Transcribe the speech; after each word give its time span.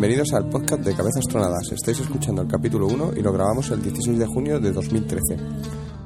Bienvenidos 0.00 0.32
al 0.32 0.48
podcast 0.48 0.82
de 0.82 0.94
Cabezas 0.94 1.26
Tronadas. 1.28 1.70
Estáis 1.72 2.00
escuchando 2.00 2.40
el 2.40 2.48
capítulo 2.48 2.86
1 2.86 3.12
y 3.18 3.20
lo 3.20 3.34
grabamos 3.34 3.70
el 3.70 3.82
16 3.82 4.18
de 4.18 4.24
junio 4.24 4.58
de 4.58 4.72
2013. 4.72 5.36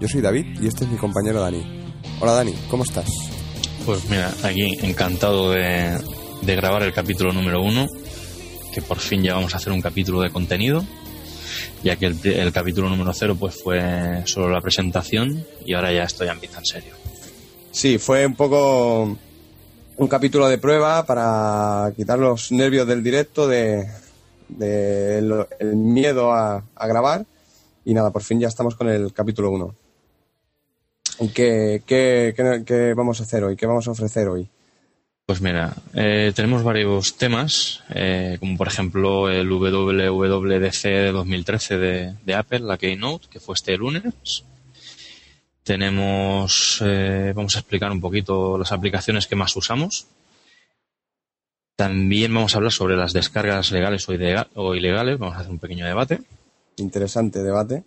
Yo 0.01 0.09
soy 0.09 0.21
David 0.21 0.61
y 0.61 0.67
este 0.67 0.83
es 0.83 0.91
mi 0.91 0.97
compañero 0.97 1.41
Dani. 1.41 1.95
Hola 2.19 2.33
Dani, 2.33 2.53
¿cómo 2.69 2.83
estás? 2.83 3.09
Pues 3.87 4.11
mira, 4.11 4.35
aquí 4.43 4.79
encantado 4.83 5.53
de, 5.53 5.97
grabar 6.43 6.83
el 6.83 6.93
capítulo 6.93 7.33
número 7.33 7.63
1, 7.63 7.87
que 8.75 8.83
por 8.83 8.99
fin 8.99 9.23
ya 9.23 9.35
vamos 9.35 9.55
a 9.55 9.59
hacer 9.59 9.73
un 9.73 9.81
capítulo 9.81 10.23
de 10.23 10.31
contenido, 10.31 10.85
ya 11.85 11.95
que 11.95 12.07
el, 12.07 12.53
capítulo 12.53 12.91
número 12.91 13.13
0 13.13 13.37
pues 13.39 13.63
fue 13.63 14.25
solo 14.25 14.49
la 14.49 14.61
presentación 14.61 15.47
y 15.65 15.73
ahora 15.75 15.93
ya 15.93 16.03
estoy 16.03 16.27
en 16.27 16.39
en 16.43 16.65
serio. 16.65 16.95
Sí, 17.71 17.99
fue 17.99 18.27
un 18.27 18.35
poco 18.35 19.17
un 19.97 20.09
capítulo 20.09 20.49
de 20.49 20.59
prueba 20.59 21.07
para 21.07 21.93
quitar 21.95 22.19
los 22.19 22.51
nervios 22.53 22.87
del 22.87 23.03
directo, 23.03 23.47
de, 23.47 23.87
el, 24.59 25.77
miedo 25.77 26.33
a, 26.33 26.65
grabar. 26.77 27.25
Y 27.85 27.95
nada, 27.95 28.11
por 28.11 28.23
fin 28.23 28.41
ya 28.41 28.49
estamos 28.49 28.75
con 28.75 28.89
el 28.89 29.13
capítulo 29.13 29.51
1. 29.51 29.75
¿Y 31.21 31.29
qué, 31.29 31.83
qué, 31.87 32.95
vamos 32.97 33.21
a 33.21 33.25
hacer 33.25 33.45
hoy? 33.45 33.57
¿Qué 33.57 33.67
vamos 33.67 33.87
a 33.87 33.93
ofrecer 33.93 34.29
hoy? 34.29 34.49
Pues 35.27 35.41
mira, 35.41 35.75
eh, 35.95 36.33
tenemos 36.35 36.63
varios 36.63 37.17
temas, 37.17 37.83
eh, 37.95 38.37
como 38.41 38.59
por 38.59 38.69
ejemplo 38.69 39.31
el 39.31 39.49
WWDC 39.49 40.83
de 40.83 41.13
2013 41.13 41.79
de, 41.79 42.15
de 42.25 42.35
Apple, 42.35 42.61
la 42.61 42.77
Keynote, 42.77 43.29
que 43.31 43.41
fue 43.41 43.55
este 43.55 43.77
lunes. 43.77 44.45
Tenemos, 45.65 46.83
eh, 46.85 47.33
vamos 47.35 47.57
a 47.57 47.61
explicar 47.61 47.91
un 47.91 48.01
poquito 48.01 48.59
las 48.59 48.71
aplicaciones 48.71 49.27
que 49.27 49.35
más 49.35 49.57
usamos. 49.57 50.07
También 51.75 52.33
vamos 52.33 52.55
a 52.55 52.59
hablar 52.59 52.71
sobre 52.71 52.97
las 52.97 53.15
descargas 53.15 53.73
legales 53.73 54.07
o, 54.09 54.75
ilegales. 54.75 55.19
Vamos 55.19 55.37
a 55.37 55.41
hacer 55.41 55.51
un 55.51 55.59
pequeño 55.59 55.87
debate. 55.87 56.21
Interesante 56.77 57.43
debate. 57.43 57.83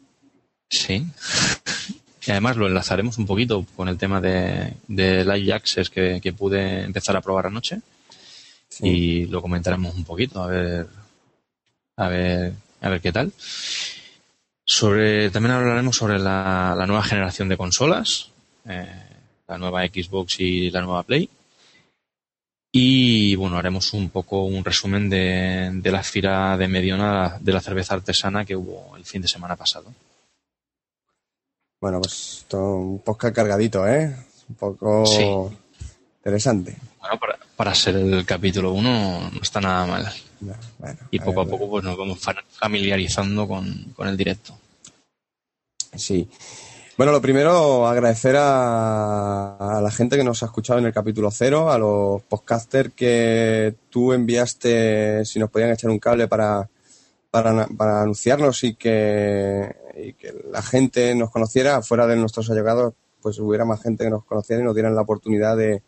Sí. 0.69 1.05
Y 2.25 2.31
además 2.31 2.57
lo 2.57 2.67
enlazaremos 2.67 3.17
un 3.17 3.25
poquito 3.25 3.65
con 3.77 3.87
el 3.87 3.97
tema 3.97 4.19
de, 4.19 4.73
de 4.89 5.23
Live 5.23 5.53
Access 5.53 5.89
que, 5.89 6.19
que, 6.21 6.33
pude 6.33 6.81
empezar 6.81 7.15
a 7.15 7.21
probar 7.21 7.45
anoche. 7.45 7.79
Y 8.81 9.27
lo 9.27 9.41
comentaremos 9.41 9.95
un 9.95 10.03
poquito, 10.03 10.43
a 10.43 10.47
ver, 10.47 10.87
a 11.95 12.09
ver, 12.09 12.53
a 12.81 12.89
ver 12.89 12.99
qué 12.99 13.13
tal. 13.13 13.31
Sobre, 14.69 15.29
también 15.29 15.55
hablaremos 15.55 15.95
sobre 15.95 16.19
la, 16.19 16.83
nueva 16.85 17.01
generación 17.01 17.47
de 17.47 17.55
consolas, 17.55 18.31
eh, 18.67 18.85
la 19.47 19.57
nueva 19.57 19.85
Xbox 19.87 20.41
y 20.41 20.69
la 20.69 20.81
nueva 20.81 21.03
Play. 21.03 21.29
Y 22.73 23.33
bueno, 23.37 23.57
haremos 23.57 23.93
un 23.93 24.09
poco 24.09 24.43
un 24.43 24.65
resumen 24.65 25.09
de, 25.09 25.71
de 25.73 25.91
la 25.91 26.03
fila 26.03 26.57
de 26.57 26.67
Mediona 26.67 27.37
de 27.39 27.53
la 27.53 27.61
cerveza 27.61 27.93
artesana 27.93 28.43
que 28.43 28.57
hubo 28.57 28.97
el 28.97 29.05
fin 29.05 29.21
de 29.21 29.29
semana 29.29 29.55
pasado. 29.55 29.93
Bueno, 31.79 32.01
pues 32.01 32.45
un 32.51 32.99
podcast 32.99 33.33
cargadito, 33.33 33.87
¿eh? 33.87 34.13
Un 34.49 34.55
poco 34.55 35.49
interesante. 36.17 36.75
Bueno, 36.99 37.17
para, 37.17 37.39
para 37.55 37.73
ser 37.73 37.95
el 37.95 38.25
capítulo 38.25 38.73
1 38.73 39.31
no 39.31 39.41
está 39.41 39.61
nada 39.61 39.85
mal 39.85 40.13
y 41.11 41.19
poco 41.19 41.41
a, 41.41 41.45
poco 41.45 41.69
pues 41.69 41.83
nos 41.83 41.97
vamos 41.97 42.19
familiarizando 42.51 43.47
con, 43.47 43.93
el 43.99 44.17
directo. 44.17 44.57
Sí. 45.95 46.29
Bueno, 46.97 47.11
lo 47.11 47.21
primero, 47.21 47.87
agradecer 47.87 48.35
a, 48.37 49.79
la 49.81 49.91
gente 49.91 50.17
que 50.17 50.23
nos 50.23 50.41
ha 50.41 50.47
escuchado 50.47 50.79
en 50.79 50.85
el 50.85 50.93
capítulo 50.93 51.29
cero, 51.31 51.71
a 51.71 51.77
los 51.77 52.21
podcasters 52.23 52.93
que 52.93 53.75
tú 53.89 54.13
enviaste, 54.13 55.23
si 55.25 55.39
nos 55.39 55.49
podían 55.49 55.71
echar 55.71 55.91
un 55.91 55.99
cable 55.99 56.27
para, 56.27 56.67
para, 57.29 57.67
para 57.67 58.01
anunciarnos 58.01 58.63
y 58.63 58.75
que, 58.75 59.75
y 59.95 60.13
que 60.13 60.33
la 60.51 60.61
gente 60.61 61.13
nos 61.13 61.29
conociera, 61.29 61.81
fuera 61.81 62.07
de 62.07 62.15
nuestros 62.15 62.49
allegados, 62.49 62.93
pues 63.21 63.39
hubiera 63.39 63.65
más 63.65 63.81
gente 63.81 64.03
que 64.03 64.09
nos 64.09 64.25
conociera 64.25 64.61
y 64.61 64.65
nos 64.65 64.73
dieran 64.73 64.95
la 64.95 65.01
oportunidad 65.01 65.55
de, 65.55 65.83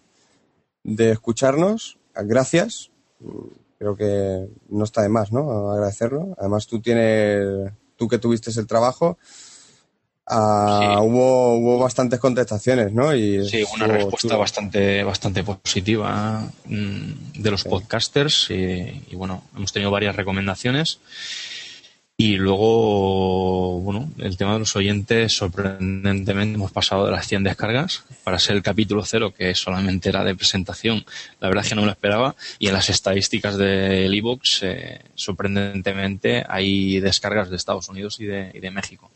de 0.84 1.12
escucharnos. 1.12 1.98
Gracias 2.14 2.92
creo 3.80 3.96
que 3.96 4.48
no 4.70 4.84
está 4.84 5.02
de 5.02 5.10
más, 5.10 5.32
¿no? 5.32 5.72
Agradecerlo. 5.72 6.36
Además, 6.38 6.68
tú 6.68 6.82
tienes, 6.82 7.72
tú 7.96 8.08
que 8.10 8.20
tuviste 8.20 8.52
el 8.60 8.68
trabajo, 8.68 9.18
ah, 10.28 11.00
hubo, 11.02 11.56
hubo 11.56 11.80
bastantes 11.80 12.20
contestaciones, 12.20 12.92
¿no? 12.94 13.16
Y 13.16 13.48
sí, 13.50 13.64
una 13.74 13.88
respuesta 13.88 14.36
bastante, 14.36 15.04
bastante 15.04 15.44
positiva 15.44 16.46
mm, 16.66 17.42
de 17.42 17.52
los 17.52 17.64
podcasters 17.64 18.52
y, 18.52 19.06
y, 19.10 19.16
bueno, 19.16 19.44
hemos 19.56 19.72
tenido 19.72 19.92
varias 19.92 20.16
recomendaciones 20.16 21.00
y 22.22 22.36
luego, 22.36 23.80
bueno, 23.80 24.12
el 24.18 24.36
tema 24.36 24.52
de 24.52 24.60
los 24.60 24.76
oyentes, 24.76 25.32
sorprendentemente 25.32 26.56
hemos 26.56 26.70
pasado 26.70 27.06
de 27.06 27.12
las 27.12 27.26
100 27.26 27.46
descargas 27.46 28.04
para 28.26 28.38
ser 28.38 28.58
el 28.58 28.62
capítulo 28.62 29.06
cero, 29.06 29.34
que 29.34 29.56
solamente 29.56 30.10
era 30.10 30.26
de 30.26 30.36
presentación. 30.36 31.06
La 31.40 31.48
verdad 31.48 31.64
es 31.64 31.70
que 31.70 31.76
no 31.76 31.82
me 31.84 31.86
lo 31.86 31.94
esperaba. 31.94 32.36
Y 32.60 32.68
en 32.68 32.74
las 32.74 32.90
estadísticas 32.90 33.56
del 33.56 34.14
iVoox, 34.14 34.64
eh, 34.64 35.00
sorprendentemente, 35.16 36.44
hay 36.46 37.00
descargas 37.00 37.50
de 37.50 37.56
Estados 37.56 37.88
Unidos 37.88 38.20
y 38.20 38.26
de, 38.26 38.52
y 38.54 38.60
de 38.60 38.70
México. 38.70 39.10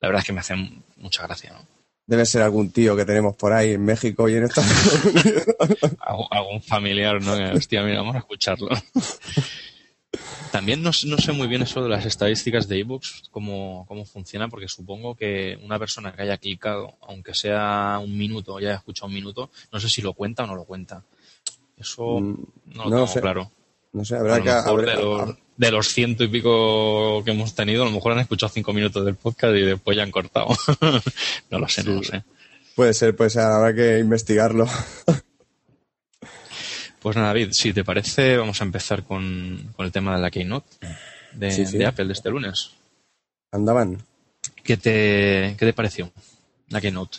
La 0.00 0.08
verdad 0.08 0.22
es 0.22 0.26
que 0.26 0.32
me 0.32 0.40
hace 0.40 0.56
mucha 0.96 1.22
gracia, 1.22 1.52
¿no? 1.52 1.64
Debe 2.04 2.26
ser 2.26 2.42
algún 2.42 2.72
tío 2.72 2.96
que 2.96 3.04
tenemos 3.04 3.36
por 3.36 3.52
ahí 3.52 3.74
en 3.74 3.84
México 3.84 4.28
y 4.28 4.34
en 4.34 4.42
Estados 4.42 5.04
Unidos. 5.04 5.44
algún 6.32 6.60
familiar, 6.60 7.22
¿no? 7.22 7.34
Hostia, 7.54 7.84
mira, 7.84 7.98
vamos 7.98 8.16
a 8.16 8.18
escucharlo. 8.18 8.70
También 10.50 10.82
no, 10.82 10.92
sé 10.92 11.32
muy 11.32 11.46
bien 11.46 11.62
eso 11.62 11.82
de 11.82 11.88
las 11.88 12.04
estadísticas 12.06 12.66
de 12.66 12.80
ebooks, 12.80 13.28
cómo, 13.30 13.84
cómo 13.86 14.04
funciona, 14.04 14.48
porque 14.48 14.68
supongo 14.68 15.14
que 15.14 15.58
una 15.62 15.78
persona 15.78 16.12
que 16.12 16.22
haya 16.22 16.38
clicado, 16.38 16.94
aunque 17.02 17.34
sea 17.34 18.00
un 18.02 18.16
minuto, 18.18 18.58
ya 18.58 18.70
haya 18.70 18.78
escuchado 18.78 19.08
un 19.08 19.14
minuto, 19.14 19.50
no 19.72 19.78
sé 19.78 19.88
si 19.88 20.02
lo 20.02 20.12
cuenta 20.12 20.44
o 20.44 20.46
no 20.46 20.56
lo 20.56 20.64
cuenta. 20.64 21.04
Eso 21.76 22.20
mm, 22.20 22.44
no 22.74 22.84
lo 22.84 22.90
tengo 22.90 23.20
claro. 23.20 23.50
No 23.92 24.04
sé, 24.04 24.16
habrá 24.16 24.40
que... 24.40 24.50
de, 25.56 25.70
los, 25.70 25.88
ciento 25.88 26.24
y 26.24 26.28
pico 26.28 27.22
que 27.24 27.30
hemos 27.30 27.54
tenido, 27.54 27.82
a 27.82 27.86
lo 27.86 27.92
mejor 27.92 28.12
han 28.12 28.20
escuchado 28.20 28.52
cinco 28.52 28.72
minutos 28.72 29.04
del 29.04 29.16
podcast 29.16 29.54
y 29.56 29.62
después 29.62 29.96
ya 29.96 30.02
han 30.02 30.10
cortado. 30.10 30.48
no 31.50 31.58
lo 31.58 31.68
sé, 31.68 31.84
no 31.84 31.94
lo 31.94 32.02
sé. 32.02 32.24
Puede 32.74 32.94
ser, 32.94 33.14
puede 33.14 33.30
ser, 33.30 33.42
habrá 33.42 33.74
que 33.74 33.98
investigarlo. 33.98 34.66
Pues 37.00 37.16
nada, 37.16 37.28
David, 37.28 37.52
si 37.52 37.72
te 37.72 37.82
parece, 37.82 38.36
vamos 38.36 38.60
a 38.60 38.64
empezar 38.64 39.04
con, 39.04 39.72
el 39.78 39.92
tema 39.92 40.16
de 40.16 40.20
la 40.20 40.30
Keynote 40.30 40.68
de, 41.32 41.86
Apple 41.86 42.04
de 42.04 42.12
este 42.12 42.28
lunes. 42.28 42.72
Andaban. 43.52 43.98
¿Qué 44.62 44.76
te, 44.76 45.56
qué 45.58 45.66
te 45.66 45.72
pareció 45.72 46.12
la 46.68 46.80
Keynote? 46.80 47.18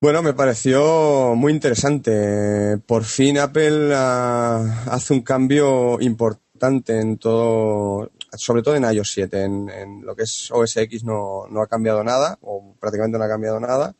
Bueno, 0.00 0.22
me 0.22 0.34
pareció 0.34 1.34
muy 1.34 1.52
interesante. 1.52 2.78
Por 2.86 3.04
fin 3.04 3.38
Apple 3.38 3.92
hace 3.92 5.14
un 5.14 5.22
cambio 5.22 6.00
importante 6.00 7.00
en 7.00 7.18
todo, 7.18 8.12
sobre 8.36 8.62
todo 8.62 8.76
en 8.76 8.84
iOS 8.84 9.10
7. 9.10 9.42
En, 9.42 9.68
en 9.68 10.06
lo 10.06 10.14
que 10.14 10.22
es 10.22 10.48
OS 10.52 10.76
X 10.76 11.02
no, 11.02 11.48
no 11.50 11.60
ha 11.60 11.66
cambiado 11.66 12.04
nada, 12.04 12.38
o 12.42 12.76
prácticamente 12.78 13.18
no 13.18 13.24
ha 13.24 13.28
cambiado 13.28 13.58
nada 13.58 13.96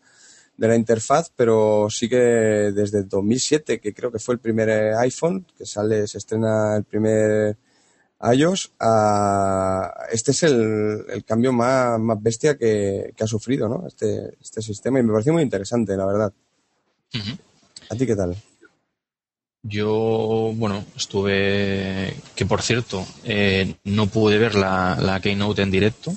de 0.57 0.69
la 0.69 0.77
interfaz, 0.77 1.31
pero 1.35 1.89
sí 1.91 2.09
que 2.09 2.17
desde 2.17 3.03
2007, 3.03 3.79
que 3.79 3.93
creo 3.93 4.11
que 4.11 4.19
fue 4.19 4.35
el 4.35 4.41
primer 4.41 4.69
eh, 4.69 4.95
iPhone, 4.97 5.47
que 5.57 5.67
sale, 5.67 6.07
se 6.07 6.19
estrena 6.19 6.77
el 6.77 6.85
primer 6.85 7.57
iOS, 8.33 8.73
a, 8.81 9.93
este 10.11 10.31
es 10.31 10.43
el, 10.45 11.05
el 11.09 11.25
cambio 11.25 11.53
más, 11.53 12.01
más 12.01 12.23
bestia 12.23 12.57
que, 12.57 13.13
que, 13.15 13.25
ha 13.25 13.27
sufrido, 13.27 13.69
¿no? 13.69 13.87
Este, 13.87 14.37
este 14.41 14.63
sistema 14.63 14.99
y 14.99 15.03
me 15.03 15.13
pareció 15.13 15.35
muy 15.35 15.43
interesante, 15.43 15.97
la 15.97 16.07
verdad. 16.07 16.33
¿A 17.91 17.95
ti 17.95 18.07
qué 18.07 18.17
tal? 18.17 18.37
Yo, 19.63 20.53
bueno, 20.55 20.85
estuve, 20.97 22.17
que 22.35 22.47
por 22.47 22.63
cierto, 22.63 23.05
eh, 23.25 23.75
no 23.85 24.07
pude 24.07 24.39
ver 24.39 24.55
la, 24.55 24.97
la 25.01 25.21
Keynote 25.21 25.63
en 25.63 25.71
directo, 25.71 26.15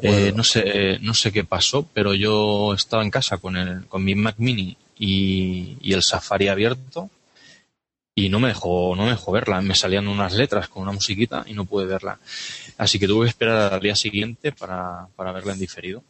eh, 0.00 0.32
no 0.34 0.44
sé, 0.44 0.98
no 1.00 1.14
sé 1.14 1.32
qué 1.32 1.44
pasó, 1.44 1.86
pero 1.92 2.14
yo 2.14 2.74
estaba 2.74 3.02
en 3.02 3.10
casa 3.10 3.38
con 3.38 3.56
el, 3.56 3.86
con 3.86 4.04
mi 4.04 4.14
Mac 4.14 4.36
Mini 4.38 4.76
y, 4.98 5.92
el 5.92 6.02
Safari 6.02 6.48
abierto 6.48 7.10
y 8.14 8.28
no 8.28 8.40
me 8.40 8.48
dejó, 8.48 8.94
no 8.94 9.04
me 9.04 9.10
dejó 9.10 9.32
verla. 9.32 9.60
Me 9.60 9.74
salían 9.74 10.08
unas 10.08 10.34
letras 10.34 10.68
con 10.68 10.82
una 10.82 10.92
musiquita 10.92 11.44
y 11.46 11.54
no 11.54 11.64
pude 11.64 11.86
verla. 11.86 12.18
Así 12.78 12.98
que 12.98 13.06
tuve 13.06 13.26
que 13.26 13.30
esperar 13.30 13.72
al 13.72 13.80
día 13.80 13.96
siguiente 13.96 14.52
para, 14.52 15.08
para 15.16 15.32
verla 15.32 15.52
en 15.54 15.58
diferido. 15.58 16.04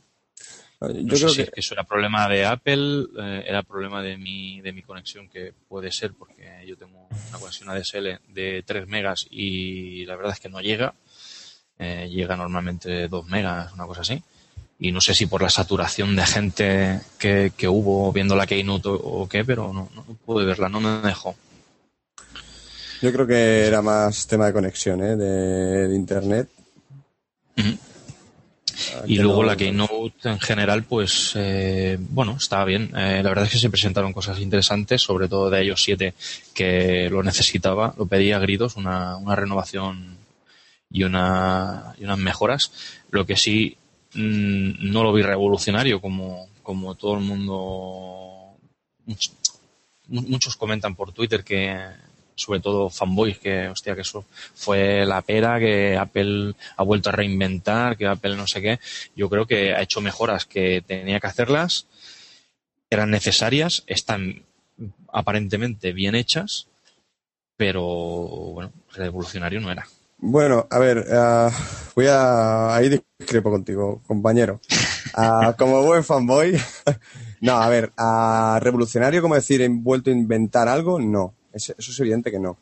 No 0.81 1.15
sé 1.15 1.29
si 1.29 1.45
eso 1.55 1.75
era 1.75 1.85
problema 1.85 2.29
de 2.29 2.45
Apple, 2.45 3.05
eh, 3.17 3.45
era 3.47 3.63
problema 3.63 4.03
de 4.03 4.17
mi, 4.17 4.61
de 4.61 4.73
mi 4.73 4.83
conexión, 4.83 5.29
que 5.29 5.53
puede 5.69 5.93
ser 5.93 6.13
porque 6.13 6.65
yo 6.67 6.77
tengo 6.77 7.07
una 7.29 7.39
conexión 7.39 7.71
ADSL 7.71 8.21
de 8.29 8.65
3 8.67 8.89
megas 8.89 9.27
y 9.31 10.05
la 10.07 10.17
verdad 10.17 10.33
es 10.33 10.41
que 10.41 10.49
no 10.49 10.61
llega. 10.61 10.95
Eh, 11.85 12.09
llega 12.09 12.37
normalmente 12.37 13.09
2 13.09 13.27
megas, 13.27 13.73
una 13.73 13.87
cosa 13.87 14.03
así. 14.03 14.23
Y 14.79 14.93
no 14.93 15.01
sé 15.01 15.15
si 15.15 15.27
por 15.27 15.43
la 15.43 15.51
saturación 15.51 16.15
de 16.15 16.27
gente 16.27 17.01
que, 17.19 17.53
que 17.57 17.67
hubo 17.67 18.13
viendo 18.13 18.37
la 18.37 18.47
Keynote 18.47 18.89
o, 18.89 18.95
o 18.95 19.29
qué, 19.29 19.45
pero 19.45 19.73
no, 19.73 19.89
no 19.95 20.05
pude 20.25 20.45
verla, 20.45 20.69
no 20.69 20.81
me 20.81 21.09
dejó. 21.09 21.35
Yo 23.01 23.13
creo 23.13 23.27
que 23.27 23.67
era 23.67 23.83
más 23.83 24.29
tema 24.29 24.47
de 24.47 24.53
conexión, 24.53 25.03
¿eh? 25.03 25.17
de, 25.17 25.93
internet. 25.97 26.49
Ah, 27.57 29.03
y 29.07 29.19
luego 29.19 29.43
la 29.43 29.57
Keynote 29.57 30.29
en 30.29 30.39
general, 30.39 30.85
pues 30.85 31.33
eh, 31.35 31.99
bueno, 31.99 32.37
estaba 32.39 32.65
bien. 32.65 32.91
La 32.93 33.23
verdad 33.23 33.47
es 33.47 33.51
que 33.51 33.59
se 33.59 33.71
presentaron 33.71 34.13
cosas 34.13 34.39
interesantes, 34.39 35.03
sobre 35.03 35.29
todo 35.29 35.51
de 35.51 35.65
iOS 35.65 35.83
7, 35.83 36.15
que 36.55 37.11
lo 37.11 37.25
necesitaba, 37.25 37.93
lo 37.99 38.07
pedía 38.07 38.37
a 38.37 38.41
gritos, 38.41 38.77
una, 38.77 39.17
una 39.17 39.35
renovación 39.35 40.22
y, 40.93 41.05
una, 41.05 41.95
y 41.99 42.05
unas 42.05 42.19
mejoras. 42.19 42.73
Lo 43.11 43.27
que 43.27 43.37
sí 43.37 43.77
mm, 44.15 44.91
no 44.91 45.03
lo 45.03 45.13
vi 45.13 45.23
revolucionario 45.23 46.01
como, 46.01 46.49
como 46.63 46.95
todo 46.95 47.15
el 47.15 47.21
mundo. 47.21 48.57
Muchos 50.09 50.57
comentan 50.57 50.95
por 50.95 51.13
Twitter 51.13 51.43
que 51.43 51.77
sobre 52.35 52.61
todo 52.61 52.91
fanboys, 52.91 53.39
que 53.39 53.69
hostia, 53.69 53.95
que 53.95 54.01
eso 54.01 54.25
fue 54.55 55.05
la 55.07 55.23
pera, 55.23 55.59
que 55.59 55.97
Apple 55.97 56.55
ha 56.77 56.83
vuelto 56.83 57.09
a 57.09 57.13
reinventar, 57.13 57.97
que 57.97 58.07
Apple 58.07 58.37
no 58.37 58.47
sé 58.47 58.61
qué. 58.61 58.81
Yo 59.15 59.29
creo 59.29 59.47
que 59.47 59.75
ha 59.75 59.83
hecho 59.83 60.01
mejoras 60.01 60.47
que 60.47 60.83
tenía 60.83 61.21
que 61.21 61.27
hacerlas, 61.27 61.87
eran 62.91 63.11
necesarias, 63.11 63.85
están 63.87 64.43
aparentemente 65.13 65.93
bien 65.93 66.15
hechas, 66.15 66.67
pero 67.57 67.83
bueno, 67.83 68.73
revolucionario 68.95 69.61
no 69.61 69.71
era. 69.71 69.87
Bueno, 70.25 70.69
a 70.71 70.79
ver, 70.79 70.99
uh, 70.99 71.51
voy 71.97 72.07
a. 72.07 72.77
Ahí 72.77 72.89
discrepo 73.19 73.51
contigo, 73.51 74.01
compañero. 74.07 74.61
Uh, 75.19 75.53
como 75.59 75.83
buen 75.83 76.05
fanboy. 76.05 76.57
no, 77.41 77.55
a 77.55 77.69
ver, 77.69 77.91
uh, 77.99 78.61
revolucionario, 78.61 79.21
como 79.21 79.35
decir, 79.35 79.61
he 79.63 79.69
vuelto 79.69 80.11
a 80.11 80.13
inventar 80.13 80.69
algo, 80.69 81.01
no. 81.01 81.35
Eso, 81.53 81.75
es 81.77 82.01
evidente 82.01 82.31
que 82.31 82.39
no. 82.39 82.57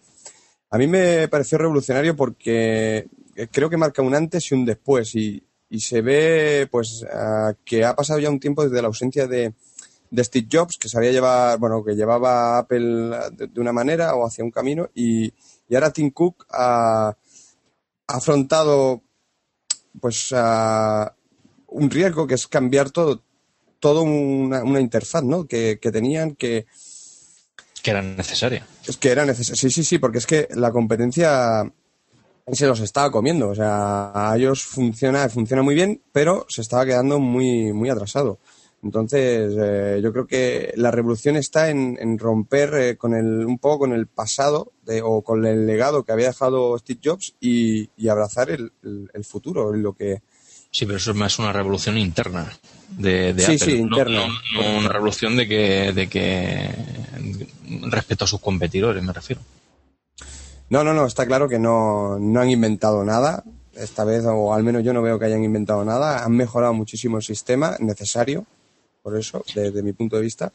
A 0.71 0.79
mí 0.79 0.87
me 0.87 1.29
pareció 1.29 1.59
revolucionario 1.59 2.17
porque 2.17 3.09
creo 3.53 3.69
que 3.69 3.77
marca 3.77 4.01
un 4.01 4.15
antes 4.15 4.51
y 4.51 4.55
un 4.55 4.65
después 4.65 5.15
y, 5.15 5.45
se 5.79 6.01
ve 6.01 6.67
pues 6.71 7.05
que 7.65 7.85
ha 7.85 7.95
pasado 7.95 8.21
ya 8.21 8.31
un 8.31 8.41
tiempo 8.41 8.65
desde 8.65 8.81
la 8.81 8.89
ausencia 8.89 9.27
de, 9.27 9.53
Steve 10.17 10.49
Jobs, 10.51 10.79
que 10.79 10.89
sabía 10.89 11.13
llevar, 11.13 11.59
bueno, 11.59 11.85
que 11.85 11.95
llevaba 11.95 12.59
Apple 12.59 13.11
de, 13.33 13.61
una 13.61 13.73
manera 13.73 14.15
o 14.15 14.27
hacia 14.27 14.45
un 14.45 14.51
camino 14.51 14.89
y, 14.95 15.31
ahora 15.73 15.93
Tim 15.93 16.11
Cook 16.11 16.47
ha, 16.51 17.15
afrontado 18.17 19.03
pues 20.01 20.33
un 20.33 21.91
riesgo 21.91 22.27
que 22.27 22.35
es 22.35 22.47
cambiar 22.47 22.91
todo, 22.91 23.23
todo 23.79 24.03
una, 24.03 24.81
interfaz, 24.81 25.25
¿no? 25.25 25.47
Que, 25.47 25.79
que 25.81 25.91
tenían 25.91 26.35
que 26.35 26.67
que 27.83 27.91
era 27.91 28.03
necesaria. 28.03 28.67
Es 28.87 28.97
que 28.97 29.11
era 29.11 29.25
necesaria. 29.25 29.59
Sí, 29.59 29.71
sí, 29.71 29.85
sí, 29.85 29.99
porque 29.99 30.19
es 30.19 30.27
que 30.27 30.49
la 30.55 30.71
competencia 30.71 31.71
se 32.53 32.67
los 32.67 32.81
estaba 32.81 33.11
comiendo. 33.11 33.49
O 33.49 33.55
sea, 33.55 34.13
a 34.15 34.37
ellos 34.37 34.63
funciona, 34.65 35.29
funciona 35.29 35.63
muy 35.63 35.75
bien, 35.75 36.03
pero 36.13 36.47
se 36.49 36.63
estaba 36.63 36.85
quedando 36.85 37.19
muy, 37.19 37.73
muy 37.73 37.89
atrasado. 37.89 38.39
Entonces, 38.83 39.55
eh, 39.59 40.01
yo 40.03 40.13
creo 40.13 40.27
que 40.27 40.73
la 40.77 40.91
revolución 40.91 41.37
está 41.37 41.69
en, 41.69 42.19
romper 42.19 42.75
eh, 42.75 42.97
con 42.97 43.15
el, 43.15 43.45
un 43.45 43.59
poco 43.59 43.81
con 43.81 43.93
el 43.93 44.06
pasado 44.06 44.73
de, 44.91 45.03
o 45.03 45.23
con 45.23 45.47
el 45.47 45.67
legado 45.67 46.03
que 46.03 46.13
había 46.13 46.29
dejado 46.29 46.77
Steve 46.79 47.01
Jobs 47.03 47.35
y, 47.41 47.89
abrazar 48.09 48.51
el, 48.51 48.73
el, 48.83 49.25
futuro, 49.25 49.73
lo 49.73 49.93
que, 49.93 50.23
Sí, 50.73 50.87
pero 50.87 50.99
eso 50.99 51.11
es 51.11 51.17
más 51.17 51.39
una 51.39 51.53
revolución 51.53 51.99
interna 51.99 52.53
de, 52.91 53.35
de 53.35 53.43
sí, 53.43 53.59
Sí, 53.59 53.73
interna. 53.73 54.27
No, 54.55 54.79
una 54.79 54.89
revolución 54.89 55.37
de 55.37 55.49
que, 55.49 55.93
de 55.93 56.09
que 56.09 56.71
respecto 57.89 58.25
a 58.25 58.29
sus 58.29 58.41
competidores, 58.41 59.03
me 59.03 59.13
refiero. 59.13 59.43
No, 60.69 60.85
no, 60.85 60.95
no, 60.95 61.07
está 61.07 61.27
claro 61.27 61.49
que 61.49 61.59
no, 61.59 62.19
no 62.21 62.41
han 62.41 62.51
inventado 62.51 63.05
nada 63.05 63.43
esta 63.75 64.05
vez, 64.05 64.25
o 64.27 64.55
al 64.55 64.63
menos 64.63 64.85
yo 64.85 64.93
no 64.93 65.03
veo 65.03 65.19
que 65.19 65.25
hayan 65.25 65.43
inventado 65.43 65.85
nada. 65.85 66.25
Han 66.25 66.33
mejorado 66.33 66.73
muchísimo 66.73 67.17
el 67.17 67.25
sistema, 67.25 67.77
necesario, 67.81 68.47
por 69.03 69.19
eso, 69.19 69.45
desde 69.55 69.83
mi 69.83 69.93
punto 69.93 70.17
de 70.17 70.23
vista. 70.23 70.53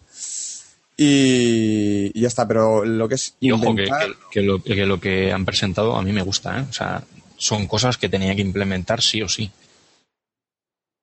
Y, 0.97 2.19
ya 2.19 2.27
está, 2.27 2.47
pero 2.47 2.86
lo 2.86 3.09
que 3.09 3.15
es. 3.15 3.36
Y 3.39 3.51
ojo, 3.51 3.75
que, 3.75 4.42
lo, 4.42 4.62
que, 4.63 4.86
lo, 4.86 5.00
que 5.00 5.31
han 5.31 5.45
presentado 5.45 5.95
a 5.95 6.01
mí 6.01 6.13
me 6.13 6.21
gusta, 6.21 6.59
¿eh? 6.59 6.65
O 6.69 6.74
sea, 6.74 7.03
son 7.38 7.68
cosas 7.68 7.97
que 7.97 8.09
tenía 8.09 8.36
que 8.36 8.42
implementar 8.42 9.01
sí 9.01 9.21
o 9.21 9.27
sí. 9.27 9.51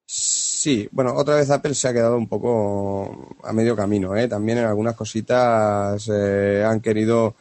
Sí, 0.07 0.89
bueno, 0.93 1.15
otra 1.15 1.37
vez 1.37 1.51
Apple 1.51 1.75
se 1.75 1.89
ha 1.89 1.93
quedado 1.93 2.17
un 2.17 2.29
poco 2.29 3.37
a 3.43 3.53
medio 3.53 3.77
camino, 3.77 4.17
¿eh? 4.17 4.29
También 4.29 4.59
en 4.59 4.65
algunas 4.65 4.95
cositas 4.97 6.09
eh, 6.13 6.65
han 6.67 6.81
querido 6.81 7.35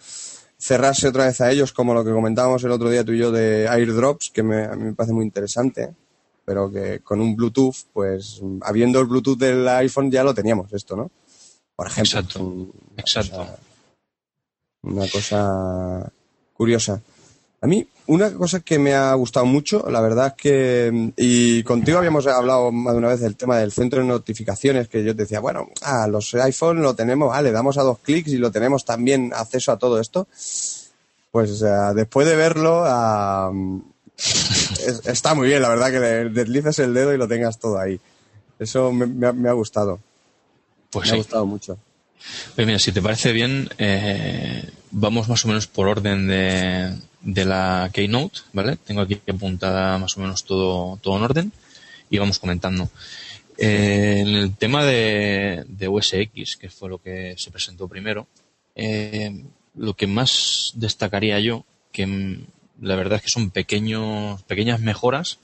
cerrarse 0.58 1.08
otra 1.08 1.26
vez 1.26 1.40
a 1.42 1.52
ellos, 1.52 1.72
como 1.72 1.94
lo 1.94 2.04
que 2.04 2.12
comentábamos 2.12 2.64
el 2.64 2.72
otro 2.72 2.90
día 2.90 3.04
tú 3.04 3.14
y 3.14 3.20
yo 3.20 3.32
de 3.32 3.68
airdrops, 3.68 4.30
que 4.30 4.44
me, 4.44 4.66
a 4.66 4.76
mí 4.76 4.86
me 4.86 4.94
parece 4.94 5.14
muy 5.14 5.26
interesante, 5.26 5.94
pero 6.46 6.72
que 6.72 7.00
con 7.00 7.22
un 7.22 7.36
Bluetooth, 7.36 7.76
pues 7.94 8.42
habiendo 8.62 9.00
el 9.00 9.08
Bluetooth 9.08 9.38
del 9.38 9.68
iPhone 9.68 10.12
ya 10.12 10.24
lo 10.24 10.34
teníamos 10.34 10.72
esto, 10.74 10.96
¿no? 10.96 11.12
Por 11.82 11.88
ejemplo. 11.88 12.20
Exacto. 12.20 12.68
exacto. 12.96 13.48
una 14.84 15.08
cosa 15.08 16.12
curiosa. 16.54 17.02
A 17.60 17.66
mí, 17.66 17.88
una 18.06 18.32
cosa 18.34 18.60
que 18.60 18.78
me 18.78 18.94
ha 18.94 19.12
gustado 19.16 19.48
mucho, 19.48 19.90
la 19.90 20.00
verdad 20.00 20.28
es 20.28 20.34
que, 20.34 21.12
y 21.18 21.64
contigo 21.64 21.98
habíamos 21.98 22.28
hablado 22.28 22.72
más 22.72 22.94
de 22.94 23.00
una 23.00 23.08
vez 23.08 23.22
del 23.22 23.36
tema 23.36 23.58
del 23.58 23.72
centro 23.72 24.00
de 24.00 24.08
notificaciones, 24.08 24.90
que 24.90 25.04
yo 25.04 25.16
te 25.16 25.24
decía, 25.24 25.40
bueno, 25.40 25.70
ah, 25.82 26.06
los 26.06 26.36
iPhone 26.36 26.84
lo 26.84 26.94
tenemos, 26.94 27.30
vale, 27.30 27.52
damos 27.52 27.80
a 27.80 27.82
dos 27.82 27.98
clics 27.98 28.30
y 28.30 28.38
lo 28.38 28.52
tenemos 28.52 28.86
también 28.86 29.32
acceso 29.36 29.72
a 29.72 29.80
todo 29.80 30.00
esto. 30.00 30.28
Pues 31.32 31.64
después 31.96 32.28
de 32.28 32.36
verlo, 32.36 32.86
está 35.08 35.34
muy 35.34 35.48
bien, 35.48 35.64
la 35.64 35.70
verdad, 35.70 35.90
que 35.90 36.00
le 36.00 36.30
deslices 36.30 36.78
el 36.78 36.94
dedo 36.94 37.12
y 37.12 37.18
lo 37.18 37.28
tengas 37.28 37.58
todo 37.58 37.80
ahí. 37.80 38.00
Eso 38.60 38.92
me, 38.92 39.50
ha, 39.50 39.54
gustado. 39.54 40.00
Pues 40.92 41.10
me 41.10 41.14
ha 41.14 41.18
gustado 41.18 41.46
mucho. 41.46 41.78
Pues 42.56 42.68
mira, 42.68 42.80
si 42.80 42.92
te 42.92 43.02
parece 43.02 43.32
bien, 43.32 43.70
eh, 43.78 44.70
vamos 44.92 45.28
más 45.28 45.44
o 45.46 45.48
menos 45.48 45.68
por 45.68 45.88
orden 45.88 46.28
de, 46.28 46.94
de 47.22 47.46
la 47.46 47.90
Keynote, 47.92 48.40
¿vale? 48.54 48.78
Tengo 48.78 49.02
aquí 49.02 49.20
apuntada 49.28 49.98
más 49.98 50.18
o 50.18 50.22
menos 50.22 50.44
todo, 50.44 50.98
todo 51.02 51.18
en 51.18 51.24
orden 51.24 51.52
y 52.10 52.18
vamos 52.20 52.40
comentando. 52.40 52.90
Eh, 53.58 54.20
en 54.20 54.28
el 54.30 54.56
tema 54.56 54.84
de, 54.84 55.66
de 55.68 55.88
USX, 55.88 56.58
que 56.58 56.70
fue 56.70 56.90
lo 56.90 57.00
que 57.00 57.36
se 57.38 57.52
presentó 57.52 57.88
primero, 57.88 58.28
eh, 58.76 59.44
lo 59.76 59.94
que 59.96 60.08
más 60.08 60.72
destacaría 60.76 61.40
yo, 61.40 61.66
que 61.92 62.40
la 62.80 62.96
verdad 62.96 63.18
es 63.18 63.24
que 63.24 63.30
son 63.30 63.52
pequeños, 63.52 64.42
pequeñas 64.44 64.80
mejoras, 64.80 65.40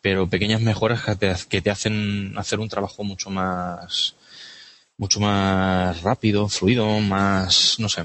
pero 0.00 0.28
pequeñas 0.28 0.60
mejoras 0.60 1.02
que 1.02 1.14
te, 1.16 1.34
que 1.48 1.62
te 1.62 1.70
hacen 1.70 2.34
hacer 2.36 2.60
un 2.60 2.68
trabajo 2.68 3.04
mucho 3.04 3.30
más, 3.30 4.16
mucho 5.02 5.18
más 5.18 6.00
rápido, 6.02 6.48
fluido, 6.48 7.00
más, 7.00 7.74
no 7.80 7.88
sé, 7.88 8.04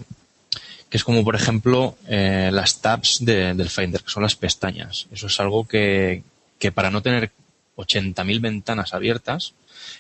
que 0.90 0.98
es 0.98 1.04
como 1.04 1.24
por 1.24 1.36
ejemplo 1.36 1.96
eh, 2.08 2.50
las 2.52 2.82
tabs 2.82 3.24
del 3.24 3.70
Finder, 3.70 4.02
que 4.02 4.10
son 4.10 4.24
las 4.24 4.36
pestañas. 4.36 5.06
Eso 5.12 5.28
es 5.28 5.40
algo 5.40 5.68
que, 5.68 6.24
que 6.58 6.72
para 6.72 6.90
no 6.90 7.04
tener 7.04 7.32
80.000 7.76 8.42
ventanas 8.42 8.96
abiertas, 8.96 9.54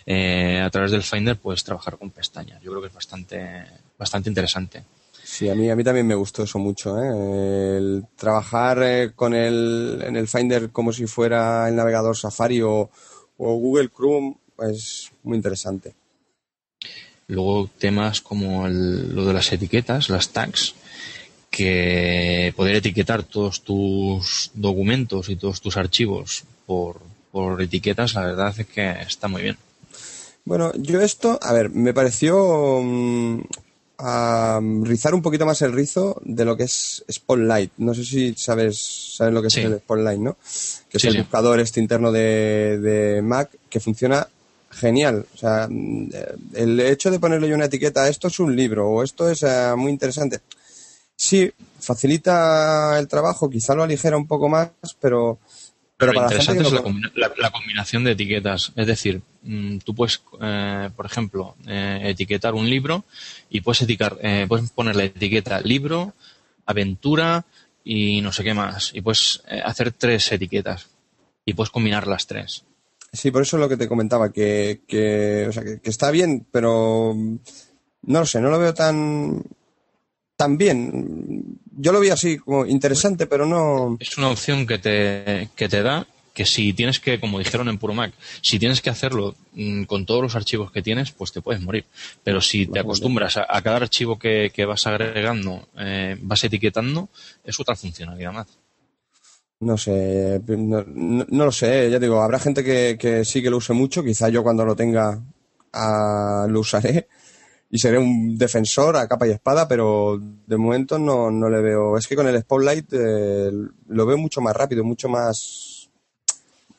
eh, 0.07 0.59
a 0.59 0.71
través 0.71 0.89
del 0.89 1.03
Finder 1.03 1.37
puedes 1.37 1.63
trabajar 1.63 1.99
con 1.99 2.09
pestañas. 2.09 2.63
Yo 2.63 2.71
creo 2.71 2.81
que 2.81 2.87
es 2.87 2.95
bastante, 2.95 3.63
bastante 3.95 4.29
interesante. 4.29 4.83
Sí, 5.23 5.49
a 5.49 5.53
mí, 5.53 5.69
a 5.69 5.75
mí 5.75 5.83
también 5.83 6.07
me 6.07 6.15
gustó 6.15 6.41
eso 6.41 6.57
mucho. 6.57 6.97
¿eh? 6.97 7.77
El 7.77 8.05
trabajar 8.15 9.13
con 9.13 9.35
el, 9.35 10.01
en 10.03 10.15
el 10.15 10.27
Finder 10.27 10.71
como 10.71 10.91
si 10.91 11.05
fuera 11.05 11.69
el 11.69 11.75
navegador 11.75 12.17
Safari 12.17 12.63
o, 12.63 12.89
o 13.37 13.55
Google 13.55 13.91
Chrome 13.95 14.35
es 14.57 15.11
muy 15.21 15.37
interesante. 15.37 15.93
Luego 17.27 17.69
temas 17.77 18.21
como 18.21 18.67
lo 18.69 19.25
de 19.25 19.33
las 19.33 19.51
etiquetas, 19.51 20.09
las 20.09 20.29
tags, 20.29 20.75
que 21.49 22.53
poder 22.55 22.75
etiquetar 22.77 23.23
todos 23.23 23.61
tus 23.61 24.51
documentos 24.53 25.27
y 25.29 25.35
todos 25.35 25.59
tus 25.59 25.75
archivos 25.75 26.43
por, 26.65 27.01
por 27.31 27.61
etiquetas, 27.61 28.13
la 28.13 28.25
verdad 28.25 28.55
es 28.57 28.67
que 28.67 28.89
está 29.01 29.27
muy 29.27 29.41
bien. 29.41 29.57
Bueno, 30.45 30.71
yo 30.77 31.01
esto, 31.01 31.37
a 31.41 31.51
ver, 31.51 31.69
me 31.69 31.93
pareció 31.93 32.81
mm, 32.81 33.41
rizar 34.83 35.13
un 35.13 35.21
poquito 35.21 35.45
más 35.45 35.61
el 35.61 35.73
rizo 35.73 36.21
de 36.23 36.45
lo 36.45 36.55
que 36.55 36.63
es 36.63 37.03
Spotlight. 37.11 37.71
No 37.77 37.93
sé 37.93 38.05
si 38.05 38.33
sabes, 38.35 39.15
sabes 39.17 39.33
lo 39.33 39.41
que 39.41 39.49
es 39.49 39.57
el 39.57 39.79
Spotlight, 39.79 40.19
¿no? 40.19 40.37
Que 40.89 40.97
es 40.97 41.03
el 41.03 41.17
buscador 41.17 41.59
este 41.59 41.81
interno 41.81 42.13
de, 42.13 42.79
de 42.79 43.21
Mac 43.21 43.49
que 43.69 43.81
funciona 43.81 44.27
genial. 44.77 45.25
O 45.33 45.37
sea, 45.37 45.67
mm, 45.69 46.09
el 46.53 46.79
hecho 46.79 47.11
de 47.11 47.19
ponerle 47.19 47.53
una 47.53 47.65
etiqueta, 47.65 48.07
esto 48.07 48.27
es 48.27 48.39
un 48.39 48.55
libro 48.55 48.89
o 48.89 49.03
esto 49.03 49.29
es 49.29 49.43
eh, 49.43 49.73
muy 49.75 49.91
interesante. 49.91 50.41
Sí, 51.15 51.51
facilita 51.79 52.97
el 52.99 53.07
trabajo, 53.07 53.49
quizá 53.49 53.73
lo 53.73 53.83
aligera 53.83 54.17
un 54.17 54.27
poco 54.27 54.49
más, 54.49 54.69
pero, 55.01 55.39
pero, 55.97 56.13
para 56.13 56.27
interesante 56.27 56.63
es 56.63 56.71
la, 57.37 57.51
combinación 57.51 58.03
de 58.03 58.11
etiquetas. 58.11 58.71
Es 58.75 58.85
decir, 58.85 59.21
mm, 59.41 59.79
tú 59.79 59.95
puedes, 59.95 60.21
eh, 60.39 60.89
por 60.95 61.05
ejemplo, 61.07 61.55
eh, 61.65 62.01
etiquetar 62.03 62.53
un 62.53 62.69
libro 62.69 63.03
y 63.49 63.61
puedes, 63.61 63.81
etiquetar, 63.81 64.17
puedes 64.47 64.69
poner 64.69 64.95
la 64.95 65.05
etiqueta 65.05 65.59
libro 65.61 66.13
aventura 66.67 67.45
y 67.83 68.21
no 68.21 68.31
sé 68.31 68.43
qué 68.43 68.53
más. 68.53 68.91
Y 68.93 69.01
puedes 69.01 69.41
eh, 69.47 69.61
hacer 69.63 69.91
tres 69.91 70.31
etiquetas 70.31 70.87
y 71.45 71.53
puedes 71.53 71.71
combinar 71.71 72.05
las 72.05 72.27
tres. 72.27 72.63
Sí, 73.11 73.31
por 73.31 73.41
eso 73.41 73.57
es 73.57 73.61
lo 73.61 73.69
que 73.69 73.77
te 73.77 73.87
comentaba, 73.87 74.31
que, 74.31 74.81
que, 74.87 75.47
o 75.47 75.51
sea, 75.51 75.63
que, 75.63 75.79
está 75.83 76.11
bien, 76.11 76.45
pero 76.51 77.15
no 77.15 78.19
lo 78.19 78.25
sé, 78.25 78.41
no 78.41 78.49
lo 78.49 78.59
veo 78.59 78.73
tan, 78.73 79.43
tan 80.35 80.57
bien. 80.57 81.59
Yo 81.77 81.91
lo 81.91 81.99
vi 81.99 82.09
así 82.09 82.37
como 82.37 82.65
interesante, 82.65 83.27
pero 83.27 83.45
no. 83.45 83.97
Es 83.99 84.17
una 84.17 84.29
opción 84.29 84.67
que 84.67 84.77
te, 84.77 85.49
que 85.55 85.69
te 85.69 85.81
da 85.81 86.05
que 86.37 86.45
si 86.45 86.71
tienes 86.73 86.99
que, 86.99 87.19
como 87.19 87.39
dijeron 87.39 87.67
en 87.67 87.79
Puro 87.79 87.95
Mac, 87.95 88.13
si 88.43 88.59
tienes 88.59 88.79
que 88.79 88.91
hacerlo 88.91 89.35
mm, 89.53 89.85
con 89.85 90.05
todos 90.05 90.21
los 90.21 90.35
archivos 90.35 90.71
que 90.71 90.83
tienes, 90.83 91.11
pues 91.11 91.31
te 91.31 91.41
puedes 91.41 91.63
morir. 91.63 91.85
Pero 92.23 92.41
si 92.41 92.67
te 92.67 92.79
acostumbras 92.79 93.37
a, 93.37 93.61
cada 93.63 93.77
archivo 93.77 94.19
que, 94.19 94.51
vas 94.67 94.85
agregando, 94.85 95.67
eh, 95.79 96.15
vas 96.21 96.43
etiquetando, 96.43 97.09
es 97.43 97.59
otra 97.59 97.75
funcionalidad 97.75 98.33
más. 98.33 98.47
No 99.59 99.75
sé, 99.75 100.39
no, 100.47 101.25
lo 101.27 101.51
sé, 101.51 101.89
ya 101.89 101.97
digo, 101.97 102.21
habrá 102.21 102.37
gente 102.39 102.63
que, 102.63 103.25
sí 103.25 103.41
que 103.41 103.49
lo 103.49 103.57
use 103.57 103.73
mucho, 103.73 104.03
quizá 104.03 104.29
yo 104.29 104.43
cuando 104.43 104.63
lo 104.63 104.75
tenga 104.75 105.19
ah, 105.73 106.45
lo 106.47 106.59
usaré 106.59 107.07
y 107.71 107.79
seré 107.79 107.97
un 107.97 108.37
defensor 108.37 108.95
a 108.97 109.07
capa 109.07 109.27
y 109.27 109.31
espada, 109.31 109.67
pero 109.67 110.19
de 110.21 110.57
momento 110.57 110.99
no, 110.99 111.31
no 111.31 111.49
le 111.49 111.61
veo. 111.61 111.97
Es 111.97 112.07
que 112.07 112.15
con 112.15 112.27
el 112.27 112.39
Spotlight 112.39 112.93
eh, 112.93 113.51
lo 113.87 114.05
veo 114.05 114.17
mucho 114.17 114.41
más 114.41 114.55
rápido, 114.55 114.83
mucho 114.83 115.09
más 115.09 115.77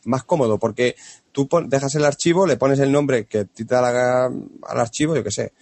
más 0.04 0.24
cómodo, 0.24 0.58
porque 0.58 0.96
tú 1.32 1.48
dejas 1.66 1.94
el 1.94 2.04
archivo, 2.04 2.46
le 2.46 2.56
pones 2.56 2.78
el 2.80 2.90
nombre 2.90 3.26
que 3.26 3.44
te 3.44 3.64
da 3.64 4.26
al 4.26 4.80
archivo, 4.80 5.14
yo 5.14 5.22
qué 5.22 5.30
sé, 5.30 5.52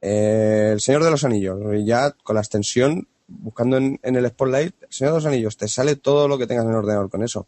eh, 0.00 0.70
El 0.72 0.80
Señor 0.80 1.04
de 1.04 1.10
los 1.10 1.24
Anillos, 1.24 1.58
y 1.74 1.84
ya 1.84 2.12
con 2.22 2.36
la 2.36 2.40
extensión, 2.40 3.08
buscando 3.28 3.76
en, 3.76 3.98
el 4.02 4.28
Spotlight, 4.28 4.74
El 4.82 4.92
Señor 4.92 5.12
de 5.12 5.18
los 5.18 5.26
Anillos, 5.26 5.56
te 5.56 5.68
sale 5.68 5.96
todo 5.96 6.26
lo 6.26 6.38
que 6.38 6.46
tengas 6.46 6.64
en 6.64 6.70
el 6.70 6.76
ordenador 6.76 7.10
con 7.10 7.22
eso. 7.22 7.46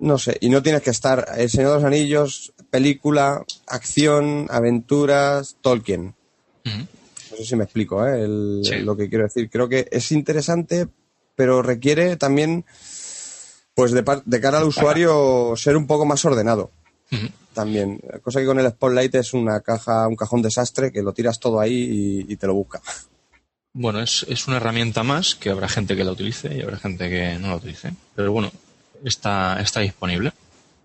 No 0.00 0.18
sé, 0.18 0.36
y 0.40 0.50
no 0.50 0.62
tienes 0.62 0.82
que 0.82 0.90
estar 0.90 1.26
El 1.36 1.48
Señor 1.48 1.70
de 1.70 1.76
los 1.76 1.84
Anillos, 1.84 2.52
película, 2.70 3.44
acción, 3.66 4.46
aventuras, 4.50 5.56
Tolkien. 5.60 6.14
No 6.64 7.36
sé 7.36 7.44
si 7.44 7.56
me 7.56 7.64
explico 7.64 8.04
¿eh? 8.06 8.26
lo 8.26 8.96
que 8.96 9.08
quiero 9.08 9.24
decir. 9.24 9.48
Creo 9.48 9.68
que 9.68 9.88
es 9.90 10.12
interesante, 10.12 10.88
pero 11.34 11.62
requiere 11.62 12.16
también 12.16 12.64
pues 13.74 13.92
de, 13.92 14.04
de 14.24 14.40
cara 14.40 14.58
al 14.58 14.64
usuario 14.64 15.54
ser 15.56 15.76
un 15.76 15.86
poco 15.86 16.04
más 16.04 16.24
ordenado. 16.24 16.72
También. 17.54 18.00
Cosa 18.22 18.40
que 18.40 18.46
con 18.46 18.58
el 18.58 18.70
Spotlight 18.70 19.14
es 19.14 19.34
una 19.34 19.60
caja, 19.60 20.06
un 20.08 20.16
cajón 20.16 20.42
desastre 20.42 20.92
que 20.92 21.02
lo 21.02 21.12
tiras 21.12 21.40
todo 21.40 21.60
ahí 21.60 22.24
y, 22.28 22.36
te 22.36 22.46
lo 22.46 22.54
busca. 22.54 22.80
Bueno, 23.72 24.00
es, 24.00 24.48
una 24.48 24.56
herramienta 24.56 25.02
más 25.02 25.34
que 25.34 25.50
habrá 25.50 25.68
gente 25.68 25.96
que 25.96 26.04
la 26.04 26.12
utilice 26.12 26.56
y 26.56 26.62
habrá 26.62 26.78
gente 26.78 27.08
que 27.08 27.38
no 27.38 27.48
la 27.48 27.56
utilice. 27.56 27.92
Pero 28.14 28.32
bueno, 28.32 28.50
está, 29.04 29.60
está 29.60 29.80
disponible, 29.80 30.32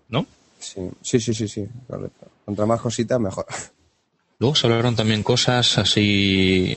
¿no? 0.08 0.26
Sí, 0.58 0.88
sí, 1.02 1.20
sí, 1.20 1.34
sí, 1.34 1.48
sí. 1.48 1.66
Contra 2.44 2.66
más 2.66 2.80
cositas, 2.80 3.18
mejor. 3.18 3.46
Luego 4.38 4.54
se 4.54 4.66
hablaron 4.66 4.96
también 4.96 5.22
cosas 5.22 5.78
así 5.78 6.76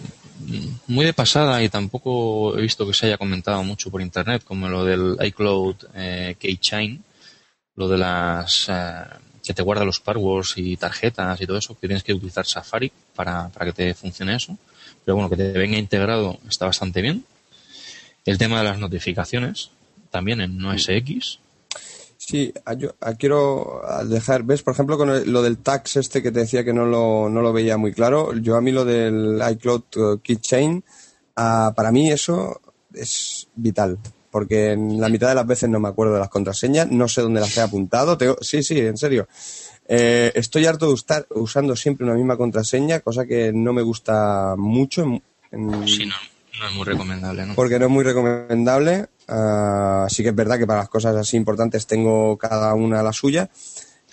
muy 0.87 1.05
de 1.05 1.13
pasada 1.13 1.61
y 1.63 1.69
tampoco 1.69 2.57
he 2.57 2.61
visto 2.61 2.85
que 2.85 2.93
se 2.93 3.07
haya 3.07 3.17
comentado 3.17 3.63
mucho 3.63 3.89
por 3.89 4.01
internet, 4.01 4.43
como 4.43 4.69
lo 4.69 4.85
del 4.85 5.17
iCloud 5.19 5.75
eh, 5.95 6.35
Keychain, 6.39 7.03
lo 7.75 7.87
de 7.87 7.97
las 7.97 8.67
eh, 8.69 9.03
que 9.43 9.53
te 9.53 9.63
guarda 9.63 9.85
los 9.85 9.99
passwords 9.99 10.53
y 10.57 10.77
tarjetas 10.77 11.39
y 11.41 11.47
todo 11.47 11.57
eso, 11.57 11.73
que 11.79 11.87
tienes 11.87 12.03
que 12.03 12.13
utilizar 12.13 12.45
Safari 12.45 12.91
para, 13.15 13.49
para 13.49 13.65
que 13.67 13.73
te 13.73 13.93
funcione 13.93 14.35
eso. 14.35 14.57
Pero 15.07 15.15
bueno, 15.15 15.29
que 15.29 15.37
te 15.37 15.53
venga 15.53 15.77
integrado 15.77 16.37
está 16.49 16.65
bastante 16.65 17.01
bien. 17.01 17.23
El 18.25 18.37
tema 18.37 18.57
de 18.57 18.65
las 18.65 18.77
notificaciones, 18.77 19.71
también 20.11 20.41
en 20.41 20.61
OSX, 20.65 21.39
Sí, 22.17 22.53
yo 22.77 22.93
quiero 23.17 23.81
dejar, 24.09 24.43
ves, 24.43 24.63
por 24.63 24.73
ejemplo, 24.73 24.97
con 24.97 25.31
lo 25.31 25.41
del 25.41 25.59
tax 25.59 25.95
este 25.95 26.21
que 26.21 26.33
te 26.33 26.41
decía 26.41 26.65
que 26.65 26.73
no 26.73 26.85
lo, 26.85 27.29
no 27.29 27.41
lo 27.41 27.53
veía 27.53 27.77
muy 27.77 27.93
claro, 27.93 28.33
yo 28.33 28.57
a 28.57 28.61
mí 28.61 28.73
lo 28.73 28.83
del 28.83 29.41
iCloud 29.51 29.83
uh, 29.95 30.17
Keychain, 30.21 30.83
para 31.35 31.89
mí 31.93 32.11
eso 32.11 32.59
es 32.93 33.47
vital, 33.55 33.97
porque 34.29 34.71
en 34.71 34.99
la 34.99 35.07
mitad 35.07 35.29
de 35.29 35.35
las 35.35 35.47
veces 35.47 35.69
no 35.69 35.79
me 35.79 35.87
acuerdo 35.87 36.15
de 36.15 36.19
las 36.19 36.29
contraseñas, 36.29 36.91
no 36.91 37.07
sé 37.07 37.21
dónde 37.21 37.39
las 37.39 37.55
he 37.55 37.61
apuntado, 37.61 38.17
sí, 38.41 38.61
sí, 38.61 38.77
en 38.77 38.97
serio. 38.97 39.29
Eh, 39.87 40.31
estoy 40.35 40.65
harto 40.65 40.89
de 40.89 40.95
estar 40.95 41.25
usando 41.29 41.75
siempre 41.75 42.05
una 42.05 42.15
misma 42.15 42.35
contraseña, 42.35 42.99
cosa 42.99 43.25
que 43.25 43.51
no 43.53 43.71
me 43.73 43.81
gusta 43.81 44.55
mucho. 44.57 45.03
En, 45.51 45.87
Sí, 45.87 46.05
no, 46.05 46.15
no 46.59 46.67
es 46.67 46.73
muy 46.73 46.85
recomendable, 46.85 47.45
¿no? 47.45 47.55
Porque 47.55 47.79
no 47.79 47.85
es 47.85 47.91
muy 47.91 48.03
recomendable. 48.03 49.07
Uh, 49.29 50.09
sí 50.09 50.23
que 50.23 50.29
es 50.29 50.35
verdad 50.35 50.57
que 50.57 50.67
para 50.67 50.79
las 50.79 50.89
cosas 50.89 51.15
así 51.15 51.37
importantes 51.37 51.85
tengo 51.87 52.37
cada 52.37 52.73
una 52.73 53.03
la 53.03 53.13
suya, 53.13 53.49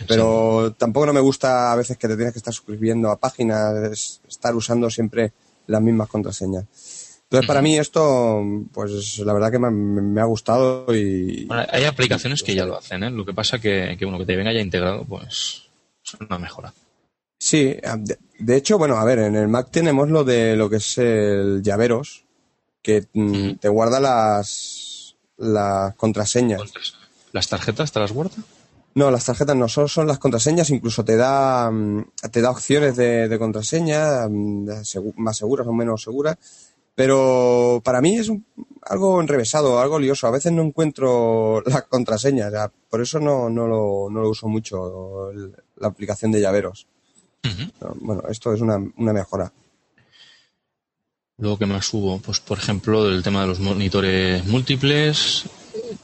pero 0.08 0.74
tampoco 0.76 1.06
no 1.06 1.12
me 1.12 1.20
gusta 1.20 1.72
a 1.72 1.76
veces 1.76 1.96
que 1.96 2.08
te 2.08 2.16
tienes 2.16 2.32
que 2.32 2.38
estar 2.38 2.52
suscribiendo 2.52 3.10
a 3.10 3.18
páginas, 3.18 4.20
estar 4.28 4.54
usando 4.54 4.90
siempre 4.90 5.32
las 5.66 5.80
mismas 5.80 6.08
contraseñas. 6.08 6.66
Entonces, 7.24 7.48
para 7.48 7.62
mí 7.62 7.76
esto, 7.78 8.42
pues 8.72 9.18
la 9.18 9.32
verdad 9.32 9.50
que 9.50 9.58
me, 9.58 10.20
ha 10.20 10.24
gustado 10.24 10.86
y... 10.94 11.48
hay 11.50 11.84
aplicaciones 11.84 12.42
que 12.42 12.54
ya 12.54 12.64
lo 12.64 12.76
hacen, 12.76 13.02
¿eh? 13.02 13.10
Lo 13.10 13.24
que 13.24 13.34
pasa 13.34 13.58
que, 13.58 13.96
que, 13.98 14.04
bueno, 14.04 14.18
que 14.18 14.26
te 14.26 14.36
venga 14.36 14.52
ya 14.52 14.60
integrado, 14.60 15.04
pues 15.04 15.63
es 16.04 16.14
una 16.20 16.38
mejora. 16.38 16.72
Sí, 17.38 17.76
de, 18.38 18.56
hecho, 18.56 18.78
bueno, 18.78 18.96
a 18.96 19.04
ver, 19.04 19.18
en 19.18 19.36
el 19.36 19.48
Mac 19.48 19.68
tenemos 19.70 20.08
lo 20.08 20.24
de 20.24 20.56
lo 20.56 20.70
que 20.70 20.76
es 20.76 20.98
el 20.98 21.62
llaveros, 21.62 22.24
que 22.80 23.06
mm, 23.12 23.56
te 23.56 23.68
guarda 23.68 24.00
las 24.00 24.94
las 25.36 25.94
contraseñas. 25.96 26.62
¿Las 27.32 27.48
tarjetas 27.48 27.92
te 27.92 28.00
las 28.00 28.12
guarda? 28.12 28.36
No, 28.94 29.10
las 29.10 29.24
tarjetas 29.24 29.56
no, 29.56 29.68
solo 29.68 29.88
son 29.88 30.06
las 30.06 30.20
contraseñas, 30.20 30.70
incluso 30.70 31.04
te 31.04 31.16
da, 31.16 31.68
mm, 31.70 32.04
te 32.30 32.40
da 32.40 32.50
opciones 32.50 32.94
de, 32.96 33.36
contraseña 33.38 34.28
mm, 34.28 34.68
más 35.16 35.36
seguras 35.36 35.66
o 35.66 35.72
menos 35.72 36.02
seguras, 36.02 36.36
pero 36.94 37.82
para 37.84 38.00
mí 38.00 38.16
es 38.18 38.30
algo 38.82 39.20
enrevesado, 39.20 39.80
algo 39.80 39.98
lioso. 39.98 40.28
A 40.28 40.30
veces 40.30 40.52
no 40.52 40.62
encuentro 40.62 41.60
las 41.66 41.82
contraseñas, 41.84 42.52
por 42.88 43.00
eso 43.00 43.18
no, 43.18 43.50
no, 43.50 43.66
lo, 43.66 44.08
no 44.10 44.22
lo 44.22 44.30
uso 44.30 44.46
mucho, 44.46 45.32
la 45.76 45.88
aplicación 45.88 46.32
de 46.32 46.40
llaveros. 46.40 46.86
Bueno, 47.96 48.22
esto 48.28 48.52
es 48.54 48.60
una, 48.60 48.78
una 48.96 49.12
mejora. 49.12 49.52
Luego 51.36 51.58
que 51.58 51.66
más 51.66 51.92
hubo, 51.92 52.18
pues 52.20 52.40
por 52.40 52.58
ejemplo, 52.58 53.08
el 53.08 53.22
tema 53.22 53.42
de 53.42 53.48
los 53.48 53.60
monitores 53.60 54.44
múltiples. 54.46 55.44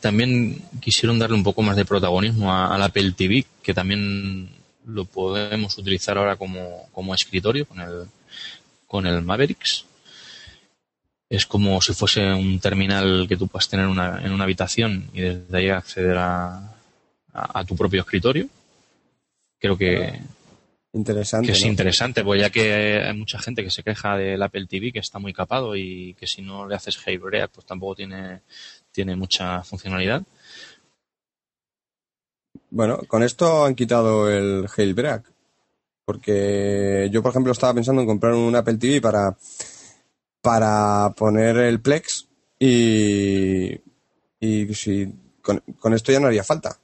También 0.01 0.63
quisieron 0.81 1.19
darle 1.19 1.37
un 1.37 1.45
poco 1.45 1.63
más 1.63 1.77
de 1.77 1.85
protagonismo 1.85 2.53
al 2.53 2.83
Apple 2.83 3.13
TV, 3.13 3.47
que 3.63 3.73
también 3.73 4.51
lo 4.87 5.05
podemos 5.05 5.79
utilizar 5.79 6.19
ahora 6.19 6.37
como, 6.37 6.89
como 6.93 7.15
escritorio 7.15 7.65
con 7.67 7.81
el, 7.81 8.07
con 8.87 9.07
el 9.07 9.23
Mavericks. 9.23 9.85
Es 11.29 11.47
como 11.47 11.81
si 11.81 11.95
fuese 11.95 12.33
un 12.33 12.59
terminal 12.59 13.27
que 13.29 13.37
tú 13.37 13.47
puedas 13.47 13.69
tener 13.69 13.87
una, 13.87 14.21
en 14.25 14.33
una 14.33 14.45
habitación 14.45 15.11
y 15.13 15.21
desde 15.21 15.57
ahí 15.57 15.69
acceder 15.69 16.19
a, 16.19 16.75
a 17.33 17.65
tu 17.65 17.77
propio 17.77 18.01
escritorio. 18.01 18.49
Creo 19.61 19.77
que, 19.77 20.21
Interesante. 20.93 21.47
Que 21.47 21.53
es 21.53 21.65
interesante, 21.65 22.25
pues 22.25 22.41
ya 22.41 22.51
que 22.51 23.01
hay 23.01 23.17
mucha 23.17 23.39
gente 23.39 23.63
que 23.63 23.71
se 23.71 23.85
queja 23.85 24.17
del 24.17 24.43
Apple 24.43 24.67
TV 24.67 24.93
que 24.93 24.99
está 24.99 25.21
muy 25.21 25.33
capado 25.33 25.77
y 25.77 26.15
que 26.15 26.27
si 26.27 26.43
no 26.43 26.67
le 26.67 26.75
haces 26.75 26.99
jailbreak 26.99 27.53
pues 27.53 27.65
tampoco 27.65 27.95
tiene, 27.95 28.41
tiene 28.91 29.15
mucha 29.15 29.63
funcionalidad. 29.63 30.23
Bueno, 32.71 32.99
con 33.07 33.23
esto 33.23 33.65
han 33.65 33.77
quitado 33.77 34.29
el 34.31 34.67
jailbreak. 34.67 35.31
Porque 36.05 37.09
yo, 37.13 37.23
por 37.23 37.31
ejemplo, 37.31 37.53
estaba 37.53 37.75
pensando 37.75 38.03
en 38.03 38.09
comprar 38.09 38.35
un 38.35 38.57
Apple 38.57 38.79
TV 38.79 39.01
para, 39.01 39.37
para 40.41 41.15
poner 41.17 41.57
el 41.59 41.81
Plex 41.81 42.27
y, 42.59 43.81
y 44.41 44.75
si, 44.75 45.07
con, 45.41 45.61
con 45.79 45.95
esto 45.95 46.11
ya 46.11 46.19
no 46.19 46.27
haría 46.27 46.43
falta. 46.43 46.80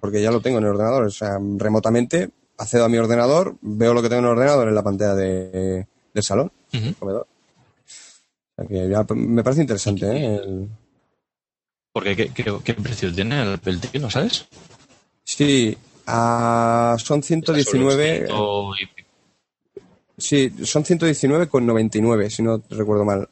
Porque 0.00 0.22
ya 0.22 0.30
lo 0.30 0.40
tengo 0.40 0.58
en 0.58 0.64
el 0.64 0.70
ordenador. 0.70 1.04
O 1.04 1.10
sea, 1.10 1.38
remotamente 1.56 2.30
accedo 2.58 2.84
a 2.84 2.88
mi 2.88 2.98
ordenador, 2.98 3.56
veo 3.60 3.94
lo 3.94 4.02
que 4.02 4.08
tengo 4.08 4.20
en 4.20 4.26
el 4.26 4.32
ordenador 4.32 4.68
en 4.68 4.74
la 4.74 4.82
pantalla 4.82 5.14
de, 5.14 5.86
del 6.12 6.22
salón, 6.22 6.52
comedor. 6.98 7.26
me 9.14 9.44
parece 9.44 9.62
interesante, 9.62 10.06
¿eh? 10.10 10.68
Porque 11.92 12.16
¿qué, 12.16 12.74
precio 12.74 13.14
tiene 13.14 13.42
el 13.42 14.00
¿no 14.00 14.10
sabes? 14.10 14.46
Sí, 15.24 15.76
son 16.06 17.22
119. 17.22 18.28
Sí, 20.16 20.52
son 20.64 20.84
119 20.84 21.48
con 21.48 21.64
99, 21.64 22.30
si 22.30 22.42
no 22.42 22.60
recuerdo 22.70 23.04
mal. 23.04 23.28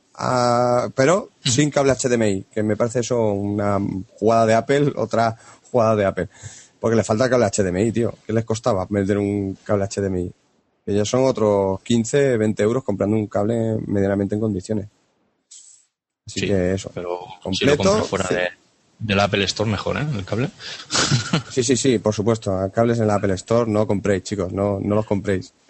pero 0.94 1.30
sin 1.44 1.70
cable 1.70 1.94
HDMI, 1.94 2.44
que 2.44 2.62
me 2.62 2.76
parece 2.76 3.00
eso 3.00 3.32
una 3.32 3.80
jugada 4.14 4.46
de 4.46 4.54
Apple, 4.54 4.92
otra 4.94 5.36
jugada 5.76 5.96
de 5.96 6.06
Apple. 6.06 6.28
Porque 6.80 6.96
le 6.96 7.04
falta 7.04 7.28
cable 7.28 7.46
HDMI, 7.46 7.92
tío. 7.92 8.14
¿Qué 8.26 8.32
les 8.32 8.44
costaba 8.44 8.86
meter 8.90 9.18
un 9.18 9.58
cable 9.64 9.86
HDMI? 9.86 10.32
Que 10.84 10.94
ya 10.94 11.04
son 11.04 11.24
otros 11.24 11.80
15, 11.82 12.36
20 12.36 12.62
euros 12.62 12.84
comprando 12.84 13.16
un 13.16 13.26
cable 13.26 13.78
medianamente 13.86 14.34
en 14.34 14.40
condiciones. 14.40 14.88
Así 16.26 16.40
que 16.40 16.74
eso. 16.74 16.90
Pero 16.94 17.20
completo. 17.42 18.02
Si 18.02 18.08
fuera 18.08 18.28
de, 18.28 18.48
del 18.98 19.20
Apple 19.20 19.44
Store, 19.44 19.70
mejor, 19.70 19.98
¿eh? 19.98 20.06
El 20.16 20.24
cable. 20.24 20.50
sí, 21.50 21.62
sí, 21.62 21.76
sí, 21.76 21.98
por 21.98 22.14
supuesto. 22.14 22.70
Cables 22.72 22.98
en 22.98 23.04
el 23.04 23.10
Apple 23.10 23.34
Store 23.34 23.70
no 23.70 23.86
compréis, 23.86 24.22
chicos. 24.22 24.52
No, 24.52 24.78
no 24.80 24.94
los 24.94 25.06
compréis. 25.06 25.52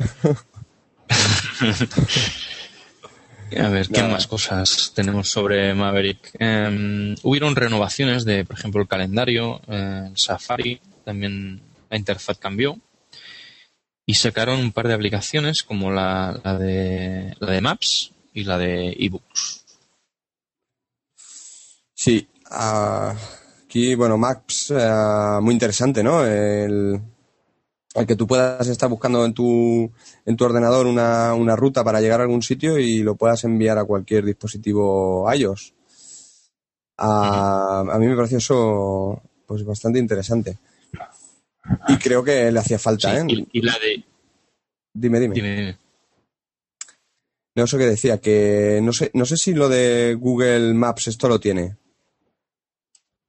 A 3.55 3.69
ver, 3.69 3.89
¿qué 3.89 4.03
más 4.03 4.27
cosas 4.27 4.93
tenemos 4.95 5.29
sobre 5.29 5.73
Maverick? 5.73 6.33
Eh, 6.39 7.15
hubieron 7.23 7.55
renovaciones 7.55 8.25
de, 8.25 8.45
por 8.45 8.59
ejemplo, 8.59 8.83
el 8.83 8.89
calendario, 8.89 9.61
eh, 9.69 10.11
Safari, 10.17 10.81
también 11.05 11.61
la 11.89 11.97
interfaz 11.97 12.39
cambió. 12.39 12.79
Y 14.05 14.15
sacaron 14.15 14.61
un 14.61 14.73
par 14.73 14.89
de 14.89 14.95
aplicaciones 14.95 15.63
como 15.63 15.91
la, 15.91 16.41
de, 16.59 17.35
la 17.39 17.51
de 17.51 17.61
Maps 17.61 18.13
y 18.35 18.45
la 18.45 18.59
de 18.59 18.97
eBooks. 18.99 19.65
Sí, 21.95 22.29
aquí, 22.51 23.95
bueno, 23.95 24.19
Maps, 24.19 24.73
eh, 24.77 25.39
muy 25.41 25.55
interesante, 25.55 26.03
¿no? 26.03 26.25
El, 26.25 27.01
al 27.97 28.07
que 28.07 28.17
tú 28.17 28.27
puedas 28.27 28.67
estar 28.69 28.89
buscando 28.89 29.25
en 29.25 29.33
tu, 29.33 29.91
en 30.25 30.37
tu 30.37 30.45
ordenador 30.45 30.87
una, 30.87 31.35
una, 31.35 31.57
ruta 31.57 31.83
para 31.83 32.01
llegar 32.01 32.21
a 32.21 32.25
algún 32.25 32.43
sitio 32.43 32.79
y 32.79 33.03
lo 33.03 33.15
puedas 33.15 33.45
enviar 33.45 33.79
a 33.79 33.85
cualquier 33.85 34.25
dispositivo 34.25 35.27
iOS. 35.33 35.75
A, 36.99 37.81
a 37.81 37.99
mí 37.99 38.07
me 38.07 38.17
pareció 38.17 38.39
eso 38.39 39.23
pues 39.47 39.65
bastante 39.65 39.99
interesante. 39.99 40.59
Y 41.89 41.97
creo 41.97 42.23
que 42.23 42.51
le 42.51 42.59
hacía 42.59 42.79
falta, 42.79 43.19
¿eh? 43.19 43.27
Y, 43.53 43.61
la 43.63 43.79
de... 43.79 44.05
Dime, 44.93 45.21
dime. 45.21 45.79
No, 47.55 47.65
eso 47.65 47.79
que 47.79 47.87
decía, 47.87 48.19
que 48.19 48.81
no 48.83 48.93
sé, 48.93 49.11
no 49.15 49.25
sé 49.25 49.37
si 49.37 49.55
lo 49.55 49.69
de 49.69 50.15
Google 50.15 50.75
Maps 50.75 51.09
esto 51.09 51.29
lo 51.29 51.41
tiene. 51.41 51.77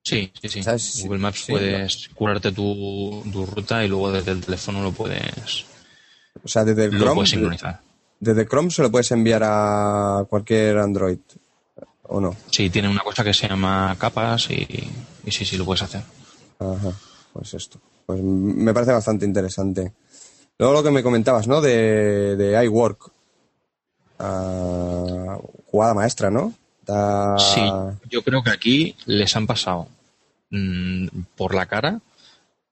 Sí, 0.07 0.31
sí, 0.41 0.63
sí. 0.63 1.03
Google 1.03 1.19
Maps 1.19 1.45
puedes 1.49 2.07
curarte 2.15 2.53
tu, 2.53 3.21
ruta 3.53 3.83
y 3.83 3.89
luego 3.89 4.09
desde 4.09 4.31
el 4.31 4.39
teléfono 4.39 4.81
lo 4.81 4.93
puedes. 4.93 5.65
O 6.41 6.47
sea, 6.47 6.63
desde 6.63 6.85
el 6.85 6.91
Chrome. 6.91 7.15
Puedes 7.15 7.31
sincronizar. 7.31 7.81
Desde 8.17 8.47
Chrome 8.47 8.71
se 8.71 8.83
lo 8.83 8.89
puedes 8.89 9.11
enviar 9.11 9.41
a 9.43 10.25
cualquier 10.29 10.77
Android, 10.77 11.19
¿o 12.03 12.21
no? 12.21 12.37
Sí, 12.49 12.69
tiene 12.69 12.87
una 12.87 13.01
cosa 13.01 13.21
que 13.21 13.33
se 13.33 13.49
llama 13.49 13.97
capas 13.99 14.49
y, 14.49 14.65
y 15.25 15.31
sí, 15.31 15.43
sí, 15.43 15.57
lo 15.57 15.65
puedes 15.65 15.81
hacer. 15.81 16.03
Ajá, 16.59 16.93
pues 17.33 17.53
esto. 17.53 17.77
Pues 18.05 18.21
me 18.23 18.73
parece 18.73 18.93
bastante 18.93 19.25
interesante. 19.25 19.91
Luego 20.57 20.73
lo 20.73 20.83
que 20.83 20.91
me 20.91 21.03
comentabas, 21.03 21.47
¿no? 21.47 21.59
De, 21.59 22.37
de 22.37 22.63
iWork. 22.63 23.11
Uh, 24.19 25.37
jugada 25.69 25.93
maestra, 25.93 26.31
¿no? 26.31 26.53
Sí, 27.37 27.61
yo 28.09 28.23
creo 28.23 28.41
que 28.41 28.51
aquí 28.51 28.95
les 29.05 29.35
han 29.35 29.45
pasado 29.45 29.89
Mm, 30.49 31.07
por 31.35 31.53
la 31.53 31.65
cara 31.65 31.99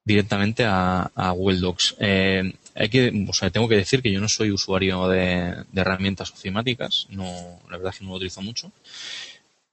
directamente 0.05 0.63
a, 0.65 1.09
Google 1.35 1.59
Docs. 1.59 1.95
Eh, 1.99 2.53
hay 2.75 2.89
que, 2.89 3.25
o 3.27 3.33
sea, 3.33 3.49
tengo 3.49 3.67
que 3.67 3.75
decir 3.75 4.01
que 4.01 4.11
yo 4.11 4.21
no 4.21 4.29
soy 4.29 4.51
usuario 4.51 5.07
de, 5.07 5.65
herramientas 5.75 6.31
ofimáticas, 6.31 7.07
no, 7.09 7.59
la 7.69 7.77
verdad 7.77 7.91
es 7.93 7.99
que 7.99 8.05
no 8.05 8.11
lo 8.11 8.17
utilizo 8.17 8.41
mucho, 8.41 8.71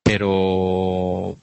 pero 0.02 1.36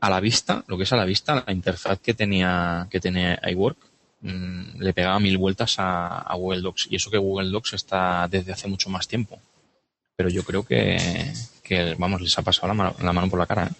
a 0.00 0.10
la 0.10 0.20
vista, 0.20 0.64
lo 0.68 0.76
que 0.76 0.84
es 0.84 0.92
a 0.92 0.96
la 0.96 1.04
vista, 1.04 1.44
la 1.46 1.52
interfaz 1.52 1.98
que 2.00 2.14
tenía, 2.14 2.86
que 2.90 3.00
tenía 3.00 3.40
iWork, 3.50 3.78
mm, 4.22 4.80
le 4.80 4.92
pegaba 4.94 5.20
mil 5.20 5.38
vueltas 5.38 5.76
a, 5.78 6.32
Google 6.34 6.62
Docs. 6.62 6.88
Y 6.90 6.96
eso 6.96 7.10
que 7.10 7.18
Google 7.18 7.50
Docs 7.50 7.74
está 7.74 8.28
desde 8.28 8.52
hace 8.52 8.68
mucho 8.68 8.90
más 8.90 9.08
tiempo. 9.08 9.40
Pero 10.16 10.30
yo 10.30 10.44
creo 10.44 10.64
que, 10.64 11.32
que 11.62 11.94
vamos, 11.98 12.22
les 12.22 12.38
ha 12.38 12.42
pasado 12.42 12.68
la 12.68 12.74
mano, 12.74 12.96
la 13.02 13.12
mano 13.12 13.28
por 13.28 13.38
la 13.38 13.46
cara. 13.46 13.66
¿eh? 13.66 13.70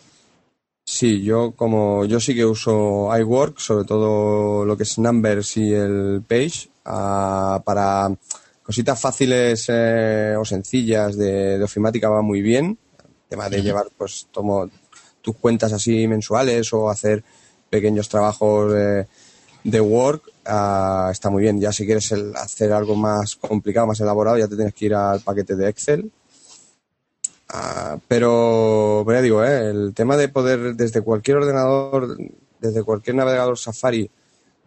Sí, 0.88 1.24
yo 1.24 1.50
como 1.50 2.04
yo 2.04 2.20
sí 2.20 2.32
que 2.32 2.44
uso 2.44 3.10
iWork, 3.18 3.58
sobre 3.58 3.84
todo 3.84 4.64
lo 4.64 4.76
que 4.76 4.84
es 4.84 4.98
Numbers 4.98 5.56
y 5.56 5.72
el 5.74 6.22
Page, 6.26 6.70
ah, 6.84 7.60
para 7.64 8.16
cositas 8.62 9.00
fáciles 9.00 9.66
eh, 9.68 10.36
o 10.38 10.44
sencillas 10.44 11.16
de, 11.16 11.60
ofimática 11.60 12.08
va 12.08 12.22
muy 12.22 12.40
bien. 12.40 12.78
El 13.02 13.28
tema 13.28 13.48
de 13.48 13.62
llevar, 13.62 13.88
pues, 13.98 14.28
tomo 14.30 14.70
tus 15.22 15.34
cuentas 15.34 15.72
así 15.72 16.06
mensuales 16.06 16.72
o 16.72 16.88
hacer 16.88 17.24
pequeños 17.68 18.08
trabajos 18.08 18.72
de, 18.72 19.08
de 19.64 19.80
Work 19.80 20.30
ah, 20.44 21.08
está 21.10 21.30
muy 21.30 21.42
bien. 21.42 21.60
Ya 21.60 21.72
si 21.72 21.84
quieres 21.84 22.12
hacer 22.12 22.72
algo 22.72 22.94
más 22.94 23.34
complicado, 23.34 23.88
más 23.88 23.98
elaborado, 23.98 24.38
ya 24.38 24.46
te 24.46 24.54
tienes 24.54 24.72
que 24.72 24.86
ir 24.86 24.94
al 24.94 25.20
paquete 25.20 25.56
de 25.56 25.68
Excel 25.68 26.12
Ah, 27.48 27.98
pero, 28.08 29.04
ya 29.10 29.22
digo, 29.22 29.44
¿eh? 29.44 29.70
el 29.70 29.94
tema 29.94 30.16
de 30.16 30.28
poder 30.28 30.74
desde 30.74 31.00
cualquier 31.00 31.38
ordenador, 31.38 32.16
desde 32.58 32.82
cualquier 32.82 33.16
navegador 33.16 33.56
Safari, 33.56 34.10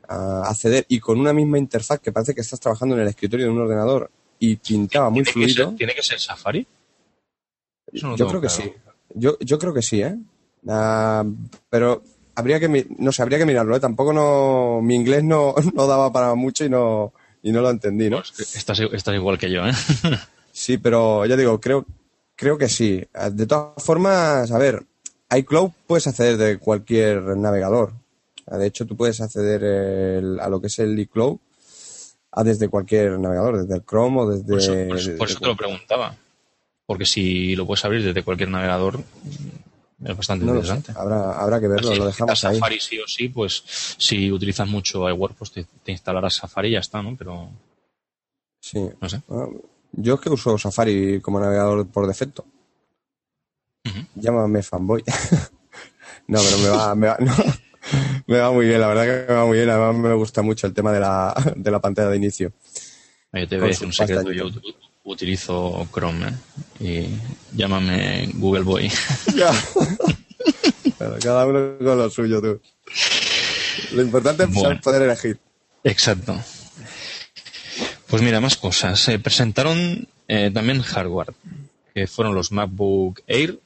ah, 0.08 0.44
acceder 0.46 0.86
y 0.88 1.00
con 1.00 1.20
una 1.20 1.34
misma 1.34 1.58
interfaz 1.58 2.00
que 2.00 2.12
parece 2.12 2.34
que 2.34 2.42
estás 2.42 2.60
trabajando 2.60 2.96
en 2.96 3.02
el 3.02 3.08
escritorio 3.10 3.48
de 3.48 3.52
un 3.52 3.62
ordenador 3.62 4.10
y 4.40 4.56
pintaba 4.56 5.10
muy 5.10 5.26
fluido. 5.26 5.74
¿Tiene 5.76 5.94
que 5.94 6.04
ser 6.04 6.20
Safari? 6.20 6.66
yo 7.92 8.28
creo 8.28 8.42
que 8.42 8.50
sí. 8.50 8.72
Yo, 9.16 9.38
yo 9.40 9.58
creo 9.58 9.74
que 9.74 9.82
sí, 9.82 10.02
¿eh? 10.02 10.16
Ah, 10.68 11.26
pero 11.70 12.04
habría 12.36 12.60
que 12.60 12.88
no 12.98 13.12
sé, 13.12 13.22
habría 13.22 13.40
que 13.40 13.46
mirarlo, 13.46 13.76
¿eh? 13.76 13.80
Tampoco 13.80 14.14
no 14.14 14.82
mi 14.82 14.96
inglés 14.96 15.24
no, 15.24 15.54
no 15.74 15.88
daba 15.88 16.14
para 16.14 16.34
mucho 16.36 16.64
y 16.64 16.70
no 16.70 17.12
y 17.42 17.52
no 17.52 17.62
lo 17.62 17.70
entendí, 17.70 18.10
¿no? 18.10 18.18
Pues 18.18 18.56
estás, 18.56 18.80
estás 18.80 19.16
igual 19.16 19.38
que 19.38 19.52
yo, 19.52 19.66
¿eh? 19.66 19.74
sí, 20.52 20.78
pero 20.78 21.26
ya 21.26 21.36
digo, 21.36 21.60
creo 21.60 21.86
Creo 22.40 22.58
que 22.58 22.70
sí. 22.70 23.04
De 23.34 23.46
todas 23.46 23.84
formas, 23.84 24.50
a 24.50 24.58
ver, 24.58 24.86
iCloud 25.30 25.72
puedes 25.86 26.08
acceder 26.08 26.38
de 26.38 26.58
cualquier 26.58 27.22
navegador. 27.36 27.92
De 28.48 28.66
hecho, 28.66 28.86
tú 28.86 28.96
puedes 28.96 29.20
acceder 29.20 30.40
a 30.40 30.48
lo 30.48 30.62
que 30.62 30.68
es 30.68 30.80
el 30.80 30.98
iCloud 30.98 31.38
a 32.32 32.44
desde 32.46 32.70
cualquier 32.70 33.20
navegador, 33.20 33.62
desde 33.62 33.76
el 33.76 33.84
Chrome 33.84 34.22
o 34.22 34.30
desde... 34.30 34.88
Por 35.18 35.28
eso, 35.28 35.38
te 35.38 35.48
lo 35.48 35.58
preguntaba. 35.58 36.16
Porque 36.86 37.06
si 37.06 37.58
lo 37.58 37.68
puedes 37.68 37.84
abrir 37.84 38.06
desde 38.06 38.24
cualquier 38.24 38.48
navegador, 38.48 39.04
es 40.06 40.16
bastante 40.16 40.46
interesante. 40.46 40.94
Habrá, 40.96 41.38
habrá 41.42 41.60
que 41.60 41.68
verlo, 41.68 41.94
lo 41.94 42.06
dejamos 42.06 42.46
ahí. 42.46 42.56
Safari 42.56 42.80
sí 42.80 43.00
o 43.00 43.08
sí, 43.08 43.28
pues 43.28 43.64
si 43.98 44.32
utilizas 44.32 44.68
mucho 44.70 45.10
iWork, 45.10 45.36
pues 45.36 45.52
te, 45.52 45.66
instalarás 45.88 46.36
Safari 46.36 46.70
y 46.70 46.74
ya 46.74 46.80
está, 46.80 47.04
¿no? 47.04 47.18
Pero... 47.18 47.50
Sí. 48.62 48.80
No 49.02 49.10
sé. 49.10 49.22
Ah, 49.30 49.46
yo 49.92 50.16
es 50.16 50.22
que 50.22 50.30
uso 50.30 50.58
Safari 50.58 51.22
como 51.22 51.40
navegador 51.40 51.88
por 51.88 52.08
defecto. 52.08 52.46
Llámame 54.16 54.62
fanboy. 54.62 55.04
no, 56.28 56.40
pero 56.42 56.58
me 56.60 56.70
va, 56.70 56.96
me 56.96 57.08
va, 57.08 57.18
me 58.28 58.38
va 58.38 58.52
muy 58.52 58.68
bien, 58.68 58.82
la 58.82 58.88
verdad 58.88 59.04
que 59.04 59.32
me 59.32 59.40
va 59.40 59.46
muy 59.46 59.58
bien. 59.58 59.70
Además 59.70 59.96
me 59.96 60.14
gusta 60.14 60.42
mucho 60.42 60.68
el 60.68 60.74
tema 60.74 60.92
de 60.92 61.00
la, 61.00 61.34
de 61.56 61.72
la 61.72 61.80
pantalla 61.80 62.10
de 62.10 62.18
inicio. 62.18 62.54
Yo 63.34 63.48
te 63.48 63.58
decir 63.58 63.88
un 63.88 63.94
secreto. 63.94 64.32
Yo 64.32 64.50
utilizo 65.04 65.88
Chrome 65.92 66.28
¿eh? 66.82 67.10
y 67.54 67.58
llámame 67.58 68.30
Google 68.36 68.64
Boy. 68.64 68.92
cada 71.22 71.46
uno 71.46 71.78
con 71.80 71.98
lo 71.98 72.10
suyo, 72.10 72.42
tú. 72.42 72.62
Lo 73.94 74.02
importante 74.02 74.44
es 74.44 74.50
poder 74.82 75.04
elegir. 75.04 75.40
Exacto. 75.84 76.40
Pues 78.10 78.24
mira, 78.24 78.42
más 78.42 78.58
cosas. 78.58 79.00
Se 79.00 79.20
presentaron 79.20 80.08
eh, 80.28 80.50
también 80.52 80.82
hardware, 80.82 81.34
que 81.94 82.08
fueron 82.08 82.34
los 82.34 82.52
MacBook 82.52 83.22
Air, 83.28 83.60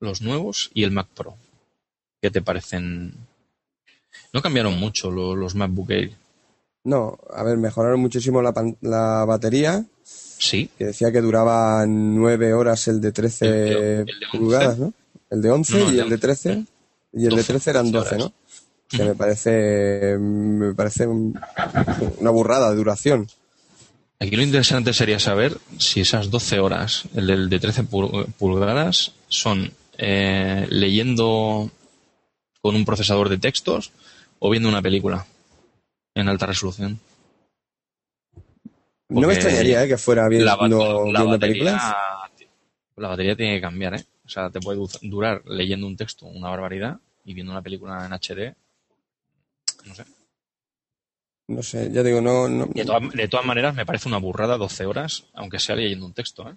los 0.00 0.20
nuevos 0.20 0.70
y 0.74 0.82
el 0.82 0.90
Mac 0.90 1.06
Pro. 1.14 1.36
¿Qué 2.20 2.30
te 2.30 2.42
parecen? 2.42 3.14
No 4.32 4.42
cambiaron 4.42 4.78
mucho 4.80 5.12
los, 5.12 5.54
MacBook 5.54 5.90
Air. 5.92 6.12
No, 6.82 7.18
a 7.32 7.44
ver, 7.44 7.56
mejoraron 7.56 8.00
muchísimo 8.00 8.42
la, 8.42 8.52
la 8.80 9.24
batería. 9.24 9.84
Sí. 10.02 10.70
Que 10.76 10.86
decía 10.86 11.12
que 11.12 11.20
duraba 11.20 11.84
nueve 11.86 12.54
horas 12.54 12.88
el 12.88 13.00
de 13.00 13.12
13 13.12 14.06
pulgadas, 14.32 14.78
¿no? 14.78 14.92
El 15.30 15.40
de 15.40 15.50
11 15.50 15.84
y 15.92 15.98
el 16.00 16.08
de 16.08 16.18
13. 16.18 16.64
Y 17.12 17.26
el 17.26 17.36
de 17.36 17.44
13 17.44 17.70
eran 17.70 17.92
12, 17.92 18.18
¿no? 18.18 18.32
Que 18.88 19.04
me 19.04 19.14
parece, 19.14 20.16
me 20.18 20.74
parece 20.74 21.06
una 21.06 22.30
burrada 22.30 22.70
de 22.70 22.76
duración. 22.76 23.28
Aquí 24.20 24.34
lo 24.34 24.42
interesante 24.42 24.92
sería 24.92 25.20
saber 25.20 25.56
si 25.78 26.00
esas 26.00 26.30
12 26.30 26.58
horas, 26.58 27.04
el 27.14 27.48
de 27.48 27.60
13 27.60 27.84
pulgadas, 27.84 29.12
son 29.28 29.72
eh, 29.96 30.66
leyendo 30.70 31.70
con 32.60 32.74
un 32.74 32.84
procesador 32.84 33.28
de 33.28 33.38
textos 33.38 33.92
o 34.40 34.50
viendo 34.50 34.68
una 34.68 34.82
película 34.82 35.24
en 36.14 36.28
alta 36.28 36.46
resolución. 36.46 36.98
no 39.08 39.28
me 39.28 39.34
extrañaría 39.34 39.84
eh, 39.84 39.88
que 39.88 39.98
fuera 39.98 40.28
viendo, 40.28 40.46
la, 40.46 41.22
batería, 41.22 41.38
películas. 41.38 41.82
La 42.96 43.08
batería 43.08 43.36
tiene 43.36 43.54
que 43.54 43.60
cambiar, 43.60 43.94
¿eh? 43.94 44.04
O 44.26 44.28
sea, 44.28 44.50
te 44.50 44.58
puede 44.58 44.80
durar 45.02 45.42
leyendo 45.46 45.86
un 45.86 45.96
texto 45.96 46.26
una 46.26 46.50
barbaridad 46.50 46.98
y 47.24 47.34
viendo 47.34 47.52
una 47.52 47.62
película 47.62 48.04
en 48.04 48.12
HD. 48.12 48.54
No 49.86 49.94
sé. 49.94 50.04
No 51.48 51.62
sé, 51.62 51.90
ya 51.90 52.02
digo, 52.02 52.20
no. 52.20 52.46
no... 52.46 52.66
De, 52.66 52.84
todas, 52.84 53.46
maneras, 53.46 53.74
me 53.74 53.86
parece 53.86 54.08
una 54.08 54.18
burrada 54.18 54.58
12 54.58 54.84
horas, 54.84 55.24
aunque 55.32 55.58
sea 55.58 55.76
leyendo 55.76 56.04
un 56.04 56.12
texto. 56.12 56.46
¿eh? 56.46 56.54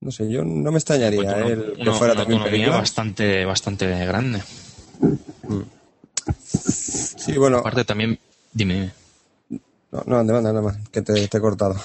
no 0.00 0.10
sé, 0.10 0.30
yo 0.30 0.44
no 0.44 0.70
me 0.70 0.76
extrañaría 0.76 1.38
el 1.46 1.78
que 1.82 1.92
fuera 1.92 2.14
también 2.14 2.70
bastante, 2.70 3.44
bastante 3.46 3.86
grande. 4.04 4.42
Mm. 5.48 5.62
Sí, 6.36 7.32
bueno. 7.38 7.58
Aparte 7.58 7.86
también, 7.86 8.18
dime. 8.52 8.92
No, 9.90 10.02
no, 10.04 10.18
ande, 10.18 10.32
nada 10.34 10.60
más, 10.60 10.76
que 10.92 11.00
te, 11.00 11.24
he 11.24 11.40
cortado. 11.40 11.76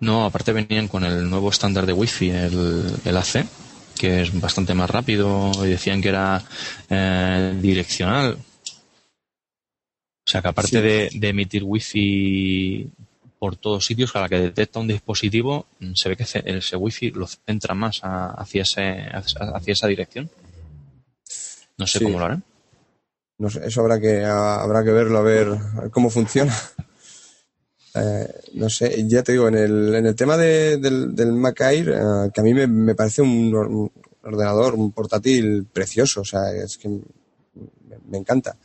No, 0.00 0.26
aparte 0.26 0.52
venían 0.52 0.88
con 0.88 1.04
el 1.04 1.30
nuevo 1.30 1.48
estándar 1.48 1.86
de 1.86 1.94
Wi-Fi, 1.94 2.30
el, 2.30 2.94
el 3.02 3.16
AC, 3.16 3.46
que 3.98 4.20
es 4.22 4.38
bastante 4.38 4.74
más 4.74 4.90
rápido 4.90 5.52
y 5.64 5.70
decían 5.70 6.02
que 6.02 6.10
era 6.10 6.42
eh, 6.90 7.58
direccional. 7.62 8.36
O 10.26 10.30
sea 10.30 10.40
que 10.40 10.48
aparte 10.48 10.80
de, 10.80 11.10
de, 11.12 11.28
emitir 11.28 11.62
Wi-Fi 11.64 12.90
por 13.38 13.56
todos 13.56 13.84
sitios, 13.84 14.10
cada 14.10 14.28
que 14.28 14.38
detecta 14.38 14.80
un 14.80 14.88
dispositivo, 14.88 15.66
se 15.94 16.08
ve 16.08 16.16
que 16.16 16.22
ese 16.22 16.76
Wi-Fi 16.76 17.10
lo 17.10 17.26
centra 17.26 17.74
más 17.74 18.00
hacia, 18.02 18.62
ese, 18.62 19.06
hacia 19.12 19.72
esa 19.72 19.86
dirección. 19.86 20.30
No 21.76 21.86
sé 21.86 22.00
cómo 22.00 22.18
lo 22.18 22.24
harán. 22.24 22.42
No 23.36 23.50
sé, 23.50 23.66
eso 23.66 23.80
habrá 23.80 24.00
que, 24.00 24.24
habrá 24.24 24.84
que 24.84 24.92
verlo, 24.92 25.18
a 25.18 25.22
ver, 25.22 25.48
cómo 25.90 26.10
funciona. 26.10 26.54
Eh, 27.96 28.28
no 28.54 28.68
sé, 28.68 29.06
ya 29.06 29.22
te 29.22 29.30
digo, 29.30 29.46
en 29.46 29.54
el, 29.54 29.94
en 29.94 30.06
el 30.06 30.16
tema 30.16 30.36
del, 30.36 31.14
del 31.14 31.32
Mac 31.32 31.60
Air, 31.60 31.90
eh, 31.90 32.30
que 32.34 32.40
a 32.40 32.42
mí 32.42 32.52
me, 32.52 32.92
parece 32.96 33.22
un, 33.22 33.88
ordenador, 34.20 34.74
un 34.74 34.90
portátil 34.90 35.66
precioso, 35.72 36.22
o 36.22 36.24
sea, 36.24 36.50
es 36.50 36.76
que 36.76 36.88
me, 36.88 38.18
encanta. 38.18 38.56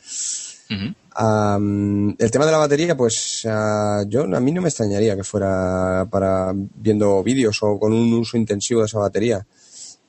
El 1.16 2.30
tema 2.30 2.46
de 2.46 2.52
la 2.52 2.58
batería, 2.58 2.96
pues 2.96 3.42
yo 3.42 4.22
a 4.22 4.40
mí 4.40 4.52
no 4.52 4.62
me 4.62 4.68
extrañaría 4.68 5.16
que 5.16 5.24
fuera 5.24 6.06
para 6.10 6.52
viendo 6.54 7.22
vídeos 7.22 7.62
o 7.62 7.78
con 7.78 7.92
un 7.92 8.12
uso 8.14 8.36
intensivo 8.36 8.80
de 8.80 8.86
esa 8.86 8.98
batería. 8.98 9.46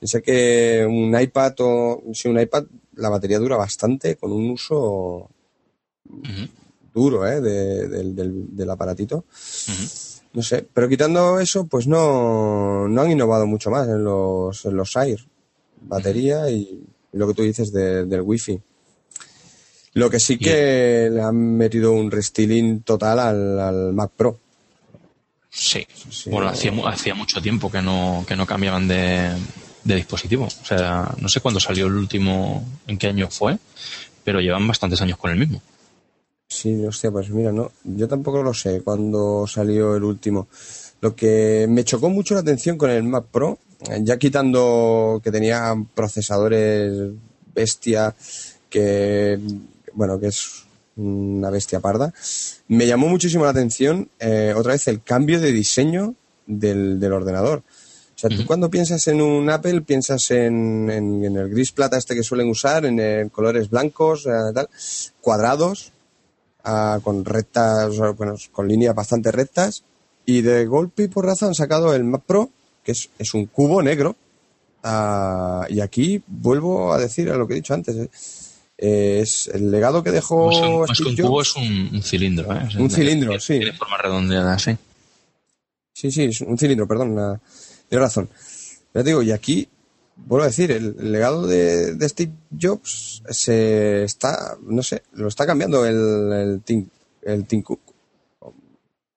Sé 0.01 0.21
que 0.21 0.85
un 0.87 1.19
iPad 1.19 1.53
o 1.59 2.03
si 2.13 2.27
un 2.27 2.39
iPad 2.39 2.65
la 2.95 3.09
batería 3.09 3.39
dura 3.39 3.55
bastante 3.55 4.15
con 4.15 4.31
un 4.31 4.49
uso 4.49 5.29
duro 6.93 7.27
¿eh? 7.27 7.39
del, 7.39 8.69
aparatito. 8.69 9.25
No 10.33 10.41
sé, 10.41 10.65
pero 10.73 10.87
quitando 10.87 11.39
eso, 11.39 11.67
pues 11.67 11.87
no, 11.87 12.87
no 12.87 13.01
han 13.01 13.11
innovado 13.11 13.45
mucho 13.45 13.69
más 13.69 13.87
en 13.87 14.03
los, 14.03 14.65
en 14.65 14.75
los 14.75 14.95
Air. 14.95 15.19
Batería 15.81 16.49
y, 16.49 16.83
lo 17.13 17.27
que 17.27 17.33
tú 17.33 17.43
dices 17.43 17.71
del 17.71 18.21
Wi-Fi. 18.21 18.61
Lo 19.93 20.10
que 20.10 20.19
sí 20.19 20.38
que 20.38 21.10
le 21.12 21.21
han 21.21 21.58
metido 21.58 21.91
un 21.91 22.10
restyling 22.10 22.82
total 22.82 23.19
al, 23.19 23.93
Mac 23.93 24.12
Pro. 24.15 24.39
Sí. 25.49 25.86
Bueno, 26.27 26.47
hacía, 26.47 26.71
hacía 26.86 27.13
mucho 27.13 27.41
tiempo 27.41 27.69
que 27.69 27.82
no, 27.82 28.23
que 28.25 28.38
no 28.38 28.45
cambiaban 28.45 28.88
de, 28.88 29.32
de 29.84 29.95
dispositivo. 29.95 30.45
O 30.45 30.65
sea, 30.65 31.13
no 31.19 31.27
sé 31.27 31.41
cuándo 31.41 31.60
salió 31.60 31.88
el 31.88 31.95
último, 31.95 32.65
en 32.88 32.97
qué 32.97 33.08
año 33.08 33.30
fue, 33.30 33.58
pero 34.23 34.39
llevan 34.39 34.67
bastantes 34.67 35.01
años 35.01 35.17
con 35.17 35.32
el 35.32 35.38
mismo. 35.38 35.62
Sí, 36.47 36.86
hostia, 36.86 37.12
pues 37.12 37.30
mira, 37.30 37.51
no, 37.51 37.71
yo 37.84 38.08
tampoco 38.08 38.43
lo 38.43 38.54
sé 38.54 38.82
cuándo 38.82 39.47
salió 39.47 39.95
el 39.95 40.04
último. 40.04 40.47
Lo 40.99 41.15
que 41.15 41.65
me 41.69 41.84
chocó 41.84 42.10
mucho 42.10 42.34
la 42.34 42.41
atención 42.41 42.77
con 42.77 42.89
el 42.89 43.04
Mac 43.04 43.25
Pro, 43.32 43.58
ya 44.01 44.17
quitando 44.17 45.21
que 45.23 45.32
tenía 45.32 45.73
procesadores 45.95 47.13
bestia, 47.56 48.13
que, 48.69 49.39
bueno, 49.93 50.19
que 50.19 50.27
es 50.27 50.63
una 50.95 51.49
bestia 51.49 51.80
parda, 51.80 52.13
me 52.67 52.86
llamó 52.86 53.08
muchísimo 53.08 53.45
la 53.45 53.51
atención 53.51 54.10
eh, 54.19 54.54
otra 54.56 54.73
vez 54.73 54.88
el 54.88 55.01
cambio 55.01 55.39
de 55.39 55.51
diseño 55.51 56.15
del, 56.45 56.99
del 56.99 57.13
ordenador. 57.13 57.63
O 58.21 58.27
sea, 58.30 58.38
tú 58.38 58.45
cuando 58.45 58.69
piensas 58.69 59.08
en 59.08 59.19
un 59.19 59.49
Apple, 59.49 59.82
piensas 59.82 60.30
en, 60.30 60.91
el 60.91 61.49
gris 61.49 61.71
plata 61.71 61.97
este 61.97 62.13
que 62.13 62.21
suelen 62.21 62.49
usar, 62.49 62.86
en, 62.86 63.30
colores 63.30 63.67
blancos, 63.71 64.27
eh, 64.27 64.54
tal, 64.54 64.69
cuadrados, 65.21 65.91
ah, 66.63 66.99
con 67.04 67.25
rectas, 67.25 67.97
bueno, 68.15 68.36
con 68.51 68.67
líneas 68.67 68.93
bastante 68.93 69.32
rectas. 69.32 69.84
Y 70.23 70.41
de 70.43 70.67
golpe 70.67 71.04
y 71.04 71.08
por 71.08 71.25
razón 71.25 71.47
han 71.49 71.56
sacado 71.56 71.95
el 71.95 72.04
Mac 72.04 72.21
Pro, 72.27 72.51
que 72.84 72.91
es, 72.91 73.34
un 73.34 73.47
cubo 73.47 73.82
negro. 73.82 74.15
Ah, 74.84 75.65
y 75.67 75.80
aquí 75.80 76.21
vuelvo 76.27 76.93
a 76.93 76.99
decir 76.99 77.32
a 77.32 77.38
lo 77.38 77.47
que 77.47 77.54
he 77.54 77.56
dicho 77.56 77.73
antes. 77.73 78.08
Es 78.82 79.48
el 79.54 79.70
legado 79.70 80.02
que 80.02 80.10
dejó. 80.10 80.48
Más 80.88 80.98
que 80.98 81.04
un 81.04 81.15
cubo 81.15 81.44
es 81.44 81.56
un, 81.56 82.02
cilindro, 82.02 82.52
¿eh? 82.52 82.67
un 82.80 82.89
cilindro, 82.89 83.39
sí. 83.39 83.60
Tiene 83.60 83.74
forma 83.74 83.96
redondeada, 83.98 84.58
sí. 84.58 84.76
Sí, 85.94 86.12
sí, 86.12 86.24
es 86.24 86.41
un 86.41 86.58
cilindro, 86.58 86.88
perdón. 86.88 87.39
Tienes 87.88 88.04
razón. 88.04 88.28
Pero 88.91 89.04
digo, 89.04 89.22
y 89.22 89.32
aquí, 89.32 89.70
vuelvo 90.15 90.46
a 90.46 90.48
decir, 90.48 90.72
el, 90.72 91.12
legado 91.12 91.46
de, 91.46 91.96
Steve 92.10 92.32
Jobs 92.60 93.22
se 93.30 94.04
está, 94.04 94.58
no 94.63 94.82
sé, 94.82 95.04
lo 95.13 95.28
está 95.28 95.46
cambiando 95.46 95.86
el, 95.86 96.34
el, 96.34 96.62
Tim, 96.63 96.88
el 97.22 97.46
Cook. 97.63 97.82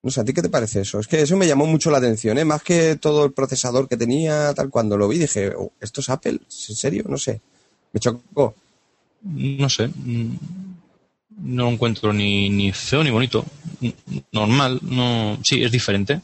No 0.02 0.10
sé, 0.10 0.20
¿a 0.20 0.24
ti 0.24 0.34
qué 0.34 0.42
te 0.42 0.50
parece 0.50 0.82
eso? 0.82 1.00
Es 1.00 1.08
que 1.08 1.22
eso 1.22 1.38
me 1.38 1.46
llamó 1.46 1.64
mucho 1.64 1.90
la 1.90 1.96
atención, 1.96 2.36
¿eh? 2.36 2.44
Más 2.44 2.62
que 2.62 2.96
todo 2.96 3.24
el 3.24 3.32
procesador 3.32 3.88
que 3.88 3.96
tenía, 3.96 4.52
tal, 4.52 4.68
cuando 4.68 4.98
lo 4.98 5.08
vi 5.08 5.16
dije, 5.16 5.54
oh, 5.56 5.72
¿esto 5.80 6.02
es 6.02 6.10
Apple? 6.10 6.40
¿En 6.42 6.76
serio? 6.76 7.04
No 7.08 7.16
sé. 7.16 7.40
Me 7.94 8.00
chocó. 8.00 8.54
No 9.24 9.68
sé. 9.68 9.90
No 11.36 11.64
lo 11.64 11.70
encuentro 11.70 12.12
ni, 12.12 12.48
ni 12.50 12.72
feo 12.72 13.02
ni 13.02 13.10
bonito. 13.10 13.44
Normal. 14.32 14.78
No, 14.82 15.38
sí, 15.42 15.62
es 15.62 15.72
diferente 15.72 16.20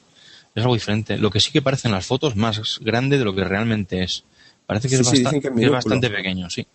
es 0.54 0.62
algo 0.62 0.74
diferente. 0.74 1.16
Lo 1.16 1.30
que 1.30 1.40
sí 1.40 1.50
que 1.52 1.62
parece 1.62 1.88
en 1.88 1.92
las 1.92 2.06
fotos 2.06 2.36
más 2.36 2.78
grande 2.80 3.18
de 3.18 3.24
lo 3.24 3.34
que 3.34 3.44
realmente 3.44 4.02
es. 4.02 4.24
Parece 4.66 4.88
que, 4.88 4.96
es, 4.96 5.70
bastante 5.70 6.10
pequeño, 6.10 6.48
sí. 6.48 6.66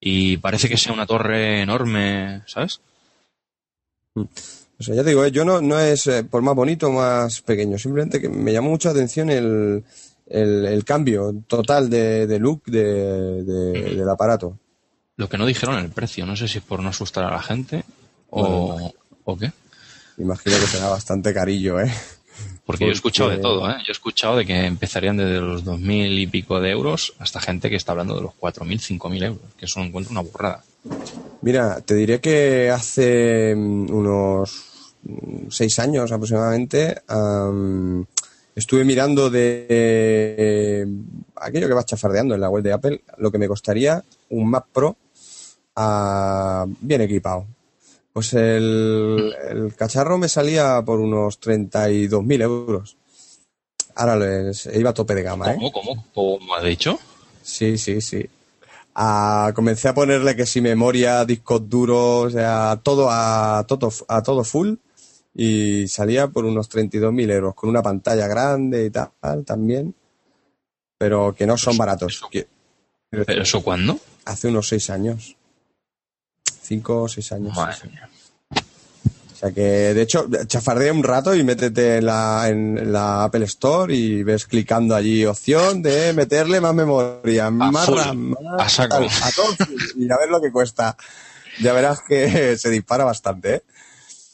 Y 0.00 0.36
parece 0.38 0.68
que 0.68 0.76
sea 0.76 0.92
una 0.92 1.06
torre 1.06 1.62
enorme, 1.62 2.42
¿sabes? 2.46 2.80
O 4.14 4.82
sea, 4.82 4.96
ya 4.96 5.04
te 5.04 5.10
digo, 5.10 5.24
¿eh? 5.24 5.30
yo 5.30 5.44
no, 5.44 5.60
no 5.60 5.78
es 5.78 6.06
eh, 6.08 6.24
por 6.24 6.42
más 6.42 6.56
bonito 6.56 6.88
o 6.88 6.92
más 6.92 7.40
pequeño, 7.42 7.78
simplemente 7.78 8.20
que 8.20 8.28
me 8.28 8.52
llamó 8.52 8.70
mucha 8.70 8.90
atención 8.90 9.30
el, 9.30 9.84
el, 10.26 10.84
cambio 10.84 11.32
total 11.46 11.88
de, 11.88 12.38
look 12.40 12.64
de, 12.64 13.44
del 13.44 14.08
aparato. 14.08 14.58
Lo 15.16 15.28
que 15.28 15.38
no 15.38 15.46
dijeron 15.46 15.78
el 15.78 15.90
precio, 15.90 16.26
no 16.26 16.36
sé 16.36 16.48
si 16.48 16.58
es 16.58 16.64
por 16.64 16.80
no 16.80 16.88
asustar 16.88 17.24
a 17.24 17.30
la 17.30 17.42
gente 17.42 17.84
o, 18.30 18.92
o 19.24 19.36
qué. 19.36 19.52
Imagino 20.18 20.56
que 20.58 20.66
será 20.66 20.88
bastante 20.88 21.32
carillo, 21.32 21.80
¿eh? 21.80 21.92
Porque, 22.66 22.84
yo 22.84 22.90
he 22.90 22.94
escuchado 22.94 23.30
de 23.30 23.38
todo, 23.38 23.68
¿eh? 23.70 23.74
Yo 23.78 23.90
he 23.90 23.92
escuchado 23.92 24.36
de 24.36 24.46
que 24.46 24.66
empezarían 24.66 25.16
desde 25.16 25.40
los 25.40 25.64
2.000 25.64 26.18
y 26.18 26.26
pico 26.26 26.60
de 26.60 26.70
euros 26.70 27.14
hasta 27.18 27.40
gente 27.40 27.68
que 27.68 27.76
está 27.76 27.92
hablando 27.92 28.16
de 28.16 28.22
los 28.22 28.32
4.000, 28.32 28.98
5.000 28.98 29.24
euros, 29.24 29.42
que 29.58 29.66
eso 29.66 29.80
encuentro 29.80 30.12
una 30.12 30.22
burrada. 30.22 30.64
Mira, 31.42 31.80
te 31.80 31.94
diré 31.94 32.20
que 32.20 32.70
hace 32.70 33.54
mm, 33.54 33.90
unos 33.90 34.94
seis 35.50 35.78
años 35.78 36.10
aproximadamente 36.10 37.02
estuve 38.56 38.84
mirando 38.84 39.28
de 39.28 40.88
aquello 41.36 41.68
que 41.68 41.74
vas 41.74 41.84
chafardeando 41.84 42.34
en 42.34 42.40
la 42.40 42.48
web 42.48 42.64
de 42.64 42.72
Apple, 42.72 43.02
lo 43.18 43.30
que 43.30 43.36
me 43.36 43.46
costaría 43.46 44.02
un 44.30 44.48
Mac 44.48 44.64
Pro 44.72 44.96
ah, 45.76 46.66
bien 46.80 47.02
equipado. 47.02 47.46
Pues 48.12 48.32
el, 48.34 49.34
el 49.50 49.74
cacharro 49.74 50.18
me 50.18 50.28
salía 50.28 50.80
por 50.82 51.00
unos 51.00 51.40
32.000 51.40 52.42
euros. 52.42 52.96
Ahora 53.96 54.16
les, 54.16 54.66
iba 54.66 54.90
a 54.90 54.94
tope 54.94 55.14
de 55.14 55.22
gama, 55.22 55.52
¿eh? 55.52 55.56
¿Cómo, 55.56 55.72
cómo? 55.72 56.06
¿Cómo 56.14 56.54
ha 56.54 56.62
dicho? 56.62 56.98
Sí, 57.42 57.76
sí, 57.76 58.00
sí. 58.00 58.24
Ah, 58.94 59.52
comencé 59.54 59.88
a 59.88 59.94
ponerle 59.94 60.36
que 60.36 60.46
si 60.46 60.60
memoria, 60.60 61.24
discos 61.24 61.68
duros, 61.68 62.26
o 62.26 62.30
sea, 62.30 62.78
todo 62.82 63.08
a, 63.10 63.64
todo, 63.66 63.90
a 64.06 64.22
todo 64.22 64.44
full 64.44 64.74
y 65.34 65.88
salía 65.88 66.28
por 66.28 66.44
unos 66.44 66.70
32.000 66.70 67.32
euros, 67.32 67.54
con 67.54 67.68
una 67.68 67.82
pantalla 67.82 68.28
grande 68.28 68.86
y 68.86 68.90
tal 68.90 69.10
también, 69.44 69.92
pero 70.96 71.34
que 71.34 71.46
no 71.46 71.58
son 71.58 71.76
baratos. 71.76 72.22
¿Pero 73.10 73.42
eso 73.42 73.62
cuándo? 73.62 73.98
Hace 74.24 74.48
unos 74.48 74.68
seis 74.68 74.90
años 74.90 75.36
cinco 76.64 77.02
o 77.02 77.08
seis 77.08 77.30
años. 77.32 77.56
O 77.56 79.36
sea 79.36 79.50
que, 79.52 79.60
de 79.60 80.02
hecho, 80.02 80.28
chafardea 80.46 80.92
un 80.92 81.02
rato 81.02 81.34
y 81.34 81.42
métete 81.42 81.98
en 81.98 82.06
la, 82.06 82.48
en 82.48 82.92
la 82.92 83.24
Apple 83.24 83.44
Store 83.44 83.94
y 83.94 84.22
ves 84.22 84.46
clicando 84.46 84.94
allí 84.94 85.24
opción 85.26 85.82
de 85.82 86.12
meterle 86.12 86.60
más 86.60 86.74
memoria, 86.74 87.50
más 87.50 87.88
RAM, 87.88 88.34
más 88.56 88.80
a, 88.80 88.88
todo, 88.88 89.06
y 89.96 90.10
a 90.10 90.16
ver 90.16 90.30
lo 90.30 90.40
que 90.40 90.52
cuesta. 90.52 90.96
Ya 91.60 91.72
verás 91.72 92.00
que 92.06 92.56
se 92.58 92.70
dispara 92.70 93.04
bastante, 93.04 93.56
¿eh? 93.56 93.62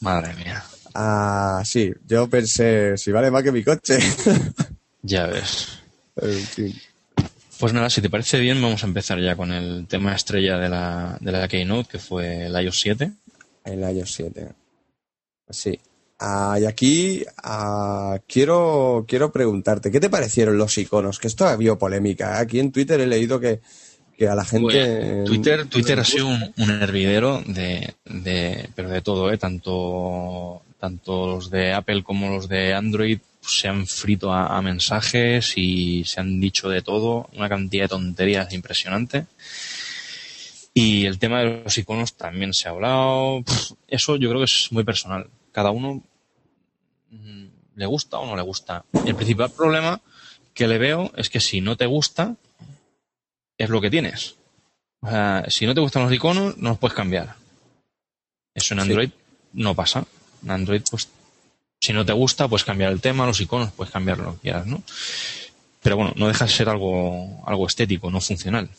Madre 0.01 0.33
mía. 0.35 0.63
Ah, 0.93 1.61
sí, 1.65 1.91
yo 2.07 2.29
pensé, 2.29 2.97
si 2.97 3.11
vale 3.11 3.31
más 3.31 3.43
que 3.43 3.51
mi 3.51 3.63
coche. 3.63 3.99
ya 5.01 5.27
ves. 5.27 5.79
Pues 7.61 7.73
nada, 7.73 7.91
si 7.91 8.01
te 8.01 8.09
parece 8.09 8.39
bien, 8.39 8.59
vamos 8.59 8.83
a 8.83 8.87
empezar 8.87 9.19
ya 9.19 9.35
con 9.35 9.51
el 9.51 9.85
tema 9.85 10.15
estrella 10.15 10.57
de 10.57 10.67
la, 10.67 11.15
de 11.21 11.31
la 11.31 11.47
Keynote, 11.47 11.89
que 11.91 11.99
fue 11.99 12.47
el 12.47 12.59
iOS 12.59 12.79
7. 12.81 13.11
El 13.65 13.81
iOS 13.81 14.13
7. 14.13 14.47
Sí. 15.47 15.79
Ah, 16.17 16.57
y 16.59 16.65
aquí 16.65 17.23
ah, 17.43 18.17
quiero, 18.27 19.05
quiero 19.07 19.31
preguntarte, 19.31 19.91
¿qué 19.91 19.99
te 19.99 20.09
parecieron 20.09 20.57
los 20.57 20.75
iconos? 20.75 21.19
Que 21.19 21.27
esto 21.27 21.45
ha 21.45 21.51
habido 21.51 21.77
polémica. 21.77 22.39
Aquí 22.39 22.59
en 22.59 22.71
Twitter 22.71 22.99
he 22.99 23.05
leído 23.05 23.39
que, 23.39 23.59
a 24.27 24.33
la 24.33 24.43
gente... 24.43 25.23
Twitter, 25.27 25.67
Twitter 25.67 25.99
ha 25.99 26.03
sido 26.03 26.29
un, 26.29 26.71
hervidero 26.81 27.43
de, 27.45 27.93
de, 28.05 28.69
pero 28.73 28.89
de 28.89 29.03
todo, 29.03 29.31
¿eh? 29.31 29.37
Tanto, 29.37 30.63
tanto 30.79 31.27
los 31.27 31.51
de 31.51 31.73
Apple 31.73 32.01
como 32.01 32.27
los 32.31 32.49
de 32.49 32.73
Android 32.73 33.19
se 33.41 33.67
han 33.67 33.87
frito 33.87 34.31
a, 34.31 34.61
mensajes 34.61 35.53
y 35.57 36.03
se 36.05 36.19
han 36.19 36.39
dicho 36.39 36.69
de 36.69 36.81
todo, 36.81 37.29
una 37.33 37.49
cantidad 37.49 37.85
de 37.85 37.89
tonterías 37.89 38.53
impresionante. 38.53 39.25
Y 40.73 41.05
el 41.05 41.19
tema 41.19 41.39
de 41.39 41.63
los 41.63 41.77
iconos 41.77 42.13
también 42.13 42.53
se 42.53 42.67
ha 42.67 42.71
hablado. 42.71 43.43
Eso 43.87 44.15
yo 44.15 44.29
creo 44.29 44.39
que 44.39 44.45
es 44.45 44.71
muy 44.71 44.83
personal. 44.83 45.29
Cada 45.51 45.71
uno 45.71 46.01
mm, 47.09 47.45
le 47.75 47.85
gusta 47.85 48.19
o 48.19 48.25
no 48.25 48.35
le 48.35 48.41
gusta. 48.41 48.85
El 49.05 49.15
principal 49.15 49.51
problema 49.51 49.99
que 50.53 50.67
le 50.67 50.77
veo 50.77 51.11
es 51.17 51.29
que 51.29 51.39
si 51.39 51.59
no 51.59 51.75
te 51.75 51.87
gusta, 51.87 52.35
es 53.57 53.69
lo 53.69 53.81
que 53.81 53.89
tienes. 53.89 54.35
O 55.01 55.09
sea, 55.09 55.45
si 55.49 55.65
no 55.65 55.73
te 55.73 55.81
gustan 55.81 56.03
los 56.03 56.13
iconos, 56.13 56.57
no 56.57 56.69
los 56.69 56.77
puedes 56.77 56.95
cambiar. 56.95 57.35
Eso 58.53 58.73
en 58.73 58.81
Android 58.81 59.09
no 59.53 59.75
pasa. 59.75 60.05
En 60.43 60.51
Android, 60.51 60.83
pues, 60.89 61.09
si 61.81 61.93
no 61.93 62.05
te 62.05 62.13
gusta, 62.13 62.47
puedes 62.47 62.63
cambiar 62.63 62.91
el 62.91 63.01
tema, 63.01 63.25
los 63.25 63.41
iconos, 63.41 63.71
puedes 63.71 63.91
cambiar 63.91 64.19
lo 64.19 64.33
que 64.35 64.41
quieras, 64.41 64.67
¿no? 64.67 64.83
Pero 65.81 65.97
bueno, 65.97 66.13
no 66.15 66.27
deja 66.27 66.45
de 66.45 66.51
ser 66.51 66.69
algo, 66.69 67.43
algo 67.45 67.65
estético, 67.65 68.11
no 68.11 68.21
funcional. 68.21 68.69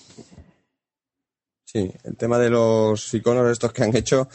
Sí, 1.64 1.90
el 2.04 2.16
tema 2.16 2.38
de 2.38 2.48
los 2.48 3.12
iconos 3.12 3.50
estos 3.50 3.72
que 3.72 3.82
han 3.82 3.96
hecho, 3.96 4.28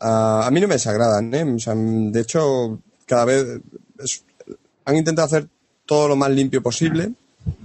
a 0.00 0.48
mí 0.52 0.60
no 0.60 0.68
me 0.68 0.74
desagradan, 0.74 1.34
¿eh? 1.34 1.44
de 1.44 2.20
hecho, 2.20 2.78
cada 3.04 3.24
vez 3.24 3.60
han 4.84 4.96
intentado 4.96 5.26
hacer 5.26 5.48
todo 5.86 6.08
lo 6.08 6.16
más 6.16 6.30
limpio 6.30 6.62
posible 6.62 7.12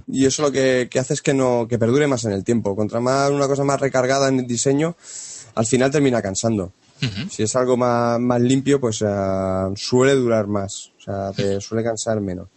y 0.08 0.26
eso 0.26 0.42
lo 0.42 0.50
que, 0.50 0.88
hace 0.98 1.14
es 1.14 1.22
que 1.22 1.34
no 1.34 1.66
que 1.68 1.78
perdure 1.78 2.06
más 2.06 2.24
en 2.24 2.32
el 2.32 2.44
tiempo. 2.44 2.74
Contra 2.74 3.00
más 3.00 3.30
una 3.30 3.46
cosa 3.46 3.64
más 3.64 3.80
recargada 3.80 4.28
en 4.28 4.40
el 4.40 4.46
diseño, 4.46 4.96
al 5.54 5.66
final 5.66 5.90
termina 5.90 6.20
cansando. 6.20 6.72
Si 7.30 7.42
es 7.42 7.56
algo 7.56 7.76
más, 7.76 8.20
más 8.20 8.40
limpio, 8.40 8.80
pues 8.80 9.02
eh, 9.02 9.06
suele 9.76 10.14
durar 10.14 10.46
más, 10.46 10.92
o 10.98 11.00
sea, 11.00 11.32
te 11.32 11.60
suele 11.60 11.84
cansar 11.84 12.20
menos. 12.20 12.48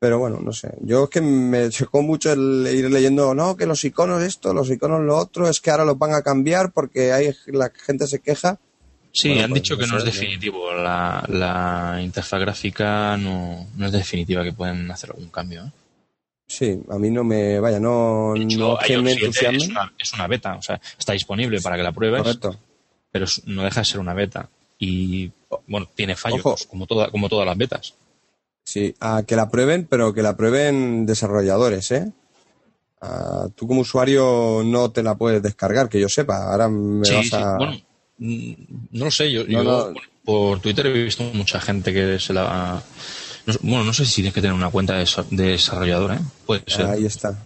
Pero 0.00 0.18
bueno, 0.18 0.40
no 0.40 0.52
sé. 0.52 0.72
Yo 0.80 1.04
es 1.04 1.10
que 1.10 1.20
me 1.20 1.68
chocó 1.68 2.00
mucho 2.00 2.32
el 2.32 2.66
ir 2.72 2.90
leyendo, 2.90 3.34
no, 3.34 3.54
que 3.56 3.66
los 3.66 3.84
iconos 3.84 4.22
esto, 4.22 4.54
los 4.54 4.70
iconos 4.70 5.02
lo 5.02 5.16
otro, 5.16 5.46
es 5.46 5.60
que 5.60 5.70
ahora 5.70 5.84
los 5.84 5.98
van 5.98 6.14
a 6.14 6.22
cambiar 6.22 6.72
porque 6.72 7.12
hay, 7.12 7.34
la 7.48 7.70
gente 7.70 8.06
se 8.06 8.20
queja. 8.20 8.58
Sí, 9.12 9.38
han 9.38 9.50
pues 9.50 9.62
dicho 9.62 9.76
que 9.76 9.86
no 9.86 9.98
es 9.98 10.04
definitivo. 10.04 10.72
La, 10.72 11.22
la 11.28 12.00
interfaz 12.02 12.40
gráfica 12.40 13.16
no, 13.18 13.66
no 13.76 13.86
es 13.86 13.92
definitiva, 13.92 14.42
que 14.42 14.52
pueden 14.52 14.90
hacer 14.90 15.10
algún 15.10 15.28
cambio. 15.28 15.64
¿eh? 15.64 15.70
Sí, 16.46 16.80
a 16.90 16.98
mí 16.98 17.10
no 17.10 17.22
me, 17.22 17.60
vaya, 17.60 17.78
no, 17.78 18.34
no 18.34 18.78
me 19.02 19.12
Es 19.12 19.42
una, 19.68 19.92
es 19.98 20.14
una, 20.14 20.26
beta, 20.26 20.56
o 20.56 20.62
sea, 20.62 20.80
está 20.98 21.12
disponible 21.12 21.60
para 21.60 21.76
que 21.76 21.82
la 21.82 21.92
pruebes. 21.92 22.22
Correcto. 22.22 22.58
Pero 23.10 23.26
no 23.46 23.64
deja 23.64 23.80
de 23.80 23.84
ser 23.84 24.00
una 24.00 24.14
beta. 24.14 24.48
Y, 24.78 25.30
bueno, 25.66 25.88
tiene 25.94 26.16
fallos, 26.16 26.66
como, 26.66 26.86
toda, 26.86 27.10
como 27.10 27.28
todas 27.28 27.46
las 27.46 27.56
betas. 27.56 27.94
Sí, 28.64 28.94
a 29.00 29.24
que 29.24 29.36
la 29.36 29.50
prueben, 29.50 29.86
pero 29.88 30.14
que 30.14 30.22
la 30.22 30.36
prueben 30.36 31.06
desarrolladores, 31.06 31.90
¿eh? 31.90 32.12
tú 33.54 33.66
como 33.66 33.80
usuario 33.80 34.62
no 34.64 34.90
te 34.90 35.02
la 35.02 35.16
puedes 35.16 35.42
descargar, 35.42 35.88
que 35.88 36.00
yo 36.00 36.08
sepa. 36.08 36.50
Ahora 36.50 36.68
me 36.68 37.00
vas 37.10 37.32
a... 37.32 37.56
bueno, 37.56 37.78
mm, 38.18 38.52
no 38.92 39.06
lo 39.06 39.10
sé, 39.10 39.32
yo, 39.32 39.44
por 40.24 40.60
Twitter 40.60 40.86
he 40.86 41.04
visto 41.04 41.24
mucha 41.32 41.60
gente 41.60 41.92
que 41.94 42.18
se 42.18 42.34
la 42.34 42.82
bueno, 43.62 43.84
no 43.84 43.92
sé 43.92 44.04
si 44.04 44.16
tienes 44.16 44.34
que 44.34 44.40
tener 44.40 44.54
una 44.54 44.70
cuenta 44.70 44.94
de, 44.96 45.06
desarrollador, 45.30 46.12
¿eh? 46.12 46.18
Puede 46.46 46.62
ser. 46.66 46.86
Ahí 46.86 47.06
está. 47.06 47.36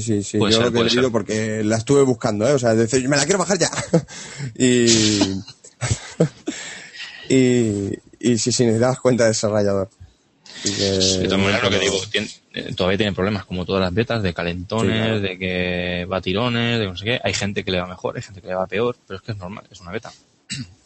Sí, 0.00 0.22
sí, 0.22 0.22
sí. 0.22 0.38
Yo 0.38 0.60
lo 0.60 0.72
que 0.72 0.80
he 0.80 0.84
leído 0.84 1.10
porque 1.10 1.64
la 1.64 1.76
estuve 1.76 2.02
buscando, 2.02 2.46
¿eh? 2.46 2.52
O 2.52 2.58
sea, 2.58 2.74
decir, 2.74 3.08
me 3.08 3.16
la 3.16 3.24
quiero 3.24 3.38
bajar 3.38 3.58
ya. 3.58 3.70
y, 4.54 4.86
y, 7.34 7.98
y 8.20 8.38
sí, 8.38 8.52
sí, 8.52 8.64
necesitas 8.64 9.00
cuenta 9.00 9.24
de 9.24 9.30
desarrollador. 9.30 9.88
de 10.64 11.24
todas 11.24 11.38
maneras, 11.38 11.62
lo 11.62 11.70
que 11.70 11.78
digo, 11.78 11.98
eh, 12.52 12.74
todavía 12.74 12.98
tiene 12.98 13.12
problemas, 13.14 13.46
como 13.46 13.64
todas 13.64 13.80
las 13.80 13.94
betas, 13.94 14.22
de 14.22 14.34
calentones, 14.34 15.22
de 15.22 15.38
que 15.38 16.06
va 16.10 16.20
tirones, 16.20 16.78
de 16.78 16.86
no 16.86 16.96
sé 16.96 17.04
qué. 17.04 17.20
Hay 17.24 17.32
gente 17.32 17.64
que 17.64 17.70
le 17.70 17.80
va 17.80 17.86
mejor, 17.86 18.16
hay 18.16 18.22
gente 18.22 18.42
que 18.42 18.48
le 18.48 18.54
va 18.54 18.66
peor, 18.66 18.96
pero 19.06 19.16
es 19.16 19.22
que 19.22 19.32
es 19.32 19.38
normal, 19.38 19.64
es 19.70 19.80
una 19.80 19.92
beta. 19.92 20.12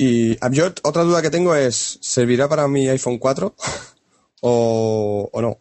Y 0.00 0.38
yo 0.52 0.66
otra 0.84 1.02
duda 1.02 1.20
que 1.20 1.28
tengo 1.28 1.56
es, 1.56 1.98
¿servirá 2.00 2.48
para 2.48 2.68
mi 2.68 2.88
iPhone 2.88 3.18
4 3.18 3.52
o, 4.42 5.30
no? 5.42 5.58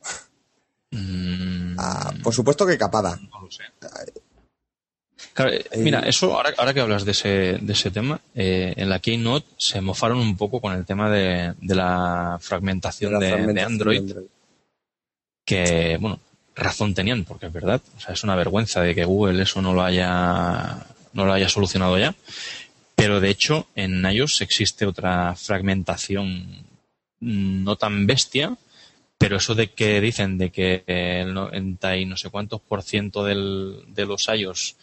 Mm. 0.92 1.76
Ah, 1.78 2.14
por 2.24 2.34
supuesto 2.34 2.66
que 2.66 2.78
capada. 2.78 3.20
No 3.32 3.42
lo 3.42 3.52
sé. 3.52 3.64
Eh, 5.40 5.64
mira, 5.78 6.00
eso, 6.02 6.36
ahora, 6.36 6.54
ahora 6.58 6.74
que 6.74 6.80
hablas 6.80 7.06
de 7.06 7.12
ese, 7.12 7.58
de 7.62 7.74
ese 7.74 7.92
tema, 7.92 8.20
eh, 8.34 8.74
en 8.76 8.90
la 8.90 9.00
Keynote 9.00 9.48
se 9.58 9.82
mofaron 9.82 10.20
un 10.20 10.36
poco 10.36 10.60
con 10.60 10.74
el 10.74 10.86
tema 10.86 11.10
de, 11.10 11.54
la 11.62 12.38
fragmentación, 12.42 13.20
de, 13.20 13.62
Android, 13.62 14.14
Que, 15.46 15.98
bueno, 16.00 16.20
razón 16.56 16.94
tenían, 16.94 17.24
porque 17.24 17.48
es 17.48 17.54
verdad. 17.54 17.82
O 17.98 18.00
sea, 18.00 18.14
es 18.14 18.24
una 18.24 18.36
vergüenza 18.36 18.82
de 18.82 18.96
que 18.96 19.06
Google 19.06 19.44
eso 19.44 19.62
no 19.62 19.74
lo 19.74 19.84
haya, 19.84 20.86
no 21.14 21.26
lo 21.26 21.34
haya 21.34 21.50
solucionado 21.50 21.98
ya. 21.98 22.16
Pero 22.96 23.20
de 23.20 23.30
hecho, 23.30 23.68
en 23.76 24.04
iOS 24.04 24.42
existe 24.42 24.86
otra 24.86 25.36
fragmentación 25.36 26.66
no 27.20 27.76
tan 27.76 28.08
bestia, 28.08 28.56
pero 29.18 29.38
eso 29.38 29.56
de 29.56 29.72
que 29.72 30.00
dicen 30.02 30.38
de 30.38 30.52
que 30.52 30.84
el 30.88 31.34
90 31.34 31.98
y 31.98 32.06
no 32.06 32.18
sé 32.18 32.30
cuántos 32.30 32.62
por 32.62 32.84
ciento 32.84 33.24
del, 33.24 33.84
de 33.88 34.06
los 34.06 34.28
iOS, 34.28 34.76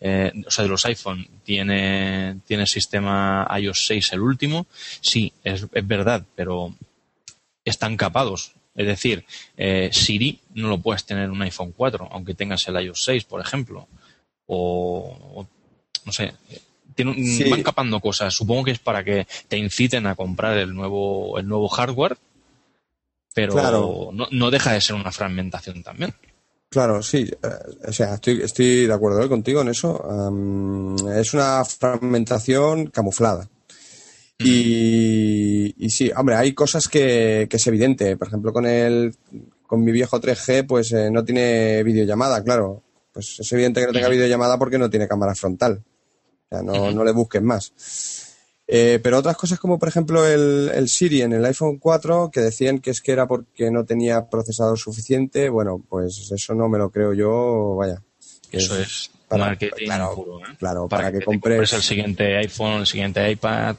eh, 0.00 0.32
o 0.46 0.50
sea, 0.50 0.64
de 0.64 0.70
los 0.70 0.84
iPhone, 0.86 1.28
tiene, 1.44 2.40
tiene 2.46 2.66
sistema 2.66 3.46
iOS 3.58 3.86
6 3.86 4.12
el 4.14 4.20
último, 4.20 4.66
sí, 5.00 5.32
es, 5.44 5.66
es 5.72 5.86
verdad, 5.86 6.24
pero 6.34 6.74
están 7.64 7.96
capados. 7.96 8.54
Es 8.74 8.86
decir, 8.86 9.24
eh, 9.56 9.90
Siri 9.92 10.40
no 10.54 10.68
lo 10.68 10.78
puedes 10.78 11.04
tener 11.04 11.24
en 11.24 11.30
un 11.30 11.42
iPhone 11.42 11.72
4, 11.76 12.08
aunque 12.10 12.34
tengas 12.34 12.66
el 12.68 12.82
iOS 12.82 13.04
6, 13.04 13.24
por 13.24 13.40
ejemplo. 13.40 13.86
o 14.46 15.46
no 16.04 16.12
sé, 16.12 16.34
van 17.48 17.62
capando 17.62 18.00
cosas. 18.00 18.34
Supongo 18.34 18.64
que 18.64 18.70
es 18.72 18.78
para 18.78 19.04
que 19.04 19.26
te 19.48 19.56
inciten 19.56 20.06
a 20.06 20.14
comprar 20.14 20.58
el 20.58 20.74
nuevo, 20.74 21.38
el 21.38 21.46
nuevo 21.46 21.68
hardware, 21.68 22.16
pero 23.34 24.10
no, 24.12 24.50
deja 24.50 24.72
de 24.72 24.80
ser 24.80 24.96
una 24.96 25.12
fragmentación 25.12 25.82
también. 25.82 26.14
Claro, 26.68 27.02
sí. 27.02 27.30
Eh, 27.30 27.88
o 27.88 27.92
sea, 27.92 28.14
estoy, 28.14 28.42
estoy 28.42 28.86
de 28.86 28.92
acuerdo 28.92 29.22
¿eh? 29.22 29.28
contigo 29.28 29.60
en 29.60 29.68
eso. 29.68 30.02
es 31.14 31.34
una 31.34 31.64
fragmentación 31.64 32.86
camuflada. 32.86 33.48
Y, 34.38 35.74
y, 35.78 35.90
sí, 35.90 36.10
hombre, 36.16 36.34
hay 36.34 36.52
cosas 36.52 36.88
que, 36.88 37.46
que, 37.48 37.56
es 37.58 37.66
evidente. 37.66 38.16
Por 38.16 38.28
ejemplo, 38.28 38.52
con 38.52 38.66
el 38.66 39.14
con 39.66 39.84
mi 39.84 39.92
viejo 39.92 40.20
3G, 40.20 40.66
pues 40.66 40.92
eh, 40.92 41.10
no 41.10 41.24
tiene 41.24 41.82
videollamada, 41.82 42.42
claro. 42.42 42.82
Pues 43.12 43.38
es 43.40 43.52
evidente 43.52 43.80
que 43.80 43.86
no 43.86 43.92
tenga 43.92 44.08
videollamada 44.08 44.58
porque 44.58 44.78
no 44.78 44.90
tiene 44.90 45.06
cámara 45.06 45.34
frontal 45.34 45.82
no, 46.60 46.90
no 46.90 47.04
le 47.04 47.12
busquen 47.12 47.44
más. 47.44 47.72
Eh, 48.74 49.00
pero 49.02 49.18
otras 49.18 49.36
cosas 49.36 49.58
como 49.60 49.78
por 49.78 49.90
ejemplo 49.90 50.26
el, 50.26 50.88
Siri 50.88 51.20
en 51.20 51.34
el 51.34 51.44
iPhone 51.44 51.76
4 51.76 52.30
que 52.32 52.40
decían 52.40 52.78
que 52.78 52.90
es 52.90 53.02
que 53.02 53.12
era 53.12 53.26
porque 53.26 53.70
no 53.70 53.84
tenía 53.84 54.30
procesador 54.30 54.78
suficiente, 54.78 55.50
bueno, 55.50 55.84
pues 55.90 56.30
eso 56.32 56.54
no 56.54 56.70
me 56.70 56.78
lo 56.78 56.88
creo 56.88 57.12
yo, 57.12 57.76
vaya. 57.76 58.00
Eso 58.50 58.80
es, 58.80 59.10
para, 59.28 59.44
marketing 59.44 59.84
claro, 59.84 60.14
puro, 60.14 60.38
¿eh? 60.38 60.56
claro, 60.58 60.88
para, 60.88 61.12
que, 61.12 61.20
compres... 61.20 61.70
el 61.74 61.82
siguiente 61.82 62.34
iPhone, 62.38 62.80
el 62.80 62.86
siguiente 62.86 63.30
iPad. 63.30 63.76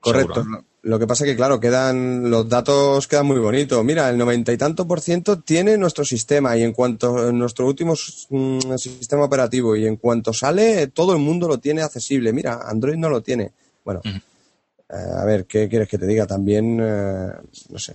Correcto. 0.00 0.44
Lo 0.82 0.98
que 0.98 1.06
pasa 1.06 1.24
que, 1.24 1.36
claro, 1.36 1.60
quedan, 1.60 2.28
los 2.28 2.48
datos 2.48 3.06
quedan 3.06 3.26
muy 3.26 3.38
bonitos. 3.38 3.84
Mira, 3.84 4.10
el 4.10 4.18
noventa 4.18 4.52
y 4.52 4.58
tanto 4.58 4.84
por 4.84 5.00
ciento 5.00 5.38
tiene 5.38 5.78
nuestro 5.78 6.04
sistema 6.04 6.56
y 6.56 6.62
en 6.64 6.72
cuanto 6.72 7.30
nuestro 7.30 7.68
último 7.68 7.94
mm, 8.30 8.74
sistema 8.78 9.24
operativo 9.24 9.76
y 9.76 9.86
en 9.86 9.94
cuanto 9.94 10.32
sale, 10.32 10.88
todo 10.88 11.12
el 11.12 11.20
mundo 11.20 11.46
lo 11.46 11.58
tiene 11.58 11.82
accesible. 11.82 12.32
Mira, 12.32 12.58
Android 12.66 12.96
no 12.96 13.08
lo 13.08 13.22
tiene. 13.22 13.52
Bueno, 13.84 14.00
eh, 14.04 15.12
a 15.16 15.24
ver, 15.24 15.46
¿qué 15.46 15.68
quieres 15.68 15.88
que 15.88 15.98
te 15.98 16.06
diga? 16.06 16.26
También, 16.26 16.78
eh, 16.80 17.32
no 17.68 17.78
sé, 17.78 17.94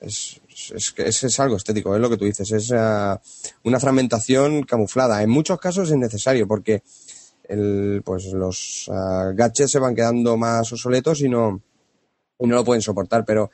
es, 0.00 0.40
es, 0.98 1.22
es, 1.24 1.40
algo 1.40 1.56
estético, 1.56 1.94
es 1.94 2.00
lo 2.00 2.08
que 2.08 2.16
tú 2.16 2.24
dices, 2.24 2.50
es 2.50 2.70
eh, 2.70 3.16
una 3.64 3.80
fragmentación 3.80 4.62
camuflada. 4.62 5.22
En 5.22 5.30
muchos 5.30 5.58
casos 5.58 5.90
es 5.90 5.96
necesario 5.96 6.48
porque 6.48 6.82
el, 7.44 8.02
pues 8.04 8.26
los 8.26 8.86
gadgets 8.88 9.70
se 9.70 9.78
van 9.78 9.94
quedando 9.94 10.36
más 10.36 10.72
obsoletos 10.72 11.20
y 11.20 11.28
no 11.28 11.60
y 12.38 12.46
no 12.46 12.56
lo 12.56 12.64
pueden 12.64 12.82
soportar, 12.82 13.24
pero 13.24 13.50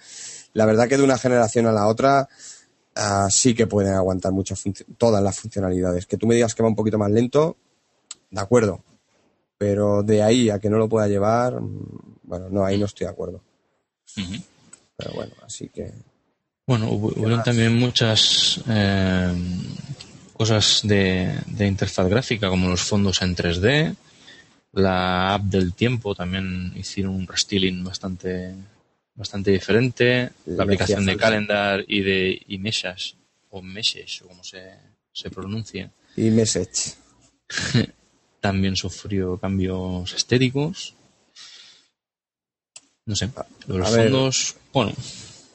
la 0.54 0.66
verdad 0.66 0.88
que 0.88 0.96
de 0.96 1.04
una 1.04 1.18
generación 1.18 1.66
a 1.66 1.72
la 1.72 1.86
otra 1.86 2.28
sí 3.30 3.54
que 3.54 3.66
pueden 3.66 3.94
aguantar 3.94 4.32
muchas 4.32 4.62
todas 4.98 5.22
las 5.22 5.38
funcionalidades. 5.38 6.06
Que 6.06 6.16
tú 6.16 6.26
me 6.26 6.34
digas 6.34 6.54
que 6.54 6.62
va 6.62 6.68
un 6.68 6.74
poquito 6.74 6.98
más 6.98 7.10
lento, 7.10 7.56
de 8.30 8.40
acuerdo, 8.40 8.82
pero 9.62 10.02
de 10.02 10.20
ahí 10.20 10.50
a 10.50 10.58
que 10.58 10.68
no 10.68 10.76
lo 10.76 10.88
pueda 10.88 11.06
llevar, 11.06 11.60
mm, 11.60 12.18
bueno, 12.24 12.48
no, 12.50 12.64
ahí 12.64 12.76
no 12.78 12.86
estoy 12.86 13.04
de 13.04 13.12
acuerdo. 13.12 13.40
Pero 14.96 15.12
bueno, 15.14 15.34
así 15.46 15.68
que... 15.68 15.92
Bueno, 16.66 16.90
hubo 16.90 17.42
también 17.44 17.78
muchas 17.78 18.60
eh, 18.68 19.32
cosas 20.32 20.80
de, 20.82 21.32
de, 21.46 21.66
interfaz 21.68 22.08
gráfica, 22.08 22.48
como 22.48 22.70
los 22.70 22.80
fondos 22.80 23.22
en 23.22 23.36
3D, 23.36 23.94
la 24.72 25.34
app 25.34 25.42
del 25.42 25.74
tiempo 25.74 26.12
también 26.12 26.72
hicieron 26.74 27.14
un 27.14 27.28
restyling 27.28 27.84
bastante 27.84 28.56
bastante 29.14 29.52
diferente, 29.52 30.30
la 30.46 30.64
aplicación 30.64 31.06
de 31.06 31.16
calendar 31.16 31.84
y 31.86 32.00
de 32.00 32.42
iMessage, 32.48 33.14
o 33.50 33.62
Message, 33.62 34.24
o 34.24 34.28
como 34.28 34.42
se, 34.42 34.72
se 35.12 35.30
pronuncia. 35.30 35.88
Y 36.16 36.30
Message. 36.30 36.94
también 38.42 38.74
sufrió 38.74 39.38
cambios 39.38 40.12
estéticos. 40.12 40.94
No 43.06 43.16
sé, 43.16 43.30
los 43.68 43.88
fondos, 43.88 44.56
bueno, 44.72 44.92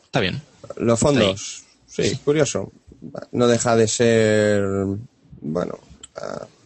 está 0.03 0.19
bien. 0.21 0.41
Los 0.77 0.99
fondos, 0.99 1.63
sí, 1.85 2.15
curioso. 2.23 2.71
No 3.31 3.47
deja 3.47 3.75
de 3.75 3.87
ser, 3.87 4.63
bueno, 5.41 5.77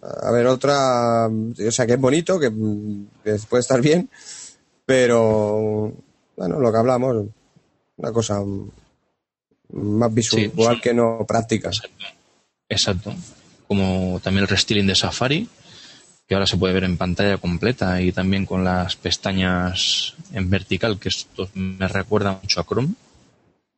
a, 0.01 0.31
ver, 0.31 0.47
otra, 0.47 1.27
o 1.27 1.71
sea, 1.71 1.85
que 1.85 1.93
es 1.93 1.99
bonito, 1.99 2.39
que, 2.39 2.51
puede 2.51 3.61
estar 3.61 3.81
bien, 3.81 4.09
pero, 4.85 5.91
bueno, 6.37 6.59
lo 6.59 6.71
que 6.71 6.77
hablamos, 6.77 7.25
una 7.97 8.11
cosa 8.11 8.41
más 9.73 10.13
visual 10.13 10.79
que 10.81 10.93
no 10.93 11.25
práctica. 11.27 11.69
Exacto. 11.69 12.05
Exacto. 12.69 13.13
Como 13.67 14.19
también 14.23 14.43
el 14.43 14.49
restyling 14.49 14.87
de 14.87 14.95
Safari, 14.95 15.47
que 16.31 16.35
ahora 16.35 16.47
se 16.47 16.55
puede 16.55 16.73
ver 16.73 16.85
en 16.85 16.95
pantalla 16.95 17.35
completa 17.35 18.01
y 18.01 18.13
también 18.13 18.45
con 18.45 18.63
las 18.63 18.95
pestañas 18.95 20.13
en 20.31 20.49
vertical, 20.49 20.97
que 20.97 21.09
esto 21.09 21.49
me 21.55 21.89
recuerda 21.89 22.39
mucho 22.41 22.61
a 22.61 22.63
Chrome, 22.63 22.93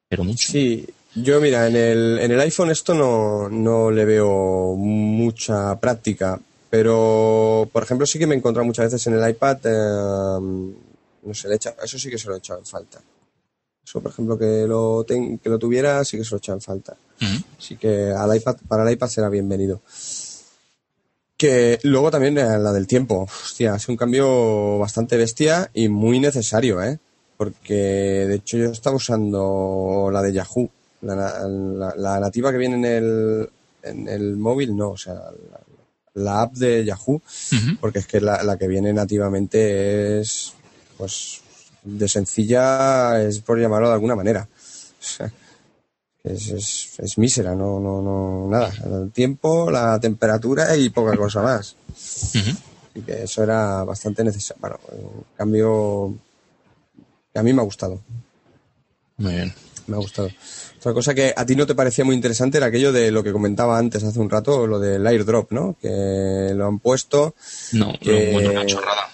pero 0.07 0.23
mucho. 0.23 0.51
Sí, 0.51 0.85
yo 1.15 1.41
mira, 1.41 1.67
en 1.67 1.75
el, 1.75 2.19
en 2.19 2.31
el 2.31 2.39
iPhone 2.41 2.69
esto 2.69 2.93
no, 2.93 3.49
no 3.49 3.89
le 3.89 4.05
veo 4.05 4.75
mucha 4.75 5.79
práctica, 5.79 6.39
pero 6.69 7.67
por 7.73 7.81
ejemplo 7.81 8.05
sí 8.05 8.19
que 8.19 8.27
me 8.27 8.35
he 8.35 8.37
encontrado 8.37 8.67
muchas 8.67 8.85
veces 8.85 9.07
en 9.07 9.15
el 9.15 9.27
iPad, 9.31 9.57
eh, 9.63 10.75
no 11.23 11.33
sé, 11.33 11.49
le 11.49 11.55
echa, 11.55 11.73
eso 11.83 11.97
sí 11.97 12.07
que 12.11 12.19
se 12.19 12.27
lo 12.27 12.35
he 12.35 12.37
echado 12.37 12.59
en 12.59 12.67
falta. 12.67 13.01
Eso, 13.83 13.99
por 13.99 14.11
ejemplo, 14.11 14.37
que 14.37 14.67
lo, 14.67 15.03
que 15.07 15.49
lo 15.49 15.57
tuviera, 15.57 16.05
sí 16.05 16.17
que 16.17 16.23
se 16.23 16.35
lo 16.35 16.53
en 16.53 16.61
falta. 16.61 16.95
Así 17.57 17.77
que 17.77 18.11
al 18.11 18.35
iPad, 18.35 18.57
para 18.67 18.83
el 18.83 18.93
iPad 18.93 19.07
será 19.07 19.29
bienvenido. 19.29 19.81
Que 21.43 21.77
luego 21.83 22.09
también 22.09 22.37
eh, 22.37 22.57
la 22.57 22.71
del 22.71 22.87
tiempo. 22.87 23.23
Hostia, 23.23 23.75
es 23.75 23.89
un 23.89 23.97
cambio 23.97 24.79
bastante 24.79 25.17
bestia 25.17 25.69
y 25.73 25.89
muy 25.89 26.21
necesario, 26.21 26.81
¿eh? 26.81 26.97
Porque 27.35 27.73
de 27.73 28.35
hecho 28.35 28.55
yo 28.55 28.71
estaba 28.71 28.95
usando 28.95 30.09
la 30.09 30.21
de 30.21 30.31
Yahoo. 30.31 30.71
La, 31.01 32.17
nativa 32.21 32.49
que 32.49 32.57
viene 32.57 32.75
en 32.77 32.85
el, 32.85 33.49
en 33.83 34.07
el 34.07 34.37
móvil, 34.37 34.73
no, 34.73 34.91
o 34.91 34.97
sea, 34.97 35.19
la, 36.13 36.43
app 36.43 36.53
de 36.53 36.85
Yahoo, 36.85 37.21
porque 37.81 37.99
es 37.99 38.07
que 38.07 38.21
la, 38.21 38.57
que 38.57 38.69
viene 38.69 38.93
nativamente 38.93 40.21
es, 40.21 40.53
pues, 40.97 41.41
de 41.83 42.07
sencilla, 42.07 43.21
es 43.21 43.39
por 43.39 43.59
llamarlo 43.59 43.89
de 43.89 43.95
alguna 43.95 44.15
manera. 44.15 44.47
es, 46.23 46.99
es, 46.99 47.17
mísera, 47.17 47.53
no, 47.53 47.79
no, 47.79 48.01
no, 48.01 48.47
nada. 48.49 48.71
El 48.85 49.11
tiempo, 49.11 49.69
la 49.69 49.99
temperatura 49.99 50.75
y 50.77 50.89
poca 50.89 51.17
cosa 51.17 51.41
más. 51.41 51.75
y 52.95 53.01
que 53.01 53.23
eso 53.23 53.43
era 53.43 53.83
bastante 53.83 54.23
necesario. 54.23 54.61
Bueno, 54.61 54.79
un 54.93 55.25
cambio 55.35 56.15
que 57.33 57.39
a 57.39 57.43
mí 57.43 57.51
me 57.51 57.61
ha 57.61 57.65
gustado. 57.65 58.01
Muy 59.17 59.33
bien. 59.33 59.53
Me 59.87 59.97
ha 59.97 59.99
gustado. 59.99 60.29
Otra 60.77 60.93
cosa 60.93 61.13
que 61.13 61.33
a 61.35 61.45
ti 61.45 61.57
no 61.57 61.67
te 61.67 61.75
parecía 61.75 62.05
muy 62.05 62.15
interesante 62.15 62.57
era 62.57 62.67
aquello 62.67 62.93
de 62.93 63.11
lo 63.11 63.21
que 63.21 63.33
comentaba 63.33 63.77
antes 63.77 64.03
hace 64.03 64.19
un 64.19 64.29
rato, 64.29 64.65
lo 64.65 64.79
del 64.79 65.05
airdrop, 65.05 65.51
¿no? 65.51 65.75
Que 65.81 66.51
lo 66.53 66.67
han 66.67 66.79
puesto. 66.79 67.35
No, 67.73 67.93
que... 67.99 68.31
lo 68.31 68.51
una 68.51 68.65
chorrada. 68.65 69.09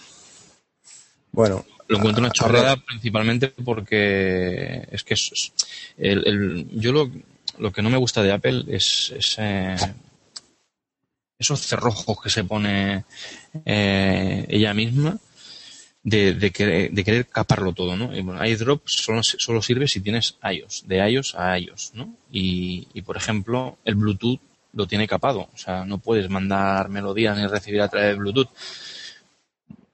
Bueno, 1.32 1.66
lo 1.90 1.98
encuentro 1.98 2.24
una 2.24 2.32
chorrada 2.32 2.78
principalmente 2.78 3.50
porque 3.50 4.88
es 4.92 5.04
que 5.04 5.16
es, 5.16 5.52
el, 5.98 6.68
yo 6.72 6.92
lo, 6.92 7.12
lo, 7.58 7.72
que 7.72 7.82
no 7.82 7.90
me 7.90 7.98
gusta 7.98 8.22
de 8.22 8.32
Apple 8.32 8.64
es, 8.68 9.12
esos 11.40 11.62
cerrojos 11.62 12.22
que 12.22 12.30
se 12.30 12.44
pone 12.44 13.06
eh, 13.66 14.46
ella 14.50 14.74
misma 14.74 15.18
de, 16.04 16.36
de, 16.36 16.52
querer, 16.52 16.92
de, 16.92 17.04
querer, 17.04 17.28
caparlo 17.28 17.74
todo, 17.74 17.98
¿no? 17.98 18.16
Y 18.16 18.22
bueno, 18.22 18.46
iDrop 18.46 18.84
solo, 18.86 19.22
solo 19.24 19.62
sirve 19.62 19.88
si 19.88 20.00
tienes 20.00 20.38
iOS, 20.44 20.88
de 20.88 21.10
iOS 21.10 21.36
a 21.36 21.58
iOS, 21.58 21.92
¿no? 21.96 22.16
Y, 22.32 22.88
y, 22.94 23.02
por 23.02 23.18
ejemplo, 23.18 23.78
el 23.84 23.96
Bluetooth 23.96 24.40
lo 24.74 24.88
tiene 24.88 25.08
capado, 25.08 25.50
o 25.54 25.58
sea, 25.58 25.84
no 25.86 25.98
puedes 25.98 26.30
mandar 26.30 26.90
melodías 26.90 27.38
ni 27.38 27.48
recibir 27.48 27.82
a 27.82 27.90
través 27.90 28.10
de 28.12 28.16
Bluetooth. 28.16 28.50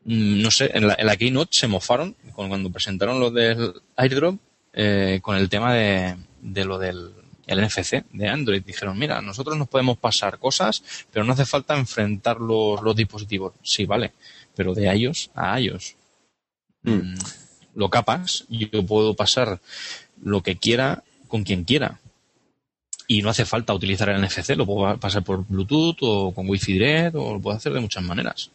Mm, 0.05 0.41
no 0.41 0.51
sé, 0.51 0.71
en 0.73 0.87
la, 0.87 0.95
en 0.97 1.05
la 1.05 1.17
Keynote 1.17 1.51
se 1.51 1.67
mofaron 1.67 2.15
cuando 2.33 2.71
presentaron 2.71 3.19
lo 3.19 3.31
del 3.31 3.73
airdrop 3.95 4.39
eh, 4.73 5.19
con 5.21 5.35
el 5.35 5.49
tema 5.49 5.73
de, 5.73 6.15
de 6.41 6.65
lo 6.65 6.77
del 6.77 7.11
el 7.47 7.63
NFC 7.63 8.03
de 8.11 8.27
Android. 8.27 8.63
Dijeron, 8.63 8.97
mira, 8.97 9.21
nosotros 9.21 9.57
nos 9.57 9.67
podemos 9.67 9.97
pasar 9.97 10.39
cosas, 10.39 10.83
pero 11.11 11.25
no 11.25 11.33
hace 11.33 11.45
falta 11.45 11.77
enfrentar 11.77 12.39
los, 12.39 12.81
los 12.81 12.95
dispositivos. 12.95 13.53
Sí, 13.61 13.85
vale, 13.85 14.13
pero 14.55 14.73
de 14.73 14.95
iOS 14.95 15.31
a 15.35 15.59
iOS. 15.59 15.95
Mm. 16.83 16.91
Mm, 16.91 17.15
lo 17.75 17.89
capas, 17.89 18.45
yo 18.49 18.85
puedo 18.85 19.15
pasar 19.15 19.59
lo 20.21 20.41
que 20.41 20.55
quiera 20.55 21.03
con 21.27 21.43
quien 21.43 21.63
quiera. 21.63 21.99
Y 23.07 23.21
no 23.21 23.29
hace 23.29 23.45
falta 23.45 23.73
utilizar 23.73 24.09
el 24.09 24.21
NFC, 24.21 24.55
lo 24.55 24.65
puedo 24.65 24.97
pasar 24.97 25.23
por 25.23 25.45
Bluetooth 25.45 25.97
o 26.01 26.33
con 26.33 26.49
Wi-Fi 26.49 26.73
Direct 26.73 27.15
o 27.15 27.33
lo 27.33 27.39
puedo 27.39 27.55
hacer 27.55 27.71
de 27.73 27.79
muchas 27.79 28.03
maneras. 28.03 28.49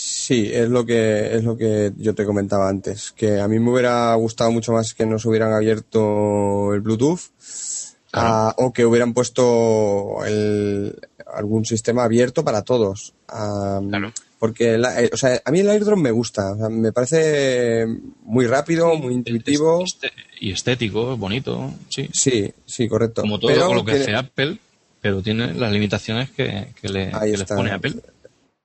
Sí, 0.00 0.48
es 0.52 0.68
lo 0.68 0.86
que 0.86 1.34
es 1.34 1.42
lo 1.42 1.56
que 1.56 1.92
yo 1.96 2.14
te 2.14 2.24
comentaba 2.24 2.68
antes, 2.68 3.10
que 3.10 3.40
a 3.40 3.48
mí 3.48 3.58
me 3.58 3.72
hubiera 3.72 4.14
gustado 4.14 4.52
mucho 4.52 4.70
más 4.70 4.94
que 4.94 5.04
nos 5.04 5.24
hubieran 5.26 5.52
abierto 5.52 6.72
el 6.72 6.82
Bluetooth 6.82 7.18
o 8.14 8.72
que 8.72 8.86
hubieran 8.86 9.12
puesto 9.12 10.18
algún 11.34 11.64
sistema 11.64 12.04
abierto 12.04 12.44
para 12.44 12.62
todos. 12.62 13.12
Porque 14.38 14.74
eh, 14.74 15.10
o 15.12 15.16
sea, 15.16 15.42
a 15.44 15.50
mí 15.50 15.60
el 15.60 15.68
airdrop 15.68 15.98
me 15.98 16.12
gusta, 16.12 16.54
me 16.70 16.92
parece 16.92 17.84
muy 18.22 18.46
rápido, 18.46 18.94
muy 18.94 19.14
intuitivo. 19.14 19.84
Y 20.38 20.52
estético, 20.52 21.16
bonito, 21.16 21.74
sí. 21.88 22.08
Sí, 22.12 22.52
sí, 22.64 22.86
correcto. 22.86 23.22
Como 23.22 23.40
todo 23.40 23.74
lo 23.74 23.84
que 23.84 23.92
hace 23.92 24.14
Apple, 24.14 24.58
pero 25.00 25.22
tiene 25.22 25.54
las 25.54 25.72
limitaciones 25.72 26.30
que, 26.30 26.68
le, 26.82 27.10
que 27.10 27.44
pone 27.48 27.72
Apple. 27.72 27.96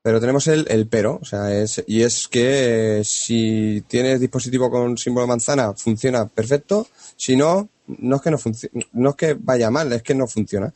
Pero 0.03 0.19
tenemos 0.19 0.47
el, 0.47 0.67
el 0.69 0.87
pero, 0.87 1.17
o 1.21 1.25
sea, 1.25 1.57
es, 1.57 1.81
y 1.87 2.01
es 2.01 2.27
que 2.27 3.03
si 3.05 3.81
tienes 3.87 4.19
dispositivo 4.19 4.69
con 4.69 4.97
símbolo 4.97 5.25
manzana, 5.25 5.73
funciona 5.73 6.27
perfecto. 6.27 6.89
Si 7.15 7.37
no, 7.37 7.69
no 7.87 8.17
es 8.17 8.21
que 8.21 8.29
no 8.29 8.37
funcione, 8.37 8.85
no 8.91 9.11
es 9.11 9.15
que 9.15 9.33
vaya 9.33 9.71
mal, 9.71 9.93
es 9.93 10.03
que 10.03 10.13
no 10.13 10.27
funciona. 10.27 10.73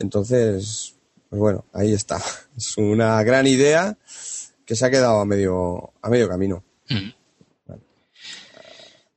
Entonces, 0.00 0.94
pues 1.28 1.38
bueno, 1.38 1.64
ahí 1.72 1.92
está. 1.92 2.20
Es 2.56 2.76
una 2.76 3.22
gran 3.22 3.46
idea 3.46 3.96
que 4.66 4.74
se 4.74 4.84
ha 4.84 4.90
quedado 4.90 5.20
a 5.20 5.24
medio, 5.24 5.92
a 6.02 6.10
medio 6.10 6.28
camino. 6.28 6.64
Mm. 6.88 7.10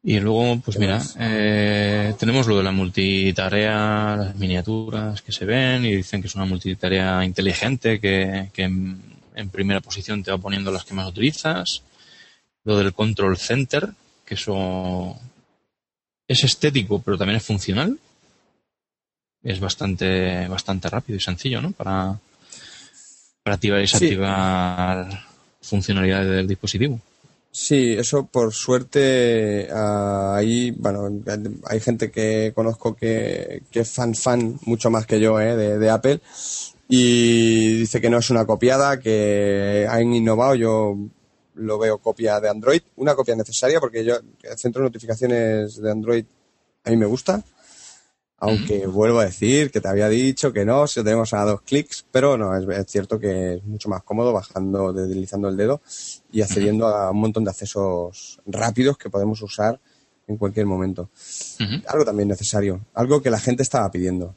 Y 0.05 0.19
luego, 0.19 0.59
pues 0.63 0.77
mira, 0.77 1.01
eh, 1.17 2.13
tenemos 2.19 2.45
lo 2.45 2.57
de 2.57 2.63
la 2.63 2.73
multitarea, 2.73 4.17
las 4.17 4.35
miniaturas 4.35 5.21
que 5.21 5.31
se 5.31 5.45
ven 5.45 5.85
y 5.85 5.95
dicen 5.95 6.21
que 6.21 6.27
es 6.27 6.35
una 6.35 6.45
multitarea 6.45 7.23
inteligente 7.23 8.01
que, 8.01 8.49
que 8.51 8.69
en 9.35 9.49
primera 9.49 9.81
posición 9.81 10.23
te 10.23 10.31
va 10.31 10.37
poniendo 10.37 10.71
las 10.71 10.85
que 10.85 10.93
más 10.93 11.07
utilizas. 11.07 11.83
Lo 12.63 12.77
del 12.77 12.93
control 12.93 13.37
center, 13.37 13.89
que 14.25 14.35
eso 14.35 15.17
es 16.27 16.43
estético, 16.43 17.01
pero 17.01 17.17
también 17.17 17.37
es 17.37 17.45
funcional. 17.45 17.97
Es 19.41 19.59
bastante, 19.59 20.47
bastante 20.47 20.89
rápido 20.89 21.17
y 21.17 21.21
sencillo, 21.21 21.61
¿no? 21.61 21.71
Para, 21.71 22.17
para 23.43 23.55
activar 23.55 23.79
y 23.79 23.81
desactivar 23.81 25.25
funcionalidades 25.61 26.29
del 26.29 26.47
dispositivo. 26.47 26.99
Sí, 27.51 27.93
eso 27.93 28.25
por 28.25 28.51
suerte 28.51 29.67
ahí, 29.71 30.71
bueno, 30.71 31.07
hay 31.69 31.79
gente 31.79 32.09
que 32.09 32.51
conozco 32.55 32.95
que, 32.95 33.61
que 33.69 33.81
es 33.81 33.91
fan 33.91 34.15
fan 34.15 34.57
mucho 34.65 34.89
más 34.89 35.05
que 35.05 35.19
yo 35.19 35.39
¿eh? 35.39 35.55
de, 35.55 35.77
de 35.77 35.89
Apple 35.91 36.19
y 36.87 37.79
dice 37.79 38.01
que 38.01 38.09
no 38.09 38.17
es 38.17 38.29
una 38.29 38.45
copiada, 38.45 38.99
que 38.99 39.87
han 39.89 40.13
innovado. 40.13 40.55
Yo 40.55 40.97
lo 41.55 41.77
veo 41.77 41.97
copia 41.99 42.39
de 42.39 42.49
Android, 42.49 42.81
una 42.97 43.15
copia 43.15 43.35
necesaria 43.35 43.79
porque 43.79 44.03
yo 44.03 44.15
el 44.41 44.57
centro 44.57 44.81
de 44.81 44.89
notificaciones 44.89 45.81
de 45.81 45.91
Android 45.91 46.25
a 46.83 46.89
mí 46.89 46.97
me 46.97 47.05
gusta. 47.05 47.43
Aunque 48.37 48.87
vuelvo 48.87 49.19
a 49.19 49.25
decir 49.25 49.71
que 49.71 49.79
te 49.79 49.87
había 49.87 50.09
dicho 50.09 50.51
que 50.51 50.65
no, 50.65 50.85
si 50.85 50.99
lo 50.99 51.05
tenemos 51.05 51.33
a 51.33 51.45
dos 51.45 51.61
clics, 51.61 52.05
pero 52.11 52.37
no, 52.37 52.53
es, 52.57 52.91
cierto 52.91 53.17
que 53.17 53.53
es 53.53 53.63
mucho 53.63 53.87
más 53.87 54.03
cómodo 54.03 54.33
bajando, 54.33 54.91
deslizando 54.91 55.47
el 55.47 55.55
dedo 55.55 55.81
y 56.29 56.41
accediendo 56.41 56.87
a 56.89 57.11
un 57.11 57.21
montón 57.21 57.45
de 57.45 57.51
accesos 57.51 58.41
rápidos 58.45 58.97
que 58.97 59.09
podemos 59.09 59.41
usar 59.41 59.79
en 60.27 60.35
cualquier 60.35 60.65
momento. 60.65 61.09
Algo 61.87 62.03
también 62.03 62.27
necesario, 62.27 62.81
algo 62.93 63.21
que 63.21 63.29
la 63.29 63.39
gente 63.39 63.63
estaba 63.63 63.89
pidiendo. 63.89 64.35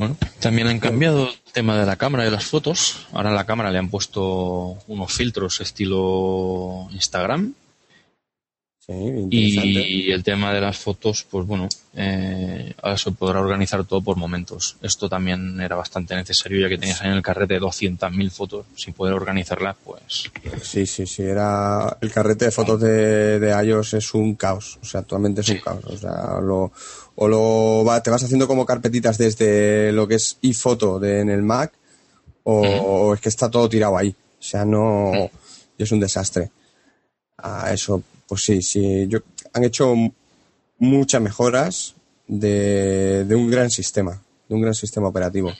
Bueno, 0.00 0.16
también 0.38 0.66
han 0.66 0.78
cambiado 0.78 1.28
el 1.28 1.52
tema 1.52 1.78
de 1.78 1.84
la 1.84 1.96
cámara 1.96 2.26
y 2.26 2.30
las 2.30 2.46
fotos. 2.46 3.06
Ahora 3.12 3.32
a 3.32 3.34
la 3.34 3.44
cámara 3.44 3.70
le 3.70 3.76
han 3.76 3.90
puesto 3.90 4.78
unos 4.88 5.12
filtros 5.12 5.60
estilo 5.60 6.88
Instagram 6.90 7.52
y 8.92 10.10
el 10.10 10.24
tema 10.24 10.52
de 10.52 10.60
las 10.60 10.78
fotos, 10.78 11.24
pues 11.30 11.46
bueno, 11.46 11.68
eh, 11.94 12.74
ahora 12.82 12.98
se 12.98 13.12
podrá 13.12 13.40
organizar 13.40 13.84
todo 13.84 14.02
por 14.02 14.16
momentos. 14.16 14.76
Esto 14.82 15.08
también 15.08 15.60
era 15.60 15.76
bastante 15.76 16.16
necesario 16.16 16.60
ya 16.60 16.68
que 16.68 16.78
tenías 16.78 17.00
en 17.02 17.12
el 17.12 17.22
carrete 17.22 17.60
200.000 17.60 18.30
fotos. 18.30 18.66
Sin 18.74 18.94
poder 18.94 19.14
organizarlas, 19.14 19.76
pues... 19.84 20.30
Sí, 20.62 20.86
sí, 20.86 21.06
sí. 21.06 21.22
Era... 21.22 21.96
El 22.00 22.10
carrete 22.10 22.46
de 22.46 22.50
fotos 22.50 22.80
de, 22.80 23.38
de 23.38 23.64
iOS 23.64 23.94
es 23.94 24.12
un 24.14 24.34
caos. 24.34 24.78
O 24.82 24.84
sea, 24.84 25.00
actualmente 25.00 25.42
es 25.42 25.48
un 25.50 25.58
caos. 25.58 25.84
O 25.84 25.96
sea, 25.96 26.40
lo, 26.40 26.72
o 27.14 27.28
lo 27.28 27.84
va, 27.84 28.02
te 28.02 28.10
vas 28.10 28.24
haciendo 28.24 28.48
como 28.48 28.66
carpetitas 28.66 29.18
desde 29.18 29.92
lo 29.92 30.08
que 30.08 30.16
es 30.16 30.38
iPhoto 30.42 30.98
de, 30.98 31.20
en 31.20 31.30
el 31.30 31.42
Mac 31.42 31.72
o, 32.42 33.14
es 33.14 33.20
que 33.20 33.28
está 33.28 33.48
todo 33.48 33.68
tirado 33.68 33.96
ahí. 33.96 34.10
O 34.10 34.42
sea, 34.42 34.64
no... 34.64 35.30
es 35.78 35.92
un 35.92 36.00
desastre. 36.00 36.50
a 37.38 37.72
eso 37.72 38.02
pues 38.30 38.44
sí, 38.44 38.62
sí, 38.62 39.08
yo, 39.08 39.18
han 39.52 39.64
hecho 39.64 39.92
muchas 40.78 41.20
mejoras 41.20 41.96
de, 42.28 43.26
un 43.30 43.50
gran 43.50 43.70
sistema, 43.70 44.22
de 44.48 44.54
un 44.54 44.60
gran 44.60 44.72
sistema 44.72 45.08
operativo. 45.08 45.52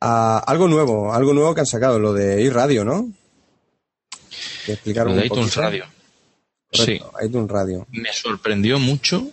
Ah, 0.00 0.40
algo 0.46 0.68
nuevo, 0.68 1.12
algo 1.12 1.34
nuevo 1.34 1.52
que 1.52 1.62
han 1.62 1.66
sacado, 1.66 1.98
lo 1.98 2.12
de 2.12 2.40
iRadio, 2.42 2.84
¿no? 2.84 3.10
Que 4.64 4.74
explicaron 4.74 5.16
lo 5.16 5.20
de 5.20 5.26
iTunes 5.26 5.56
Radio. 5.56 5.86
sí. 6.70 7.00
iTunes 7.20 7.50
Radio. 7.50 7.88
Me 7.90 8.12
sorprendió 8.12 8.78
mucho 8.78 9.26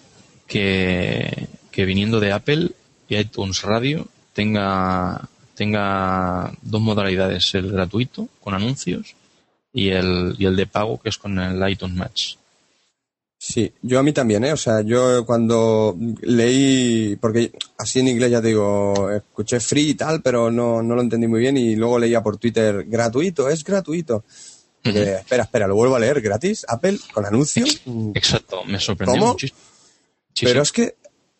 que, 0.47 1.47
que 1.69 1.85
viniendo 1.85 2.19
de 2.19 2.31
Apple 2.31 2.71
y 3.07 3.17
iTunes 3.17 3.61
Radio 3.61 4.07
tenga, 4.33 5.29
tenga 5.53 6.57
dos 6.63 6.81
modalidades, 6.81 7.53
el 7.53 7.71
gratuito 7.71 8.29
con 8.39 8.55
anuncios 8.55 9.15
y 9.73 9.89
el, 9.89 10.35
y 10.37 10.45
el 10.45 10.55
de 10.55 10.67
pago 10.67 11.01
que 11.01 11.09
es 11.09 11.17
con 11.17 11.37
el 11.39 11.69
iTunes 11.69 11.95
Match. 11.95 12.35
Sí, 13.45 13.73
yo 13.81 13.99
a 13.99 14.03
mí 14.03 14.13
también, 14.13 14.45
¿eh? 14.45 14.53
O 14.53 14.57
sea, 14.57 14.81
yo 14.83 15.25
cuando 15.25 15.97
leí, 16.21 17.17
porque 17.17 17.51
así 17.77 17.99
en 17.99 18.07
inglés 18.07 18.31
ya 18.31 18.39
digo, 18.39 19.11
escuché 19.11 19.59
free 19.59 19.89
y 19.89 19.93
tal, 19.95 20.21
pero 20.21 20.49
no, 20.49 20.81
no 20.81 20.95
lo 20.95 21.01
entendí 21.01 21.27
muy 21.27 21.41
bien 21.41 21.57
y 21.57 21.75
luego 21.75 21.99
leía 21.99 22.23
por 22.23 22.37
Twitter, 22.37 22.85
gratuito, 22.85 23.49
es 23.49 23.65
gratuito. 23.65 24.23
espera, 24.81 25.43
espera, 25.43 25.67
lo 25.67 25.75
vuelvo 25.75 25.97
a 25.97 25.99
leer, 25.99 26.21
gratis, 26.21 26.65
Apple, 26.69 26.97
con 27.13 27.25
anuncio. 27.25 27.65
Exacto, 28.13 28.63
me 28.63 28.79
sorprendió 28.79 29.21
muchísimo. 29.21 29.59
pero 30.39 30.61
es 30.61 30.71
que 30.71 30.95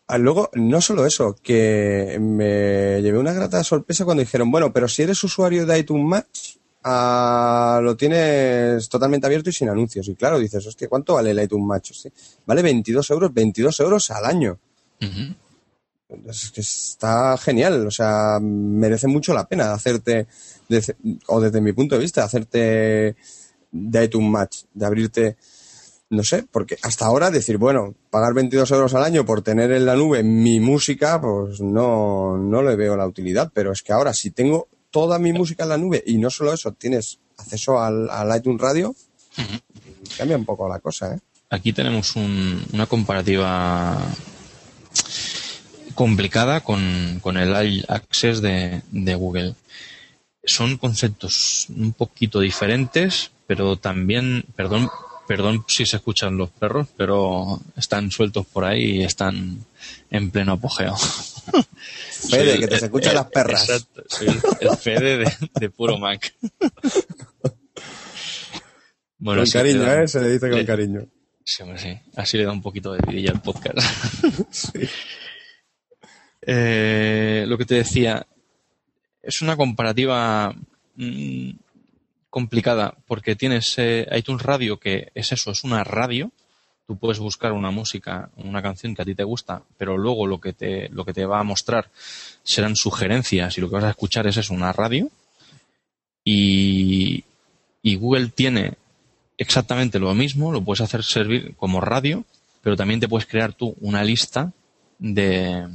ah, 0.08 0.18
luego, 0.18 0.50
no 0.52 0.82
solo 0.82 1.06
eso, 1.06 1.34
que 1.42 2.18
me 2.20 3.00
llevé 3.00 3.16
una 3.16 3.32
grata 3.32 3.64
sorpresa 3.64 4.04
cuando 4.04 4.22
dijeron, 4.22 4.50
bueno, 4.50 4.74
pero 4.74 4.88
si 4.88 5.04
eres 5.04 5.24
usuario 5.24 5.64
de 5.64 5.78
iTunes 5.78 6.04
Match, 6.04 6.56
lo 6.84 7.96
tienes 7.96 8.88
totalmente 8.88 9.26
abierto 9.26 9.50
y 9.50 9.52
sin 9.52 9.68
anuncios. 9.68 10.06
Y 10.08 10.14
claro, 10.14 10.38
dices, 10.38 10.66
hostia, 10.66 10.88
¿cuánto 10.88 11.14
vale 11.14 11.30
el 11.30 11.42
iTunes 11.42 11.66
Macho? 11.66 11.94
Vale 12.46 12.62
22 12.62 13.10
euros, 13.10 13.32
22 13.32 13.80
euros 13.80 14.10
al 14.10 14.24
año. 14.24 14.58
Es 16.28 16.50
que 16.50 16.60
está 16.60 17.36
genial, 17.38 17.86
o 17.86 17.90
sea, 17.90 18.38
merece 18.40 19.06
mucho 19.08 19.32
la 19.34 19.48
pena 19.48 19.72
hacerte, 19.72 20.26
o 21.26 21.40
desde 21.40 21.60
mi 21.60 21.72
punto 21.72 21.94
de 21.96 22.02
vista, 22.02 22.24
hacerte 22.24 23.16
de 23.72 24.04
iTunes 24.04 24.30
Match, 24.30 24.56
de 24.72 24.86
abrirte, 24.86 25.36
no 26.10 26.22
sé, 26.22 26.44
porque 26.50 26.76
hasta 26.82 27.06
ahora 27.06 27.30
decir, 27.30 27.56
bueno, 27.56 27.94
pagar 28.10 28.34
22 28.34 28.70
euros 28.70 28.94
al 28.94 29.02
año 29.02 29.24
por 29.24 29.42
tener 29.42 29.72
en 29.72 29.86
la 29.86 29.96
nube 29.96 30.22
mi 30.22 30.60
música, 30.60 31.20
pues 31.20 31.60
no, 31.60 32.36
no 32.36 32.62
le 32.62 32.76
veo 32.76 32.96
la 32.96 33.06
utilidad, 33.06 33.50
pero 33.52 33.72
es 33.72 33.82
que 33.82 33.92
ahora 33.92 34.12
si 34.12 34.30
tengo 34.30 34.68
toda 34.94 35.18
mi 35.18 35.32
música 35.32 35.64
en 35.64 35.70
la 35.70 35.76
nube 35.76 36.04
y 36.06 36.18
no 36.18 36.30
solo 36.30 36.52
eso, 36.52 36.70
tienes 36.70 37.18
acceso 37.36 37.82
al, 37.82 38.08
iTunes 38.36 38.60
Radio, 38.60 38.94
cambia 40.16 40.36
un 40.36 40.44
poco 40.44 40.68
la 40.68 40.78
cosa. 40.78 41.16
¿eh? 41.16 41.18
Aquí 41.50 41.72
tenemos 41.72 42.14
una 42.14 42.86
comparativa 42.86 44.00
complicada 45.96 46.60
con, 46.60 47.20
el 47.24 47.84
Access 47.88 48.40
de, 48.40 48.82
Google. 49.16 49.56
Son 50.44 50.76
conceptos 50.76 51.66
un 51.70 51.92
poquito 51.92 52.38
diferentes, 52.38 53.32
pero 53.48 53.76
también, 53.76 54.44
perdón, 54.54 54.88
perdón 55.26 55.64
si 55.66 55.86
se 55.86 55.96
escuchan 55.96 56.36
los 56.36 56.50
perros, 56.50 56.86
pero 56.96 57.60
están 57.76 58.12
sueltos 58.12 58.46
por 58.46 58.64
ahí 58.64 59.00
y 59.00 59.02
están 59.02 59.58
en 60.10 60.30
pleno 60.30 60.52
apogeo. 60.52 60.94
Fede, 62.30 62.58
que 62.58 62.68
te 62.68 62.78
se 62.78 62.84
escuchan 62.86 63.14
las 63.14 63.26
perras. 63.26 63.68
Exacto, 63.68 64.02
el 64.60 64.76
Fede 64.76 65.24
de, 65.60 65.70
puro 65.70 65.98
Mac. 65.98 66.34
Bueno, 69.16 69.40
con 69.42 69.50
cariño, 69.52 69.90
¿eh? 69.90 70.06
Se 70.06 70.20
le 70.20 70.32
dice 70.32 70.50
con 70.50 70.66
cariño. 70.66 71.06
Sí, 71.42 71.62
hombre, 71.62 71.78
sí. 71.78 71.98
Así 72.14 72.36
le 72.36 72.44
da 72.44 72.52
un 72.52 72.60
poquito 72.60 72.92
de 72.92 73.00
vidilla 73.06 73.30
al 73.32 73.40
podcast. 73.40 73.78
Eh, 76.46 77.46
lo 77.48 77.56
que 77.56 77.64
te 77.64 77.76
decía, 77.76 78.26
es 79.22 79.40
una 79.40 79.56
comparativa 79.56 80.54
mm, 80.94 81.52
complicada 82.28 82.98
porque 83.06 83.34
tienes 83.34 83.78
eh, 83.78 84.06
iTunes 84.12 84.42
Radio, 84.42 84.78
que 84.78 85.10
es 85.14 85.32
eso, 85.32 85.52
es 85.52 85.64
una 85.64 85.84
radio, 85.84 86.32
tú 86.86 86.96
puedes 86.96 87.18
buscar 87.18 87.52
una 87.52 87.70
música, 87.70 88.30
una 88.36 88.62
canción 88.62 88.94
que 88.94 89.02
a 89.02 89.04
ti 89.04 89.14
te 89.14 89.24
gusta, 89.24 89.62
pero 89.78 89.96
luego 89.96 90.26
lo 90.26 90.40
que 90.40 90.52
te, 90.52 90.88
lo 90.90 91.04
que 91.04 91.14
te 91.14 91.26
va 91.26 91.40
a 91.40 91.44
mostrar 91.44 91.90
serán 92.42 92.76
sugerencias 92.76 93.56
y 93.56 93.60
lo 93.60 93.68
que 93.68 93.76
vas 93.76 93.84
a 93.84 93.90
escuchar 93.90 94.26
es 94.26 94.50
una 94.50 94.72
radio. 94.72 95.10
Y, 96.24 97.24
y 97.82 97.96
Google 97.96 98.28
tiene 98.28 98.74
exactamente 99.36 99.98
lo 99.98 100.14
mismo, 100.14 100.52
lo 100.52 100.62
puedes 100.62 100.80
hacer 100.80 101.02
servir 101.02 101.54
como 101.56 101.80
radio, 101.80 102.24
pero 102.62 102.76
también 102.76 103.00
te 103.00 103.08
puedes 103.08 103.26
crear 103.26 103.52
tú 103.52 103.74
una 103.80 104.04
lista 104.04 104.52
de, 104.98 105.68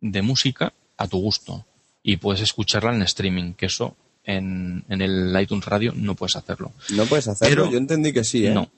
de 0.00 0.22
música 0.22 0.72
a 0.96 1.06
tu 1.06 1.18
gusto 1.18 1.64
y 2.02 2.16
puedes 2.16 2.40
escucharla 2.40 2.94
en 2.94 3.02
streaming, 3.02 3.52
que 3.54 3.66
eso 3.66 3.96
en, 4.24 4.84
en 4.88 5.02
el 5.02 5.40
iTunes 5.40 5.64
Radio 5.66 5.92
no 5.94 6.14
puedes 6.14 6.36
hacerlo. 6.36 6.72
No 6.90 7.06
puedes 7.06 7.28
hacerlo, 7.28 7.70
yo 7.70 7.78
entendí 7.78 8.12
que 8.12 8.24
sí, 8.24 8.46
¿eh? 8.46 8.50
No, 8.50 8.68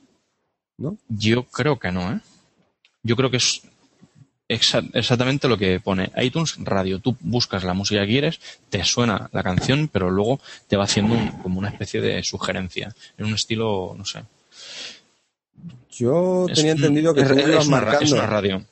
yo 1.07 1.43
creo 1.43 1.79
que 1.79 1.91
no, 1.91 2.11
¿eh? 2.11 2.19
Yo 3.03 3.15
creo 3.15 3.29
que 3.29 3.37
es 3.37 3.61
exactamente 4.47 5.47
lo 5.47 5.57
que 5.57 5.79
pone 5.79 6.11
iTunes 6.17 6.55
Radio. 6.59 6.99
Tú 6.99 7.17
buscas 7.21 7.63
la 7.63 7.73
música 7.73 8.01
que 8.01 8.07
quieres, 8.07 8.39
te 8.69 8.83
suena 8.83 9.29
la 9.31 9.43
canción, 9.43 9.89
pero 9.91 10.09
luego 10.09 10.39
te 10.67 10.77
va 10.77 10.85
haciendo 10.85 11.15
como 11.41 11.59
una 11.59 11.69
especie 11.69 12.01
de 12.01 12.23
sugerencia, 12.23 12.93
en 13.17 13.25
un 13.25 13.33
estilo, 13.33 13.95
no 13.97 14.05
sé. 14.05 14.23
Yo 15.91 16.47
tenía 16.53 16.71
entendido 16.71 17.13
que 17.13 17.23
tú 17.23 17.37
ibas 17.37 17.67
marcando. 17.67 18.21
radio. 18.25 18.65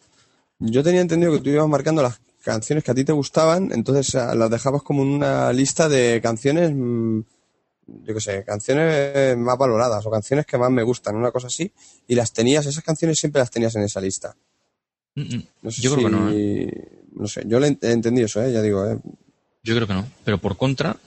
Yo 0.59 0.83
tenía 0.83 1.01
entendido 1.01 1.33
que 1.33 1.39
tú 1.39 1.49
ibas 1.49 1.67
marcando 1.67 2.01
las 2.01 2.19
canciones 2.43 2.83
que 2.83 2.91
a 2.91 2.95
ti 2.95 3.03
te 3.03 3.11
gustaban, 3.11 3.71
entonces 3.71 4.15
ah, 4.15 4.33
las 4.35 4.49
dejabas 4.49 4.81
como 4.81 5.03
en 5.03 5.09
una 5.09 5.53
lista 5.53 5.89
de 5.89 6.19
canciones 6.21 6.71
mm, 6.73 7.21
yo 8.03 8.13
qué 8.13 8.21
sé, 8.21 8.43
canciones 8.43 9.37
más 9.37 9.57
valoradas 9.57 10.05
o 10.05 10.11
canciones 10.11 10.45
que 10.45 10.57
más 10.57 10.71
me 10.71 10.83
gustan, 10.83 11.15
una 11.15 11.31
cosa 11.31 11.47
así, 11.47 11.71
y 12.07 12.15
las 12.15 12.33
tenías, 12.33 12.65
esas 12.65 12.83
canciones 12.83 13.19
siempre 13.19 13.39
las 13.39 13.51
tenías 13.51 13.75
en 13.75 13.83
esa 13.83 14.01
lista. 14.01 14.35
No 15.15 15.71
sé 15.71 15.81
yo 15.81 15.93
creo 15.93 16.09
que 16.09 16.15
no. 16.15 16.29
¿eh? 16.31 16.71
No 17.13 17.27
sé, 17.27 17.43
yo 17.45 17.59
le 17.59 17.77
he 17.81 17.91
entendido 17.91 18.25
eso, 18.25 18.41
¿eh? 18.41 18.51
ya 18.51 18.61
digo. 18.61 18.85
¿eh? 18.85 18.97
Yo 19.63 19.75
creo 19.75 19.87
que 19.87 19.93
no, 19.93 20.07
pero 20.23 20.37
por 20.37 20.57
contra 20.57 20.97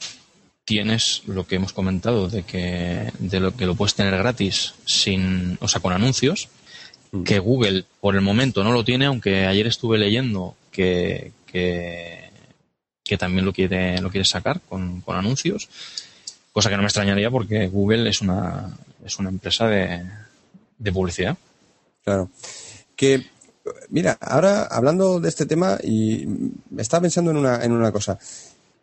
tienes 0.65 1.23
lo 1.27 1.47
que 1.47 1.57
hemos 1.57 1.73
comentado 1.73 2.29
de 2.29 2.43
que 2.43 3.13
de 3.19 3.41
lo 3.41 3.57
que 3.57 3.67
lo 3.67 3.75
puedes 3.75 3.95
tener 3.95 4.17
gratis 4.17 4.75
sin, 4.85 5.59
o 5.61 5.69
sea, 5.69 5.81
con 5.81 5.93
anuncios, 5.93 6.49
mm. 7.13 7.23
que 7.25 7.39
Google 7.39 7.85
por 8.01 8.15
el 8.15 8.21
momento 8.21 8.63
no 8.63 8.73
lo 8.73 8.85
tiene, 8.85 9.07
aunque 9.07 9.47
ayer 9.47 9.67
estuve 9.67 9.99
leyendo 9.99 10.55
que, 10.71 11.33
que, 11.47 12.31
que 13.03 13.19
también 13.19 13.45
lo 13.45 13.53
quiere 13.53 14.01
lo 14.01 14.11
quiere 14.11 14.25
sacar 14.25 14.61
con, 14.61 15.01
con 15.01 15.17
anuncios 15.17 15.69
cosa 16.55 16.71
que 16.71 16.77
no 16.77 16.83
me 16.83 16.87
extrañaría 16.87 17.33
porque 17.33 17.67
Google 17.67 18.09
es 18.09 18.21
una, 18.21 18.71
es 19.05 19.19
una 19.19 19.29
empresa 19.29 19.67
de, 19.67 20.05
de 20.79 20.93
publicidad. 20.93 21.37
Claro. 22.05 22.31
Que, 22.95 23.27
mira, 23.89 24.17
ahora 24.21 24.63
hablando 24.71 25.19
de 25.19 25.29
este 25.29 25.47
tema 25.47 25.77
y 25.83 26.25
me 26.71 26.83
estaba 26.83 27.03
pensando 27.03 27.33
en 27.33 27.39
una, 27.39 27.65
en 27.65 27.73
una 27.73 27.91
cosa. 27.91 28.17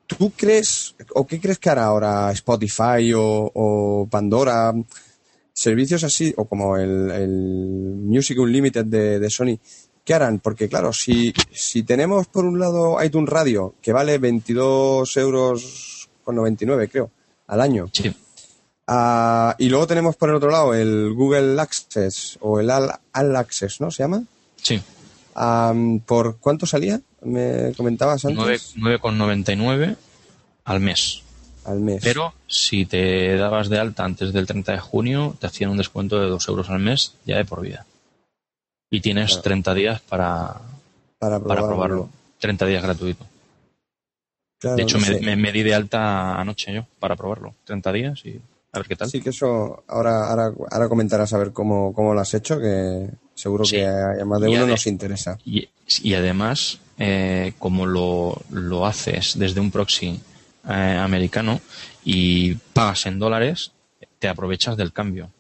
¿Tú 0.06 0.34
crees, 0.36 0.96
o 1.14 1.26
qué 1.26 1.40
crees 1.40 1.60
que 1.60 1.70
hará 1.70 1.86
ahora 1.86 2.30
Spotify 2.34 3.14
o, 3.16 4.06
Pandora 4.12 4.74
servicios 5.54 6.04
así, 6.04 6.34
o 6.36 6.44
como 6.44 6.76
el, 6.76 7.30
Music 8.04 8.38
Unlimited 8.38 8.84
de, 8.84 9.20
de, 9.20 9.30
Sony, 9.30 9.58
¿qué 10.04 10.14
harán? 10.14 10.40
Porque 10.40 10.68
claro, 10.68 10.92
si, 10.92 11.34
si 11.54 11.84
tenemos 11.84 12.28
por 12.28 12.44
un 12.44 12.60
lado 12.60 13.02
iTunes 13.02 13.30
Radio, 13.30 13.76
que 13.82 13.94
vale 13.94 14.18
22 14.18 15.16
euros 15.16 16.10
con 16.24 16.36
99, 16.36 16.90
creo, 16.90 17.12
al 17.52 17.62
año. 17.62 17.90
Sí. 17.92 18.12
Ah, 18.88 19.56
y 19.60 19.70
luego 19.70 19.86
tenemos 19.86 20.16
por 20.16 20.30
el 20.30 20.36
otro 20.36 20.50
lado 20.50 20.74
el 20.74 21.14
Google 21.14 21.62
Access 21.62 22.38
o 22.42 22.60
el 22.60 22.70
All, 22.70 23.36
Access, 23.36 23.82
¿no? 23.82 23.92
¿Se 23.92 24.04
llama? 24.04 24.24
Sí. 24.56 24.82
¿Por 26.06 26.38
cuánto 26.38 26.66
salía? 26.66 27.00
Me 27.22 27.74
comentabas 27.76 28.26
antes. 28.26 28.76
9,99 28.78 29.96
al 30.64 30.80
mes. 30.80 31.24
Al 31.66 31.80
mes. 31.80 32.02
Pero 32.02 32.34
si 32.48 32.86
te 32.86 33.36
dabas 33.36 33.70
de 33.70 33.80
alta 33.80 34.04
antes 34.06 34.34
del 34.34 34.48
30 34.48 34.72
de 34.72 34.80
junio, 34.80 35.36
te 35.40 35.48
hacían 35.48 35.72
un 35.72 35.78
descuento 35.78 36.20
de 36.20 36.28
2 36.28 36.48
euros 36.48 36.70
al 36.70 36.80
mes 36.80 37.14
ya 37.26 37.38
de 37.38 37.46
por 37.46 37.62
vida. 37.62 37.86
Y 38.90 39.02
tienes 39.02 39.42
30 39.42 39.74
días 39.74 40.02
para, 40.02 40.56
para 41.20 41.40
probarlo. 41.40 42.10
30 42.40 42.66
días 42.66 42.82
gratuito. 42.82 43.26
De 44.62 44.84
hecho, 44.84 45.00
me, 45.00 45.36
me, 45.36 45.52
di 45.52 45.64
de 45.64 45.74
alta 45.74 46.40
anoche 46.40 46.74
yo 46.74 46.86
para 47.00 47.16
probarlo. 47.16 47.56
30 47.66 47.92
días 47.94 48.26
y 48.26 48.40
a 48.74 48.80
ver 48.80 48.88
qué 48.88 48.96
tal. 48.96 49.10
Sí, 49.10 49.22
que 49.22 49.30
eso 49.30 49.84
ahora, 49.88 50.30
ahora, 50.30 50.54
ahora 50.70 50.88
comentarás 50.88 51.34
a 51.34 51.38
ver 51.38 51.52
cómo, 51.52 51.94
cómo 51.94 52.14
lo 52.14 52.22
has 52.22 52.34
hecho, 52.34 52.60
que 52.60 53.10
seguro 53.34 53.66
que 53.70 53.86
a 53.86 54.24
más 54.26 54.40
de 54.40 54.48
uno 54.50 54.68
nos 54.68 54.88
interesa. 54.88 55.38
Y, 55.44 55.68
y 56.02 56.14
además, 56.14 56.80
eh, 56.98 57.54
como 57.60 57.86
lo, 57.86 58.42
lo, 58.50 58.86
haces 58.86 59.38
desde 59.38 59.60
un 59.60 59.72
proxy 59.72 60.20
eh, 60.70 60.98
americano 61.02 61.60
y 62.06 62.54
pagas 62.54 63.08
en 63.08 63.20
dólares, 63.20 63.72
te 64.20 64.30
aprovechas 64.30 64.78
del 64.78 64.94
cambio. 64.94 65.32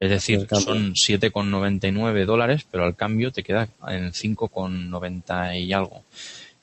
Es 0.00 0.10
decir, 0.10 0.46
son 0.50 0.92
7,99 0.92 2.26
dólares, 2.26 2.66
pero 2.70 2.84
al 2.84 2.96
cambio 2.96 3.32
te 3.32 3.42
queda 3.42 3.68
en 3.88 4.12
5,90 4.12 5.58
y 5.58 5.72
algo. 5.72 6.02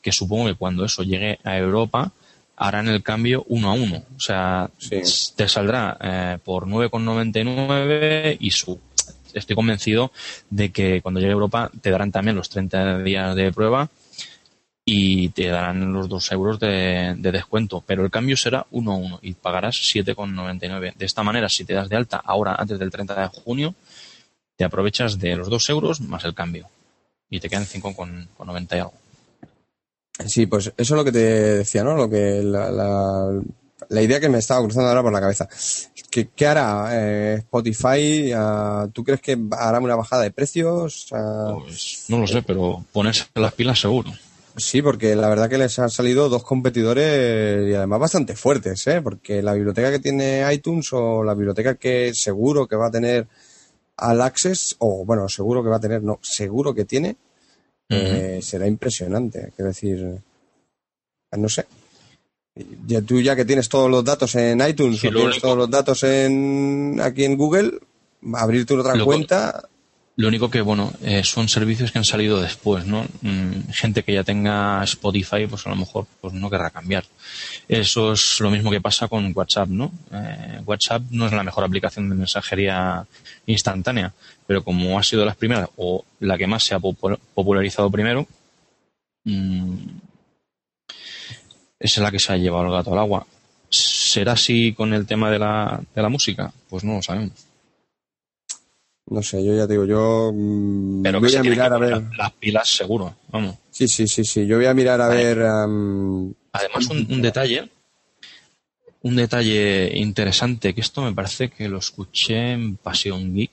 Que 0.01 0.11
supongo 0.11 0.47
que 0.47 0.55
cuando 0.55 0.85
eso 0.85 1.03
llegue 1.03 1.39
a 1.43 1.57
Europa, 1.57 2.11
harán 2.55 2.87
el 2.87 3.01
cambio 3.03 3.43
uno 3.47 3.69
a 3.69 3.73
uno. 3.73 4.03
O 4.15 4.19
sea, 4.19 4.69
te 4.89 5.47
saldrá 5.47 5.97
eh, 5.99 6.37
por 6.43 6.67
9,99 6.67 8.37
y 8.39 8.51
su, 8.51 8.79
estoy 9.33 9.55
convencido 9.55 10.11
de 10.49 10.71
que 10.71 11.01
cuando 11.01 11.19
llegue 11.19 11.31
a 11.31 11.33
Europa 11.33 11.71
te 11.81 11.89
darán 11.89 12.11
también 12.11 12.35
los 12.35 12.49
30 12.49 12.99
días 12.99 13.35
de 13.35 13.51
prueba 13.51 13.89
y 14.85 15.29
te 15.29 15.47
darán 15.47 15.93
los 15.93 16.09
2 16.09 16.31
euros 16.31 16.59
de, 16.59 17.15
descuento, 17.17 17.83
pero 17.85 18.03
el 18.03 18.11
cambio 18.11 18.35
será 18.35 18.65
uno 18.71 18.91
a 18.91 18.95
uno 18.95 19.19
y 19.21 19.33
pagarás 19.33 19.75
7,99. 19.75 20.95
De 20.95 21.05
esta 21.05 21.23
manera, 21.23 21.49
si 21.49 21.65
te 21.65 21.73
das 21.73 21.89
de 21.89 21.95
alta 21.95 22.17
ahora 22.17 22.55
antes 22.57 22.79
del 22.79 22.91
30 22.91 23.21
de 23.21 23.27
junio, 23.27 23.75
te 24.55 24.65
aprovechas 24.65 25.19
de 25.19 25.35
los 25.35 25.49
2 25.49 25.69
euros 25.69 26.01
más 26.01 26.25
el 26.25 26.33
cambio 26.33 26.67
y 27.29 27.39
te 27.39 27.49
quedan 27.49 27.65
5,90 27.65 28.75
y 28.75 28.79
algo. 28.79 29.00
Sí, 30.27 30.45
pues 30.45 30.67
eso 30.67 30.73
es 30.77 30.97
lo 30.97 31.03
que 31.03 31.11
te 31.11 31.19
decía, 31.19 31.83
¿no? 31.83 31.95
Lo 31.95 32.09
que 32.09 32.41
la, 32.43 32.71
la, 32.71 34.01
idea 34.01 34.19
que 34.19 34.29
me 34.29 34.39
estaba 34.39 34.63
cruzando 34.63 34.89
ahora 34.89 35.03
por 35.03 35.13
la 35.13 35.21
cabeza. 35.21 35.47
¿Qué, 36.09 36.29
qué 36.35 36.47
hará 36.47 36.89
eh, 36.91 37.35
Spotify? 37.39 38.31
Ah, 38.35 38.87
¿Tú 38.91 39.03
crees 39.03 39.21
que 39.21 39.37
hará 39.51 39.79
una 39.79 39.95
bajada 39.95 40.23
de 40.23 40.31
precios? 40.31 41.07
Ah, 41.11 41.55
pues 41.59 42.05
no 42.07 42.19
lo 42.19 42.27
sé, 42.27 42.41
pero 42.41 42.83
ponerse 42.91 43.25
las 43.35 43.53
pilas 43.53 43.79
seguro. 43.79 44.11
Sí, 44.57 44.81
porque 44.81 45.15
la 45.15 45.29
verdad 45.29 45.49
que 45.49 45.57
les 45.57 45.79
han 45.79 45.89
salido 45.89 46.27
dos 46.27 46.43
competidores 46.43 47.69
y 47.69 47.73
además 47.73 48.01
bastante 48.01 48.35
fuertes, 48.35 48.85
¿eh? 48.87 49.01
Porque 49.01 49.41
la 49.41 49.53
biblioteca 49.53 49.91
que 49.91 49.99
tiene 49.99 50.45
iTunes 50.53 50.91
o 50.91 51.23
la 51.23 51.33
biblioteca 51.33 51.75
que 51.75 52.13
seguro 52.13 52.67
que 52.67 52.75
va 52.75 52.87
a 52.87 52.91
tener 52.91 53.27
al 53.97 54.21
Access, 54.21 54.75
o 54.79 55.05
bueno, 55.05 55.29
seguro 55.29 55.63
que 55.63 55.69
va 55.69 55.77
a 55.77 55.79
tener, 55.79 56.03
no, 56.03 56.19
seguro 56.21 56.73
que 56.73 56.85
tiene, 56.85 57.15
eh, 57.91 58.39
será 58.41 58.67
impresionante. 58.67 59.51
Quiero 59.55 59.69
decir, 59.69 60.19
no 61.31 61.49
sé. 61.49 61.65
Ya 62.85 63.01
tú 63.01 63.21
ya 63.21 63.35
que 63.35 63.45
tienes 63.45 63.69
todos 63.69 63.89
los 63.89 64.03
datos 64.03 64.35
en 64.35 64.59
iTunes 64.67 65.03
o 65.05 65.09
tienes 65.09 65.39
todos 65.39 65.57
los 65.57 65.69
datos 65.69 66.03
en 66.03 66.99
aquí 67.01 67.23
en 67.23 67.37
Google, 67.37 67.79
abrirte 68.33 68.73
otra 68.73 69.01
cuenta. 69.03 69.69
Lo 70.17 70.27
único 70.27 70.51
que, 70.51 70.61
bueno, 70.61 70.91
eh, 71.01 71.23
son 71.23 71.47
servicios 71.47 71.91
que 71.91 71.97
han 71.97 72.03
salido 72.03 72.41
después, 72.41 72.85
¿no? 72.85 73.05
Mm, 73.21 73.71
gente 73.71 74.03
que 74.03 74.13
ya 74.13 74.23
tenga 74.23 74.83
Spotify, 74.83 75.47
pues 75.49 75.65
a 75.65 75.69
lo 75.69 75.77
mejor 75.77 76.05
pues 76.19 76.33
no 76.33 76.49
querrá 76.49 76.69
cambiar. 76.69 77.05
Eso 77.69 78.11
es 78.11 78.39
lo 78.41 78.51
mismo 78.51 78.69
que 78.69 78.81
pasa 78.81 79.07
con 79.07 79.31
WhatsApp, 79.33 79.69
¿no? 79.69 79.91
Eh, 80.11 80.59
WhatsApp 80.65 81.03
no 81.11 81.27
es 81.27 81.31
la 81.31 81.43
mejor 81.43 81.63
aplicación 81.63 82.09
de 82.09 82.15
mensajería 82.15 83.05
instantánea, 83.51 84.13
pero 84.47 84.63
como 84.63 84.97
ha 84.97 85.03
sido 85.03 85.25
las 85.25 85.35
primeras 85.35 85.69
o 85.77 86.03
la 86.19 86.37
que 86.37 86.47
más 86.47 86.63
se 86.63 86.75
ha 86.75 86.79
popularizado 86.79 87.89
primero, 87.89 88.27
mm, 89.23 89.75
es 91.79 91.97
la 91.97 92.11
que 92.11 92.19
se 92.19 92.33
ha 92.33 92.37
llevado 92.37 92.65
el 92.65 92.71
gato 92.71 92.93
al 92.93 92.99
agua. 92.99 93.25
¿Será 93.69 94.33
así 94.33 94.73
con 94.73 94.93
el 94.93 95.05
tema 95.05 95.31
de 95.31 95.39
la, 95.39 95.81
de 95.95 96.01
la 96.01 96.09
música? 96.09 96.51
Pues 96.69 96.83
no 96.83 96.95
lo 96.95 97.01
sabemos. 97.01 97.51
No 99.11 99.21
sé, 99.21 99.43
yo 99.43 99.53
ya 99.53 99.67
te 99.67 99.73
digo, 99.73 99.85
yo 99.85 100.31
mm, 100.33 101.01
Pero 101.03 101.19
voy 101.19 101.35
a 101.35 101.43
mirar 101.43 101.73
a 101.73 101.77
ver. 101.77 102.01
Las 102.17 102.31
pilas 102.33 102.69
seguro, 102.69 103.15
vamos. 103.29 103.55
Sí, 103.69 103.87
sí, 103.87 104.07
sí, 104.07 104.23
sí. 104.23 104.45
Yo 104.47 104.57
voy 104.57 104.67
a 104.67 104.73
mirar 104.73 105.01
a 105.01 105.09
ver. 105.09 105.39
Además, 105.39 106.87
un, 106.89 107.21
detalle, 107.21 107.69
un 109.03 109.15
detalle 109.15 109.97
interesante, 109.97 110.73
que 110.73 110.81
esto 110.81 111.01
me 111.01 111.13
parece 111.13 111.49
que 111.49 111.69
lo 111.69 111.79
escuché 111.79 112.51
en 112.51 112.77
Pasión 112.77 113.33
Geek, 113.33 113.51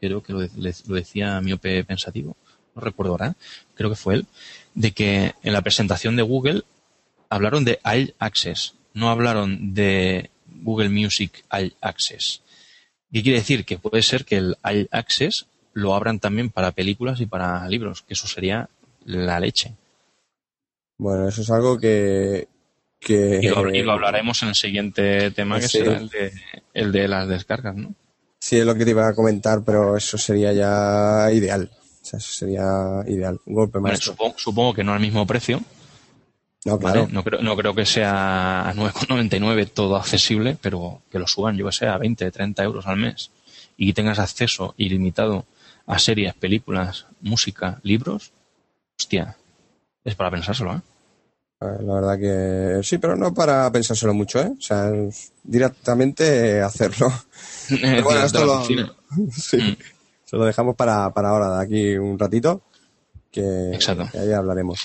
creo 0.00 0.22
que 0.22 0.32
lo, 0.32 0.40
lo 0.40 0.94
decía 0.94 1.40
Miope 1.40 1.84
Pensativo, 1.84 2.36
no 2.74 2.82
recuerdo 2.82 3.12
ahora, 3.12 3.36
creo 3.74 3.90
que 3.90 3.96
fue 3.96 4.14
él, 4.14 4.26
de 4.74 4.92
que 4.92 5.34
en 5.42 5.52
la 5.52 5.62
presentación 5.62 6.16
de 6.16 6.22
Google 6.22 6.62
hablaron 7.28 7.64
de 7.64 7.80
All 7.82 8.14
Access, 8.18 8.74
no 8.94 9.10
hablaron 9.10 9.74
de 9.74 10.30
Google 10.46 10.88
Music 10.88 11.44
All 11.50 11.74
Access. 11.80 12.42
¿Qué 13.12 13.22
quiere 13.22 13.38
decir? 13.38 13.64
Que 13.64 13.78
puede 13.78 14.02
ser 14.02 14.24
que 14.24 14.36
el 14.36 14.56
All 14.62 14.88
Access 14.90 15.46
lo 15.72 15.94
abran 15.94 16.18
también 16.18 16.50
para 16.50 16.72
películas 16.72 17.20
y 17.20 17.26
para 17.26 17.68
libros, 17.68 18.02
que 18.02 18.14
eso 18.14 18.26
sería 18.26 18.68
la 19.04 19.40
leche. 19.40 19.74
Bueno, 20.98 21.28
eso 21.28 21.42
es 21.42 21.50
algo 21.50 21.78
que... 21.78 22.48
que... 23.00 23.40
Y, 23.42 23.82
lo, 23.82 23.92
hablaremos 23.92 24.42
en 24.42 24.50
el 24.50 24.54
siguiente 24.54 25.30
tema, 25.30 25.60
que 25.60 25.68
será 25.68 25.96
el 25.96 26.08
de, 26.08 26.32
el 26.74 26.92
de 26.92 27.08
las 27.08 27.28
descargas, 27.28 27.76
¿no? 27.76 27.94
Sí, 28.38 28.58
es 28.58 28.66
lo 28.66 28.74
que 28.74 28.84
te 28.84 28.90
iba 28.90 29.08
a 29.08 29.14
comentar, 29.14 29.62
pero 29.64 29.96
eso 29.96 30.18
sería 30.18 30.52
ya 30.52 31.32
ideal. 31.32 31.70
O 31.72 32.04
sea, 32.04 32.18
eso 32.18 32.32
sería 32.32 32.64
ideal. 33.06 33.40
Un 33.46 33.54
golpe 33.54 33.80
más. 33.80 33.98
supongo, 33.98 34.38
supongo, 34.38 34.74
que 34.74 34.84
no 34.84 34.92
al 34.92 35.00
mismo 35.00 35.26
precio, 35.26 35.60
no, 36.66 36.80
claro. 36.80 37.06
No, 37.12 37.22
creo, 37.22 37.40
no 37.42 37.56
creo 37.56 37.74
que 37.76 37.86
sea 37.86 38.68
a 38.68 38.74
9,99 38.74 39.70
todo 39.72 39.94
accesible, 39.94 40.56
pero 40.60 41.00
que 41.12 41.20
lo 41.20 41.28
suban, 41.28 41.56
yo 41.56 41.64
que 41.66 41.72
sé, 41.72 41.86
a 41.86 41.96
20, 41.96 42.28
30 42.28 42.64
euros 42.64 42.88
al 42.88 42.96
mes 42.96 43.30
y 43.76 43.92
tengas 43.92 44.18
acceso 44.18 44.74
ilimitado 44.76 45.46
a 45.86 46.00
series, 46.00 46.34
películas, 46.34 47.06
música, 47.20 47.78
libros, 47.84 48.32
hostia, 48.98 49.36
es 50.04 50.16
para 50.16 50.32
pensárselo, 50.32 50.74
¿eh? 50.74 50.80
La 51.60 51.94
verdad 51.94 52.18
que 52.18 52.82
sí, 52.82 52.98
pero 52.98 53.16
no 53.16 53.32
para 53.32 53.70
pensárselo 53.72 54.12
mucho, 54.12 54.40
¿eh? 54.40 54.52
O 54.58 54.60
sea, 54.60 54.90
directamente 55.42 56.60
hacerlo. 56.60 57.10
bueno, 58.04 58.24
esto 58.24 58.44
lo, 58.44 58.64
sí, 59.32 59.56
mm. 59.56 59.76
se 60.24 60.36
lo 60.36 60.44
dejamos 60.44 60.76
para, 60.76 61.10
para 61.14 61.30
ahora, 61.30 61.56
de 61.56 61.64
aquí 61.64 61.96
un 61.96 62.18
ratito, 62.18 62.62
que, 63.30 63.78
que 64.12 64.18
ahí 64.18 64.32
hablaremos. 64.32 64.80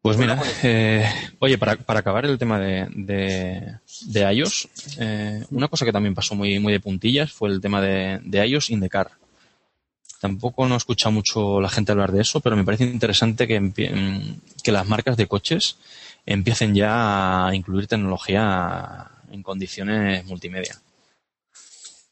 Pues 0.00 0.18
mira, 0.18 0.42
eh, 0.62 1.06
oye, 1.38 1.56
para, 1.56 1.76
para, 1.76 2.00
acabar 2.00 2.26
el 2.26 2.38
tema 2.38 2.58
de, 2.58 2.88
de, 2.94 4.34
iOS, 4.34 4.68
eh, 4.98 5.44
una 5.50 5.68
cosa 5.68 5.86
que 5.86 5.92
también 5.92 6.14
pasó 6.14 6.34
muy, 6.34 6.58
muy 6.58 6.74
de 6.74 6.80
puntillas 6.80 7.32
fue 7.32 7.48
el 7.48 7.60
tema 7.60 7.80
de, 7.80 8.20
de 8.22 8.46
iOS 8.46 8.68
in 8.68 8.80
the 8.80 8.90
car. 8.90 9.12
Tampoco 10.24 10.66
no 10.66 10.72
he 10.72 10.78
escuchado 10.78 11.12
mucho 11.12 11.60
la 11.60 11.68
gente 11.68 11.92
hablar 11.92 12.10
de 12.10 12.22
eso, 12.22 12.40
pero 12.40 12.56
me 12.56 12.64
parece 12.64 12.84
interesante 12.84 13.46
que, 13.46 14.00
que 14.62 14.72
las 14.72 14.88
marcas 14.88 15.18
de 15.18 15.26
coches 15.26 15.76
empiecen 16.24 16.74
ya 16.74 17.46
a 17.46 17.54
incluir 17.54 17.86
tecnología 17.88 19.06
en 19.30 19.42
condiciones 19.42 20.24
multimedia. 20.24 20.80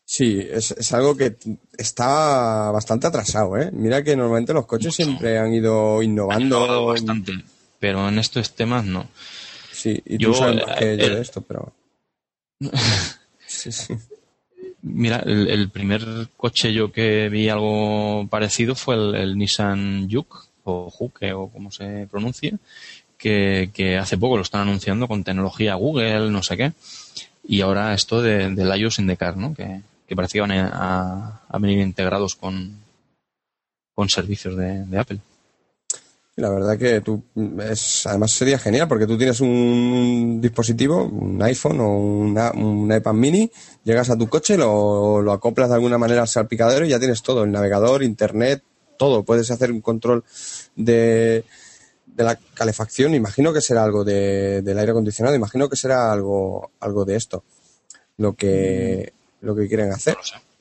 Sí, 0.04 0.38
es, 0.38 0.72
es, 0.72 0.92
algo 0.92 1.16
que 1.16 1.38
está 1.78 2.70
bastante 2.70 3.06
atrasado, 3.06 3.56
¿eh? 3.56 3.70
Mira 3.72 4.04
que 4.04 4.14
normalmente 4.14 4.52
los 4.52 4.66
coches 4.66 4.94
siempre 4.94 5.38
han 5.38 5.54
ido 5.54 6.02
innovando. 6.02 6.84
bastante 6.84 7.32
pero 7.78 8.10
en 8.10 8.18
estos 8.18 8.54
temas 8.54 8.84
no. 8.84 9.08
Sí, 9.72 10.02
y 10.04 10.18
tú 10.18 10.24
yo, 10.24 10.34
sabes 10.34 10.64
que 10.78 10.98
yo 10.98 11.14
de 11.14 11.22
esto, 11.22 11.40
pero... 11.40 11.72
sí, 13.46 13.72
sí. 13.72 13.94
Mira, 14.83 15.18
el, 15.24 15.70
primer 15.70 16.28
coche 16.37 16.72
yo 16.72 16.91
que 16.91 17.28
vi 17.28 17.49
algo 17.49 18.26
parecido 18.28 18.74
fue 18.74 18.97
el, 18.97 19.39
Nissan 19.39 20.09
Juke, 20.11 20.49
o 20.64 20.91
Juke, 20.91 21.33
o 21.33 21.49
como 21.49 21.70
se 21.70 22.09
pronuncia, 22.11 22.59
que, 23.16 23.70
que, 23.72 23.97
hace 23.97 24.18
poco 24.18 24.37
lo 24.37 24.43
están 24.43 24.62
anunciando 24.62 25.07
con 25.07 25.22
tecnología 25.22 25.76
Google, 25.76 26.30
no 26.30 26.43
sé 26.43 26.57
qué. 26.57 26.72
Y 27.45 27.61
ahora 27.61 27.95
esto 27.95 28.22
de, 28.22 28.51
del 28.51 28.76
iOS 28.76 28.99
in 28.99 29.07
the 29.07 29.16
car, 29.16 29.37
¿no? 29.37 29.55
Que, 29.55 29.83
que 30.12 30.16
parecían 30.16 30.51
a, 30.53 31.41
venir 31.59 31.78
integrados 31.78 32.35
con, 32.35 32.76
con 33.95 34.11
servicios 34.11 34.57
de, 34.57 34.99
Apple. 34.99 35.20
La 36.37 36.49
verdad 36.49 36.78
que 36.78 37.03
tú 37.03 37.22
es, 37.61 38.07
además 38.07 38.33
sería 38.33 38.59
genial 38.59 38.89
porque 38.89 39.07
tú 39.07 39.18
tienes 39.18 39.41
un 39.41 40.41
dispositivo, 40.41 41.05
un 41.05 41.43
iPhone 41.43 41.80
o 41.80 41.99
un 41.99 42.91
iPad 42.91 43.12
mini, 43.12 43.51
llegas 43.85 44.09
a 44.09 44.16
tu 44.16 44.28
coche, 44.28 44.57
lo, 44.57 45.20
lo 45.20 45.33
acoplas 45.33 45.68
de 45.68 45.74
alguna 45.74 45.99
manera 45.99 46.22
al 46.22 46.28
salpicadero 46.28 46.87
y 46.87 46.89
ya 46.89 46.99
tienes 46.99 47.22
todo, 47.22 47.45
el 47.45 47.53
navegador, 47.53 48.03
internet, 48.03 48.62
todo. 48.97 49.24
Puedes 49.24 49.51
hacer 49.51 49.70
un 49.70 49.83
control 49.83 50.24
de, 50.74 51.45
de 52.07 52.24
la 52.24 52.37
calefacción, 52.55 53.14
imagino 53.14 53.53
que 53.53 53.61
será 53.61 53.85
algo 53.85 54.03
de, 54.03 54.62
del 54.62 54.78
aire 54.78 54.93
acondicionado, 54.93 55.37
imagino 55.37 55.68
que 55.68 55.76
será 55.76 56.11
algo, 56.12 56.70
algo 56.80 57.05
de 57.05 57.16
esto, 57.16 57.45
lo 58.16 58.35
que, 58.35 59.12
mm. 59.43 59.47
lo 59.47 59.55
que 59.55 59.68
quieren 59.68 59.93
hacer. 59.93 60.14
No 60.14 60.20
lo 60.20 60.24
sé. 60.24 60.51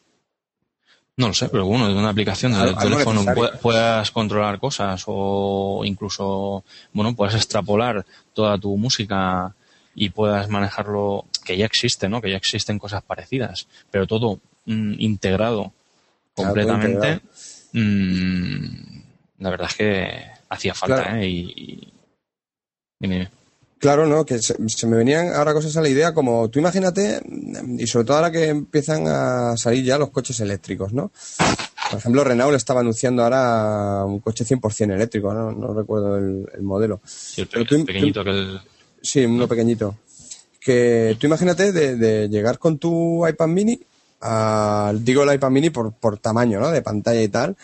Pero 1.52 1.66
bueno, 1.66 1.88
de 1.88 1.94
una 1.94 2.10
aplicación 2.10 2.54
del 2.54 2.76
teléfono 2.76 3.24
puedas 3.62 4.12
controlar 4.12 4.60
cosas 4.60 5.04
o 5.08 5.82
incluso, 5.86 6.64
bueno, 6.94 7.16
puedas 7.16 7.36
extrapolar 7.36 8.06
toda 8.34 8.58
tu 8.58 8.78
música 8.78 9.54
y 9.96 10.10
puedas 10.10 10.50
manejarlo, 10.50 11.26
que 11.44 11.58
ya 11.58 11.66
existe, 11.66 12.08
¿no? 12.10 12.22
Que 12.22 12.32
ya 12.32 12.38
existen 12.38 12.80
cosas 12.80 13.04
parecidas, 13.04 13.68
pero 13.90 14.08
todo 14.08 14.40
mm, 14.66 14.94
integrado 15.00 15.74
completamente. 16.34 17.22
Mm, 17.74 19.02
la 19.40 19.50
verdad 19.50 19.68
es 19.70 19.76
que 19.76 20.26
hacía 20.50 20.74
falta, 20.74 21.20
¿eh? 21.20 21.28
Y, 21.28 21.94
Claro, 23.82 24.06
¿no? 24.06 24.24
Que 24.28 24.40
se, 24.40 24.56
me 24.86 24.96
venían 24.96 25.34
ahora 25.34 25.56
cosas 25.56 25.76
a 25.76 25.82
la 25.82 25.90
idea 25.90 26.14
como, 26.14 26.52
tú 26.52 26.60
imagínate, 26.60 27.20
y 27.80 27.88
sobre 27.88 28.06
todo 28.06 28.18
ahora 28.18 28.32
que 28.32 28.48
empiezan 28.48 29.08
a 29.08 29.58
salir 29.58 29.84
ya 29.84 29.98
los 29.98 30.12
coches 30.12 30.40
eléctricos, 30.40 30.94
¿no? 30.94 31.12
Por 31.90 31.98
ejemplo, 31.98 32.24
Renault 32.24 32.56
estaba 32.56 32.82
anunciando 32.82 33.24
ahora 33.24 34.06
un 34.06 34.20
coche 34.20 34.46
100% 34.46 34.94
eléctrico, 34.94 35.34
¿no? 35.34 35.52
no 35.52 35.74
recuerdo 35.74 36.16
el, 36.16 36.62
modelo. 36.62 37.02
Sí, 37.04 37.42
el 37.42 37.48
pequeñito 37.66 38.24
que 38.24 38.30
el... 38.30 38.62
Sí, 39.02 39.26
uno 39.26 39.48
pequeñito. 39.48 39.98
Que 40.60 41.18
tú 41.20 41.26
imagínate 41.26 41.72
de, 41.72 42.30
llegar 42.30 42.60
con 42.60 42.78
tu 42.78 43.28
iPad 43.28 43.48
mini, 43.48 43.82
digo 45.00 45.24
el 45.24 45.34
iPad 45.34 45.50
mini 45.50 45.72
por, 45.72 45.92
por 45.92 46.20
tamaño, 46.20 46.60
¿no? 46.60 46.70
De 46.70 46.84
pantalla 46.84 47.24
y 47.24 47.30
tal, 47.30 47.58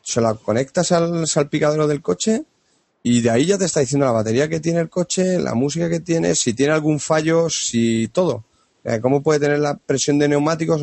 se 0.00 0.22
la 0.22 0.32
conectas 0.32 0.90
al 0.92 1.26
salpicadero 1.26 1.86
del 1.86 2.00
coche 2.00 2.44
y 3.02 3.20
de 3.22 3.30
ahí 3.30 3.46
ya 3.46 3.56
te 3.56 3.64
está 3.64 3.80
diciendo 3.80 4.06
la 4.06 4.12
batería 4.12 4.48
que 4.48 4.60
tiene 4.60 4.80
el 4.80 4.90
coche, 4.90 5.38
la 5.38 5.54
música 5.54 5.88
que 5.88 6.00
tiene, 6.00 6.34
si 6.34 6.52
tiene 6.52 6.72
algún 6.72 7.00
fallo, 7.00 7.48
si 7.48 8.08
todo. 8.08 8.44
Eh, 8.84 9.00
¿Cómo 9.00 9.22
puede 9.22 9.40
tener 9.40 9.58
la 9.58 9.74
presión 9.74 10.18
de 10.18 10.28
neumáticos? 10.28 10.82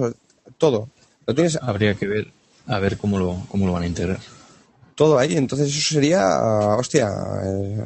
Todo. 0.57 0.89
¿Lo 1.25 1.35
tienes? 1.35 1.57
Habría 1.61 1.93
que 1.93 2.07
ver 2.07 2.31
a 2.67 2.79
ver 2.79 2.97
cómo 2.97 3.19
lo, 3.19 3.45
cómo 3.49 3.67
lo 3.67 3.73
van 3.73 3.83
a 3.83 3.87
integrar. 3.87 4.19
Todo 4.95 5.19
ahí, 5.19 5.37
entonces 5.37 5.69
eso 5.69 5.93
sería, 5.93 6.27
hostia, 6.75 7.07
eh, 7.45 7.85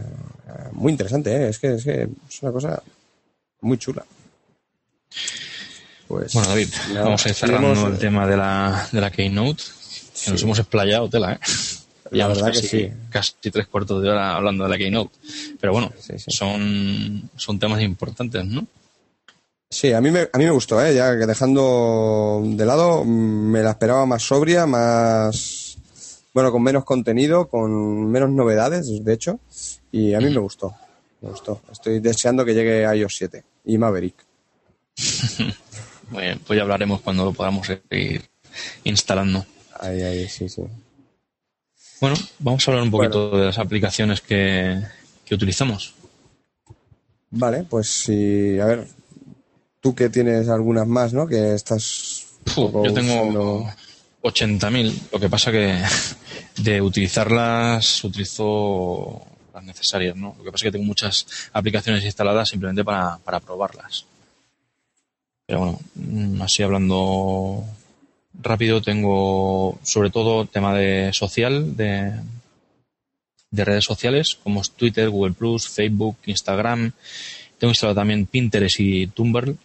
muy 0.71 0.93
interesante, 0.93 1.35
¿eh? 1.35 1.49
es, 1.49 1.59
que, 1.59 1.75
es 1.75 1.83
que 1.83 2.07
es 2.29 2.41
una 2.41 2.53
cosa 2.53 2.81
muy 3.59 3.77
chula. 3.77 4.05
Pues, 6.07 6.33
bueno, 6.33 6.49
David, 6.49 6.69
vamos 6.95 7.25
a 7.25 7.29
ir 7.29 7.35
cerrando 7.35 7.87
el 7.87 7.97
tema 7.97 8.25
de 8.27 8.37
la, 8.37 8.87
de 8.91 9.01
la 9.01 9.11
Keynote. 9.11 9.63
Que 10.23 10.31
nos 10.31 10.43
hemos 10.43 10.59
explayado 10.59 11.09
tela, 11.09 11.33
¿eh? 11.33 11.39
La 12.11 12.27
verdad 12.27 12.51
que 12.51 12.61
sí. 12.61 12.91
Casi 13.09 13.33
tres 13.51 13.67
cuartos 13.67 14.01
de 14.03 14.09
hora 14.09 14.35
hablando 14.35 14.65
de 14.65 14.69
la 14.69 14.77
Keynote. 14.77 15.17
Pero 15.59 15.73
bueno, 15.73 15.91
Son, 16.27 17.29
son 17.35 17.59
temas 17.59 17.81
importantes, 17.81 18.45
¿no? 18.45 18.67
Sí, 19.69 19.93
a 19.93 20.01
mí 20.01 20.11
me, 20.11 20.27
a 20.33 20.37
mí 20.37 20.43
me 20.43 20.51
gustó, 20.51 20.85
¿eh? 20.85 20.93
ya 20.93 21.17
que 21.17 21.25
dejando 21.25 22.41
de 22.43 22.65
lado, 22.65 23.05
me 23.05 23.63
la 23.63 23.71
esperaba 23.71 24.05
más 24.05 24.21
sobria, 24.21 24.65
más, 24.65 25.77
bueno, 26.33 26.51
con 26.51 26.61
menos 26.61 26.83
contenido, 26.83 27.47
con 27.47 28.11
menos 28.11 28.29
novedades, 28.31 29.01
de 29.01 29.13
hecho, 29.13 29.39
y 29.89 30.13
a 30.13 30.19
mí 30.19 30.25
me 30.25 30.39
gustó, 30.39 30.75
me 31.21 31.29
gustó. 31.29 31.61
Estoy 31.71 32.01
deseando 32.01 32.43
que 32.43 32.53
llegue 32.53 32.83
iOS 32.97 33.15
7 33.15 33.43
y 33.63 33.77
Maverick. 33.77 34.15
Muy 36.09 36.23
bien, 36.23 36.41
pues 36.45 36.57
ya 36.57 36.63
hablaremos 36.63 36.99
cuando 36.99 37.23
lo 37.23 37.31
podamos 37.31 37.69
ir 37.91 38.29
instalando. 38.83 39.45
Ahí, 39.79 40.01
ahí, 40.01 40.27
sí, 40.27 40.49
sí. 40.49 40.63
Bueno, 42.01 42.15
vamos 42.39 42.67
a 42.67 42.71
hablar 42.71 42.83
un 42.83 42.89
poquito 42.89 43.37
de 43.37 43.45
las 43.45 43.59
aplicaciones 43.59 44.21
que, 44.21 44.81
utilizamos. 45.31 45.93
Vale, 47.29 47.63
pues 47.63 47.87
sí, 47.87 48.59
a 48.59 48.65
ver, 48.65 48.87
tú 49.79 49.93
que 49.93 50.09
tienes 50.09 50.49
algunas 50.49 50.87
más, 50.87 51.13
¿no? 51.13 51.27
Que 51.27 51.53
estás... 51.53 52.25
yo 52.57 52.93
tengo 52.93 53.71
80.000, 54.23 54.93
lo 55.11 55.19
que 55.19 55.29
pasa 55.29 55.51
que 55.51 55.79
de 56.57 56.81
utilizarlas 56.81 58.03
utilizo 58.03 59.21
las 59.53 59.63
necesarias, 59.63 60.15
¿no? 60.15 60.35
Lo 60.39 60.43
que 60.43 60.51
pasa 60.51 60.65
es 60.65 60.69
que 60.69 60.77
tengo 60.77 60.85
muchas 60.85 61.27
aplicaciones 61.53 62.03
instaladas 62.03 62.49
simplemente 62.49 62.83
para, 62.83 63.19
para 63.19 63.39
probarlas. 63.39 64.05
Pero 65.45 65.59
bueno, 65.59 65.79
mm, 65.93 66.41
así 66.41 66.63
hablando 66.63 67.63
rápido 68.33 68.81
tengo 68.81 69.79
sobre 69.83 70.09
todo 70.09 70.45
tema 70.45 70.73
de 70.75 71.11
social, 71.13 71.75
de, 71.75 72.13
de 73.51 73.65
redes 73.65 73.83
sociales, 73.83 74.37
como 74.43 74.61
Twitter, 74.63 75.09
Google 75.09 75.33
Plus, 75.33 75.67
Facebook, 75.67 76.17
Instagram. 76.25 76.91
Tengo 77.57 77.71
instalado 77.71 77.95
también 77.95 78.25
Pinterest 78.25 78.79
y 78.79 79.07
Tumblr, 79.07 79.55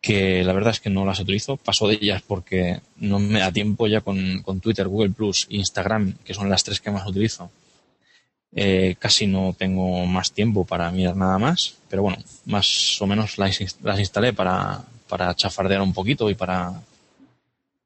que 0.00 0.44
la 0.44 0.52
verdad 0.52 0.72
es 0.72 0.80
que 0.80 0.90
no 0.90 1.04
las 1.04 1.20
utilizo. 1.20 1.56
Paso 1.56 1.88
de 1.88 1.94
ellas 1.94 2.22
porque 2.26 2.80
no 2.96 3.18
me 3.18 3.40
da 3.40 3.50
tiempo 3.50 3.86
ya 3.86 4.00
con, 4.00 4.42
Twitter, 4.60 4.86
Google 4.86 5.10
Plus 5.10 5.46
Instagram, 5.50 6.14
que 6.24 6.34
son 6.34 6.50
las 6.50 6.62
tres 6.62 6.80
que 6.80 6.90
más 6.90 7.06
utilizo. 7.06 7.50
Eh, 8.54 8.96
casi 8.98 9.26
no 9.26 9.54
tengo 9.56 10.04
más 10.04 10.32
tiempo 10.32 10.66
para 10.66 10.90
mirar 10.90 11.16
nada 11.16 11.38
más, 11.38 11.76
pero 11.88 12.02
bueno, 12.02 12.18
más 12.44 13.00
o 13.00 13.06
menos 13.06 13.38
las, 13.38 13.58
las 13.82 13.98
instalé 13.98 14.34
para, 14.34 14.84
para 15.08 15.34
chafardear 15.34 15.80
un 15.80 15.94
poquito 15.94 16.28
y 16.28 16.34
para 16.34 16.82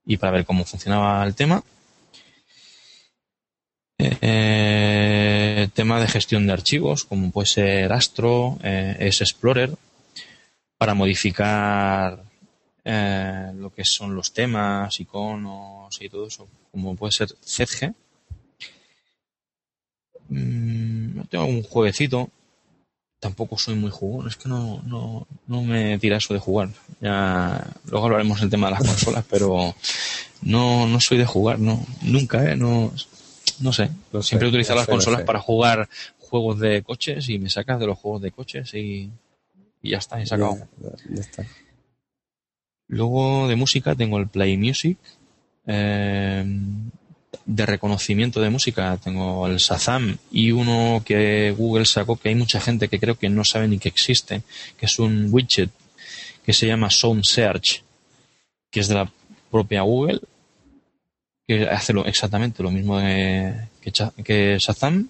y 0.07 0.17
para 0.17 0.33
ver 0.33 0.47
cómo 0.47 0.65
funcionaba 0.65 1.25
el 1.27 1.35
tema. 1.35 1.63
Eh, 3.99 5.69
tema 5.75 6.01
de 6.01 6.09
gestión 6.09 6.47
de 6.47 6.53
archivos, 6.53 7.05
como 7.05 7.31
puede 7.31 7.47
ser 7.47 7.93
Astro, 7.93 8.59
eh, 8.63 8.97
es 9.01 9.21
Explorer, 9.21 9.75
para 10.79 10.95
modificar 10.95 12.23
eh, 12.85 13.53
lo 13.57 13.75
que 13.75 13.85
son 13.85 14.15
los 14.15 14.33
temas, 14.33 15.01
iconos 15.01 16.01
y 16.01 16.09
todo 16.09 16.29
eso, 16.29 16.49
como 16.71 16.95
puede 16.95 17.13
ser 17.13 17.29
ZG. 17.29 17.95
Mm, 20.29 21.23
tengo 21.31 21.47
un 21.47 21.63
jueguecito 21.63 22.31
tampoco 23.21 23.59
soy 23.59 23.75
muy 23.75 23.91
jugón, 23.91 24.29
es 24.29 24.37
que 24.37 24.49
no, 24.49 24.83
no, 24.85 25.27
no 25.47 25.63
me 25.63 25.99
tira 25.99 26.19
eso 26.19 26.35
de 26.35 26.41
jugar. 26.41 26.71
Ya 27.01 27.67
luego 27.91 28.07
hablaremos 28.07 28.41
del 28.41 28.51
tema 28.51 28.69
de 28.69 28.75
las 28.75 28.83
consolas, 28.87 29.25
pero 29.29 29.75
no, 30.43 30.87
no 30.87 31.01
soy 31.01 31.19
de 31.19 31.27
jugar, 31.27 31.59
no, 31.59 31.85
nunca, 32.03 32.51
¿eh? 32.51 32.57
no, 32.57 32.93
no 33.61 33.73
sé. 33.73 33.91
Siempre 34.21 34.47
he 34.47 34.51
utilizado 34.51 34.79
las 34.79 34.89
consolas 34.89 35.23
para 35.23 35.41
jugar 35.41 35.89
juegos 36.19 36.59
de 36.59 36.83
coches 36.83 37.29
y 37.29 37.39
me 37.39 37.51
sacas 37.51 37.79
de 37.81 37.87
los 37.87 37.99
juegos 37.99 38.23
de 38.23 38.33
coches 38.33 38.75
y, 38.75 39.11
ya 39.83 39.99
está, 39.99 40.21
he 40.21 40.27
sacado. 40.27 40.59
Luego 42.89 43.49
de 43.49 43.57
música 43.57 43.95
tengo 43.95 44.19
el 44.19 44.29
Play 44.29 44.57
Music. 44.57 44.99
Eh, 45.67 46.45
de 47.45 47.67
reconocimiento 47.67 48.41
de 48.41 48.51
música. 48.51 48.97
Tengo 49.03 49.47
el 49.47 49.59
Shazam 49.59 50.17
y 50.31 50.53
uno 50.53 51.03
que 51.05 51.55
Google 51.57 51.87
sacó 51.87 52.17
que 52.17 52.31
hay 52.31 52.35
mucha 52.35 52.61
gente 52.61 52.89
que 52.89 52.99
creo 52.99 53.17
que 53.17 53.29
no 53.29 53.45
sabe 53.45 53.69
ni 53.69 53.79
que 53.79 53.89
existe, 53.89 54.43
que 54.77 54.87
es 54.87 54.99
un 54.99 55.29
widget 55.31 55.71
que 56.45 56.53
se 56.53 56.67
llama 56.67 56.91
Sound 56.91 57.25
Search, 57.25 57.83
que 58.71 58.81
es 58.81 58.89
de 58.89 58.95
la 58.95 59.11
propia 59.51 59.83
Google, 59.83 60.21
que 61.47 61.69
hace 61.69 61.93
lo, 61.93 62.05
exactamente 62.07 62.63
lo 62.63 62.71
mismo 62.71 62.99
que, 62.99 63.55
que 64.25 64.59
Shazam. 64.59 65.09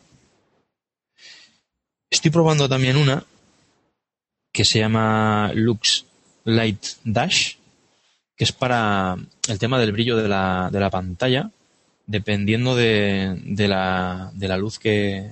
Estoy 2.09 2.31
probando 2.31 2.69
también 2.69 2.97
una 2.97 3.25
que 4.53 4.65
se 4.65 4.79
llama 4.79 5.51
Lux 5.55 6.07
Light 6.45 6.83
Dash, 7.05 7.57
que 8.37 8.45
es 8.45 8.53
para 8.53 9.17
el 9.49 9.59
tema 9.59 9.79
del 9.79 9.93
brillo 9.93 10.17
de 10.17 10.29
la, 10.29 10.71
de 10.73 10.81
la 10.81 10.91
pantalla 10.91 11.51
dependiendo 12.07 12.77
de, 12.77 13.41
de, 13.45 13.69
la, 13.69 14.31
de 14.35 14.49
la 14.49 14.57
luz 14.57 14.79
que, 14.79 15.31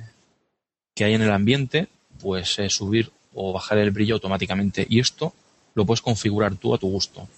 que 0.94 1.04
hay 1.04 1.14
en 1.14 1.22
el 1.22 1.32
ambiente, 1.32 1.88
pues 2.20 2.58
eh, 2.58 2.68
subir 2.68 3.10
o 3.32 3.52
bajar 3.52 3.78
el 3.78 3.90
brillo 3.90 4.14
automáticamente. 4.14 4.86
Y 4.88 5.00
esto 5.00 5.32
lo 5.74 5.84
puedes 5.84 6.02
configurar 6.02 6.54
tú 6.56 6.74
a 6.74 6.78
tu 6.78 6.88
gusto. 6.88 7.28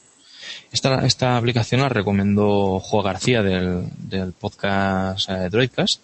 Esta, 0.70 1.04
esta 1.06 1.36
aplicación 1.36 1.80
la 1.80 1.88
recomendó 1.88 2.78
Jo 2.80 3.02
García 3.02 3.42
del, 3.42 4.32
podcast 4.38 5.28
eh, 5.28 5.48
Droidcast 5.50 6.00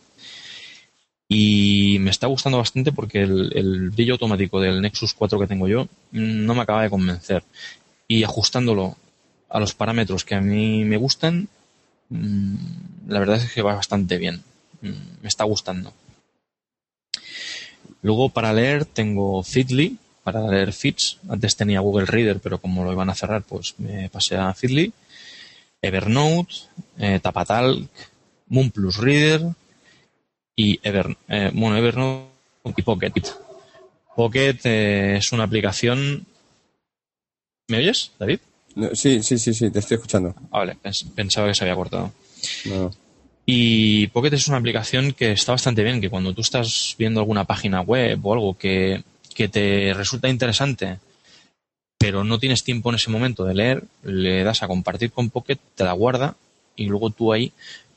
y 1.28 1.98
me 2.00 2.10
está 2.10 2.26
gustando 2.26 2.58
bastante 2.58 2.92
porque 2.92 3.22
el, 3.22 3.52
el, 3.54 3.90
brillo 3.90 4.14
automático 4.14 4.60
del 4.60 4.80
Nexus 4.82 5.14
4 5.14 5.38
que 5.38 5.46
tengo 5.46 5.68
yo 5.68 5.88
no 6.10 6.54
me 6.54 6.62
acaba 6.62 6.82
de 6.82 6.90
convencer. 6.90 7.44
Y 8.08 8.24
ajustándolo 8.24 8.96
a 9.48 9.60
los 9.60 9.74
parámetros 9.74 10.24
que 10.24 10.34
a 10.34 10.40
mí 10.40 10.84
me 10.84 10.96
gustan, 10.96 11.48
la 13.08 13.18
verdad 13.18 13.36
es 13.36 13.52
que 13.52 13.62
va 13.62 13.74
bastante 13.74 14.18
bien. 14.18 14.42
Mm, 14.80 15.22
me 15.22 15.28
está 15.28 15.44
gustando. 15.44 15.92
Luego 18.02 18.28
para 18.30 18.52
leer 18.52 18.84
tengo 18.84 19.42
Feedly, 19.42 19.98
para 20.24 20.46
leer 20.48 20.72
feeds. 20.72 21.18
Antes 21.28 21.56
tenía 21.56 21.80
Google 21.80 22.06
Reader, 22.06 22.40
pero 22.40 22.58
como 22.58 22.84
lo 22.84 22.92
iban 22.92 23.10
a 23.10 23.14
cerrar, 23.14 23.42
pues 23.42 23.74
me 23.78 24.08
pasé 24.08 24.36
a 24.36 24.52
Feedly. 24.54 24.92
Evernote, 25.80 26.54
eh, 26.98 27.18
Tapatalk, 27.20 27.90
Moonplus 28.48 28.98
Reader 28.98 29.42
y 30.54 30.78
Ever, 30.82 31.16
eh, 31.28 31.50
Evernote 31.52 32.30
y 32.76 32.82
Pocket. 32.82 33.12
Pocket 34.14 34.58
eh, 34.64 35.16
es 35.16 35.32
una 35.32 35.44
aplicación. 35.44 36.26
¿Me 37.68 37.78
oyes, 37.78 38.12
David? 38.18 38.40
Sí, 38.92 39.22
sí, 39.22 39.38
sí, 39.38 39.54
sí, 39.54 39.70
te 39.70 39.78
estoy 39.78 39.96
escuchando. 39.96 40.34
Ah, 40.50 40.58
vale, 40.58 40.76
pensaba 41.14 41.48
que 41.48 41.54
se 41.54 41.64
había 41.64 41.76
cortado. 41.76 42.12
Y 43.44 44.06
Pocket 44.08 44.32
es 44.32 44.48
una 44.48 44.58
aplicación 44.58 45.12
que 45.12 45.32
está 45.32 45.52
bastante 45.52 45.82
bien, 45.82 46.00
que 46.00 46.10
cuando 46.10 46.32
tú 46.32 46.42
estás 46.42 46.94
viendo 46.98 47.20
alguna 47.20 47.44
página 47.44 47.80
web 47.80 48.24
o 48.24 48.32
algo 48.32 48.56
que, 48.56 49.02
que 49.34 49.48
te 49.48 49.92
resulta 49.94 50.28
interesante, 50.28 50.98
pero 51.98 52.24
no 52.24 52.38
tienes 52.38 52.64
tiempo 52.64 52.90
en 52.90 52.96
ese 52.96 53.10
momento 53.10 53.44
de 53.44 53.54
leer, 53.54 53.84
le 54.02 54.44
das 54.44 54.62
a 54.62 54.68
compartir 54.68 55.12
con 55.12 55.30
Pocket, 55.30 55.58
te 55.74 55.84
la 55.84 55.92
guarda 55.92 56.36
y 56.76 56.86
luego 56.86 57.10
tú 57.10 57.32
ahí 57.32 57.52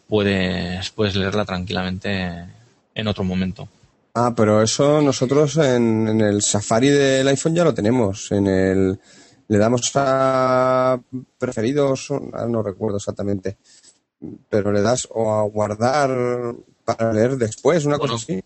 puedes, 0.08 0.90
puedes 0.92 1.16
leerla 1.16 1.46
tranquilamente 1.46 2.46
en 2.94 3.08
otro 3.08 3.24
momento. 3.24 3.68
Ah, 4.14 4.34
pero 4.36 4.62
eso 4.62 5.02
nosotros 5.02 5.58
en, 5.58 6.22
el 6.22 6.42
Safari 6.42 6.90
del 6.90 7.28
iPhone 7.28 7.56
ya 7.56 7.66
lo 7.66 7.74
tenemos. 7.74 8.32
En 8.32 8.48
el 8.48 9.00
le 9.48 9.58
damos 9.58 9.92
a 9.96 11.00
preferidos, 11.38 12.10
no 12.48 12.64
recuerdo 12.64 12.98
exactamente, 12.98 13.58
pero 14.50 14.72
le 14.72 14.82
das 14.82 15.08
o 15.12 15.32
a 15.32 15.44
guardar 15.44 16.56
para 16.84 17.14
leer 17.14 17.38
después, 17.38 17.86
una 17.86 17.98
cosa 18.00 18.16
así. 18.16 18.44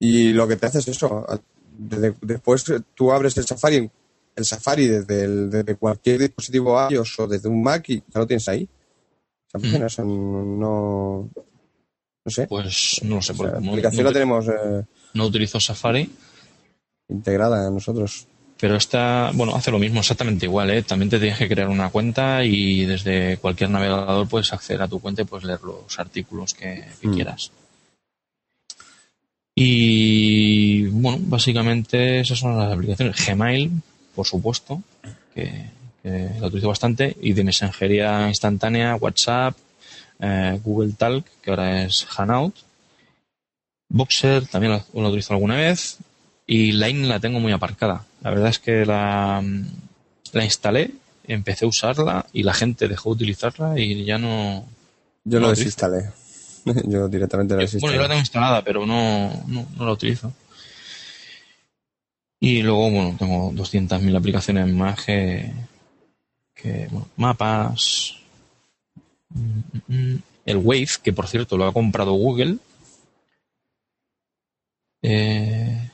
Y 0.00 0.32
lo 0.32 0.46
que 0.46 0.56
te 0.56 0.66
hace 0.66 0.78
es 0.78 0.88
eso. 0.88 1.26
después 1.76 2.64
tú 2.94 3.12
abres 3.12 3.36
el 3.36 3.46
Safari, 3.46 3.90
el 4.34 4.44
Safari 4.44 4.86
desde, 4.86 5.48
desde 5.48 5.76
cualquier 5.76 6.20
dispositivo 6.20 6.88
iOS 6.88 7.18
o 7.20 7.26
desde 7.26 7.48
un 7.48 7.62
Mac 7.62 7.88
y 7.88 7.98
ya 7.98 8.20
lo 8.20 8.26
tienes 8.26 8.48
ahí. 8.48 8.68
Eso 9.52 10.04
no, 10.04 11.30
no 12.24 12.30
sé. 12.30 12.46
Pues 12.46 13.00
no 13.02 13.16
lo 13.16 13.22
sé. 13.22 13.34
la 13.34 13.58
aplicación 13.58 14.04
la 14.04 14.12
tenemos. 14.12 14.46
Eh, 14.48 14.84
no 15.14 15.26
utilizo 15.26 15.58
Safari. 15.58 16.10
Integrada 17.08 17.66
en 17.66 17.74
nosotros. 17.74 18.26
Pero 18.60 18.76
esta, 18.76 19.30
bueno, 19.34 19.54
hace 19.54 19.70
lo 19.70 19.78
mismo 19.78 20.00
exactamente 20.00 20.46
igual, 20.46 20.70
¿eh? 20.70 20.82
También 20.82 21.08
te 21.08 21.20
tienes 21.20 21.38
que 21.38 21.48
crear 21.48 21.68
una 21.68 21.90
cuenta 21.90 22.44
y 22.44 22.84
desde 22.86 23.36
cualquier 23.36 23.70
navegador 23.70 24.28
puedes 24.28 24.52
acceder 24.52 24.82
a 24.82 24.88
tu 24.88 24.98
cuenta 25.00 25.22
y 25.22 25.26
puedes 25.26 25.46
leer 25.46 25.60
los 25.62 25.98
artículos 25.98 26.54
que, 26.54 26.84
mm. 27.02 27.14
quieras. 27.14 27.52
Y 29.54 30.86
bueno, 30.86 31.18
básicamente 31.20 32.20
esas 32.20 32.40
son 32.40 32.58
las 32.58 32.72
aplicaciones. 32.72 33.24
Gmail, 33.24 33.70
por 34.14 34.26
supuesto, 34.26 34.82
que, 35.34 35.78
la 36.02 36.46
utilizo 36.46 36.68
bastante, 36.68 37.16
y 37.20 37.34
de 37.34 37.44
mensajería 37.44 38.28
instantánea, 38.28 38.96
WhatsApp, 38.96 39.56
eh, 40.20 40.58
Google 40.64 40.94
Talk, 40.94 41.24
que 41.42 41.50
ahora 41.50 41.82
es 41.84 42.06
Hanout. 42.16 42.54
Boxer 43.88 44.46
también 44.46 44.72
lo, 44.72 45.00
lo 45.00 45.08
utilizo 45.08 45.34
alguna 45.34 45.56
vez. 45.56 45.98
Y 46.46 46.72
Line 46.72 47.06
la 47.06 47.20
tengo 47.20 47.40
muy 47.40 47.52
aparcada. 47.52 48.07
La 48.20 48.30
verdad 48.30 48.48
es 48.48 48.58
que 48.58 48.84
la, 48.84 49.42
la 50.32 50.44
instalé, 50.44 50.90
empecé 51.24 51.64
a 51.64 51.68
usarla 51.68 52.26
y 52.32 52.42
la 52.42 52.54
gente 52.54 52.88
dejó 52.88 53.10
de 53.10 53.16
utilizarla 53.16 53.78
y 53.78 54.04
ya 54.04 54.18
no. 54.18 54.66
Yo 55.24 55.40
no, 55.40 55.50
desinstalé. 55.50 56.10
yo 56.86 57.08
directamente 57.08 57.54
la 57.54 57.60
desinstalé. 57.60 57.92
Bueno, 57.92 57.96
yo 57.96 58.02
la 58.02 58.08
tengo 58.08 58.20
instalada, 58.20 58.62
pero 58.62 58.86
no, 58.86 59.44
no, 59.46 59.66
la 59.84 59.92
utilizo. 59.92 60.32
Y 62.40 62.62
luego, 62.62 62.90
bueno, 62.90 63.16
tengo 63.18 63.52
200.000 63.52 64.16
aplicaciones 64.16 64.68
más 64.68 65.04
que, 65.04 65.52
que 66.54 66.86
bueno, 66.90 67.08
mapas, 67.16 68.14
mm, 69.30 69.58
mm, 69.72 70.12
mm. 70.12 70.22
el 70.46 70.56
Wave, 70.58 70.88
que 71.02 71.12
por 71.12 71.26
cierto 71.26 71.56
lo 71.56 71.66
ha 71.66 71.72
comprado 71.72 72.12
Google. 72.12 72.58
Eh, 75.02 75.87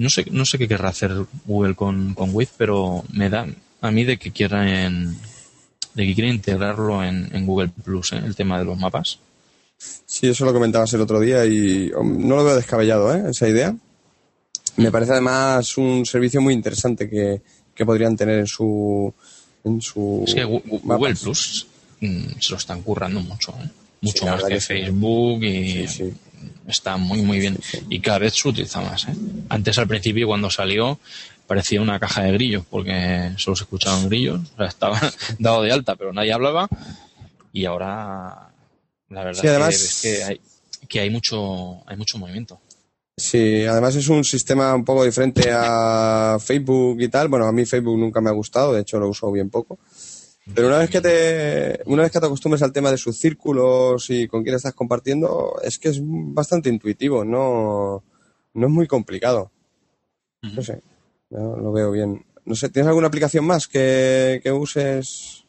no 0.00 0.08
sé, 0.08 0.24
no 0.30 0.46
sé 0.46 0.56
qué 0.56 0.66
querrá 0.66 0.88
hacer 0.88 1.12
Google 1.44 1.74
con, 1.74 2.14
con 2.14 2.34
Wave, 2.34 2.48
pero 2.56 3.04
me 3.12 3.28
da 3.28 3.46
a 3.82 3.90
mí 3.90 4.04
de 4.04 4.16
que 4.16 4.32
quieran 4.32 5.18
de 5.94 6.06
que 6.06 6.14
quiera 6.14 6.30
integrarlo 6.30 7.04
en, 7.04 7.46
Google 7.46 7.68
Plus, 7.84 8.12
¿eh? 8.12 8.22
el 8.24 8.34
tema 8.34 8.58
de 8.58 8.64
los 8.64 8.78
mapas. 8.78 9.18
Sí, 9.76 10.28
eso 10.28 10.46
lo 10.46 10.54
comentabas 10.54 10.92
el 10.94 11.02
otro 11.02 11.20
día 11.20 11.44
y 11.44 11.90
no 12.02 12.36
lo 12.36 12.44
veo 12.44 12.56
descabellado, 12.56 13.14
¿eh? 13.14 13.30
esa 13.30 13.46
idea. 13.46 13.76
Me 14.76 14.90
parece 14.90 15.12
además 15.12 15.76
un 15.76 16.06
servicio 16.06 16.40
muy 16.40 16.54
interesante 16.54 17.08
que, 17.08 17.42
podrían 17.84 18.14
tener 18.14 18.40
en 18.40 18.46
su 18.46 19.10
en 19.64 19.80
su 19.80 20.22
es 20.26 20.34
que 20.34 20.44
Google 20.44 21.14
Plus 21.14 21.66
mm, 22.00 22.24
se 22.38 22.50
lo 22.50 22.58
están 22.58 22.82
currando 22.82 23.22
mucho, 23.22 23.52
¿eh? 23.52 23.70
mucho 24.02 24.26
más 24.26 24.44
que, 24.44 24.60
Facebook 24.60 25.42
y 25.42 25.86
está 26.66 26.96
muy 26.96 27.22
muy 27.22 27.38
bien 27.38 27.58
y 27.88 28.00
cada 28.00 28.18
vez 28.18 28.34
se 28.34 28.48
utiliza 28.48 28.80
más. 28.80 29.04
¿eh? 29.08 29.14
Antes 29.48 29.78
al 29.78 29.88
principio 29.88 30.26
cuando 30.26 30.50
salió 30.50 30.98
parecía 31.46 31.80
una 31.80 31.98
caja 31.98 32.22
de 32.22 32.32
grillos 32.32 32.64
porque 32.68 33.32
solo 33.36 33.56
se 33.56 33.64
escuchaban 33.64 34.08
grillos, 34.08 34.40
estaba 34.58 35.00
dado 35.38 35.62
de 35.62 35.72
alta 35.72 35.96
pero 35.96 36.12
nadie 36.12 36.32
hablaba 36.32 36.68
y 37.52 37.64
ahora 37.64 38.50
la 39.08 39.24
verdad 39.24 39.70
es 39.70 40.00
que 40.02 40.24
hay, 40.24 40.40
que 40.88 41.00
hay 41.00 41.10
mucho 41.10 41.82
hay 41.86 41.96
mucho 41.96 42.18
movimiento. 42.18 42.60
Sí, 43.20 43.66
además 43.66 43.94
es 43.96 44.08
un 44.08 44.24
sistema 44.24 44.74
un 44.74 44.82
poco 44.82 45.04
diferente 45.04 45.50
a 45.52 46.38
Facebook 46.40 47.02
y 47.02 47.08
tal. 47.08 47.28
Bueno, 47.28 47.46
a 47.46 47.52
mí 47.52 47.66
Facebook 47.66 47.98
nunca 47.98 48.22
me 48.22 48.30
ha 48.30 48.32
gustado, 48.32 48.72
de 48.72 48.80
hecho 48.80 48.98
lo 48.98 49.08
uso 49.08 49.30
bien 49.30 49.50
poco. 49.50 49.78
Pero 50.54 50.68
una 50.68 50.78
vez 50.78 50.90
que 50.90 51.00
te, 51.00 51.80
una 51.86 52.02
vez 52.02 52.12
que 52.12 52.20
te 52.20 52.26
acostumbres 52.26 52.62
al 52.62 52.72
tema 52.72 52.90
de 52.90 52.98
sus 52.98 53.18
círculos 53.18 54.08
y 54.10 54.26
con 54.26 54.42
quién 54.42 54.56
estás 54.56 54.74
compartiendo, 54.74 55.60
es 55.62 55.78
que 55.78 55.90
es 55.90 56.00
bastante 56.02 56.68
intuitivo, 56.68 57.24
no, 57.24 58.02
no 58.54 58.66
es 58.66 58.72
muy 58.72 58.86
complicado. 58.86 59.50
No 60.42 60.62
sé, 60.62 60.80
lo 61.30 61.72
veo 61.72 61.90
bien. 61.90 62.24
No 62.44 62.54
sé, 62.54 62.70
¿tienes 62.70 62.88
alguna 62.88 63.08
aplicación 63.08 63.44
más 63.44 63.68
que, 63.68 64.42
uses? 64.52 65.44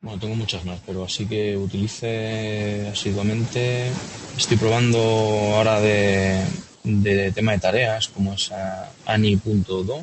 Bueno, 0.00 0.18
tengo 0.18 0.34
muchas 0.34 0.64
más, 0.64 0.80
pero 0.84 1.04
así 1.04 1.26
que 1.26 1.56
utilice 1.56 2.88
asiduamente. 2.88 3.90
Estoy 4.36 4.56
probando 4.56 4.98
ahora 4.98 5.78
de, 5.80 6.42
de 6.82 7.30
tema 7.32 7.52
de 7.52 7.58
tareas, 7.58 8.08
como 8.08 8.32
es 8.32 8.50
Ani.do 9.06 10.02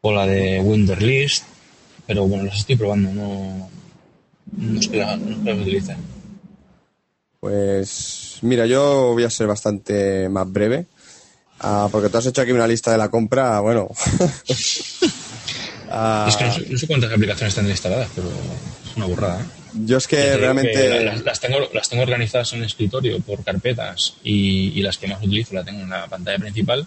o 0.00 0.12
la 0.12 0.26
de 0.26 0.60
Winderlist 0.60 1.57
pero 2.08 2.26
bueno, 2.26 2.44
las 2.44 2.60
estoy 2.60 2.74
probando, 2.74 3.12
no, 3.12 3.70
no 4.56 4.80
es 4.80 4.88
que, 4.88 4.96
las 4.96 5.18
utilice. 5.20 5.94
Pues 7.38 8.38
mira, 8.40 8.64
yo 8.64 9.12
voy 9.12 9.24
a 9.24 9.30
ser 9.30 9.46
bastante 9.46 10.30
más 10.30 10.50
breve, 10.50 10.86
ah, 11.60 11.86
porque 11.92 12.08
tú 12.08 12.16
has 12.16 12.24
hecho 12.24 12.40
aquí 12.40 12.52
una 12.52 12.66
lista 12.66 12.90
de 12.90 12.98
la 12.98 13.10
compra, 13.10 13.60
bueno. 13.60 13.88
Ah, 15.90 16.26
es 16.28 16.36
que 16.36 16.44
no 16.70 16.76
sé, 16.76 16.86
cuántas 16.86 17.10
aplicaciones 17.10 17.54
están 17.54 17.66
instaladas, 17.66 18.10
pero 18.14 18.28
es 18.28 18.94
una 18.94 19.06
burrada. 19.06 19.40
¿eh? 19.40 19.44
Yo 19.86 19.96
es 19.96 20.06
que 20.06 20.36
realmente... 20.36 21.02
las, 21.24 21.40
tengo, 21.40 21.60
las 21.72 21.88
tengo 21.88 22.02
organizadas 22.02 22.52
en 22.52 22.58
el 22.58 22.66
escritorio 22.66 23.18
por 23.20 23.42
carpetas 23.42 24.12
y, 24.22 24.78
y 24.78 24.82
las 24.82 24.98
que 24.98 25.06
más 25.06 25.22
utilizo 25.22 25.54
las 25.54 25.64
tengo 25.64 25.80
en 25.80 25.88
la 25.88 26.06
pantalla 26.06 26.38
principal 26.38 26.86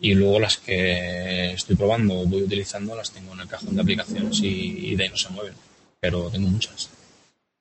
y 0.00 0.14
luego 0.14 0.40
las 0.40 0.56
que 0.56 1.52
estoy 1.52 1.76
probando, 1.76 2.24
voy 2.26 2.42
utilizando, 2.42 2.96
las 2.96 3.10
tengo 3.10 3.34
en 3.34 3.40
el 3.40 3.48
cajón 3.48 3.74
de 3.74 3.82
aplicaciones 3.82 4.40
y, 4.42 4.94
de 4.96 5.04
ahí 5.04 5.10
no 5.10 5.16
se 5.16 5.28
mueven, 5.30 5.54
pero 6.00 6.30
tengo 6.30 6.48
muchas. 6.48 6.88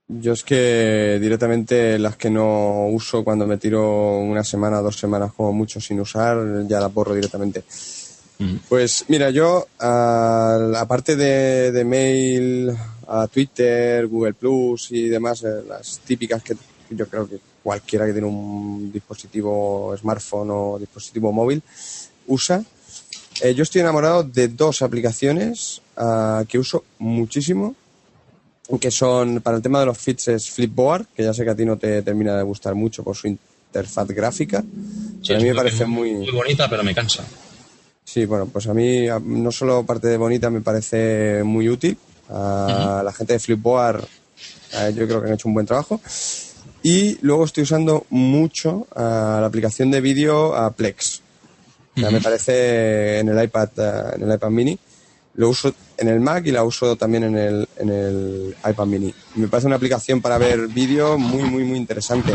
Yo 0.07 0.33
es 0.33 0.43
que 0.43 1.19
directamente 1.21 1.99
las 1.99 2.15
que 2.15 2.29
no 2.29 2.87
uso 2.87 3.23
cuando 3.23 3.45
me 3.45 3.57
tiro 3.57 4.17
una 4.17 4.43
semana, 4.43 4.81
dos 4.81 4.97
semanas 4.97 5.33
como 5.33 5.53
mucho 5.53 5.79
sin 5.79 5.99
usar, 5.99 6.65
ya 6.67 6.79
las 6.79 6.93
borro 6.93 7.13
directamente. 7.13 7.63
Pues 8.69 9.03
mira, 9.09 9.29
yo 9.31 9.67
aparte 9.77 11.17
de, 11.17 11.73
de, 11.73 11.83
mail, 11.83 12.71
a 13.05 13.27
Twitter, 13.27 14.07
Google 14.07 14.33
Plus 14.33 14.91
y 14.91 15.09
demás, 15.09 15.43
eh, 15.43 15.61
las 15.67 15.99
típicas 15.99 16.41
que 16.41 16.55
yo 16.89 17.07
creo 17.07 17.27
que 17.27 17.39
cualquiera 17.61 18.05
que 18.05 18.13
tiene 18.13 18.27
un 18.27 18.91
dispositivo 18.91 19.93
smartphone 19.97 20.49
o 20.51 20.79
dispositivo 20.79 21.31
móvil, 21.31 21.61
usa. 22.29 22.63
Eh, 23.41 23.53
yo 23.53 23.63
estoy 23.63 23.81
enamorado 23.81 24.23
de 24.23 24.47
dos 24.47 24.81
aplicaciones 24.81 25.81
ah, 25.97 26.43
que 26.47 26.57
uso 26.57 26.85
muchísimo, 26.99 27.75
que 28.79 28.91
son 28.91 29.41
para 29.41 29.57
el 29.57 29.63
tema 29.63 29.79
de 29.79 29.87
los 29.87 29.97
feeds 29.97 30.29
es 30.29 30.49
Flipboard, 30.49 31.07
que 31.15 31.23
ya 31.23 31.33
sé 31.33 31.43
que 31.43 31.49
a 31.49 31.55
ti 31.55 31.65
no 31.65 31.77
te 31.77 32.01
termina 32.01 32.37
de 32.37 32.43
gustar 32.43 32.75
mucho 32.75 33.03
por 33.03 33.15
su 33.15 33.27
interfaz 33.27 34.07
gráfica. 34.09 34.59
a 34.59 35.37
mí 35.37 35.43
me 35.43 35.55
parece 35.55 35.85
muy... 35.85 36.13
Muy 36.13 36.31
bonita, 36.31 36.69
pero 36.69 36.83
me 36.83 36.93
cansa. 36.93 37.23
Sí, 38.03 38.25
bueno, 38.25 38.47
pues 38.47 38.67
a 38.67 38.73
mí 38.73 39.07
no 39.23 39.51
solo 39.51 39.85
parte 39.85 40.07
de 40.07 40.17
bonita 40.17 40.49
me 40.49 40.61
parece 40.61 41.43
muy 41.43 41.69
útil, 41.69 41.97
a 42.29 43.01
la 43.03 43.13
gente 43.13 43.33
de 43.33 43.39
Flipboard, 43.39 44.03
yo 44.95 45.07
creo 45.07 45.21
que 45.21 45.27
han 45.27 45.33
hecho 45.33 45.47
un 45.47 45.53
buen 45.53 45.65
trabajo. 45.65 45.99
Y 46.81 47.17
luego 47.21 47.45
estoy 47.45 47.63
usando 47.63 48.05
mucho 48.09 48.87
la 48.95 49.45
aplicación 49.45 49.91
de 49.91 50.01
vídeo 50.01 50.55
Me 52.11 52.21
parece 52.21 53.19
en 53.19 53.29
el 53.29 53.43
iPad, 53.43 53.69
en 54.15 54.23
el 54.23 54.35
iPad 54.35 54.49
mini. 54.49 54.79
Lo 55.35 55.49
uso 55.49 55.73
en 55.97 56.07
el 56.07 56.19
Mac 56.19 56.45
y 56.45 56.51
la 56.51 56.63
uso 56.63 56.95
también 56.95 57.23
en 57.23 57.37
el, 57.37 57.67
en 57.77 57.89
el 57.89 58.55
iPad 58.67 58.85
mini. 58.85 59.13
Me 59.35 59.47
parece 59.47 59.67
una 59.67 59.75
aplicación 59.75 60.21
para 60.21 60.37
ver 60.37 60.67
vídeo 60.67 61.17
muy, 61.17 61.43
muy, 61.43 61.63
muy 61.63 61.77
interesante. 61.77 62.33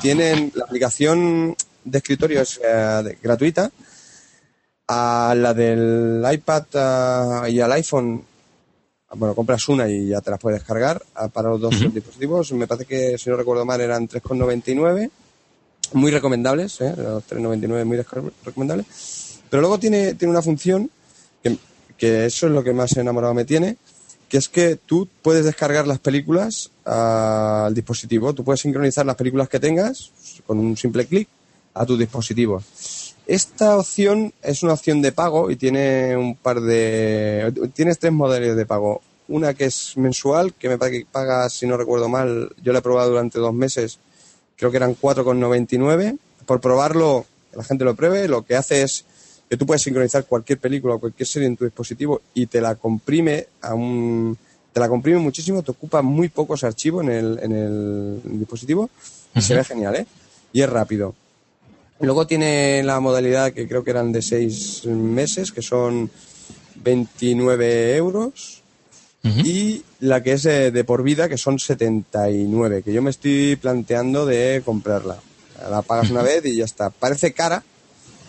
Tienen 0.00 0.52
la 0.54 0.64
aplicación 0.64 1.54
de 1.84 1.98
escritorio 1.98 2.40
es 2.40 2.60
gratuita 3.22 3.70
a 4.86 5.34
la 5.36 5.52
del 5.52 6.24
iPad 6.32 7.48
y 7.48 7.60
al 7.60 7.72
iPhone, 7.72 8.24
bueno, 9.14 9.34
compras 9.34 9.68
una 9.68 9.88
y 9.88 10.08
ya 10.08 10.20
te 10.20 10.30
la 10.30 10.38
puedes 10.38 10.60
descargar 10.60 11.02
para 11.32 11.50
los 11.50 11.60
dos 11.60 11.92
dispositivos. 11.92 12.52
Me 12.52 12.66
parece 12.66 12.86
que, 12.86 13.18
si 13.18 13.28
no 13.28 13.36
recuerdo 13.36 13.64
mal, 13.66 13.80
eran 13.80 14.08
3,99. 14.08 15.10
Muy 15.92 16.10
recomendables, 16.10 16.80
¿eh? 16.80 16.94
los 16.96 17.24
3,99 17.26 17.84
muy 17.84 17.96
recomendables. 18.44 18.86
Pero 19.48 19.60
luego 19.62 19.78
tiene, 19.78 20.14
tiene 20.14 20.32
una 20.32 20.42
función 20.42 20.90
que, 21.96 22.26
eso 22.26 22.46
es 22.46 22.52
lo 22.52 22.62
que 22.62 22.72
más 22.72 22.96
enamorado 22.96 23.34
me 23.34 23.44
tiene, 23.44 23.76
que 24.28 24.36
es 24.36 24.48
que 24.48 24.76
tú 24.76 25.08
puedes 25.22 25.44
descargar 25.44 25.86
las 25.86 25.98
películas 25.98 26.70
al 26.84 27.74
dispositivo. 27.74 28.34
Tú 28.34 28.44
puedes 28.44 28.60
sincronizar 28.60 29.04
las 29.04 29.16
películas 29.16 29.48
que 29.48 29.58
tengas 29.58 30.12
con 30.46 30.58
un 30.58 30.76
simple 30.76 31.06
clic 31.06 31.28
a 31.74 31.84
tu 31.84 31.96
dispositivo. 31.96 32.62
Esta 33.26 33.76
opción 33.76 34.32
es 34.42 34.62
una 34.62 34.74
opción 34.74 35.02
de 35.02 35.12
pago 35.12 35.50
y 35.50 35.56
tiene 35.56 36.16
un 36.16 36.36
par 36.36 36.60
de. 36.60 37.52
Tienes 37.74 37.98
tres 37.98 38.12
modelos 38.12 38.56
de 38.56 38.64
pago. 38.64 39.02
Una 39.28 39.52
que 39.52 39.66
es 39.66 39.96
mensual, 39.96 40.54
que 40.54 40.68
me 40.70 40.78
parece 40.78 41.00
que 41.00 41.06
paga, 41.10 41.50
si 41.50 41.66
no 41.66 41.76
recuerdo 41.76 42.08
mal, 42.08 42.50
yo 42.62 42.72
la 42.72 42.78
he 42.78 42.82
probado 42.82 43.10
durante 43.10 43.38
dos 43.38 43.52
meses, 43.52 43.98
creo 44.58 44.70
que 44.70 44.76
eran 44.76 44.96
4,99. 44.96 46.18
Por 46.44 46.60
probarlo, 46.60 47.24
la 47.54 47.64
gente 47.64 47.84
lo 47.84 47.94
pruebe, 47.94 48.28
lo 48.28 48.44
que 48.44 48.56
hace 48.56 48.82
es 48.82 49.04
que 49.48 49.56
tú 49.56 49.64
puedes 49.64 49.82
sincronizar 49.82 50.24
cualquier 50.26 50.58
película 50.58 50.94
o 50.94 50.98
cualquier 50.98 51.26
serie 51.26 51.48
en 51.48 51.56
tu 51.56 51.64
dispositivo 51.64 52.20
y 52.34 52.46
te 52.46 52.60
la 52.60 52.74
comprime 52.74 53.46
a 53.62 53.74
un. 53.74 54.36
Te 54.72 54.80
la 54.80 54.88
comprime 54.88 55.18
muchísimo, 55.18 55.62
te 55.62 55.70
ocupa 55.70 56.02
muy 56.02 56.28
pocos 56.28 56.62
archivos 56.62 57.02
en 57.04 57.10
el, 57.10 57.38
en 57.42 57.52
el 57.52 58.20
dispositivo 58.38 58.90
y 59.34 59.40
se 59.40 59.54
ve 59.54 59.64
genial, 59.64 59.96
¿eh? 59.96 60.06
Y 60.52 60.60
es 60.60 60.68
rápido. 60.68 61.14
Luego 62.00 62.26
tiene 62.26 62.82
la 62.84 63.00
modalidad 63.00 63.52
que 63.52 63.66
creo 63.66 63.82
que 63.82 63.90
eran 63.90 64.12
de 64.12 64.22
seis 64.22 64.84
meses, 64.86 65.50
que 65.50 65.62
son 65.62 66.10
29 66.76 67.96
euros. 67.96 68.57
Y 69.44 69.84
la 70.00 70.22
que 70.22 70.32
es 70.32 70.42
de, 70.42 70.84
por 70.84 71.02
vida, 71.02 71.28
que 71.28 71.38
son 71.38 71.58
79, 71.58 72.82
que 72.82 72.92
yo 72.92 73.02
me 73.02 73.10
estoy 73.10 73.56
planteando 73.56 74.26
de 74.26 74.62
comprarla. 74.64 75.18
La 75.70 75.82
pagas 75.82 76.10
una 76.10 76.22
vez 76.22 76.44
y 76.44 76.56
ya 76.56 76.64
está. 76.64 76.90
Parece 76.90 77.32
cara, 77.32 77.62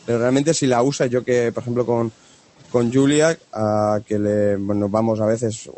pero 0.06 0.20
realmente 0.20 0.54
si 0.54 0.68
la 0.68 0.82
usas, 0.82 1.10
yo 1.10 1.24
que, 1.24 1.52
por 1.52 1.64
ejemplo, 1.64 1.86
con, 1.86 2.12
con 2.72 2.91
Julia, 2.91 3.38
a 3.54 4.00
que 4.06 4.18
le, 4.18 4.58
nos 4.58 4.89
vamos 4.89 5.20
a 5.20 5.26
veces 5.26 5.70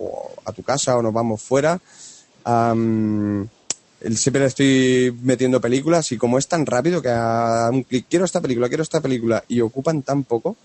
a 0.45 0.51
tu 0.51 0.63
casa 0.63 0.97
o 0.97 1.01
nos 1.01 1.13
vamos 1.13 1.41
fuera, 1.41 1.79
siempre 4.15 4.41
le 4.41 4.47
estoy 4.47 5.17
metiendo 5.21 5.61
películas 5.61 6.11
y 6.11 6.17
como 6.17 6.37
es 6.37 6.47
tan 6.47 6.65
rápido 6.65 7.01
que 7.01 7.09
a 7.09 7.69
un 7.71 7.83
clic 7.83 8.05
quiero 8.09 8.25
esta 8.25 8.41
película, 8.41 8.67
quiero 8.67 8.83
esta 8.83 9.01
película 9.01 9.43
y 9.47 9.61
ocupan 9.61 10.01
tan 10.01 10.23
poco, 10.23 10.55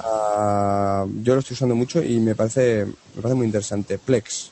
ah, 0.00 1.06
yo 1.22 1.34
lo 1.34 1.40
estoy 1.40 1.54
usando 1.54 1.74
mucho 1.74 2.02
y 2.02 2.18
me 2.20 2.34
parece, 2.34 2.86
me 2.86 3.22
parece 3.22 3.34
muy 3.34 3.46
interesante. 3.46 3.98
Plex. 3.98 4.50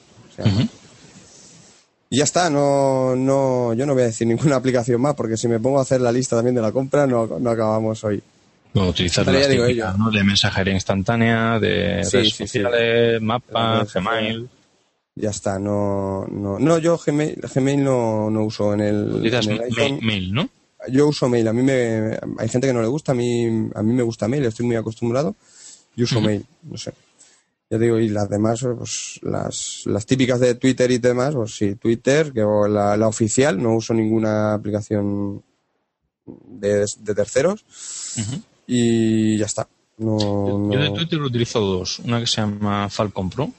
Y 2.10 2.18
ya 2.18 2.24
está, 2.24 2.48
no, 2.48 3.14
no, 3.16 3.74
yo 3.74 3.84
no 3.84 3.92
voy 3.92 4.02
a 4.02 4.06
decir 4.06 4.26
ninguna 4.26 4.56
aplicación 4.56 5.00
más 5.00 5.14
porque 5.14 5.36
si 5.36 5.48
me 5.48 5.60
pongo 5.60 5.78
a 5.78 5.82
hacer 5.82 6.00
la 6.00 6.12
lista 6.12 6.36
también 6.36 6.54
de 6.54 6.62
la 6.62 6.72
compra 6.72 7.06
no, 7.06 7.26
no 7.38 7.50
acabamos 7.50 8.02
hoy. 8.04 8.22
Bueno, 8.72 8.90
utilizar 8.90 9.26
las 9.26 9.48
típicas, 9.48 9.98
¿no? 9.98 10.10
De 10.10 10.22
mensajería 10.22 10.74
instantánea, 10.74 11.58
de 11.58 12.02
redes 12.02 12.34
sociales, 12.34 13.20
mapas, 13.20 13.92
Gmail 13.92 14.48
ya 15.18 15.30
está, 15.30 15.58
no, 15.58 16.26
no, 16.30 16.58
no 16.58 16.78
yo 16.78 16.98
Gmail, 17.04 17.40
Gmail 17.54 17.82
no, 17.82 18.30
no 18.30 18.44
uso 18.44 18.72
en 18.74 18.80
el, 18.80 19.32
en 19.76 20.06
Mail, 20.06 20.32
¿no? 20.32 20.48
Yo 20.90 21.08
uso 21.08 21.28
mail, 21.28 21.48
a 21.48 21.52
mí 21.52 21.62
me, 21.62 22.18
hay 22.38 22.48
gente 22.48 22.66
que 22.66 22.72
no 22.72 22.80
le 22.82 22.88
gusta, 22.88 23.12
a 23.12 23.14
mí, 23.14 23.68
a 23.74 23.82
mí 23.82 23.92
me 23.92 24.02
gusta 24.02 24.28
mail, 24.28 24.44
estoy 24.44 24.66
muy 24.66 24.76
acostumbrado 24.76 25.34
y 25.96 26.04
uso 26.04 26.20
mail, 26.20 26.46
no 26.62 26.76
sé. 26.76 26.92
Ya 27.70 27.76
digo, 27.76 27.98
y 27.98 28.08
las 28.08 28.30
demás, 28.30 28.64
pues 28.76 29.20
las, 29.22 29.82
las 29.84 30.06
típicas 30.06 30.40
de 30.40 30.54
Twitter 30.54 30.90
y 30.90 30.98
demás, 30.98 31.34
pues 31.34 31.54
sí, 31.54 31.74
Twitter, 31.74 32.32
que 32.32 32.40
la, 32.40 32.96
la 32.96 33.08
oficial, 33.08 33.62
no 33.62 33.74
uso 33.74 33.92
ninguna 33.92 34.54
aplicación 34.54 35.42
de, 36.26 36.86
de 36.98 37.14
terceros 37.14 37.64
y 38.66 39.36
ya 39.36 39.46
está. 39.46 39.68
No, 39.98 40.72
yo, 40.72 40.80
de 40.80 40.90
Twitter 40.90 41.20
utilizo 41.20 41.60
dos, 41.60 41.98
una 41.98 42.20
que 42.20 42.26
se 42.26 42.40
llama 42.40 42.88
Falcon 42.88 43.28
Pro, 43.28 43.50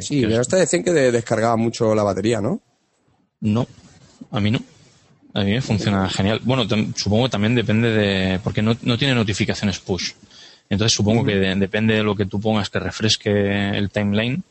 sí, 0.00 0.22
pero 0.22 0.40
esta 0.40 0.56
decían 0.56 0.84
que 0.84 0.92
descargaba 0.92 1.56
mucho 1.56 1.94
la 1.94 2.04
batería, 2.04 2.40
¿no? 2.40 2.60
No, 3.40 3.66
a 4.30 4.40
mí 4.40 4.50
no. 4.52 4.60
A 5.34 5.44
mí 5.44 5.52
me 5.52 5.62
funciona 5.62 6.08
genial. 6.08 6.40
Bueno, 6.44 6.66
supongo 6.94 7.24
que 7.24 7.30
también 7.30 7.54
depende 7.54 7.90
de... 7.90 8.38
porque 8.40 8.62
no, 8.62 8.74
tiene 8.76 9.14
notificaciones 9.14 9.78
push. 9.78 10.12
Entonces 10.68 10.94
supongo 10.94 11.24
que 11.24 11.36
depende 11.36 11.94
de 11.94 12.02
lo 12.02 12.14
que 12.14 12.26
tú 12.26 12.40
pongas 12.40 12.70
que 12.70 12.78
refresque 12.78 13.70
el 13.76 13.90
timeline, 13.90 14.42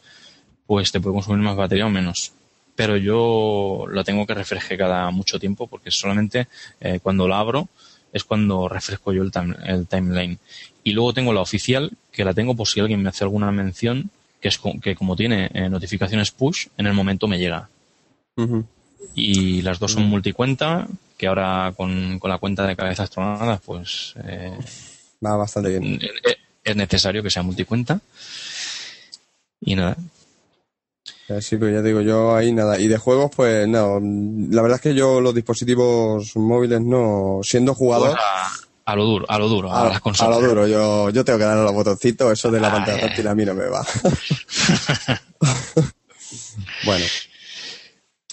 pues 0.66 0.92
te 0.92 1.00
puede 1.00 1.16
consumir 1.16 1.42
más 1.42 1.56
batería 1.56 1.86
o 1.86 1.90
menos. 1.90 2.34
Pero 2.76 2.98
yo 2.98 3.86
la 3.92 4.04
tengo 4.04 4.26
que 4.26 4.34
refresque 4.34 4.78
cada 4.78 5.10
mucho 5.12 5.40
tiempo 5.40 5.68
porque 5.68 5.92
solamente 5.92 6.48
eh, 6.80 7.00
cuando 7.02 7.28
la 7.28 7.40
abro 7.40 7.70
es 8.14 8.24
cuando 8.24 8.68
refresco 8.68 9.14
yo 9.14 9.24
el, 9.24 9.32
el 9.66 9.88
timeline. 9.88 10.38
Y 10.84 10.94
luego 10.94 11.14
tengo 11.14 11.34
la 11.34 11.42
oficial, 11.42 11.92
que 12.12 12.26
la 12.26 12.34
tengo 12.34 12.56
por 12.56 12.68
si 12.68 12.80
alguien 12.80 13.02
me 13.02 13.10
hace 13.10 13.24
alguna 13.24 13.52
mención 13.52 14.10
que, 14.42 14.48
es, 14.48 14.60
que 14.82 14.96
como 14.96 15.16
tiene 15.16 15.50
eh, 15.54 15.70
notificaciones 15.70 16.32
push, 16.32 16.68
en 16.78 16.88
el 16.88 16.94
momento 16.94 17.28
me 17.28 17.38
llega. 17.38 17.70
Y 19.14 19.62
las 19.62 19.80
dos 19.80 19.94
son 19.94 20.04
multicuenta, 20.04 20.88
que 21.18 21.28
ahora 21.28 21.74
con, 21.76 22.20
la 22.24 22.38
cuenta 22.38 22.66
de 22.66 22.76
cabezas 22.76 23.10
tronadas, 23.10 23.60
pues... 23.66 24.14
Eh, 24.24 24.58
Va 25.24 25.36
bastante 25.36 25.70
bien. 25.70 26.00
Eh, 26.02 26.38
es 26.64 26.76
necesario 26.76 27.22
que 27.22 27.30
sea 27.30 27.44
multicuenta. 27.44 28.00
Y 29.60 29.76
nada. 29.76 29.96
Sí, 31.40 31.58
pero 31.58 31.72
ya 31.72 31.82
digo, 31.82 32.02
yo 32.02 32.36
ahí 32.36 32.52
nada. 32.52 32.80
Y 32.80 32.88
de 32.88 32.98
juegos, 32.98 33.32
pues 33.36 33.68
no. 33.68 34.00
La 34.02 34.62
verdad 34.62 34.78
es 34.78 34.82
que 34.82 34.96
yo 34.96 35.22
los 35.22 35.34
dispositivos 35.34 36.36
móviles 36.36 36.82
no, 36.82 37.40
siendo 37.44 37.74
jugador... 37.74 38.12
Pues 38.12 38.68
a 38.84 38.96
lo 38.96 39.06
duro, 39.06 39.26
a 39.30 39.38
lo 39.38 39.48
duro, 39.48 39.72
a, 39.72 39.90
las 39.90 40.02
consolas. 40.02 40.38
A 40.38 40.42
lo 40.42 40.48
duro, 40.48 40.68
yo, 40.68 41.10
yo 41.12 41.24
tengo 41.24 41.38
que 41.38 41.46
darle 41.46 41.64
los 41.64 41.74
botoncitos, 41.74 42.34
eso 42.34 42.52
de 42.52 42.60
la 42.60 42.72
pantalla 42.72 43.00
táctil 43.00 43.28
a 43.28 43.36
mí 43.36 43.46
no 43.46 43.54
me 43.54 43.68
va. 43.68 43.86
bueno. 46.84 47.06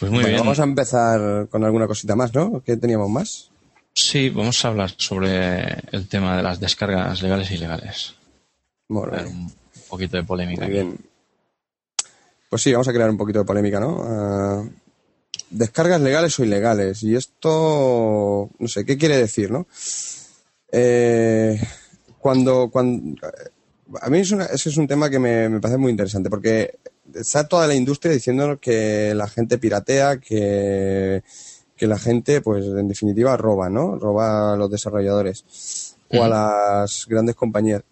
Pues 0.01 0.13
muy 0.13 0.25
bien. 0.25 0.39
Vamos 0.39 0.61
a 0.61 0.65
empezar 0.65 1.49
con 1.49 1.65
alguna 1.65 1.87
cosita 1.87 2.15
más, 2.15 2.33
¿no? 2.35 2.63
¿Qué 2.65 2.77
teníamos 2.77 3.11
más? 3.11 3.51
Sí, 3.95 4.31
vamos 4.31 4.65
a 4.65 4.69
hablar 4.69 4.93
sobre 4.97 5.83
el 5.91 6.07
tema 6.09 6.37
de 6.37 6.43
las 6.43 6.61
descargas 6.61 7.21
legales 7.21 7.51
e 7.51 7.55
ilegales. 7.55 8.15
Bueno, 8.87 9.29
un 9.29 9.53
poquito 9.89 10.17
de 10.17 10.23
polémica. 10.23 10.65
Muy 10.65 10.73
bien. 10.73 10.99
Pues 12.49 12.63
sí, 12.63 12.73
vamos 12.73 12.89
a 12.89 12.93
crear 12.93 13.11
un 13.11 13.19
poquito 13.19 13.41
de 13.41 13.45
polémica, 13.45 13.81
¿no? 13.81 14.03
Ah, 14.03 14.65
descargas 15.51 16.01
legales 16.01 16.39
o 16.39 16.45
ilegales. 16.45 17.03
Y 17.03 17.17
esto, 17.17 18.51
no 18.59 18.69
sé, 18.69 18.87
¿qué 18.87 18.97
quiere 18.97 19.17
decir, 19.17 19.51
no? 19.51 19.67
Eh, 20.71 21.61
cuando, 22.19 22.71
cuando, 22.71 23.17
a 24.01 24.11
mí 24.11 24.21
ese 24.21 24.47
es 24.53 24.77
un 24.77 24.87
tema 24.87 25.11
que 25.11 25.19
me, 25.19 25.61
parece 25.61 25.79
muy 25.79 25.91
interesante 25.91 26.31
porque 26.31 26.79
está 27.15 27.47
toda 27.49 27.67
la 27.67 27.75
industria 27.75 28.13
diciendo 28.13 28.59
que 28.61 29.15
la 29.15 29.29
gente 29.29 29.59
piratea, 29.59 30.19
que, 30.19 31.23
que 31.77 31.87
la 31.87 31.99
gente, 31.99 32.41
pues 32.41 32.65
en 32.65 32.89
definitiva, 32.89 33.37
roba, 33.37 33.69
¿no? 33.69 33.97
Roba 33.99 34.55
a 34.55 34.57
los 34.57 34.71
desarrolladores 34.71 35.97
o 36.11 36.23
a 36.23 36.29
las 36.29 37.07
grandes 37.09 37.37
compañías. 37.37 37.83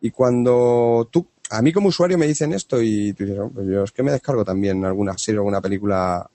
Y 0.00 0.10
cuando 0.10 1.08
tú, 1.10 1.26
a 1.50 1.62
mí 1.62 1.72
como 1.72 1.88
usuario 1.88 2.18
me 2.18 2.26
dicen 2.26 2.52
esto 2.52 2.80
y 2.80 3.12
tú 3.14 3.24
dices, 3.24 3.40
pues 3.52 3.66
yo 3.66 3.84
es 3.84 3.92
que 3.92 4.02
me 4.02 4.12
descargo 4.12 4.44
también 4.44 4.84
alguna 4.84 5.16
serie, 5.16 5.38
alguna 5.38 5.60
película 5.60 6.28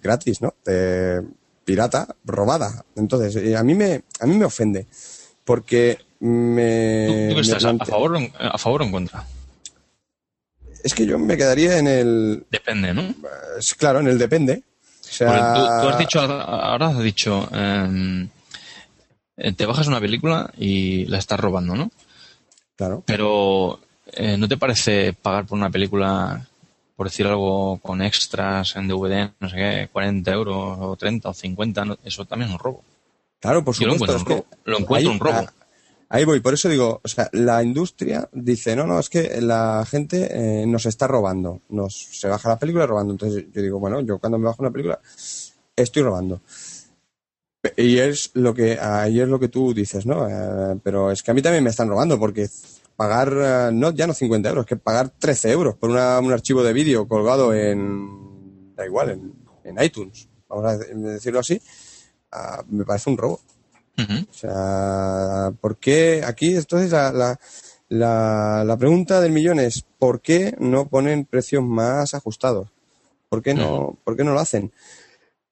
gratis, 0.00 0.40
¿no? 0.42 0.54
De, 0.64 1.22
pirata 1.68 2.08
robada. 2.24 2.82
Entonces, 2.96 3.36
eh, 3.36 3.54
a 3.54 3.62
mí 3.62 3.74
me, 3.74 4.02
a 4.20 4.26
mí 4.26 4.38
me 4.38 4.46
ofende. 4.46 4.86
Porque 5.44 5.98
me. 6.20 7.28
¿Tú, 7.30 7.40
estás 7.40 7.62
a, 7.66 7.76
favor, 7.84 8.18
a 8.38 8.56
favor 8.56 8.80
o 8.80 8.84
en 8.86 8.90
contra? 8.90 9.26
Es 10.84 10.94
que 10.94 11.06
yo 11.06 11.18
me 11.18 11.36
quedaría 11.36 11.78
en 11.78 11.86
el. 11.86 12.46
Depende, 12.50 12.94
¿no? 12.94 13.14
claro, 13.76 14.00
en 14.00 14.08
el 14.08 14.18
depende. 14.18 14.62
O 15.00 15.10
sea... 15.10 15.54
tú, 15.54 15.88
has 15.88 15.98
dicho, 15.98 16.20
ahora 16.20 16.88
has 16.88 17.02
dicho, 17.02 17.48
em, 17.52 18.28
eh, 19.36 19.52
te 19.52 19.64
bajas 19.64 19.86
una 19.86 20.00
película 20.00 20.50
y 20.58 21.06
la 21.06 21.18
estás 21.18 21.40
robando, 21.40 21.74
¿no? 21.74 21.90
Claro. 22.76 23.02
Pero 23.06 23.80
eh, 24.12 24.36
¿no 24.36 24.48
te 24.48 24.56
parece 24.56 25.14
pagar 25.14 25.46
por 25.46 25.58
una 25.58 25.70
película, 25.70 26.46
por 26.94 27.08
decir 27.08 27.26
algo, 27.26 27.78
con 27.78 28.02
extras 28.02 28.76
en 28.76 28.86
DVD, 28.86 29.30
no 29.40 29.48
sé 29.48 29.56
qué, 29.56 29.88
40 29.92 30.30
euros 30.32 30.78
o 30.80 30.96
30 30.96 31.28
o 31.28 31.34
50? 31.34 31.84
eso 32.04 32.24
también 32.26 32.50
es 32.50 32.54
un 32.54 32.60
robo. 32.60 32.84
Claro, 33.40 33.64
por 33.64 33.74
supuesto. 33.74 34.06
lo 34.06 34.18
encuentro, 34.18 34.46
lo 34.64 34.78
encuentro 34.78 35.12
un 35.12 35.20
robo. 35.20 35.48
Ahí 36.10 36.24
voy, 36.24 36.40
por 36.40 36.54
eso 36.54 36.70
digo, 36.70 37.00
o 37.04 37.08
sea, 37.08 37.28
la 37.32 37.62
industria 37.62 38.28
dice, 38.32 38.74
no, 38.74 38.86
no, 38.86 38.98
es 38.98 39.10
que 39.10 39.40
la 39.42 39.84
gente 39.86 40.28
eh, 40.62 40.66
nos 40.66 40.86
está 40.86 41.06
robando, 41.06 41.60
nos 41.68 41.94
se 41.94 42.28
baja 42.28 42.48
la 42.48 42.58
película 42.58 42.86
robando. 42.86 43.12
Entonces 43.12 43.44
yo 43.52 43.60
digo, 43.60 43.78
bueno, 43.78 44.00
yo 44.00 44.18
cuando 44.18 44.38
me 44.38 44.46
bajo 44.46 44.62
una 44.62 44.70
película 44.70 45.00
estoy 45.76 46.02
robando. 46.02 46.40
Y 47.76 47.98
es 47.98 48.30
lo 48.34 48.54
que, 48.54 48.78
ahí 48.80 49.20
es 49.20 49.28
lo 49.28 49.38
que 49.38 49.48
tú 49.48 49.74
dices, 49.74 50.06
¿no? 50.06 50.26
Eh, 50.28 50.80
pero 50.82 51.10
es 51.10 51.22
que 51.22 51.30
a 51.30 51.34
mí 51.34 51.42
también 51.42 51.64
me 51.64 51.70
están 51.70 51.88
robando 51.88 52.18
porque 52.18 52.48
pagar, 52.96 53.32
eh, 53.36 53.70
no, 53.72 53.90
ya 53.90 54.06
no 54.06 54.14
50 54.14 54.48
euros, 54.48 54.66
que 54.66 54.76
pagar 54.76 55.10
13 55.10 55.50
euros 55.50 55.76
por 55.76 55.90
un 55.90 55.98
archivo 56.32 56.62
de 56.62 56.72
vídeo 56.72 57.06
colgado 57.06 57.52
en, 57.52 58.74
da 58.74 58.86
igual, 58.86 59.10
en, 59.10 59.34
en 59.64 59.84
iTunes, 59.84 60.28
vamos 60.48 60.64
a 60.64 60.78
decirlo 60.78 61.40
así, 61.40 61.60
ah, 62.32 62.64
me 62.68 62.84
parece 62.84 63.10
un 63.10 63.18
robo. 63.18 63.40
O 63.98 64.32
sea, 64.32 65.52
¿por 65.60 65.76
qué 65.78 66.22
aquí? 66.24 66.54
Entonces 66.54 66.92
la, 66.92 67.38
la, 67.88 68.64
la, 68.64 68.76
pregunta 68.76 69.20
del 69.20 69.32
millón 69.32 69.58
es, 69.58 69.84
¿por 69.98 70.20
qué 70.20 70.54
no 70.58 70.88
ponen 70.88 71.24
precios 71.24 71.64
más 71.64 72.14
ajustados? 72.14 72.68
¿Por 73.28 73.42
qué 73.42 73.54
no, 73.54 73.98
¿por 74.04 74.16
qué 74.16 74.24
no 74.24 74.34
lo 74.34 74.40
hacen? 74.40 74.72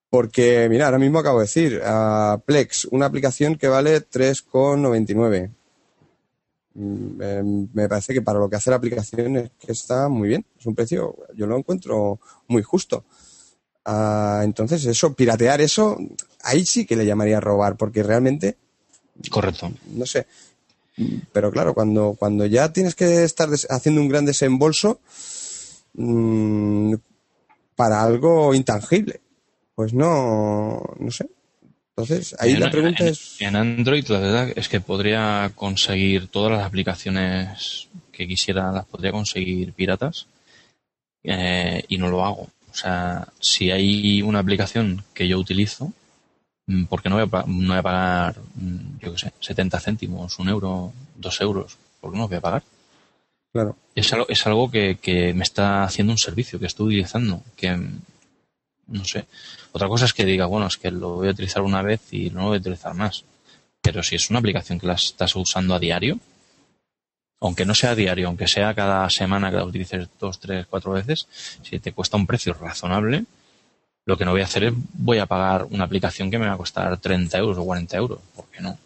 Porque, 0.09 0.69
mira, 0.71 0.87
ahora 0.87 0.99
mismo 0.99 1.19
acabo 1.19 1.41
de 1.41 1.45
decir, 1.45 1.83
Plex, 2.45 2.87
una 2.87 3.07
aplicación 3.07 3.57
que 3.57 3.69
vale 3.69 4.01
3,99. 4.01 5.51
Mm, 6.75 7.23
em, 7.23 7.69
me 7.73 7.89
parece 7.89 8.13
que 8.15 8.23
para 8.23 8.39
lo 8.39 8.49
que 8.49 8.57
hace 8.57 8.71
la 8.71 8.77
aplicación 8.77 9.37
es 9.37 9.51
que 9.59 9.73
está 9.73 10.09
muy 10.09 10.29
bien. 10.29 10.47
Es 10.59 10.67
un 10.67 10.75
precio, 10.75 11.17
yo 11.35 11.47
lo 11.47 11.57
encuentro 11.57 12.21
muy 12.49 12.63
justo. 12.63 13.05
Ah, 13.85 14.43
entonces, 14.45 14.85
eso, 14.87 15.15
piratear 15.15 15.61
eso, 15.61 15.97
ahí 16.47 16.65
sí 16.65 16.87
que 16.87 16.97
le 16.97 17.05
llamaría 17.05 17.41
robar, 17.41 17.77
porque 17.77 18.03
realmente. 18.03 18.57
Correcto. 19.31 19.73
No 19.93 20.07
sé. 20.07 20.27
Pero 21.33 21.51
claro, 21.51 21.75
cuando, 21.75 22.17
cuando 22.19 22.47
ya 22.47 22.73
tienes 22.73 22.95
que 22.95 23.25
estar 23.25 23.49
haciendo 23.69 24.01
un 24.01 24.09
gran 24.09 24.25
desembolso 24.25 25.01
mmm, 25.95 26.95
para 27.75 28.03
algo 28.03 28.55
intangible, 28.55 29.21
pues 29.75 29.93
no, 29.93 30.83
no 30.99 31.11
sé. 31.11 31.29
Entonces, 31.91 32.35
ahí 32.39 32.57
la 32.57 32.71
pregunta 32.71 33.07
es. 33.07 33.41
En 33.41 33.57
Android, 33.57 34.07
la 34.09 34.21
verdad 34.21 34.53
es 34.55 34.69
que 34.69 34.81
podría 34.81 35.51
conseguir 35.55 36.29
todas 36.29 36.53
las 36.53 36.65
aplicaciones 36.65 37.89
que 38.13 38.27
quisiera, 38.27 38.71
las 38.71 38.87
podría 38.87 39.13
conseguir 39.13 39.73
piratas 39.73 40.27
eh, 41.25 41.85
y 41.89 41.99
no 41.99 42.09
lo 42.09 42.25
hago. 42.25 42.49
O 42.71 42.75
sea, 42.75 43.29
si 43.41 43.71
hay 43.71 44.21
una 44.23 44.39
aplicación 44.39 45.05
que 45.15 45.27
yo 45.27 45.39
utilizo, 45.39 45.93
Mm, 46.06 46.06
porque 46.89 47.09
no 47.09 47.17
voy 47.17 47.29
a, 47.31 47.45
no 47.47 47.69
voy 47.69 47.79
a 47.79 47.83
pagar, 47.83 48.37
mm, 48.55 48.99
yo 49.01 49.13
qué 49.13 49.19
sé, 49.19 49.33
70 49.41 49.81
céntimos, 49.81 50.39
un 50.39 50.49
euro, 50.49 50.93
dos 51.15 51.41
euros, 51.41 51.79
¿por 52.01 52.13
qué 52.13 52.19
no 52.19 52.29
voy 52.29 52.37
a 52.37 52.41
pagar? 52.41 52.63
Claro. 53.53 53.77
Es 53.95 54.13
algo, 54.13 54.27
es 54.29 54.47
algo 54.47 54.71
que, 54.71 54.97
que 54.97 55.33
me 55.33 55.45
está 55.45 55.85
haciendo 55.85 56.13
un 56.13 56.19
servicio, 56.19 56.59
que 56.59 56.67
estoy 56.67 56.87
utilizando, 56.87 57.43
que 57.57 57.79
no 58.89 59.05
sé. 59.05 59.27
Otra 59.73 59.89
cosa 59.89 60.05
es 60.05 60.13
que 60.13 60.25
diga, 60.25 60.47
bueno, 60.47 60.67
es 60.67 60.77
que 60.77 60.91
lo 60.91 61.17
voy 61.17 61.29
a 61.29 61.33
utilizar 61.33 61.63
una 61.63 61.83
vez 61.83 62.13
y 62.13 62.31
no 62.31 62.43
lo 62.43 62.47
voy 62.49 62.57
a 62.57 62.61
utilizar 62.61 62.95
más. 62.95 63.25
Pero 63.81 64.03
si 64.03 64.17
es 64.17 64.31
una 64.31 64.41
aplicación 64.41 64.79
que 64.79 64.87
la 64.87 64.95
estás 64.95 65.35
usando 65.37 65.75
a 65.75 65.79
diario, 65.79 66.19
aunque 67.41 67.65
no 67.65 67.75
sea 67.75 67.91
a 67.91 67.95
diario, 67.95 68.29
aunque 68.29 68.49
sea 68.49 68.75
cada 68.75 69.09
semana 69.11 69.51
que 69.51 69.57
la 69.57 69.65
utilices 69.65 70.09
dos, 70.19 70.41
tres, 70.41 70.67
cuatro 70.69 70.93
veces, 70.93 71.29
si 71.63 71.79
te 71.79 71.93
cuesta 71.93 72.17
un 72.17 72.27
precio 72.27 72.55
razonable, 72.55 73.25
lo 74.07 74.17
que 74.17 74.25
no 74.25 74.31
voy 74.31 74.41
a 74.41 74.45
hacer 74.45 74.65
es 74.65 74.73
voy 74.95 75.19
a 75.19 75.27
pagar 75.27 75.65
una 75.65 75.85
aplicación 75.85 76.31
que 76.31 76.39
me 76.39 76.47
va 76.47 76.55
a 76.55 76.57
costar 76.57 76.97
30 76.97 77.37
euros 77.39 77.59
o 77.59 77.65
40 77.65 77.97
euros. 77.97 78.21
¿Por 78.35 78.47
qué 78.47 78.61
no? 78.63 78.79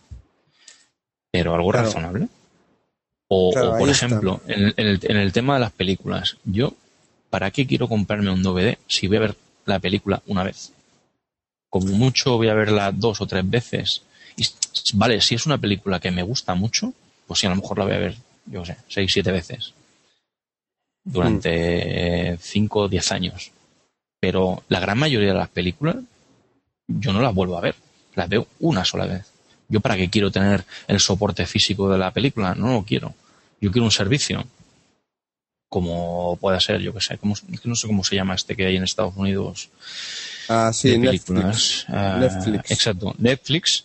Pero 1.30 1.54
algo 1.54 1.70
razonable. 1.70 2.26
O, 3.28 3.52
por 3.52 3.88
ejemplo, 3.88 4.40
en 4.48 4.74
el, 4.76 5.32
tema 5.32 5.54
de 5.54 5.60
las 5.60 5.70
películas, 5.70 6.36
yo, 6.44 6.74
¿para 7.28 7.52
qué 7.52 7.64
quiero 7.64 7.86
comprarme 7.86 8.30
un 8.30 8.42
DVD 8.42 8.76
si 8.88 9.06
voy 9.06 9.18
a 9.18 9.20
ver 9.20 9.36
la 9.66 9.78
película 9.78 10.20
una 10.26 10.42
vez? 10.42 10.72
Como 11.68 11.92
mucho 11.92 12.36
voy 12.36 12.48
a 12.48 12.54
verla 12.54 12.90
dos 12.90 13.20
o 13.20 13.26
tres 13.26 13.48
veces. 13.48 14.02
Y, 14.36 14.44
vale, 14.94 15.20
si 15.20 15.36
es 15.36 15.46
una 15.46 15.58
película 15.58 16.00
que 16.00 16.10
me 16.10 16.24
gusta 16.24 16.56
mucho, 16.56 16.92
pues 17.28 17.38
sí, 17.38 17.46
a 17.46 17.50
lo 17.50 17.56
mejor 17.56 17.78
la 17.78 17.84
voy 17.84 17.94
a 17.94 17.98
ver, 17.98 18.16
yo 18.46 18.64
sé, 18.64 18.76
seis, 18.88 19.10
siete 19.12 19.30
veces. 19.30 19.74
Durante 21.04 22.32
mm. 22.32 22.38
cinco 22.40 22.80
o 22.80 22.88
diez 22.88 23.12
años. 23.12 23.52
Pero 24.20 24.62
la 24.68 24.80
gran 24.80 24.98
mayoría 24.98 25.32
de 25.32 25.38
las 25.38 25.48
películas 25.48 25.96
yo 26.86 27.12
no 27.12 27.20
las 27.20 27.34
vuelvo 27.34 27.56
a 27.56 27.60
ver. 27.60 27.74
Las 28.14 28.28
veo 28.28 28.46
una 28.60 28.84
sola 28.84 29.06
vez. 29.06 29.26
¿Yo 29.68 29.80
para 29.80 29.96
qué 29.96 30.10
quiero 30.10 30.30
tener 30.30 30.64
el 30.88 31.00
soporte 31.00 31.46
físico 31.46 31.90
de 31.90 31.98
la 31.98 32.10
película? 32.10 32.54
No 32.54 32.72
lo 32.72 32.84
quiero. 32.84 33.14
Yo 33.60 33.70
quiero 33.70 33.84
un 33.84 33.92
servicio. 33.92 34.44
Como 35.68 36.36
pueda 36.40 36.58
ser, 36.58 36.80
yo 36.80 36.92
que 36.92 37.00
sé. 37.00 37.16
Como, 37.18 37.36
no 37.64 37.76
sé 37.76 37.86
cómo 37.86 38.02
se 38.02 38.16
llama 38.16 38.34
este 38.34 38.56
que 38.56 38.66
hay 38.66 38.76
en 38.76 38.82
Estados 38.82 39.16
Unidos. 39.16 39.70
Ah, 40.48 40.72
sí, 40.72 40.98
Netflix. 40.98 41.84
Ah, 41.88 42.16
Netflix. 42.18 42.70
Exacto. 42.72 43.14
Netflix. 43.18 43.84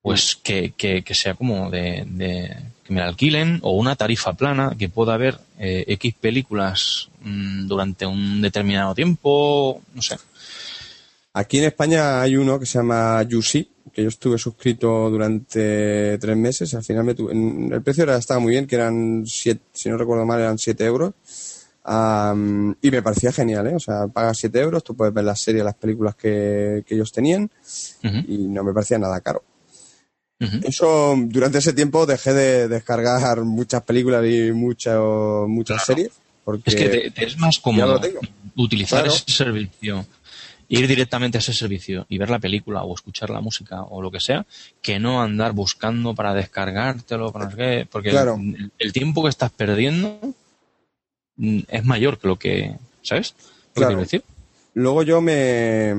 Pues 0.00 0.36
que, 0.36 0.72
que, 0.76 1.02
que 1.02 1.14
sea 1.14 1.34
como 1.34 1.68
de, 1.68 2.04
de, 2.06 2.56
que 2.90 2.94
me 2.94 3.00
la 3.00 3.06
alquilen 3.06 3.60
o 3.62 3.70
una 3.76 3.94
tarifa 3.94 4.32
plana 4.32 4.74
que 4.76 4.88
pueda 4.88 5.16
ver 5.16 5.38
eh, 5.60 5.84
X 5.86 6.12
películas 6.20 7.08
mm, 7.22 7.68
durante 7.68 8.04
un 8.04 8.42
determinado 8.42 8.96
tiempo, 8.96 9.80
no 9.94 10.02
sé. 10.02 10.16
Aquí 11.32 11.58
en 11.58 11.64
España 11.66 12.20
hay 12.20 12.36
uno 12.36 12.58
que 12.58 12.66
se 12.66 12.78
llama 12.78 13.22
Yusi, 13.22 13.70
que 13.92 14.02
yo 14.02 14.08
estuve 14.08 14.38
suscrito 14.38 15.08
durante 15.08 16.18
tres 16.18 16.36
meses. 16.36 16.74
Al 16.74 16.82
final 16.82 17.04
me 17.04 17.14
tuve, 17.14 17.32
el 17.32 17.80
precio 17.80 18.02
era, 18.02 18.16
estaba 18.16 18.40
muy 18.40 18.50
bien, 18.50 18.66
que 18.66 18.74
eran 18.74 19.22
siete, 19.24 19.62
si 19.72 19.88
no 19.88 19.96
recuerdo 19.96 20.26
mal, 20.26 20.40
eran 20.40 20.58
siete 20.58 20.84
euros. 20.84 21.14
y 21.86 22.90
me 22.90 23.02
parecía 23.02 23.30
genial, 23.30 23.68
¿eh? 23.68 23.74
O 23.76 23.80
sea, 23.80 24.08
pagas 24.08 24.36
siete 24.36 24.58
euros, 24.58 24.82
tú 24.82 24.96
puedes 24.96 25.14
ver 25.14 25.22
las 25.22 25.40
series, 25.40 25.62
las 25.62 25.76
películas 25.76 26.16
que, 26.16 26.82
ellos 26.88 27.12
tenían 27.12 27.48
y 28.02 28.48
no 28.48 28.64
me 28.64 28.72
parecía 28.72 28.98
nada 28.98 29.20
caro. 29.20 29.44
Eso, 30.40 31.14
durante 31.18 31.58
ese 31.58 31.74
tiempo 31.74 32.06
dejé 32.06 32.32
de 32.32 32.68
descargar 32.68 33.42
muchas 33.42 33.82
películas 33.82 34.24
y 34.26 34.52
muchas 34.52 34.98
muchas 35.46 35.84
series. 35.84 36.12
Porque 36.44 36.70
es 36.70 36.76
que 36.76 37.10
te, 37.10 37.24
es 37.24 37.38
más 37.38 37.58
cómodo 37.58 38.00
utilizar 38.56 39.06
ese 39.06 39.22
servicio, 39.26 40.06
ir 40.68 40.88
directamente 40.88 41.36
a 41.36 41.40
ese 41.40 41.52
servicio 41.52 42.06
y 42.08 42.16
ver 42.16 42.30
la 42.30 42.38
película 42.38 42.82
o 42.84 42.94
escuchar 42.94 43.28
la 43.28 43.42
música 43.42 43.82
o 43.82 44.00
lo 44.00 44.10
que 44.10 44.20
sea, 44.20 44.46
que 44.80 44.98
no 44.98 45.22
andar 45.22 45.52
buscando 45.52 46.14
para 46.14 46.32
descargártelo, 46.32 47.32
para 47.32 47.50
porque 47.90 48.10
el, 48.78 48.92
tiempo 48.92 49.22
que 49.22 49.28
estás 49.28 49.50
perdiendo 49.50 50.18
mm, 51.36 51.60
es 51.68 51.84
mayor 51.84 52.18
que 52.18 52.28
lo 52.28 52.38
que, 52.38 52.76
¿sabes? 53.02 53.34
decir? 53.74 54.24
Luego 54.72 55.02
yo 55.02 55.20
me, 55.20 55.94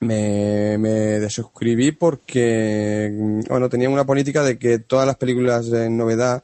me, 0.00 0.78
me 0.78 0.90
desuscribí 0.90 1.92
porque, 1.92 3.12
bueno, 3.48 3.68
tenía 3.68 3.90
una 3.90 4.04
política 4.04 4.42
de 4.42 4.58
que 4.58 4.78
todas 4.78 5.06
las 5.06 5.16
películas 5.16 5.68
en 5.72 5.96
novedad 5.96 6.42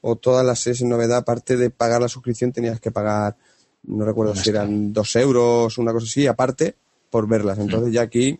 o 0.00 0.16
todas 0.16 0.44
las 0.44 0.60
series 0.60 0.82
en 0.82 0.88
novedad, 0.88 1.18
aparte 1.18 1.56
de 1.56 1.70
pagar 1.70 2.00
la 2.00 2.08
suscripción, 2.08 2.52
tenías 2.52 2.80
que 2.80 2.90
pagar, 2.90 3.36
no 3.84 4.04
recuerdo 4.04 4.34
si 4.34 4.50
eran 4.50 4.92
dos 4.92 5.14
euros, 5.16 5.78
una 5.78 5.92
cosa 5.92 6.06
así, 6.06 6.26
aparte, 6.26 6.74
por 7.10 7.28
verlas. 7.28 7.58
Entonces 7.58 7.92
ya 7.92 8.02
aquí, 8.02 8.38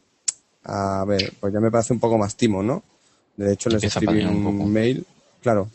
a 0.64 1.04
ver, 1.06 1.32
pues 1.40 1.52
ya 1.52 1.60
me 1.60 1.70
parece 1.70 1.92
un 1.92 2.00
poco 2.00 2.18
más 2.18 2.36
timo, 2.36 2.62
¿no? 2.62 2.82
De 3.36 3.52
hecho, 3.52 3.68
les 3.68 3.84
escribí 3.84 4.24
un, 4.24 4.72
mail, 4.72 5.04
claro. 5.42 5.68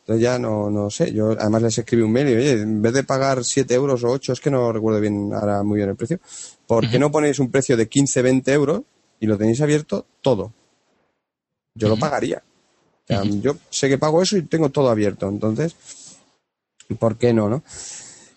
Entonces 0.00 0.22
ya 0.22 0.38
no, 0.38 0.70
no 0.70 0.90
sé, 0.90 1.12
yo 1.12 1.32
además 1.32 1.62
les 1.62 1.78
escribí 1.78 2.02
un 2.02 2.12
mail 2.12 2.28
y, 2.28 2.34
oye, 2.36 2.52
en 2.52 2.80
vez 2.80 2.92
de 2.92 3.04
pagar 3.04 3.44
7 3.44 3.74
euros 3.74 4.02
o 4.04 4.08
8, 4.08 4.32
es 4.32 4.40
que 4.40 4.50
no 4.50 4.72
recuerdo 4.72 5.00
bien 5.00 5.30
ahora 5.32 5.62
muy 5.62 5.76
bien 5.76 5.90
el 5.90 5.96
precio, 5.96 6.20
¿Por 6.70 6.88
qué 6.88 7.00
no 7.00 7.10
ponéis 7.10 7.40
un 7.40 7.50
precio 7.50 7.76
de 7.76 7.88
15, 7.88 8.22
20 8.22 8.52
euros 8.52 8.82
y 9.18 9.26
lo 9.26 9.36
tenéis 9.36 9.60
abierto 9.60 10.06
todo? 10.22 10.52
Yo 11.74 11.88
lo 11.88 11.96
pagaría. 11.96 12.44
Yo 13.42 13.56
sé 13.70 13.88
que 13.88 13.98
pago 13.98 14.22
eso 14.22 14.36
y 14.36 14.42
tengo 14.42 14.70
todo 14.70 14.88
abierto. 14.88 15.28
Entonces, 15.28 15.74
¿por 16.96 17.16
qué 17.16 17.32
no, 17.32 17.48
no? 17.48 17.64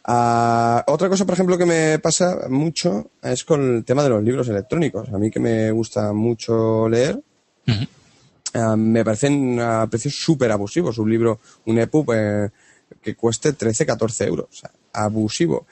Ah, 0.06 0.84
otra 0.88 1.10
cosa, 1.10 1.26
por 1.26 1.36
ejemplo, 1.36 1.60
que 1.60 1.68
me 1.68 2.00
pasa 2.00 2.48
mucho 2.50 3.12
es 3.22 3.44
con 3.44 3.76
el 3.76 3.86
tema 3.86 4.02
de 4.02 4.10
los 4.10 4.24
libros 4.24 4.50
electrónicos. 4.50 5.10
A 5.10 5.20
mí 5.20 5.30
que 5.30 5.40
me 5.40 5.70
gusta 5.70 6.12
mucho 6.12 6.90
leer, 6.90 7.22
ah, 8.56 8.76
me 8.76 9.06
parecen 9.06 9.60
a 9.60 9.86
precios 9.86 10.16
súper 10.16 10.52
abusivos. 10.52 10.98
Un 10.98 11.12
libro, 11.12 11.40
un 11.68 11.78
EPUB 11.78 12.12
eh, 12.16 12.50
que 13.00 13.16
cueste 13.16 13.54
13, 13.54 13.86
14 13.86 14.26
euros. 14.26 14.48
O 14.50 14.56
sea, 14.56 14.72
abusivo. 14.92 15.68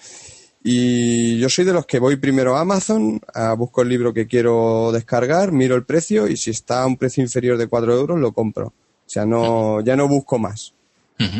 Y 0.64 1.40
yo 1.40 1.50
soy 1.50 1.66
de 1.66 1.74
los 1.74 1.88
que 1.88 2.00
voy 2.00 2.18
primero 2.18 2.56
a 2.56 2.62
Amazon, 2.62 3.20
a 3.34 3.54
busco 3.54 3.82
el 3.82 3.90
libro 3.90 4.14
que 4.14 4.28
quiero 4.28 4.92
descargar, 4.92 5.52
miro 5.52 5.76
el 5.76 5.86
precio 5.86 6.28
y 6.28 6.38
si 6.38 6.52
está 6.52 6.84
a 6.84 6.86
un 6.86 6.98
precio 6.98 7.24
inferior 7.24 7.58
de 7.58 7.68
4 7.68 7.94
euros 7.94 8.20
lo 8.20 8.32
compro. 8.32 8.68
O 8.68 8.74
sea, 9.08 9.26
no, 9.26 9.82
ya 9.82 9.96
no 9.96 10.08
busco 10.08 10.38
más. 10.38 10.74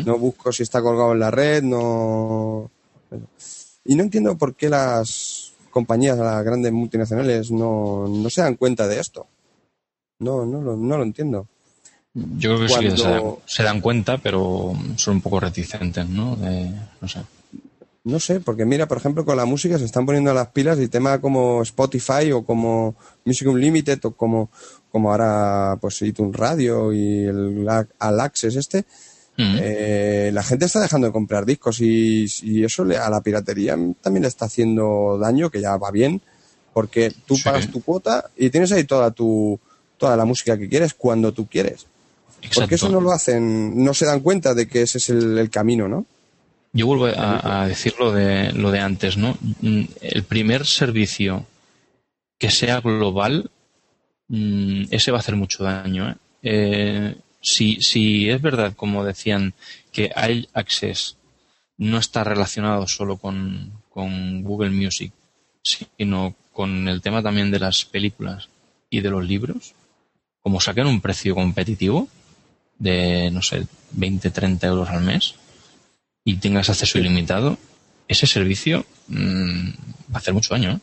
No 0.04 0.16
busco 0.16 0.52
si 0.52 0.62
está 0.62 0.80
colgado 0.80 1.12
en 1.12 1.18
la 1.18 1.30
red, 1.32 1.62
no. 1.62 2.70
Y 3.84 3.96
no 3.96 4.04
entiendo 4.04 4.38
por 4.38 4.54
qué 4.54 4.68
las 4.68 5.52
compañías, 5.70 6.16
las 6.18 6.44
grandes 6.44 6.70
multinacionales, 6.70 7.50
no, 7.50 8.06
no 8.06 8.30
se 8.30 8.42
dan 8.42 8.54
cuenta 8.54 8.86
de 8.86 9.00
esto. 9.00 9.26
No, 10.20 10.46
no, 10.46 10.60
lo, 10.60 10.76
no 10.76 10.98
lo 10.98 11.02
entiendo. 11.02 11.48
Yo 12.14 12.54
creo 12.56 12.60
que 12.60 12.68
sí 12.68 12.80
que 12.80 13.36
se 13.46 13.62
dan, 13.62 13.80
cuenta, 13.80 14.18
pero 14.18 14.72
son 14.96 15.14
un 15.16 15.20
poco 15.20 15.40
reticentes, 15.40 16.08
¿no? 16.08 16.36
no 17.00 17.08
sé. 17.08 17.20
No 18.04 18.18
sé, 18.18 18.40
porque 18.40 18.64
mira, 18.64 18.88
por 18.88 18.98
ejemplo, 18.98 19.24
con 19.24 19.36
la 19.36 19.44
música 19.44 19.78
se 19.78 19.84
están 19.84 20.04
poniendo 20.04 20.34
las 20.34 20.48
pilas 20.48 20.80
y 20.80 20.88
temas 20.88 21.20
como 21.20 21.62
Spotify 21.62 22.32
o 22.32 22.44
como 22.44 22.96
Music 23.24 23.46
Unlimited 23.46 24.04
o 24.04 24.10
como, 24.12 24.50
como 24.90 25.12
ahora 25.12 25.78
pues 25.80 26.02
iTunes 26.02 26.34
Radio 26.34 26.92
y 26.92 27.24
el 27.24 27.64
All 27.68 28.20
Access 28.20 28.56
este, 28.56 28.80
mm. 29.36 29.56
eh, 29.60 30.30
la 30.32 30.42
gente 30.42 30.64
está 30.64 30.80
dejando 30.80 31.06
de 31.06 31.12
comprar 31.12 31.46
discos 31.46 31.80
y, 31.80 32.24
eso 32.64 32.82
a 32.82 33.08
la 33.08 33.20
piratería 33.20 33.78
también 34.00 34.22
le 34.22 34.28
está 34.28 34.46
haciendo 34.46 35.16
daño, 35.16 35.48
que 35.48 35.60
ya 35.60 35.76
va 35.76 35.92
bien, 35.92 36.20
porque 36.72 37.12
tú 37.24 37.36
pagas 37.44 37.70
tu 37.70 37.84
cuota 37.84 38.30
y 38.36 38.50
tienes 38.50 38.72
ahí 38.72 38.82
toda 38.82 39.12
tu 39.12 39.60
toda 39.96 40.16
la 40.16 40.24
música 40.24 40.58
que 40.58 40.68
quieres 40.68 40.94
cuando 40.94 41.32
tú 41.32 41.46
quieres. 41.46 41.86
Porque 42.52 42.74
eso 42.74 42.88
no 42.88 43.00
lo 43.00 43.12
hacen, 43.12 43.84
no 43.84 43.94
se 43.94 44.06
dan 44.06 44.18
cuenta 44.18 44.52
de 44.54 44.66
que 44.66 44.82
ese 44.82 44.98
es 44.98 45.08
el 45.10 45.48
camino, 45.48 45.86
¿no? 45.86 46.04
Yo 46.72 46.86
vuelvo 46.86 47.06
a, 47.06 47.66
decir 47.66 47.94
lo 47.98 48.12
de, 48.12 48.52
lo 48.52 48.70
de 48.70 48.80
antes, 48.80 49.18
¿no? 49.18 49.36
Mm, 49.60 49.82
el 50.00 50.22
primer 50.24 50.66
servicio 50.66 51.46
que 52.38 52.50
sea 52.50 52.80
global, 52.80 53.50
mm, 54.28 54.84
ese 54.90 55.10
va 55.10 55.18
a 55.18 55.20
hacer 55.20 55.36
mucho 55.36 55.62
daño. 55.62 56.10
¿eh? 56.10 56.14
Eh, 56.42 57.14
si, 57.42 57.76
si 57.82 58.30
es 58.30 58.40
verdad, 58.40 58.72
como 58.74 59.04
decían, 59.04 59.52
que 59.92 60.10
hay 60.14 60.48
Access 60.54 61.16
no 61.76 61.98
está 61.98 62.24
relacionado 62.24 62.86
solo 62.86 63.16
con, 63.16 63.72
con 63.90 64.42
Google 64.42 64.70
Music, 64.70 65.12
sino 65.62 66.34
con 66.52 66.88
el 66.88 67.02
tema 67.02 67.22
también 67.22 67.50
de 67.50 67.58
las 67.58 67.84
películas 67.84 68.48
y 68.88 69.00
de 69.00 69.10
los 69.10 69.24
libros, 69.24 69.74
como 70.40 70.60
saquen 70.60 70.86
un 70.86 71.00
precio 71.00 71.34
competitivo 71.34 72.08
de, 72.78 73.30
no 73.30 73.42
sé, 73.42 73.66
20, 73.92 74.30
30 74.30 74.66
euros 74.66 74.88
al 74.88 75.02
mes, 75.02 75.34
y 76.24 76.36
tengas 76.36 76.70
acceso 76.70 76.98
ilimitado, 76.98 77.58
ese 78.08 78.26
servicio 78.26 78.84
mm, 79.08 79.68
va 80.12 80.14
a 80.14 80.18
hacer 80.18 80.34
mucho 80.34 80.54
daño. 80.54 80.72
¿eh? 80.72 80.78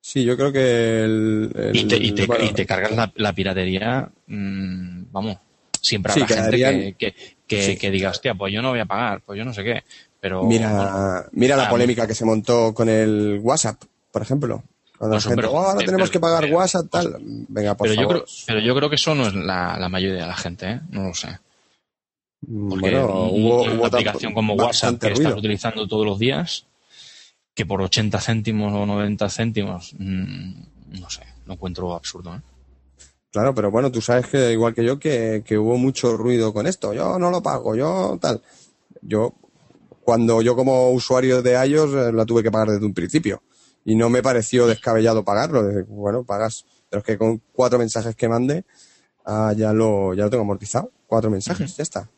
Sí, 0.00 0.24
yo 0.24 0.36
creo 0.36 0.52
que 0.52 1.04
el, 1.04 1.70
y, 1.72 1.84
te, 1.84 1.96
y, 1.96 2.12
te, 2.12 2.66
cargas 2.66 3.10
la, 3.14 3.32
piratería, 3.32 4.08
mm, 4.26 5.04
vamos, 5.12 5.38
siempre 5.80 6.12
habrá 6.12 6.26
gente 6.26 6.94
que, 6.98 7.14
que, 7.46 7.78
que, 7.78 7.90
diga, 7.90 8.10
hostia, 8.10 8.34
pues 8.34 8.52
yo 8.52 8.60
no 8.62 8.70
voy 8.70 8.80
a 8.80 8.86
pagar, 8.86 9.22
pues 9.24 9.38
yo 9.38 9.44
no 9.44 9.54
sé 9.54 9.62
qué. 9.62 9.84
Pero, 10.20 10.44
mira, 10.44 11.26
mira 11.32 11.56
la 11.56 11.68
polémica 11.68 12.06
que 12.06 12.14
se 12.14 12.24
montó 12.24 12.72
con 12.74 12.88
el 12.88 13.40
WhatsApp, 13.42 13.82
por 14.10 14.22
ejemplo. 14.22 14.62
Cuando 14.98 15.16
la 15.16 15.22
gente, 15.22 15.46
oh, 15.46 15.58
ahora 15.58 15.84
tenemos 15.84 16.10
que 16.10 16.20
pagar 16.20 16.44
WhatsApp, 16.52 16.86
tal. 16.88 17.16
Venga, 17.48 17.76
por 17.76 17.88
pero 17.88 18.00
favor. 18.00 18.16
Yo 18.18 18.24
creo, 18.24 18.34
pero 18.46 18.60
yo 18.60 18.74
creo 18.76 18.88
que 18.88 18.94
eso 18.94 19.14
no 19.16 19.26
es 19.26 19.34
la, 19.34 19.76
la 19.76 19.88
mayoría 19.88 20.22
de 20.22 20.28
la 20.28 20.36
gente, 20.36 20.70
¿eh? 20.70 20.80
No 20.90 21.08
lo 21.08 21.14
sé. 21.14 21.38
Porque 22.44 22.96
hubo, 22.96 23.62
una 23.62 23.86
aplicación 23.86 24.34
como 24.34 24.54
WhatsApp 24.54 24.98
que 25.00 25.12
estás 25.12 25.34
utilizando 25.36 25.86
todos 25.86 26.04
los 26.04 26.18
días, 26.18 26.66
que 27.54 27.64
por 27.66 27.80
80 27.80 28.20
céntimos 28.20 28.72
o 28.72 28.84
90 28.84 29.28
céntimos, 29.28 29.94
mm, 29.98 31.00
no 31.00 31.10
sé, 31.10 31.22
lo 31.46 31.54
encuentro 31.54 31.94
absurdo. 31.94 32.34
¿eh? 32.34 32.40
Claro, 33.30 33.54
pero 33.54 33.70
bueno, 33.70 33.90
tú 33.90 34.00
sabes 34.00 34.26
que 34.26 34.52
igual 34.52 34.74
que 34.74 34.84
yo 34.84 34.98
que, 34.98 35.42
hubo 35.56 35.78
mucho 35.78 36.16
ruido 36.16 36.52
con 36.52 36.66
esto. 36.66 36.92
Yo 36.92 37.18
no 37.18 37.30
lo 37.30 37.42
pago, 37.42 37.74
yo 37.76 38.18
tal. 38.20 38.42
Yo, 39.00 39.34
cuando 40.02 40.42
yo 40.42 40.54
como 40.56 40.90
usuario 40.90 41.42
de 41.42 41.52
iOS 41.66 41.94
eh, 41.94 42.12
la 42.12 42.26
tuve 42.26 42.42
que 42.42 42.50
pagar 42.50 42.68
desde 42.70 42.84
un 42.84 42.92
principio 42.92 43.42
y 43.84 43.94
no 43.94 44.10
me 44.10 44.22
pareció 44.22 44.66
descabellado 44.66 45.24
pagarlo. 45.24 45.62
Bueno, 45.88 46.24
pagas, 46.24 46.66
pero 46.90 47.00
es 47.00 47.06
que 47.06 47.16
con 47.16 47.40
cuatro 47.52 47.78
mensajes 47.78 48.14
que 48.14 48.28
mande 48.28 48.64
ah, 49.24 49.54
ya 49.56 49.72
lo 49.72 50.12
ya 50.12 50.24
lo 50.24 50.30
tengo 50.30 50.42
amortizado. 50.42 50.90
Cuatro 51.06 51.30
mensajes, 51.30 51.76
ya 51.76 51.82
está. 51.82 52.10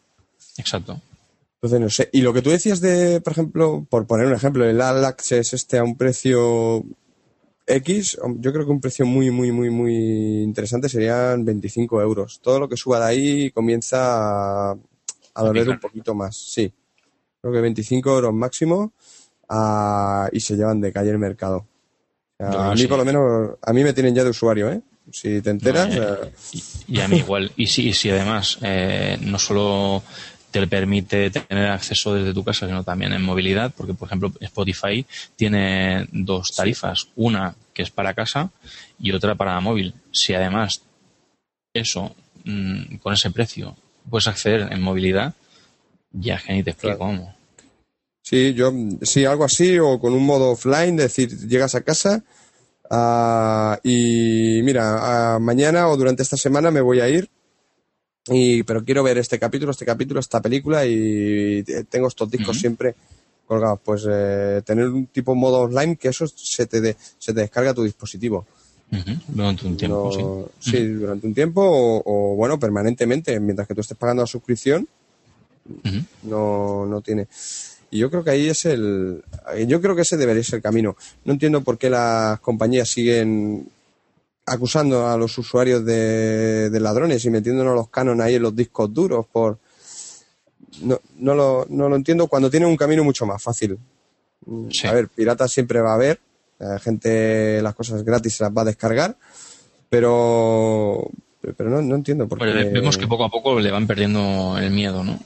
Exacto. 0.57 1.01
Entonces, 1.65 1.81
no 1.81 1.89
sé. 1.89 2.11
Y 2.13 2.21
lo 2.21 2.35
que 2.35 2.43
tú 2.43 2.51
decías 2.51 2.81
de, 2.81 3.21
por 3.23 3.33
ejemplo, 3.33 3.87
por 3.89 4.07
poner 4.07 4.27
un 4.27 4.35
ejemplo, 4.35 4.69
el 4.69 4.81
All 4.81 5.05
Access 5.05 5.55
este 5.55 5.79
a 5.79 5.85
un 5.85 5.97
precio 5.97 6.85
X, 7.67 8.19
yo 8.37 8.53
creo 8.53 8.67
que 8.67 8.71
un 8.71 8.81
precio 8.81 9.07
muy, 9.07 9.31
muy, 9.31 9.51
muy, 9.51 9.71
muy 9.71 10.43
interesante 10.43 10.89
serían 10.89 11.45
25 11.45 12.03
euros. 12.03 12.41
Todo 12.43 12.61
lo 12.61 12.69
que 12.69 12.77
suba 12.77 13.01
de 13.01 13.07
ahí 13.07 13.51
comienza 13.51 14.73
a, 14.73 14.77
doler 15.37 15.71
un 15.71 15.81
poquito 15.81 16.15
más, 16.15 16.37
sí. 16.37 16.71
Creo 17.41 17.53
que 17.53 17.61
25 17.61 18.11
euros 18.11 18.35
máximo 18.35 18.93
ah, 19.49 20.29
y 20.33 20.41
se 20.41 20.57
llevan 20.57 20.81
de 20.81 20.93
calle 20.93 21.11
el 21.11 21.19
mercado. 21.19 21.67
a 22.39 22.75
mí, 22.75 22.87
por 22.87 22.99
lo 22.99 23.05
menos, 23.05 23.57
a 23.63 23.73
mí 23.73 23.83
me 23.83 23.95
tienen 23.95 24.15
ya 24.15 24.25
de 24.25 24.31
usuario, 24.31 24.71
¿eh? 24.71 24.83
Si 25.11 25.43
te 25.43 25.51
enteras. 25.51 25.95
Eh, 25.95 26.33
y, 26.89 27.01
a 27.01 27.09
mí 27.09 27.19
igual. 27.19 27.53
Y 27.57 27.65
y 27.65 27.93
si 27.93 28.11
además, 28.11 28.59
eh, 28.63 29.19
no 29.21 29.39
solo 29.39 30.03
te 30.61 30.67
permite 30.67 31.31
tener 31.31 31.71
acceso 31.71 32.15
desde 32.15 32.33
tu 32.33 32.45
casa, 32.45 32.67
sino 32.67 32.85
también 32.85 33.13
en 33.13 33.23
movilidad, 33.23 33.73
porque 33.77 33.95
por 33.95 34.09
ejemplo 34.09 34.33
Spotify 34.41 35.05
tiene 35.37 36.07
dos 36.13 36.55
tarifas, 36.55 37.09
una 37.17 37.55
que 37.73 37.83
es 37.83 37.91
para 37.91 38.15
casa 38.15 38.51
y 38.99 39.13
otra 39.13 39.35
para 39.35 39.59
móvil. 39.61 39.95
Si 40.13 40.33
además 40.35 40.83
eso, 41.75 42.15
mm, 42.45 42.97
con 42.97 43.15
ese 43.15 43.31
precio, 43.31 43.77
puedes 44.09 44.29
acceder 44.29 44.73
en 44.73 44.81
movilidad, 44.81 45.35
ya 46.13 46.39
que 46.39 46.53
ni 46.53 46.63
te 46.63 46.71
explico 46.71 46.99
cómo. 46.99 47.35
Sí, 48.23 48.55
yo, 48.55 48.73
sí, 49.03 49.25
algo 49.25 49.45
así, 49.45 49.79
o 49.79 49.99
con 49.99 50.15
un 50.15 50.25
modo 50.25 50.53
offline, 50.53 50.99
es 51.01 51.17
decir, 51.17 51.49
llegas 51.49 51.75
a 51.75 51.83
casa 51.83 52.23
ah, 52.91 53.79
y 53.83 54.61
mira, 54.63 55.35
ah, 55.35 55.39
mañana 55.39 55.89
o 55.89 55.97
durante 55.97 56.23
esta 56.23 56.37
semana 56.37 56.71
me 56.71 56.81
voy 56.81 57.01
a 57.01 57.09
ir 57.09 57.29
y, 58.27 58.63
pero 58.63 58.85
quiero 58.85 59.03
ver 59.03 59.19
este 59.19 59.39
capítulo, 59.39 59.73
este 59.73 59.85
capítulo, 59.85 60.21
esta 60.21 60.41
película 60.41 60.87
y 60.87 61.63
tengo 61.89 62.09
estos 62.09 62.31
discos 62.31 62.59
siempre 62.59 62.95
colgados. 63.47 63.81
Pues 63.85 64.07
eh, 64.11 64.63
tener 64.65 64.89
un 64.89 65.07
tipo 65.07 65.35
modo 65.35 65.61
online 65.61 65.97
que 65.97 66.09
eso 66.09 66.27
se 66.27 66.67
te, 66.67 66.97
se 67.19 67.35
te 67.35 67.41
descarga 67.41 67.71
a 67.71 67.75
tu 67.75 67.85
dispositivo. 67.85 68.47
Durante 69.27 69.67
un 69.67 69.77
tiempo, 69.77 70.51
sí. 70.61 70.87
durante 70.87 71.27
un 71.27 71.35
tiempo 71.35 71.63
o, 72.05 72.37
bueno, 72.37 72.61
permanentemente, 72.61 73.41
mientras 73.41 73.67
que 73.67 73.75
tú 73.75 73.81
estés 73.81 73.97
pagando 73.97 74.23
la 74.23 74.27
suscripción, 74.27 74.87
no, 76.23 76.87
no 76.87 77.01
tiene. 77.01 77.27
Y 77.91 77.99
yo 77.99 78.11
creo 78.11 78.23
que 78.23 78.31
ahí 78.31 78.49
es 78.49 78.65
el. 78.67 79.23
Yo 79.67 79.81
creo 79.81 79.97
que 79.97 80.03
ese 80.03 80.17
debería 80.17 80.43
ser 80.43 80.57
el 80.57 80.63
camino. 80.63 80.97
No 81.25 81.33
entiendo 81.33 81.63
por 81.63 81.79
qué 81.79 81.91
las 81.91 82.39
compañías 82.41 82.89
siguen 82.89 83.69
acusando 84.47 85.07
a 85.07 85.17
los 85.17 85.37
usuarios 85.39 85.85
de, 85.85 86.71
ladrones 86.81 87.25
y 87.25 87.31
metiéndonos 87.31 87.75
los 87.75 87.89
canon 87.89 88.21
ahí 88.21 88.35
en 88.35 88.43
los 88.43 88.55
discos 88.55 88.93
duros 88.93 89.27
por 89.27 89.59
no, 90.83 91.01
no, 91.19 91.35
lo, 91.35 91.67
no 91.71 91.89
lo 91.89 91.97
entiendo 91.97 92.27
cuando 92.27 92.51
tienen 92.51 92.69
un 92.69 92.77
camino 92.77 93.05
mucho 93.05 93.27
más 93.27 93.43
fácil. 93.43 93.79
A 94.85 94.93
ver, 94.93 95.09
piratas 95.09 95.53
siempre 95.53 95.81
va 95.81 95.93
a 95.93 95.95
haber, 95.95 96.21
la 96.59 96.79
gente 96.79 97.63
las 97.63 97.75
cosas 97.75 98.03
gratis 98.05 98.37
se 98.37 98.45
las 98.45 98.53
va 98.53 98.63
a 98.63 98.67
descargar, 98.67 99.17
pero 99.89 101.09
pero 101.57 101.71
no, 101.71 101.83
no 101.83 101.95
entiendo 101.95 102.27
por 102.27 102.39
qué. 102.39 102.65
Vemos 102.65 102.99
que 102.99 103.07
poco 103.07 103.25
a 103.25 103.31
poco 103.31 103.61
le 103.61 103.71
van 103.71 103.87
perdiendo 103.87 104.57
el 104.59 104.71
miedo, 104.71 105.05
¿no? 105.05 105.19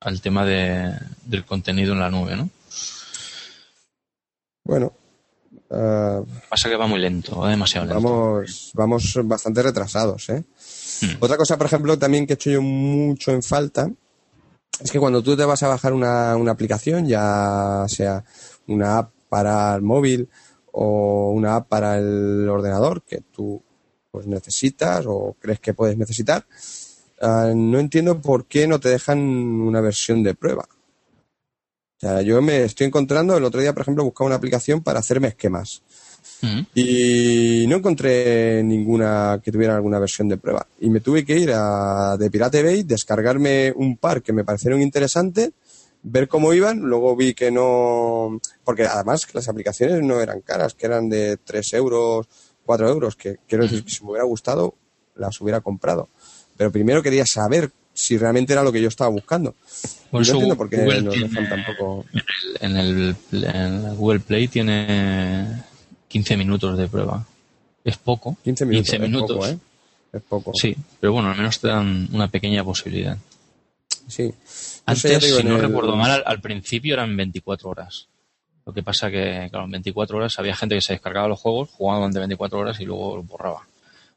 al 0.00 0.20
tema 0.20 0.44
de, 0.44 0.92
del 1.24 1.44
contenido 1.44 1.94
en 1.94 2.00
la 2.00 2.10
nube, 2.10 2.36
¿no? 2.36 2.50
Bueno, 4.64 4.92
Uh, 5.74 6.24
Pasa 6.48 6.68
que 6.68 6.76
va 6.76 6.86
muy 6.86 7.00
lento, 7.00 7.40
va 7.40 7.50
demasiado 7.50 7.86
lento. 7.86 8.00
Vamos, 8.00 8.70
vamos 8.74 9.18
bastante 9.24 9.60
retrasados, 9.60 10.28
¿eh? 10.28 10.44
Hmm. 11.02 11.16
Otra 11.18 11.36
cosa, 11.36 11.58
por 11.58 11.66
ejemplo, 11.66 11.98
también 11.98 12.26
que 12.26 12.34
he 12.34 12.36
hecho 12.36 12.50
yo 12.50 12.62
mucho 12.62 13.32
en 13.32 13.42
falta 13.42 13.90
es 14.80 14.90
que 14.90 15.00
cuando 15.00 15.22
tú 15.22 15.36
te 15.36 15.44
vas 15.44 15.62
a 15.62 15.68
bajar 15.68 15.92
una, 15.92 16.36
una 16.36 16.52
aplicación, 16.52 17.06
ya 17.06 17.84
sea 17.88 18.24
una 18.68 18.98
app 18.98 19.12
para 19.28 19.74
el 19.74 19.82
móvil 19.82 20.28
o 20.72 21.30
una 21.30 21.56
app 21.56 21.68
para 21.68 21.98
el 21.98 22.48
ordenador 22.48 23.02
que 23.02 23.20
tú 23.32 23.62
pues 24.10 24.26
necesitas 24.26 25.04
o 25.08 25.36
crees 25.40 25.58
que 25.58 25.74
puedes 25.74 25.96
necesitar, 25.96 26.46
uh, 27.20 27.52
no 27.54 27.80
entiendo 27.80 28.20
por 28.20 28.46
qué 28.46 28.68
no 28.68 28.78
te 28.78 28.90
dejan 28.90 29.18
una 29.18 29.80
versión 29.80 30.22
de 30.22 30.34
prueba 30.34 30.68
yo 32.00 32.42
me 32.42 32.64
estoy 32.64 32.86
encontrando, 32.86 33.36
el 33.36 33.44
otro 33.44 33.60
día, 33.60 33.72
por 33.72 33.82
ejemplo, 33.82 34.04
buscaba 34.04 34.26
una 34.26 34.36
aplicación 34.36 34.82
para 34.82 35.00
hacerme 35.00 35.28
esquemas. 35.28 35.82
Mm. 36.42 36.60
Y 36.74 37.64
no 37.68 37.76
encontré 37.76 38.62
ninguna 38.62 39.40
que 39.42 39.52
tuviera 39.52 39.76
alguna 39.76 39.98
versión 39.98 40.28
de 40.28 40.36
prueba. 40.36 40.66
Y 40.80 40.90
me 40.90 41.00
tuve 41.00 41.24
que 41.24 41.38
ir 41.38 41.52
a 41.54 42.16
de 42.18 42.30
Pirate 42.30 42.62
Bay, 42.62 42.82
descargarme 42.82 43.72
un 43.74 43.96
par 43.96 44.22
que 44.22 44.32
me 44.32 44.44
parecieron 44.44 44.82
interesantes, 44.82 45.50
ver 46.02 46.28
cómo 46.28 46.52
iban, 46.52 46.80
luego 46.80 47.16
vi 47.16 47.34
que 47.34 47.50
no, 47.50 48.38
porque 48.62 48.84
además 48.84 49.26
las 49.32 49.48
aplicaciones 49.48 50.02
no 50.02 50.20
eran 50.20 50.42
caras, 50.42 50.74
que 50.74 50.86
eran 50.86 51.08
de 51.08 51.38
3 51.38 51.72
euros, 51.74 52.28
4 52.66 52.88
euros, 52.88 53.16
que 53.16 53.38
quiero 53.48 53.64
decir 53.64 53.84
que 53.84 53.90
si 53.90 54.04
me 54.04 54.10
hubiera 54.10 54.24
gustado, 54.24 54.74
las 55.16 55.40
hubiera 55.40 55.60
comprado. 55.62 56.10
Pero 56.56 56.70
primero 56.70 57.02
quería 57.02 57.26
saber 57.26 57.72
si 57.94 58.18
realmente 58.18 58.52
era 58.52 58.62
lo 58.62 58.72
que 58.72 58.82
yo 58.82 58.88
estaba 58.88 59.08
buscando. 59.10 59.54
No 60.20 60.26
entiendo 60.26 60.56
por 60.56 60.70
qué 60.70 60.76
tampoco. 61.48 62.04
En 62.60 62.76
el, 62.76 63.16
Google 63.96 64.20
Play 64.20 64.48
tiene 64.48 65.62
15 66.08 66.36
minutos 66.36 66.78
de 66.78 66.88
prueba. 66.88 67.26
Es 67.84 67.98
poco. 67.98 68.36
15 68.44 68.66
minutos. 68.98 69.50
¿eh? 69.50 69.58
Es 70.12 70.22
poco, 70.22 70.52
Sí, 70.54 70.76
pero 71.00 71.12
bueno, 71.12 71.30
al 71.30 71.36
menos 71.36 71.58
te 71.58 71.68
dan 71.68 72.08
una 72.12 72.28
pequeña 72.28 72.62
posibilidad. 72.62 73.18
Sí. 74.06 74.32
Antes, 74.86 75.36
si 75.36 75.42
no 75.42 75.58
recuerdo 75.58 75.96
mal, 75.96 76.22
al, 76.24 76.40
principio 76.40 76.94
eran 76.94 77.16
24 77.16 77.68
horas. 77.68 78.08
Lo 78.64 78.72
que 78.72 78.82
pasa 78.82 79.10
que, 79.10 79.48
claro, 79.50 79.64
en 79.64 79.72
24 79.72 80.16
horas 80.16 80.38
había 80.38 80.54
gente 80.54 80.76
que 80.76 80.80
se 80.80 80.92
descargaba 80.94 81.28
los 81.28 81.40
juegos, 81.40 81.70
jugaba 81.70 81.98
durante 81.98 82.20
24 82.20 82.58
horas 82.58 82.80
y 82.80 82.84
luego 82.84 83.16
los 83.16 83.26
borraba. 83.26 83.66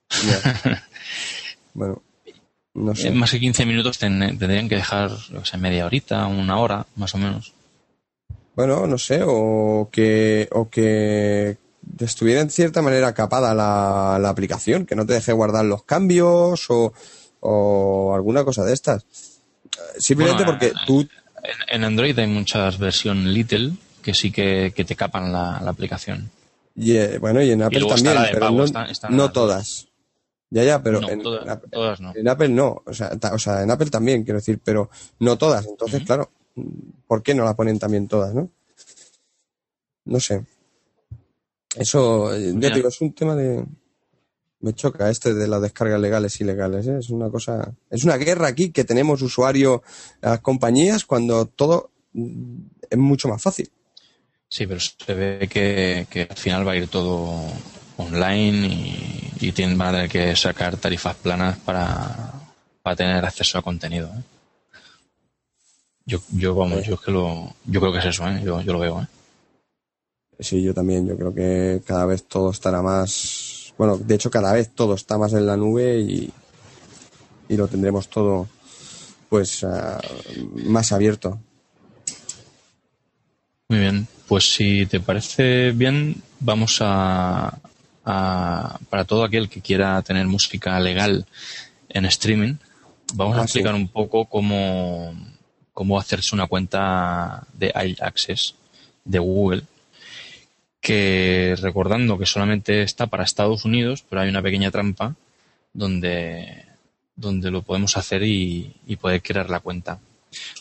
bueno, 1.74 2.02
no 2.78 2.96
sé. 2.96 3.12
Más 3.12 3.32
que 3.32 3.40
15 3.40 3.66
minutos 3.66 3.98
tendrían 3.98 4.70
que 4.70 4.76
dejar, 4.76 5.12
o 5.12 5.46
sea, 5.46 5.60
media 5.60 5.86
horita, 5.86 6.28
una 6.28 6.60
hora, 6.60 6.86
más 6.96 7.14
o 7.16 7.18
menos. 7.18 7.54
Bueno, 8.56 8.88
no 8.88 8.98
sé, 8.98 9.22
o 9.26 9.90
que, 9.92 10.48
o 10.52 10.70
que 10.70 11.58
estuviera 12.00 12.42
en 12.42 12.50
cierta 12.50 12.82
manera 12.82 13.14
capada 13.14 13.54
la, 13.54 14.18
la 14.20 14.30
aplicación, 14.30 14.86
que 14.86 14.96
no 14.96 15.06
te 15.06 15.14
deje 15.14 15.32
guardar 15.32 15.66
los 15.66 15.84
cambios 15.84 16.66
o, 16.70 16.94
o 17.40 18.16
alguna 18.16 18.44
cosa 18.44 18.64
de 18.64 18.74
estas. 18.74 19.06
Simplemente 19.98 20.44
porque 20.46 20.74
tú... 20.86 21.08
En, 21.70 21.84
Android 21.84 22.18
hay 22.18 22.28
muchas 22.28 22.78
versiones 22.78 23.26
Little 23.26 23.74
que 24.02 24.14
sí 24.14 24.32
que, 24.32 24.72
te 24.72 24.96
capan 24.96 25.32
la, 25.32 25.58
aplicación. 25.58 26.30
Y, 26.76 26.94
eh, 26.94 27.18
bueno, 27.20 27.42
y 27.42 27.52
en 27.52 27.64
Apple 27.64 27.86
también, 27.86 28.16
pero 28.32 28.52
no, 29.10 29.32
todas. 29.32 29.88
Ya, 30.50 30.64
ya, 30.64 30.82
pero 30.82 31.08
en, 31.10 31.22
todas 31.22 32.00
no. 32.00 32.14
en, 32.16 32.28
Apple 32.28 32.50
no. 32.50 32.82
O 32.86 32.94
sea, 32.94 33.12
o 33.34 33.40
sea, 33.40 33.64
en 33.64 33.72
Apple 33.72 33.90
también, 33.90 34.24
quiero 34.24 34.40
decir, 34.40 34.60
pero 34.64 34.90
no 35.20 35.38
todas. 35.38 35.66
Entonces, 35.66 36.04
claro, 36.04 36.32
¿por 37.06 37.22
qué 37.22 37.36
no 37.36 37.44
la 37.44 37.56
ponen 37.56 37.80
también 37.80 38.08
todas, 38.08 38.34
no? 38.34 38.50
No 40.06 40.20
sé. 40.20 40.46
Eso, 41.76 42.36
ya 42.36 42.70
digo, 42.70 42.88
es 42.88 43.02
un 43.02 43.14
tema 43.14 43.36
de, 43.36 43.66
me 44.60 44.74
choca 44.74 45.10
este 45.10 45.34
de 45.34 45.48
las 45.48 45.62
descargas 45.62 46.00
legales 46.00 46.40
y 46.40 46.44
ilegales. 46.44 46.88
¿eh? 46.88 46.98
Es 47.00 47.10
una 47.10 47.30
cosa, 47.30 47.74
es 47.90 48.04
una 48.04 48.18
guerra 48.18 48.48
aquí 48.48 48.72
que 48.72 48.84
tenemos 48.84 49.22
usuario 49.22 49.84
a 50.22 50.30
las 50.32 50.42
compañías 50.42 51.06
cuando 51.06 51.46
todo 51.46 51.92
mm, 52.14 52.60
es 52.90 52.98
mucho 52.98 53.28
más 53.28 53.42
fácil. 53.42 53.70
Sí, 54.50 54.66
pero 54.66 54.80
se 54.80 55.14
ve 55.14 55.48
que, 55.50 56.28
al 56.30 56.38
final 56.38 56.68
va 56.68 56.72
a 56.72 56.78
ir 56.78 56.88
todo 56.88 57.42
online 57.98 58.68
y, 58.68 59.27
y 59.40 59.52
tienen, 59.52 59.78
van 59.78 59.90
a 59.90 59.92
tener 59.92 60.10
que 60.10 60.36
sacar 60.36 60.78
tarifas 60.78 61.16
planas 61.16 61.58
para, 61.60 62.34
para 62.82 62.96
tener 62.96 63.26
acceso 63.26 63.58
a 63.58 63.62
contenido. 63.62 64.08
¿eh? 64.08 64.24
Yo, 66.06 66.20
yo, 66.32 66.56
vamos, 66.56 66.86
yo, 66.86 66.96
es 66.96 67.02
que 67.02 67.12
lo, 67.12 67.54
yo 67.66 67.80
creo 67.80 67.92
que 67.92 68.00
es 68.00 68.06
eso, 68.06 68.28
¿eh? 68.28 68.42
yo, 68.44 68.62
yo 68.62 68.74
lo 68.74 68.80
veo. 68.80 69.02
¿eh? 69.02 69.08
Sí, 70.40 70.62
yo 70.62 70.74
también. 70.74 71.08
Yo 71.08 71.18
creo 71.18 71.34
que 71.34 71.82
cada 71.86 72.06
vez 72.06 72.24
todo 72.28 72.52
estará 72.52 72.82
más 72.82 73.58
bueno, 73.78 73.98
de 73.98 74.16
hecho 74.16 74.32
cada 74.32 74.54
vez 74.54 74.72
todo 74.74 74.96
está 74.96 75.18
más 75.18 75.34
en 75.34 75.46
la 75.46 75.56
nube 75.56 76.00
y, 76.00 76.32
y 77.48 77.58
lo 77.58 77.68
tendremos 77.68 78.10
todo 78.10 78.48
pues 79.30 79.64
ah, 79.64 80.00
más 80.54 80.92
abierto. 80.92 81.40
Muy 83.70 83.80
bien, 83.80 84.08
pues 84.28 84.54
si 84.54 84.86
te 84.86 85.00
parece 85.00 85.72
bien, 85.72 86.16
vamos 86.40 86.78
a, 86.82 87.60
a 88.10 88.80
para 88.90 89.04
todo 89.04 89.26
aquel 89.26 89.50
que 89.50 89.62
quiera 89.62 90.02
tener 90.02 90.26
música 90.28 90.80
legal 90.80 91.26
en 91.90 92.06
streaming, 92.06 92.56
vamos 93.14 93.38
a 93.38 93.42
ah, 93.42 93.44
explicar 93.44 93.76
un 93.76 93.90
poco 93.90 94.26
cómo, 94.26 95.14
cómo 95.74 96.00
hacerse 96.00 96.34
una 96.34 96.48
cuenta 96.48 97.46
de 97.54 97.68
iAccess 97.76 98.56
de 99.04 99.20
Google 99.20 99.64
que 100.80 101.56
recordando 101.62 102.18
que 102.18 102.26
solamente 102.26 102.82
está 102.82 103.08
para 103.08 103.26
Estados 103.26 103.66
Unidos, 103.66 104.06
pero 104.08 104.22
hay 104.22 104.30
una 104.30 104.42
pequeña 104.42 104.72
trampa 104.72 105.16
donde, 105.74 106.64
donde 107.16 107.52
lo 107.52 107.62
podemos 107.62 107.98
hacer 107.98 108.24
y, 108.24 108.74
y 108.88 108.96
poder 108.96 109.22
crear 109.22 109.50
la 109.50 109.60
cuenta. 109.60 110.00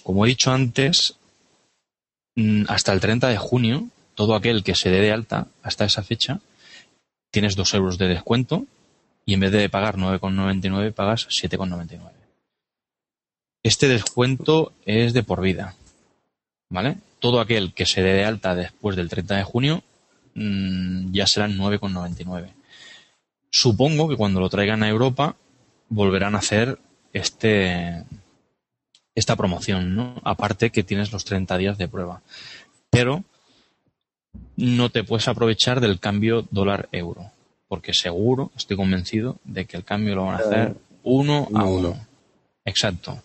Como 0.02 0.26
he 0.26 0.30
dicho 0.30 0.50
antes, 0.50 1.14
mm, 2.34 2.64
hasta 2.66 2.92
el 2.92 2.98
30 2.98 3.28
de 3.28 3.36
junio, 3.36 3.88
todo 4.16 4.34
aquel 4.34 4.64
que 4.64 4.74
se 4.74 4.90
dé 4.90 5.00
de 5.00 5.12
alta 5.12 5.46
hasta 5.62 5.84
esa 5.84 6.02
fecha, 6.02 6.40
tienes 7.36 7.56
2 7.56 7.74
euros 7.74 7.98
de 7.98 8.08
descuento 8.08 8.66
y 9.24 9.34
en 9.34 9.40
vez 9.40 9.52
de 9.52 9.68
pagar 9.68 9.96
9,99 9.96 10.92
pagas 10.92 11.28
7,99. 11.28 12.00
Este 13.62 13.88
descuento 13.88 14.72
es 14.86 15.12
de 15.12 15.22
por 15.22 15.40
vida. 15.40 15.74
¿Vale? 16.70 16.96
Todo 17.18 17.40
aquel 17.40 17.74
que 17.74 17.86
se 17.86 18.02
dé 18.02 18.14
de 18.14 18.24
alta 18.24 18.54
después 18.54 18.96
del 18.96 19.08
30 19.08 19.36
de 19.36 19.44
junio 19.44 19.82
Mm, 20.36 21.12
ya 21.12 21.26
serán 21.26 21.56
9,99. 21.56 22.50
Supongo 23.50 24.06
que 24.06 24.16
cuando 24.16 24.38
lo 24.38 24.50
traigan 24.50 24.82
a 24.82 24.88
Europa 24.88 25.36
volverán 25.88 26.34
a 26.34 26.38
hacer 26.38 26.78
este 27.14 28.04
esta 29.14 29.34
promoción, 29.34 29.96
¿no? 29.96 30.20
Aparte 30.24 30.70
que 30.70 30.82
tienes 30.82 31.10
los 31.10 31.24
30 31.24 31.56
días 31.56 31.78
de 31.78 31.88
prueba. 31.88 32.20
Pero 32.90 33.24
no 34.56 34.90
te 34.90 35.04
puedes 35.04 35.28
aprovechar 35.28 35.80
del 35.80 35.98
cambio 35.98 36.46
dólar-euro, 36.50 37.30
porque 37.68 37.94
seguro, 37.94 38.50
estoy 38.56 38.76
convencido, 38.76 39.38
de 39.44 39.66
que 39.66 39.76
el 39.76 39.84
cambio 39.84 40.14
lo 40.14 40.26
van 40.26 40.34
a 40.34 40.44
hacer 40.44 40.74
uno 41.02 41.48
a 41.54 41.64
uno. 41.64 42.06
Exacto. 42.64 43.22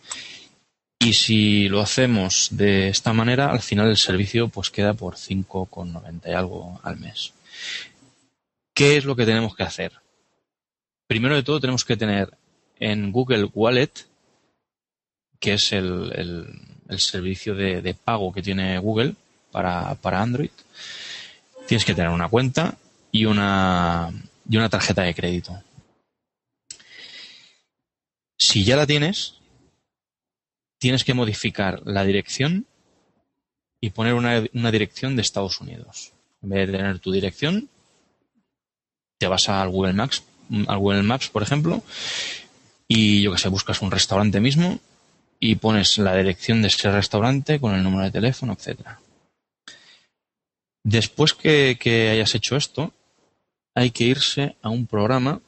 Y 0.99 1.13
si 1.13 1.67
lo 1.67 1.81
hacemos 1.81 2.49
de 2.51 2.89
esta 2.89 3.11
manera, 3.11 3.51
al 3.51 3.61
final 3.61 3.89
el 3.89 3.97
servicio 3.97 4.49
pues 4.49 4.69
queda 4.69 4.93
por 4.93 5.15
5,90 5.15 6.29
y 6.29 6.33
algo 6.33 6.79
al 6.83 6.97
mes. 6.97 7.33
¿Qué 8.73 8.97
es 8.97 9.05
lo 9.05 9.15
que 9.15 9.25
tenemos 9.25 9.55
que 9.55 9.63
hacer? 9.63 9.93
Primero 11.07 11.35
de 11.35 11.43
todo 11.43 11.59
tenemos 11.59 11.83
que 11.83 11.97
tener 11.97 12.29
en 12.79 13.11
Google 13.11 13.49
Wallet, 13.53 13.91
que 15.39 15.53
es 15.53 15.73
el, 15.73 16.45
servicio 16.97 17.55
de, 17.55 17.95
pago 17.95 18.31
que 18.31 18.43
tiene 18.43 18.77
Google 18.77 19.15
para, 19.51 19.95
para 19.95 20.21
Android, 20.21 20.51
tienes 21.71 21.85
que 21.85 21.95
tener 21.95 22.11
una 22.11 22.27
cuenta 22.27 22.77
y 23.13 23.23
una, 23.23 24.11
y 24.49 24.57
una 24.57 24.67
tarjeta 24.67 25.03
de 25.03 25.15
crédito. 25.15 25.63
Si 28.37 28.65
ya 28.65 28.75
la 28.75 28.85
tienes, 28.85 29.35
tienes 30.79 31.05
que 31.05 31.13
modificar 31.13 31.81
la 31.85 32.03
dirección 32.03 32.65
y 33.79 33.91
poner 33.91 34.15
una, 34.15 34.41
dirección 34.69 35.15
de 35.15 35.21
Estados 35.21 35.61
Unidos. 35.61 36.11
En 36.41 36.49
vez 36.49 36.67
de 36.67 36.77
tener 36.77 36.99
tu 36.99 37.09
dirección, 37.09 37.69
te 39.17 39.27
vas 39.27 39.47
al 39.47 39.69
Google 39.69 39.93
Maps, 39.93 40.23
al 40.67 40.77
Google 40.77 41.03
Maps, 41.03 41.29
por 41.29 41.41
ejemplo, 41.41 41.81
y 42.89 43.21
yo 43.21 43.31
que 43.31 43.37
sé, 43.37 43.47
buscas 43.47 43.81
un 43.81 43.91
restaurante 43.91 44.41
mismo 44.41 44.81
y 45.39 45.55
pones 45.55 45.97
la 45.99 46.17
dirección 46.17 46.61
de 46.61 46.67
ese 46.67 46.91
restaurante 46.91 47.61
con 47.61 47.75
el 47.75 47.81
número 47.81 48.03
de 48.03 48.11
teléfono, 48.11 48.51
etcétera. 48.51 48.99
Después 50.83 51.33
que, 51.33 52.09
hayas 52.11 52.35
hecho 52.35 52.55
esto, 52.55 52.93
hay 53.75 53.91
que 53.91 54.05
irse 54.05 54.55
a 54.61 54.69
un 54.69 54.87
programa. 54.87 55.41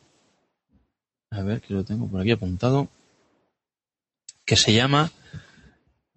A 1.31 1.41
ver, 1.41 1.61
que 1.61 1.73
lo 1.73 1.83
tengo 1.83 2.07
por 2.07 2.21
aquí 2.21 2.31
apuntado. 2.31 2.87
Que 4.45 4.55
se 4.55 4.73
llama 4.73 5.11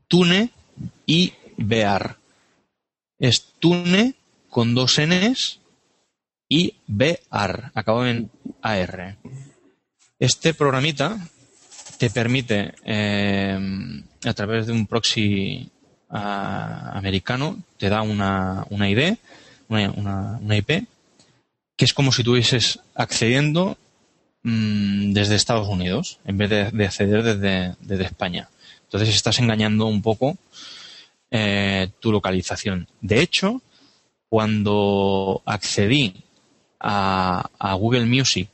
Tune 0.08 0.50
y 1.06 1.32
Bear. 1.56 2.18
Es 3.18 3.54
Tune 3.58 4.14
con 4.50 4.74
dos 4.74 4.98
Ns 5.00 5.60
y 6.48 6.74
Bear, 6.86 7.72
acabado 7.74 8.06
en 8.06 8.30
AR. 8.62 9.16
Este 10.18 10.54
programita 10.54 11.18
te 11.98 12.10
permite, 12.10 12.74
eh, 12.84 13.58
a 14.24 14.34
través 14.34 14.66
de 14.66 14.72
un 14.72 14.86
proxy 14.86 15.70
americano, 16.08 17.58
te 17.78 17.88
da 17.88 18.02
una, 18.02 18.66
una 18.70 18.88
ID, 18.88 19.16
una, 19.68 20.38
una, 20.40 20.56
IP, 20.56 20.86
que 21.76 21.84
es 21.84 21.92
como 21.92 22.12
si 22.12 22.22
estuvieses 22.22 22.80
accediendo 22.94 23.76
mm, 24.42 25.12
desde 25.12 25.34
Estados 25.34 25.68
Unidos, 25.68 26.18
en 26.24 26.38
vez 26.38 26.50
de, 26.50 26.70
de 26.70 26.86
acceder 26.86 27.22
desde, 27.22 27.74
desde 27.80 28.04
España. 28.04 28.48
Entonces 28.84 29.14
estás 29.14 29.38
engañando 29.40 29.86
un 29.86 30.00
poco 30.00 30.36
eh, 31.30 31.88
tu 31.98 32.12
localización. 32.12 32.86
De 33.00 33.20
hecho, 33.20 33.60
cuando 34.28 35.42
accedí 35.44 36.14
a, 36.78 37.48
Google 37.78 38.06
Music 38.06 38.48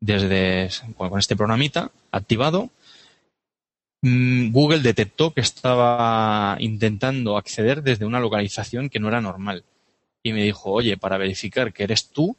desde 0.00 0.70
con 0.96 1.18
este 1.18 1.34
programita 1.34 1.90
activado, 2.12 2.70
Google 4.00 4.80
detectó 4.80 5.32
que 5.34 5.40
estaba 5.40 6.56
intentando 6.60 7.36
acceder 7.36 7.82
desde 7.82 8.04
una 8.06 8.20
localización 8.20 8.88
que 8.88 9.00
no 9.00 9.08
era 9.08 9.20
normal. 9.20 9.64
Y 10.22 10.32
me 10.32 10.44
dijo, 10.44 10.70
oye, 10.70 10.96
para 10.96 11.18
verificar 11.18 11.72
que 11.72 11.84
eres 11.84 12.10
tú, 12.10 12.36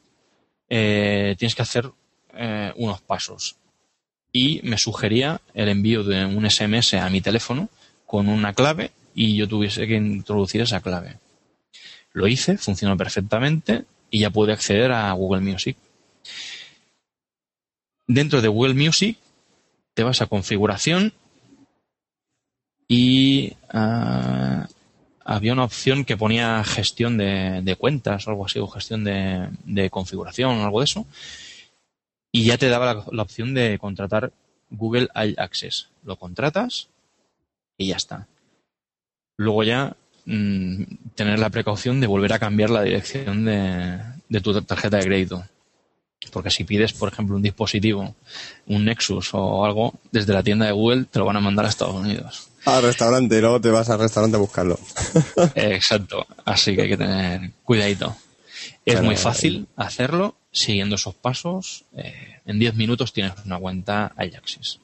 eh, 0.68 1.34
tienes 1.38 1.54
que 1.54 1.62
hacer 1.62 1.90
eh, 2.34 2.72
unos 2.76 3.00
pasos. 3.00 3.56
y 4.32 4.60
me 4.62 4.78
sugería 4.78 5.40
el 5.54 5.68
envío 5.68 6.04
de 6.04 6.24
un 6.24 6.48
SMS 6.48 6.94
a 6.94 7.08
mi 7.10 7.20
teléfono 7.20 7.68
con 8.06 8.28
una 8.28 8.52
clave 8.52 8.92
y 9.12 9.36
yo 9.36 9.48
tuviese 9.48 9.88
que 9.88 9.96
introducir 9.96 10.60
esa 10.60 10.80
clave. 10.80 11.18
Lo 12.12 12.28
hice, 12.28 12.58
funcionó 12.58 12.96
perfectamente 12.96 13.84
y 14.10 14.20
ya 14.20 14.30
pude 14.30 14.52
acceder 14.52 14.92
a 14.92 15.12
Google 15.12 15.40
Music. 15.40 15.76
Dentro 18.06 18.40
de 18.40 18.48
Google 18.48 18.74
Music 18.74 19.18
te 19.94 20.04
vas 20.04 20.20
a 20.22 20.26
configuración 20.26 21.12
y 22.92 23.52
ah, 23.68 24.66
había 25.24 25.52
una 25.52 25.62
opción 25.62 26.04
que 26.04 26.16
ponía 26.16 26.64
gestión 26.64 27.16
de, 27.16 27.76
cuentas 27.78 28.26
o 28.26 28.30
algo 28.30 28.46
así, 28.46 28.58
o 28.58 28.66
gestión 28.66 29.04
de, 29.04 29.90
configuración 29.90 30.58
o 30.58 30.64
algo 30.64 30.80
de 30.80 30.86
eso. 30.86 31.06
Y 32.32 32.46
ya 32.46 32.58
te 32.58 32.68
daba 32.68 33.06
la, 33.12 33.22
opción 33.22 33.54
de 33.54 33.78
contratar 33.78 34.32
Google 34.70 35.06
Access. 35.14 35.88
Lo 36.02 36.16
contratas 36.16 36.88
y 37.78 37.86
ya 37.86 37.96
está. 37.96 38.26
Luego 39.36 39.62
ya 39.62 39.96
mm, 40.24 40.82
tener 41.14 41.38
la 41.38 41.50
precaución 41.50 42.00
de 42.00 42.08
volver 42.08 42.32
a 42.32 42.40
cambiar 42.40 42.70
la 42.70 42.82
dirección 42.82 43.44
de 43.44 44.40
tu 44.42 44.60
tarjeta 44.62 44.96
de 44.96 45.04
crédito. 45.04 45.44
Porque 46.32 46.50
si 46.50 46.64
pides, 46.64 46.92
por 46.92 47.12
ejemplo, 47.12 47.36
un 47.36 47.42
dispositivo, 47.42 48.14
un 48.66 48.84
Nexus 48.84 49.30
o 49.32 49.64
algo, 49.64 49.94
desde 50.12 50.32
la 50.32 50.42
tienda 50.42 50.66
de 50.66 50.72
Google 50.72 51.06
te 51.10 51.18
lo 51.18 51.24
van 51.24 51.36
a 51.36 51.40
mandar 51.40 51.64
a 51.64 51.68
Estados 51.68 51.94
Unidos. 51.94 52.48
Al 52.66 52.82
restaurante 52.82 53.38
y 53.38 53.40
luego 53.40 53.60
te 53.60 53.70
vas 53.70 53.88
al 53.88 54.00
restaurante 54.00 54.36
a 54.36 54.40
buscarlo. 54.40 54.78
Exacto. 55.54 56.26
Así 56.44 56.76
que 56.76 56.82
hay 56.82 56.88
que 56.90 56.96
tener 56.98 57.52
cuidadito. 57.64 58.14
Es 58.84 59.02
muy 59.02 59.16
fácil 59.16 59.66
hacerlo 59.76 60.36
siguiendo 60.52 60.96
esos 60.96 61.14
pasos. 61.14 61.84
Eh, 61.96 62.40
en 62.44 62.58
10 62.58 62.74
minutos 62.74 63.12
tienes 63.12 63.32
una 63.44 63.58
cuenta 63.58 64.12
Ajaxis. 64.16 64.80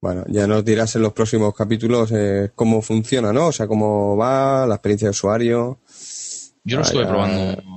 Bueno, 0.00 0.24
ya 0.28 0.46
nos 0.46 0.64
dirás 0.64 0.94
en 0.96 1.02
los 1.02 1.14
próximos 1.14 1.54
capítulos 1.54 2.12
eh, 2.12 2.50
cómo 2.54 2.82
funciona, 2.82 3.32
¿no? 3.32 3.46
O 3.46 3.52
sea, 3.52 3.66
cómo 3.66 4.16
va 4.16 4.66
la 4.66 4.74
experiencia 4.74 5.06
de 5.06 5.10
usuario. 5.10 5.78
Yo 6.64 6.76
lo 6.76 6.82
estuve 6.82 7.06
probando 7.06 7.75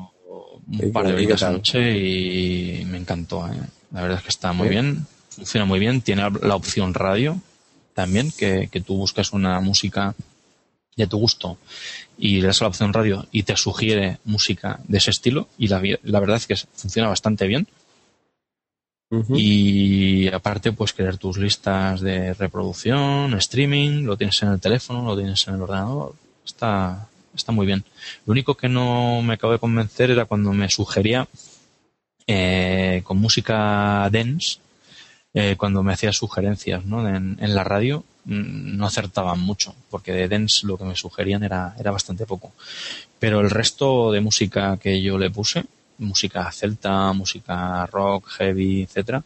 un 0.71 0.91
par 0.91 1.07
de 1.07 1.13
horitas 1.13 1.43
anoche 1.43 1.97
y 1.97 2.85
me 2.85 2.97
encantó. 2.97 3.47
¿eh? 3.47 3.59
La 3.91 4.01
verdad 4.01 4.17
es 4.17 4.23
que 4.23 4.29
está 4.29 4.53
muy 4.53 4.69
bien, 4.69 5.05
funciona 5.29 5.65
muy 5.65 5.79
bien, 5.79 6.01
tiene 6.01 6.29
la 6.41 6.55
opción 6.55 6.93
radio 6.93 7.41
también, 7.93 8.31
que, 8.31 8.69
tú 8.85 8.95
buscas 8.95 9.33
una 9.33 9.59
música 9.59 10.15
de 10.95 11.07
tu 11.07 11.17
gusto 11.17 11.57
y 12.17 12.41
le 12.41 12.47
das 12.47 12.61
la 12.61 12.67
opción 12.67 12.93
radio 12.93 13.25
y 13.31 13.43
te 13.43 13.55
sugiere 13.55 14.19
música 14.25 14.79
de 14.87 14.97
ese 14.97 15.11
estilo 15.11 15.47
y 15.57 15.67
la, 15.67 15.79
verdad 15.79 16.37
es 16.37 16.47
que 16.47 16.55
funciona 16.55 17.09
bastante 17.09 17.47
bien. 17.47 17.67
Y 19.33 20.27
aparte, 20.27 20.71
pues 20.71 20.93
crear 20.93 21.17
tus 21.17 21.39
listas 21.39 21.99
de 21.99 22.35
reproducción, 22.35 23.33
streaming, 23.33 24.03
lo 24.03 24.15
tienes 24.17 24.39
en 24.43 24.49
el 24.49 24.59
teléfono, 24.59 25.03
lo 25.03 25.17
tienes 25.17 25.47
en 25.47 25.55
el 25.55 25.61
ordenador. 25.63 26.13
Está, 26.45 27.09
está 27.35 27.51
muy 27.51 27.65
bien. 27.65 27.83
Lo 28.25 28.31
único 28.31 28.55
que 28.55 28.69
no 28.69 29.21
me 29.21 29.33
acabo 29.33 29.53
de 29.53 29.59
convencer 29.59 30.11
era 30.11 30.25
cuando 30.25 30.53
me 30.53 30.69
sugería 30.69 31.27
eh, 32.27 33.01
con 33.03 33.17
música 33.17 34.07
dance, 34.11 34.59
eh, 35.33 35.55
cuando 35.57 35.83
me 35.83 35.93
hacía 35.93 36.11
sugerencias 36.13 36.85
¿no? 36.85 37.07
en, 37.07 37.55
la 37.55 37.63
radio, 37.63 38.03
mm, 38.25 38.77
no 38.77 38.85
acertaban 38.85 39.39
mucho, 39.39 39.75
porque 39.89 40.11
de 40.11 40.27
dance 40.27 40.65
lo 40.65 40.77
que 40.77 40.83
me 40.83 40.95
sugerían 40.95 41.43
era, 41.43 41.75
era 41.79 41.91
bastante 41.91 42.25
poco. 42.25 42.51
Pero 43.19 43.41
el 43.41 43.49
resto 43.49 44.11
de 44.11 44.21
música 44.21 44.77
que 44.77 45.01
yo 45.01 45.17
le 45.17 45.29
puse, 45.29 45.65
música 45.99 46.51
celta, 46.51 47.13
música 47.13 47.85
rock, 47.87 48.27
heavy, 48.29 48.83
etcétera, 48.83 49.23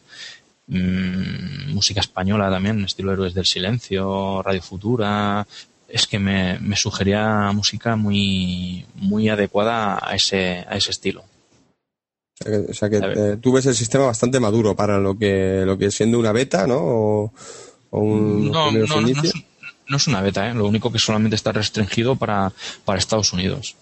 mm, 0.66 1.72
música 1.72 2.00
española 2.00 2.50
también, 2.50 2.84
estilo 2.84 3.12
Héroes 3.12 3.34
del 3.34 3.46
Silencio, 3.46 4.42
Radio 4.42 4.62
Futura, 4.62 5.46
es 5.94 6.08
que 6.08 6.18
me, 6.18 6.58
sugería 6.74 7.52
música 7.52 7.94
muy, 7.94 8.84
muy 8.96 9.28
adecuada 9.28 9.96
a 10.02 10.16
ese, 10.16 10.64
a 10.68 10.76
ese 10.76 10.90
estilo. 10.90 11.22
O 12.68 12.74
sea 12.74 12.90
que, 12.90 12.96
eh, 12.96 13.36
tú 13.40 13.52
ves 13.52 13.66
el 13.66 13.76
sistema 13.76 14.06
bastante 14.06 14.40
maduro 14.40 14.74
para 14.74 14.98
lo 14.98 15.16
que, 15.16 15.62
lo 15.64 15.78
que 15.78 15.92
siendo 15.92 16.18
una 16.18 16.32
beta, 16.32 16.66
¿no? 16.66 16.78
O, 16.80 17.32
un 17.92 18.50
no, 18.50 18.72
no, 18.72 19.00
no, 19.86 19.96
es, 19.96 20.08
una 20.08 20.20
beta, 20.20 20.50
¿eh? 20.50 20.54
lo 20.54 20.66
único 20.66 20.90
que 20.90 20.98
solamente 20.98 21.36
está 21.36 21.52
restringido 21.52 22.16
para, 22.16 22.52
para 22.84 22.98
Estados 22.98 23.32
Unidos. 23.32 23.76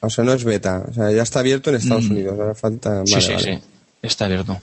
O 0.00 0.08
sea, 0.08 0.24
no 0.24 0.32
es 0.32 0.44
beta, 0.44 0.86
o 0.88 0.94
sea, 0.94 1.12
ya 1.12 1.22
está 1.22 1.40
abierto 1.40 1.68
en 1.68 1.76
Estados 1.76 2.08
mm. 2.08 2.12
Unidos, 2.12 2.40
ahora 2.40 2.54
falta... 2.54 3.02
sí, 3.04 3.20
sí, 3.20 3.34
sí, 3.38 3.58
está 4.00 4.24
abierto. 4.24 4.58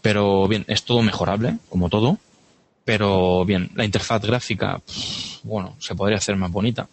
Pero 0.00 0.48
bien, 0.48 0.64
es 0.66 0.84
todo 0.84 1.02
mejorable, 1.02 1.58
como 1.68 1.90
todo, 1.90 2.16
pero 2.84 3.44
bien, 3.44 3.70
la 3.74 3.84
interfaz 3.84 4.22
gráfica, 4.22 4.80
bueno, 5.44 5.76
se 5.78 5.94
podría 5.94 6.18
hacer 6.18 6.36
más 6.36 6.50
bonita. 6.50 6.88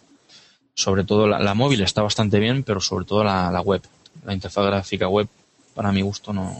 Sobre 0.74 1.04
todo 1.04 1.26
la, 1.26 1.54
móvil 1.54 1.82
está 1.82 2.02
bastante 2.02 2.38
bien, 2.38 2.62
pero 2.62 2.80
sobre 2.80 3.04
todo 3.04 3.24
la, 3.24 3.60
web. 3.60 3.82
La 4.24 4.32
interfaz 4.32 4.66
gráfica 4.66 5.08
web, 5.08 5.28
para 5.74 5.92
mi 5.92 6.00
gusto, 6.00 6.32
no, 6.32 6.56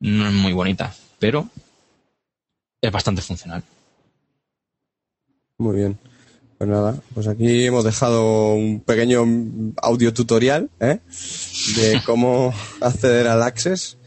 no 0.00 0.26
es 0.26 0.32
muy 0.32 0.52
bonita, 0.52 0.94
pero 1.18 1.48
es 2.80 2.90
bastante 2.90 3.22
funcional. 3.22 3.62
Muy 5.58 5.76
bien. 5.76 5.98
Pues 6.56 6.70
nada, 6.70 7.00
pues 7.14 7.28
aquí 7.28 7.66
hemos 7.66 7.84
dejado 7.84 8.54
un 8.54 8.80
pequeño 8.80 9.24
audio 9.80 10.12
tutorial 10.12 10.68
¿eh? 10.80 10.98
de 11.76 12.02
cómo 12.04 12.52
acceder 12.80 13.28
al 13.28 13.44
Access 13.44 13.97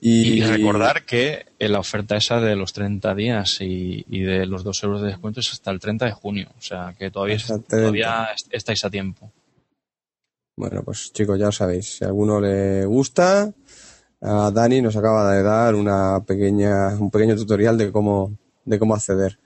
y, 0.00 0.42
recordar 0.42 1.04
que 1.04 1.46
en 1.58 1.72
la 1.72 1.80
oferta 1.80 2.16
esa 2.16 2.40
de 2.40 2.54
los 2.54 2.72
30 2.72 3.14
días 3.14 3.58
y, 3.60 4.02
de 4.08 4.46
los 4.46 4.62
2 4.62 4.82
euros 4.84 5.00
de 5.02 5.08
descuento 5.08 5.40
es 5.40 5.50
hasta 5.52 5.70
el 5.70 5.80
30 5.80 6.06
de 6.06 6.12
junio. 6.12 6.48
O 6.58 6.62
sea 6.62 6.94
que 6.98 7.10
todavía, 7.10 7.38
todavía 7.68 8.28
estáis 8.50 8.84
a 8.84 8.90
tiempo. 8.90 9.32
Bueno, 10.56 10.82
pues 10.82 11.12
chicos, 11.12 11.38
ya 11.38 11.48
os 11.48 11.56
sabéis. 11.56 11.96
Si 11.96 12.04
a 12.04 12.08
alguno 12.08 12.40
le 12.40 12.84
gusta, 12.84 13.52
a 14.20 14.50
Dani 14.50 14.82
nos 14.82 14.96
acaba 14.96 15.32
de 15.32 15.42
dar 15.42 15.74
una 15.74 16.22
pequeña, 16.24 16.88
un 16.98 17.10
pequeño 17.10 17.36
tutorial 17.36 17.76
de 17.76 17.90
cómo, 17.90 18.36
de 18.64 18.78
cómo 18.78 18.94
acceder. 18.94 19.38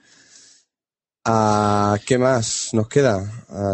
¿A 1.24 1.98
¿Qué 2.06 2.16
más 2.16 2.70
nos 2.72 2.88
queda? 2.88 3.20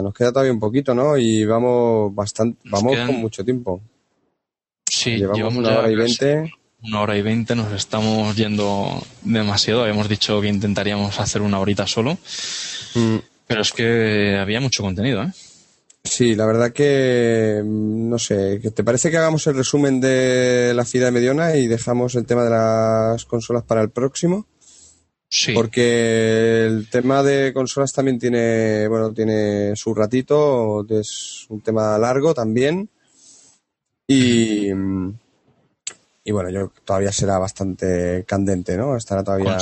nos 0.03 0.13
queda 0.13 0.33
todavía 0.33 0.53
un 0.53 0.61
poquito, 0.61 0.95
¿no? 0.95 1.17
Y 1.17 1.45
vamos 1.45 2.15
bastante, 2.15 2.59
vamos 2.65 2.97
con 3.07 3.17
mucho 3.17 3.45
tiempo. 3.45 3.81
Sí, 4.89 5.17
llevamos, 5.17 5.57
una 5.57 5.79
hora 5.79 5.91
y 5.91 5.95
veinte 5.95 6.51
una 6.87 7.01
hora 7.01 7.17
y 7.17 7.23
veinte, 7.23 7.55
nos 7.55 7.73
estamos 7.73 8.37
yendo 8.37 9.03
demasiado. 9.23 9.83
Habíamos 9.83 10.09
dicho 10.09 10.41
que 10.41 10.49
intentaríamos 10.49 11.19
hacer 11.21 11.43
una 11.43 11.59
horita 11.59 11.87
solo, 11.87 12.19
mm. 12.95 13.17
pero 13.47 13.63
es 13.63 13.73
que 13.73 14.37
había 14.39 14.61
mucho 14.61 14.83
contenido, 14.83 15.23
¿eh? 15.23 15.33
Sí, 16.05 16.37
la 16.37 16.47
verdad 16.47 16.73
que, 16.73 17.61
mm, 17.65 18.09
no 18.09 18.19
sé, 18.19 18.61
¿te 18.61 18.85
parece 18.85 19.11
que 19.11 19.17
hagamos 19.17 19.47
el 19.47 19.57
resumen 19.57 20.01
de 20.01 20.73
la 20.75 20.85
FIDA 20.85 21.07
de 21.07 21.13
Mediona 21.13 21.57
y 21.57 21.67
dejamos 21.67 22.15
el 22.15 22.27
tema 22.27 22.45
de 22.45 22.51
las 22.51 23.25
consolas 23.25 23.65
para 23.65 23.83
el 23.83 23.91
próximo? 23.91 24.47
Sí. 25.29 25.53
Porque 25.53 26.67
el 26.67 26.89
tema 26.89 27.23
de 27.23 27.53
consolas 27.53 27.93
también 27.93 28.19
tiene, 28.19 28.87
bueno, 28.87 29.13
tiene 29.13 29.75
su 29.75 29.93
ratito, 29.93 30.87
es 30.89 31.47
un 31.49 31.61
tema 31.61 31.99
largo 31.99 32.33
también. 32.33 32.89
Y, 34.07 34.71
y 36.27 36.33
bueno, 36.33 36.51
yo 36.51 36.73
todavía 36.85 37.13
será 37.13 37.39
bastante 37.39 38.25
candente, 38.27 38.77
¿no? 38.77 38.97
Estará 38.97 39.23
todavía. 39.23 39.59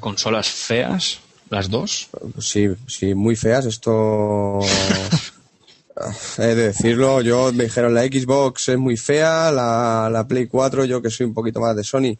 consolas 0.00 0.48
feas, 0.50 1.20
las 1.48 1.70
dos. 1.70 2.08
Sí, 2.40 2.68
sí, 2.88 3.14
muy 3.14 3.36
feas. 3.36 3.66
Esto. 3.66 4.58
He 6.38 6.42
de 6.42 6.54
decirlo, 6.56 7.22
yo 7.22 7.52
me 7.52 7.64
dijeron 7.64 7.94
la 7.94 8.02
Xbox 8.02 8.68
es 8.68 8.78
muy 8.78 8.96
fea, 8.96 9.52
la, 9.52 10.08
la 10.10 10.26
Play 10.26 10.46
4, 10.46 10.84
yo 10.84 11.02
que 11.02 11.10
soy 11.10 11.26
un 11.26 11.34
poquito 11.34 11.60
más 11.60 11.74
de 11.74 11.82
Sony, 11.82 12.16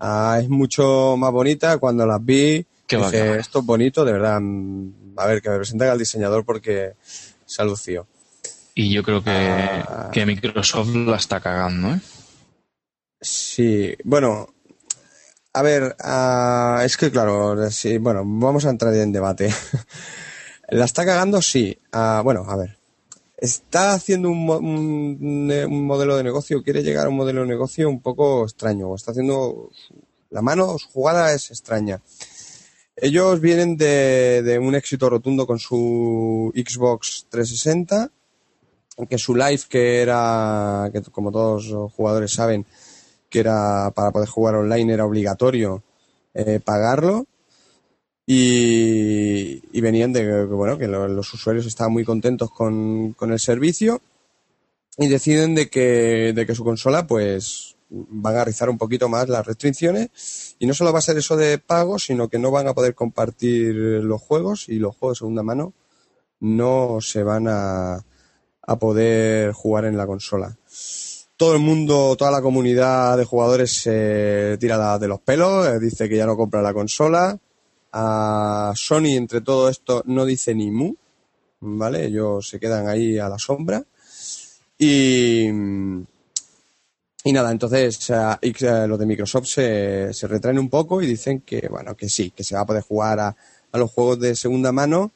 ah, 0.00 0.38
es 0.40 0.48
mucho 0.48 1.16
más 1.16 1.32
bonita. 1.32 1.78
Cuando 1.78 2.06
las 2.06 2.24
vi, 2.24 2.64
dije, 2.88 3.38
esto 3.38 3.58
es 3.58 3.64
bonito, 3.64 4.04
de 4.04 4.12
verdad. 4.12 4.40
A 5.16 5.26
ver, 5.26 5.42
que 5.42 5.50
me 5.50 5.56
presenten 5.56 5.88
al 5.88 5.98
diseñador 5.98 6.44
porque 6.44 6.92
se 7.44 7.60
ha 7.60 7.64
lucido. 7.64 8.06
Y 8.74 8.92
yo 8.92 9.02
creo 9.02 9.22
que, 9.22 9.30
ah. 9.30 10.10
que 10.12 10.24
Microsoft 10.26 10.94
la 10.94 11.16
está 11.16 11.40
cagando, 11.40 11.94
¿eh? 11.94 12.00
Sí, 13.22 13.96
bueno, 14.02 14.48
a 15.52 15.62
ver, 15.62 15.96
uh, 16.04 16.80
es 16.82 16.96
que 16.96 17.10
claro, 17.12 17.70
sí, 17.70 17.98
bueno, 17.98 18.22
vamos 18.24 18.66
a 18.66 18.70
entrar 18.70 18.92
en 18.94 19.12
debate. 19.12 19.48
¿La 20.70 20.86
está 20.86 21.04
cagando? 21.04 21.40
Sí. 21.40 21.78
Uh, 21.94 22.22
bueno, 22.24 22.44
a 22.48 22.56
ver. 22.56 22.78
Está 23.36 23.94
haciendo 23.94 24.28
un, 24.28 24.48
un, 24.48 25.86
modelo 25.86 26.16
de 26.16 26.24
negocio, 26.24 26.62
quiere 26.62 26.82
llegar 26.82 27.06
a 27.06 27.10
un 27.10 27.16
modelo 27.16 27.42
de 27.42 27.48
negocio 27.48 27.88
un 27.88 28.00
poco 28.00 28.44
extraño. 28.44 28.94
Está 28.94 29.12
haciendo. 29.12 29.70
La 30.30 30.42
mano, 30.42 30.76
su 30.78 30.88
jugada 30.88 31.32
es 31.32 31.50
extraña. 31.50 32.00
Ellos 32.96 33.40
vienen 33.40 33.76
de, 33.76 34.42
de 34.42 34.58
un 34.58 34.74
éxito 34.74 35.10
rotundo 35.10 35.46
con 35.46 35.58
su 35.60 36.52
Xbox 36.54 37.26
360, 37.30 38.10
que 39.08 39.18
su 39.18 39.34
live, 39.34 39.62
que 39.68 40.02
era, 40.02 40.90
que 40.92 41.02
como 41.02 41.30
todos 41.30 41.66
los 41.66 41.92
jugadores 41.92 42.32
saben, 42.32 42.66
que 43.32 43.40
era 43.40 43.90
para 43.94 44.12
poder 44.12 44.28
jugar 44.28 44.54
online 44.54 44.92
era 44.92 45.06
obligatorio 45.06 45.82
eh, 46.34 46.60
pagarlo 46.64 47.26
y, 48.26 49.80
venían 49.80 50.12
de 50.12 50.20
que, 50.20 50.44
bueno, 50.44 50.78
que 50.78 50.86
los 50.86 51.34
usuarios 51.34 51.66
estaban 51.66 51.92
muy 51.92 52.04
contentos 52.04 52.50
con, 52.50 53.14
con 53.14 53.32
el 53.32 53.40
servicio 53.40 54.00
y 54.96 55.08
deciden 55.08 55.54
de 55.54 55.68
que, 55.68 56.32
de 56.32 56.46
que 56.46 56.54
su 56.54 56.62
consola 56.62 57.06
pues 57.06 57.76
van 57.90 58.36
a 58.36 58.44
rizar 58.44 58.70
un 58.70 58.78
poquito 58.78 59.08
más 59.08 59.28
las 59.28 59.46
restricciones 59.46 60.56
y 60.58 60.66
no 60.66 60.74
solo 60.74 60.92
va 60.92 61.00
a 61.00 61.02
ser 61.02 61.18
eso 61.18 61.36
de 61.36 61.58
pago, 61.58 61.98
sino 61.98 62.28
que 62.28 62.38
no 62.38 62.50
van 62.50 62.68
a 62.68 62.74
poder 62.74 62.94
compartir 62.94 63.74
los 63.74 64.20
juegos 64.20 64.68
y 64.68 64.76
los 64.76 64.96
juegos 64.96 65.16
de 65.16 65.20
segunda 65.20 65.42
mano 65.42 65.72
no 66.40 66.98
se 67.00 67.22
van 67.22 67.48
a, 67.48 68.04
a 68.62 68.78
poder 68.78 69.52
jugar 69.52 69.84
en 69.84 69.96
la 69.96 70.06
consola. 70.06 70.56
Todo 71.42 71.54
el 71.54 71.58
mundo, 71.58 72.14
toda 72.16 72.30
la 72.30 72.40
comunidad 72.40 73.18
de 73.18 73.24
jugadores 73.24 73.72
se 73.72 74.56
tira 74.60 74.96
de 74.96 75.08
los 75.08 75.18
pelos, 75.22 75.66
eh, 75.66 75.80
dice 75.80 76.08
que 76.08 76.16
ya 76.16 76.24
no 76.24 76.36
compra 76.36 76.62
la 76.62 76.72
consola. 76.72 77.36
A 77.90 78.72
Sony, 78.76 79.16
entre 79.16 79.40
todo 79.40 79.68
esto, 79.68 80.04
no 80.06 80.24
dice 80.24 80.54
ni 80.54 80.70
mu, 80.70 80.94
¿vale? 81.58 82.04
Ellos 82.04 82.48
se 82.48 82.60
quedan 82.60 82.86
ahí 82.86 83.18
a 83.18 83.28
la 83.28 83.40
sombra. 83.40 83.82
Y, 84.78 85.48
y 85.48 87.32
nada, 87.32 87.50
entonces 87.50 88.08
uh, 88.10 88.86
los 88.86 88.98
de 89.00 89.06
Microsoft 89.06 89.46
se, 89.46 90.14
se, 90.14 90.28
retraen 90.28 90.60
un 90.60 90.70
poco 90.70 91.02
y 91.02 91.08
dicen 91.08 91.40
que, 91.40 91.66
bueno, 91.68 91.96
que 91.96 92.08
sí, 92.08 92.30
que 92.30 92.44
se 92.44 92.54
va 92.54 92.60
a 92.60 92.66
poder 92.66 92.84
jugar 92.84 93.18
a, 93.18 93.36
a 93.72 93.78
los 93.78 93.90
juegos 93.90 94.20
de 94.20 94.36
segunda 94.36 94.70
mano. 94.70 95.10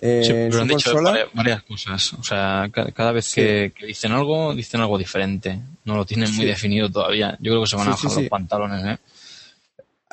Eh, 0.00 0.22
sí, 0.24 0.32
pero 0.32 0.62
han 0.62 0.68
dicho 0.68 0.94
varias, 1.34 1.62
cosas. 1.64 2.12
O 2.14 2.22
sea, 2.22 2.68
cada, 2.72 3.12
vez 3.12 3.34
que, 3.34 3.72
dicen 3.86 4.12
algo, 4.12 4.54
dicen 4.54 4.80
algo 4.80 4.98
diferente. 4.98 5.60
No 5.84 5.96
lo 5.96 6.04
tienen 6.04 6.34
muy 6.34 6.46
definido 6.46 6.90
todavía. 6.90 7.36
Yo 7.40 7.52
creo 7.52 7.62
que 7.62 7.66
se 7.68 7.76
van 7.76 7.88
a 7.88 7.90
bajar 7.90 8.12
los 8.12 8.28
pantalones, 8.28 8.84
¿eh? 8.84 8.98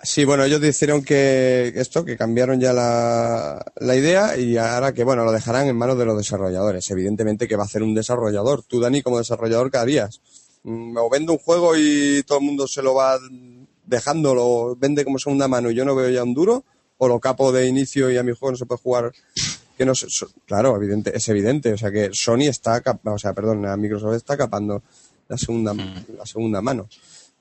Sí, 0.03 0.24
bueno, 0.24 0.44
ellos 0.44 0.62
dijeron 0.62 1.03
que 1.03 1.74
esto, 1.76 2.06
que 2.06 2.16
cambiaron 2.16 2.60
ya 2.60 2.74
la, 2.74 3.64
la, 3.78 3.95
idea 3.95 4.38
y 4.38 4.56
ahora 4.56 4.94
que, 4.94 5.03
bueno, 5.03 5.24
lo 5.24 5.32
dejarán 5.32 5.68
en 5.68 5.76
manos 5.76 5.98
de 5.98 6.06
los 6.06 6.18
desarrolladores. 6.18 6.90
Evidentemente 6.91 7.48
que 7.48 7.56
va 7.56 7.64
a 7.64 7.66
hacer 7.66 7.82
un 7.82 7.95
desarrollador. 7.95 8.62
Tú, 8.64 8.80
Dani, 8.80 9.02
como 9.02 9.18
desarrollador, 9.18 9.72
¿qué 9.72 9.78
harías? 9.78 10.22
mm, 10.64 10.98
vendo 11.12 11.34
un 11.34 11.40
juego 11.40 11.76
y 11.76 12.24
todo 12.24 12.40
el 12.40 12.45
mundo 12.45 12.68
se 12.68 12.84
lo 12.84 12.94
va 12.94 13.18
dejando, 13.86 14.36
lo 14.36 14.76
vende 14.76 15.06
como 15.06 15.20
segunda 15.20 15.48
mano 15.48 15.72
y 15.72 15.76
yo 15.76 15.86
no 15.86 15.95
veo 15.95 16.10
ya 16.10 16.24
un 16.24 16.34
duro, 16.34 16.64
o 16.98 17.07
lo 17.07 17.20
capo 17.20 17.52
de 17.52 17.68
inicio 17.68 18.12
y 18.12 18.18
a 18.18 18.24
mi 18.24 18.32
juego 18.32 18.52
no 18.52 18.57
se 18.57 18.66
puede 18.66 18.82
jugar. 18.82 19.12
Que 19.77 19.85
no 19.85 19.93
claro, 20.45 20.76
evidente, 20.76 21.15
es 21.15 21.27
evidente. 21.30 21.73
O 21.73 21.77
sea 21.77 21.91
que 21.91 22.10
Sony 22.14 22.47
está, 22.47 22.81
o 23.03 23.18
sea, 23.18 23.34
perdón, 23.34 23.65
Microsoft 23.80 24.15
está 24.15 24.38
capando 24.38 24.84
la 25.27 25.38
segunda, 25.38 25.73
mm. 25.73 26.06
la 26.18 26.26
segunda 26.26 26.61
mano. 26.61 26.88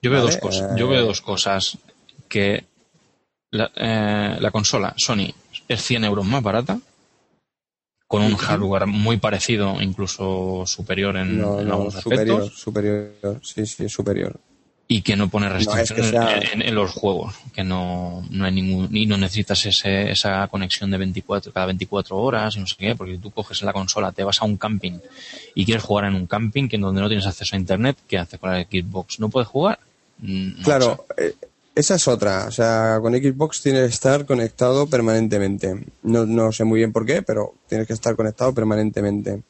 Yo 0.02 0.11
veo 0.11 0.23
dos 0.23 0.36
cosas. 0.36 0.77
Yo 0.77 0.89
veo 0.89 1.02
eh, 1.02 1.06
dos 1.06 1.20
cosas. 1.20 1.78
Que 2.28 2.65
la, 3.51 3.70
eh, 3.77 4.36
la 4.40 4.51
consola 4.51 4.94
Sony 4.97 5.32
es 5.69 5.82
100 5.82 6.05
euros 6.05 6.27
más 6.27 6.43
barata 6.43 6.78
con 8.06 8.23
un 8.23 8.36
hardware 8.36 8.86
muy 8.86 9.16
parecido, 9.16 9.81
incluso 9.81 10.65
superior 10.66 11.16
en, 11.16 11.40
algunos 11.40 11.94
superior, 11.94 12.48
Superior, 12.51 13.40
sí, 13.43 13.66
sí, 13.66 13.89
superior. 13.89 14.39
Y 14.86 15.01
que 15.01 15.16
no 15.16 15.28
pone 15.28 15.48
restricciones 15.48 16.12
en, 16.52 16.74
los 16.74 16.93
juegos, 16.93 17.35
que 17.55 17.65
no, 17.65 18.23
no 18.31 18.44
hay 18.44 18.52
ningún, 18.52 18.94
y 18.94 19.06
no 19.06 19.16
necesitas 19.16 19.65
ese, 19.65 20.11
esa 20.11 20.47
conexión 20.48 20.90
de 20.90 20.98
24, 20.98 21.52
cada 21.52 21.66
24 21.66 22.19
horas 22.19 22.55
y 22.56 22.61
no 22.61 22.66
sé 22.66 22.74
qué, 22.78 22.94
porque 22.94 23.16
tú 23.16 23.31
coges 23.31 23.62
la 23.62 23.73
consola, 23.73 24.12
te 24.12 24.24
vas 24.24 24.43
a 24.43 24.44
un 24.44 24.59
camping 24.59 24.98
y 25.55 25.65
quieres 25.65 25.82
jugar 25.82 26.05
en 26.05 26.15
un 26.15 26.27
camping 26.27 26.69
que 26.69 26.77
en 26.77 26.82
donde 26.82 27.01
no 27.01 27.09
tienes 27.09 27.27
acceso 27.27 27.56
a 27.56 27.59
internet, 27.59 27.97
¿qué 28.06 28.19
haces 28.19 28.39
con 28.39 28.51
la 28.51 28.62
Xbox? 28.62 29.19
¿No 29.20 29.31
puedes 29.31 29.48
jugar? 29.48 29.78
Mm, 30.19 30.62
claro, 30.62 31.06
esa 31.74 31.97
es 31.97 32.06
otra. 32.06 32.47
O 32.47 32.51
sea, 32.51 32.98
con 33.01 33.15
Xbox 33.15 33.62
tienes 33.62 33.82
que 33.82 33.94
estar 33.94 34.24
conectado 34.27 34.86
permanentemente. 34.86 35.85
No, 36.02 36.24
no 36.24 36.52
sé 36.52 36.65
muy 36.65 36.78
bien 36.78 36.93
por 36.93 37.05
qué, 37.05 37.23
pero 37.23 37.55
tienes 37.69 37.86
que 37.86 37.94
estar 37.94 38.15
conectado 38.15 38.55
permanentemente. 38.55 39.43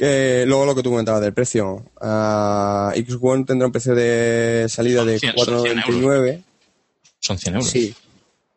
Que, 0.00 0.44
luego 0.46 0.64
lo 0.64 0.74
que 0.74 0.82
tú 0.82 0.88
comentabas 0.88 1.20
del 1.20 1.34
precio. 1.34 1.84
Uh, 2.00 2.90
X 2.94 3.18
One 3.20 3.44
tendrá 3.44 3.66
un 3.66 3.72
precio 3.72 3.94
de 3.94 4.64
salida 4.66 5.04
de 5.04 5.20
4,99. 5.20 6.42
Son 7.18 7.36
100 7.36 7.54
euros. 7.54 7.68
Sí, 7.68 7.94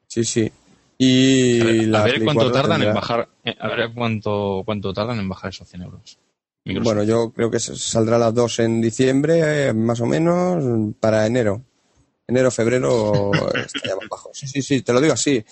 sí, 0.08 0.24
sí. 0.24 0.50
Y 0.98 1.94
a 1.94 2.04
ver, 2.04 2.24
cuánto 2.24 2.50
tardan 2.50 2.84
en 2.84 2.94
bajar. 2.94 3.28
Eh, 3.44 3.54
a 3.60 3.68
ver 3.68 3.92
cuánto, 3.94 4.62
cuánto 4.64 4.94
tardan 4.94 5.20
en 5.20 5.28
bajar 5.28 5.50
esos 5.50 5.68
100 5.68 5.82
euros. 5.82 6.18
Bueno, 6.64 7.04
yo 7.04 7.34
creo 7.34 7.52
que 7.52 7.60
saldrá 7.60 8.18
las 8.18 8.34
dos 8.34 8.60
en 8.60 8.80
diciembre, 8.80 9.68
eh, 9.68 9.74
más 9.74 10.00
o 10.00 10.06
menos, 10.06 10.94
para 11.02 11.28
enero 11.28 11.62
enero, 12.26 12.52
febrero 12.52 13.32
estaríamos 13.66 14.08
bajo. 14.10 14.30
Sí, 14.34 14.48
sí, 14.48 14.62
sí, 14.62 14.82
te 14.82 14.94
lo 14.94 15.02
digo 15.02 15.14
así. 15.14 15.44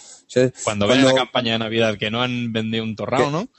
cuando, 0.64 0.88
cuando... 0.88 1.10
la 1.10 1.14
campaña 1.14 1.54
de 1.54 1.60
Navidad 1.60 1.98
que 1.98 2.10
no 2.10 2.22
han 2.22 2.54
vendido 2.54 2.86
un 2.86 2.96
torrado, 2.96 3.30
¿no? 3.30 3.50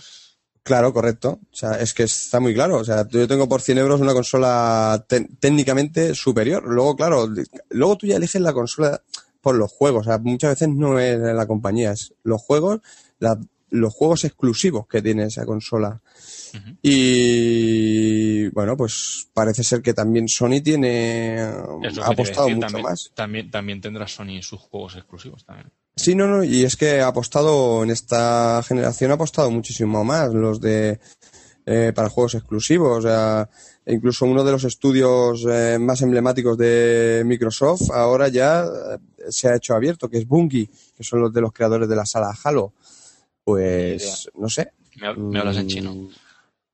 Claro, 0.62 0.92
correcto. 0.92 1.40
O 1.50 1.54
sea, 1.54 1.72
es 1.80 1.92
que 1.92 2.04
está 2.04 2.38
muy 2.38 2.54
claro. 2.54 2.76
O 2.76 2.84
sea, 2.84 3.06
yo 3.08 3.26
tengo 3.26 3.48
por 3.48 3.60
100 3.60 3.78
euros 3.78 4.00
una 4.00 4.14
consola 4.14 5.04
técnicamente 5.40 6.14
superior. 6.14 6.62
Luego, 6.64 6.94
claro, 6.94 7.28
luego 7.70 7.96
tú 7.96 8.06
ya 8.06 8.16
eliges 8.16 8.40
la 8.40 8.52
consola 8.52 9.02
por 9.40 9.56
los 9.56 9.72
juegos. 9.72 10.02
O 10.02 10.10
sea, 10.10 10.18
muchas 10.18 10.52
veces 10.52 10.68
no 10.68 11.00
es 11.00 11.18
la 11.18 11.46
compañía, 11.46 11.92
es 11.92 12.14
los 12.22 12.40
juegos, 12.40 12.80
los 13.72 13.92
juegos 13.94 14.24
exclusivos 14.24 14.86
que 14.86 15.02
tiene 15.02 15.24
esa 15.24 15.44
consola. 15.44 16.00
Y 16.82 18.48
bueno, 18.50 18.76
pues 18.76 19.28
parece 19.32 19.64
ser 19.64 19.80
que 19.80 19.94
también 19.94 20.28
Sony 20.28 20.60
tiene 20.62 21.40
ha 21.40 22.06
apostado 22.06 22.50
mucho 22.50 22.78
más. 22.78 23.10
También, 23.14 23.50
también 23.50 23.80
tendrá 23.80 24.06
Sony 24.06 24.42
sus 24.42 24.60
juegos 24.60 24.96
exclusivos 24.96 25.44
también. 25.44 25.70
Sí, 25.96 26.14
no, 26.14 26.26
no, 26.26 26.44
y 26.44 26.64
es 26.64 26.76
que 26.76 27.00
ha 27.00 27.08
apostado 27.08 27.82
en 27.82 27.90
esta 27.90 28.62
generación 28.62 29.10
ha 29.10 29.14
apostado 29.14 29.50
muchísimo 29.50 30.04
más 30.04 30.32
los 30.32 30.60
de 30.60 31.00
eh, 31.64 31.92
para 31.94 32.10
juegos 32.10 32.34
exclusivos. 32.34 32.98
O 32.98 33.02
sea, 33.02 33.48
incluso 33.86 34.26
uno 34.26 34.44
de 34.44 34.52
los 34.52 34.64
estudios 34.64 35.46
eh, 35.48 35.78
más 35.80 36.02
emblemáticos 36.02 36.58
de 36.58 37.22
Microsoft 37.24 37.90
ahora 37.92 38.28
ya 38.28 38.64
eh, 38.64 38.98
se 39.30 39.48
ha 39.48 39.56
hecho 39.56 39.74
abierto, 39.74 40.10
que 40.10 40.18
es 40.18 40.26
Bungie, 40.26 40.68
que 40.94 41.04
son 41.04 41.20
los 41.20 41.32
de 41.32 41.40
los 41.40 41.52
creadores 41.52 41.88
de 41.88 41.96
la 41.96 42.04
sala 42.04 42.36
Halo. 42.44 42.74
Pues 43.44 44.30
no 44.34 44.48
sé. 44.48 44.72
Me, 44.96 45.38
hablas 45.38 45.56
en 45.56 45.66
chino. 45.68 45.94
Mm, 45.94 46.08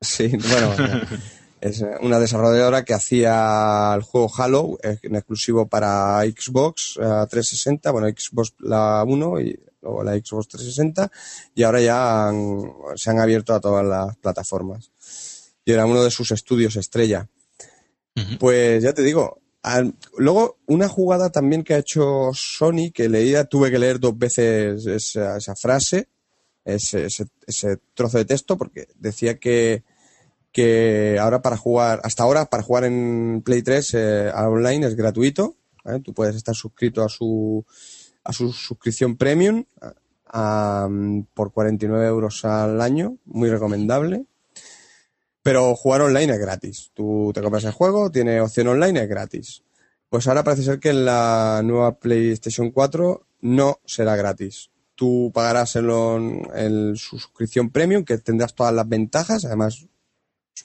Sí, 0.01 0.29
bueno, 0.29 0.73
es 1.61 1.83
una 2.01 2.19
desarrolladora 2.19 2.85
que 2.85 2.93
hacía 2.93 3.91
el 3.93 4.01
juego 4.01 4.31
Halo 4.37 4.77
en 4.81 5.15
exclusivo 5.15 5.67
para 5.67 6.21
Xbox 6.21 6.93
360, 6.95 7.91
bueno, 7.91 8.07
Xbox 8.07 8.53
la 8.59 9.03
1 9.05 9.41
y 9.41 9.59
luego 9.81 10.03
la 10.03 10.13
Xbox 10.13 10.47
360 10.49 11.11
y 11.53 11.63
ahora 11.63 11.81
ya 11.81 12.31
se 12.95 13.09
han 13.09 13.19
abierto 13.19 13.53
a 13.53 13.59
todas 13.59 13.85
las 13.85 14.15
plataformas. 14.17 14.91
Y 15.65 15.73
era 15.73 15.85
uno 15.85 16.03
de 16.03 16.11
sus 16.11 16.31
estudios 16.31 16.75
estrella. 16.77 17.27
Pues 18.37 18.83
ya 18.83 18.93
te 18.93 19.01
digo, 19.01 19.39
luego 20.17 20.57
una 20.65 20.89
jugada 20.89 21.29
también 21.29 21.63
que 21.63 21.73
ha 21.73 21.79
hecho 21.79 22.31
Sony, 22.33 22.91
que 22.93 23.07
leía, 23.07 23.45
tuve 23.45 23.71
que 23.71 23.79
leer 23.79 23.99
dos 23.99 24.17
veces 24.17 24.85
esa, 24.85 25.37
esa 25.37 25.55
frase, 25.55 26.09
ese, 26.75 27.05
ese, 27.05 27.77
trozo 27.93 28.17
de 28.17 28.25
texto, 28.25 28.57
porque 28.57 28.87
decía 28.95 29.39
que 29.39 29.83
que 30.51 31.17
ahora 31.19 31.41
para 31.41 31.57
jugar, 31.57 32.01
hasta 32.03 32.23
ahora 32.23 32.45
para 32.45 32.63
jugar 32.63 32.85
en 32.85 33.41
Play 33.45 33.61
3 33.61 33.93
eh, 33.93 34.31
online 34.33 34.87
es 34.87 34.95
gratuito. 34.95 35.55
Tú 36.03 36.13
puedes 36.13 36.35
estar 36.35 36.55
suscrito 36.55 37.03
a 37.03 37.09
su, 37.09 37.65
a 38.23 38.33
su 38.33 38.51
suscripción 38.51 39.15
premium 39.15 39.65
por 41.33 41.51
49 41.51 42.07
euros 42.07 42.45
al 42.45 42.81
año, 42.81 43.17
muy 43.25 43.49
recomendable. 43.49 44.25
Pero 45.41 45.75
jugar 45.75 46.01
online 46.01 46.33
es 46.33 46.39
gratis. 46.39 46.91
Tú 46.93 47.31
te 47.33 47.41
compras 47.41 47.63
el 47.63 47.71
juego, 47.71 48.11
tiene 48.11 48.41
opción 48.41 48.67
online, 48.67 49.01
es 49.01 49.09
gratis. 49.09 49.63
Pues 50.09 50.27
ahora 50.27 50.43
parece 50.43 50.63
ser 50.63 50.79
que 50.79 50.89
en 50.89 51.05
la 51.05 51.61
nueva 51.63 51.97
PlayStation 51.97 52.71
4 52.71 53.25
no 53.41 53.79
será 53.85 54.15
gratis. 54.15 54.69
Tú 54.99 55.31
pagarás 55.33 55.69
su 55.69 57.17
suscripción 57.17 57.69
premium, 57.69 58.03
que 58.03 58.17
tendrás 58.17 58.53
todas 58.53 58.73
las 58.73 58.85
ventajas, 58.85 59.45
además 59.45 59.85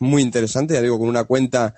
muy 0.01 0.23
interesante, 0.23 0.75
ya 0.75 0.83
digo, 0.83 0.99
con 0.99 1.09
una 1.09 1.23
cuenta 1.23 1.73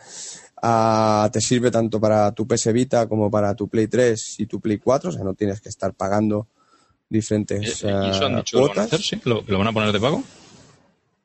ah, 0.63 1.29
te 1.31 1.43
sirve 1.43 1.71
tanto 1.71 2.01
para 2.01 2.33
tu 2.33 2.47
PS 2.47 2.73
Vita 2.73 3.07
como 3.11 3.31
para 3.31 3.55
tu 3.55 3.69
Play 3.69 3.89
3 3.89 4.41
y 4.41 4.47
tu 4.47 4.59
Play 4.59 4.79
4, 4.79 5.11
o 5.11 5.13
sea, 5.13 5.23
no 5.23 5.35
tienes 5.35 5.61
que 5.61 5.69
estar 5.69 5.93
pagando 5.93 6.49
diferentes 7.11 7.63
¿Y 7.63 7.67
eso 8.09 8.25
han 8.25 8.37
dicho 8.37 8.59
cuotas. 8.59 8.91
Lo, 9.25 9.43
van 9.43 9.45
¿Lo, 9.49 9.59
van 9.59 9.69
a 9.69 9.73
poner 9.75 9.93
de 9.93 10.01
pago? 10.01 10.25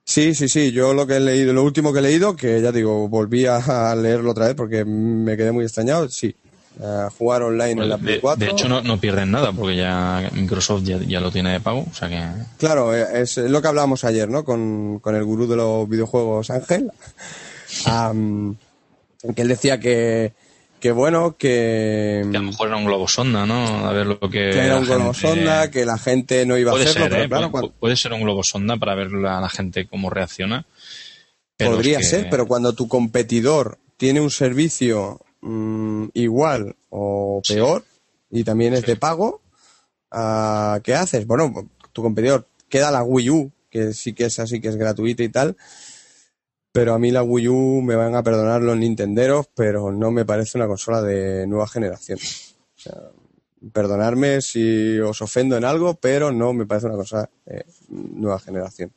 Sí, 0.03 0.35
sí, 0.35 0.49
sí. 0.49 0.73
Yo 0.73 0.93
lo 0.93 1.07
que 1.07 1.15
he 1.15 1.19
leído, 1.21 1.53
lo 1.53 1.63
último 1.63 1.93
que 1.93 1.99
he 1.99 2.01
leído, 2.01 2.35
que 2.35 2.61
ya 2.61 2.73
digo, 2.73 3.07
volví 3.07 3.45
a 3.45 3.95
leerlo 3.95 4.31
otra 4.31 4.47
vez 4.47 4.55
porque 4.55 4.83
me 4.83 5.37
quedé 5.37 5.53
muy 5.53 5.63
extrañado. 5.63 6.09
Sí, 6.09 6.35
jugar 7.17 7.43
online 7.43 7.83
en 7.83 7.89
la 7.89 7.97
Play 7.97 8.19
4. 8.19 8.43
De 8.43 8.51
hecho, 8.51 8.67
no, 8.67 8.81
no, 8.81 8.99
pierden 8.99 9.31
nada 9.31 9.51
porque 9.51 9.75
ya 9.75 10.29
Microsoft 10.33 10.83
ya, 10.83 11.19
lo 11.19 11.31
tiene 11.31 11.51
de 11.51 11.59
pago. 11.59 11.85
O 11.89 11.93
sea 11.93 12.09
que... 12.09 12.21
Claro, 12.57 12.95
eh, 12.95 13.21
es 13.21 13.37
lo 13.37 13.61
que 13.61 13.67
hablábamos 13.67 14.03
ayer, 14.03 14.29
¿no? 14.29 14.43
Con, 14.43 14.99
con 14.99 15.15
el 15.15 15.23
gurú 15.23 15.47
de 15.47 15.57
los 15.57 15.87
videojuegos, 15.87 16.49
Ángel. 16.49 16.91
que 19.35 19.41
él 19.41 19.47
decía 19.47 19.79
que, 19.79 20.33
que 20.79 20.91
bueno, 20.91 21.35
que... 21.37 22.25
Que 22.31 22.37
a 22.37 22.41
lo 22.41 22.47
mejor 22.47 22.67
era 22.69 22.77
un 22.77 22.85
globo 22.85 23.07
sonda, 23.07 23.45
¿no? 23.45 23.87
A 23.87 23.93
ver 23.93 24.07
lo 24.07 24.19
que... 24.19 24.29
Que 24.29 24.65
era 24.65 24.77
un 24.77 24.85
globo 24.85 25.13
sonda, 25.13 25.69
que 25.69 25.85
la 25.85 25.97
gente 25.97 26.45
no 26.45 26.57
iba 26.57 26.71
a 26.71 26.75
hacerlo, 26.75 27.09
ser, 27.15 27.29
pero 27.29 27.45
¿eh? 27.45 27.71
puede, 27.79 27.95
ser 27.95 28.13
un 28.13 28.21
globo 28.21 28.43
sonda 28.43 28.77
para 28.77 28.95
ver 28.95 29.07
a 29.07 29.41
la 29.41 29.49
gente 29.49 29.87
cómo 29.87 30.09
reacciona. 30.09 30.65
Podría 31.57 32.01
ser, 32.01 32.27
pero 32.31 32.47
cuando 32.47 32.73
tu 32.73 32.87
competidor 32.87 33.77
tiene 33.97 34.19
un 34.19 34.31
servicio 34.31 35.21
mm, 35.41 36.09
igual 36.13 36.75
o 36.89 37.41
peor 37.47 37.83
y 38.29 38.43
también 38.43 38.73
es 38.73 38.85
de 38.85 38.95
pago, 38.95 39.41
uh, 40.11 40.79
¿qué 40.81 40.95
haces? 40.95 41.27
Bueno, 41.27 41.69
tu 41.91 42.01
competidor 42.01 42.47
queda 42.69 42.91
la 42.91 43.03
Wii 43.03 43.29
U, 43.29 43.51
que 43.69 43.93
sí 43.93 44.13
que 44.13 44.25
es 44.25 44.39
así, 44.39 44.61
que 44.61 44.69
es 44.69 44.77
gratuita 44.77 45.23
y 45.23 45.29
tal, 45.29 45.57
pero 46.71 46.93
a 46.93 46.99
mí 46.99 47.11
la 47.11 47.23
Wii 47.23 47.47
U 47.49 47.81
me 47.81 47.95
van 47.95 48.15
a 48.15 48.23
perdonar 48.23 48.61
los 48.61 48.77
Nintenderos, 48.77 49.47
pero 49.53 49.91
no 49.91 50.11
me 50.11 50.25
parece 50.25 50.57
una 50.57 50.67
consola 50.67 51.01
de 51.01 51.45
nueva 51.45 51.67
generación. 51.67 52.19
O 52.19 52.79
sea, 52.79 52.97
perdonarme 53.73 54.41
si 54.41 54.97
os 54.99 55.21
ofendo 55.21 55.57
en 55.57 55.65
algo, 55.65 55.95
pero 55.95 56.31
no 56.31 56.53
me 56.53 56.65
parece 56.65 56.87
una 56.87 56.95
cosa 56.95 57.29
de 57.45 57.65
nueva 57.89 58.39
generación. 58.39 58.93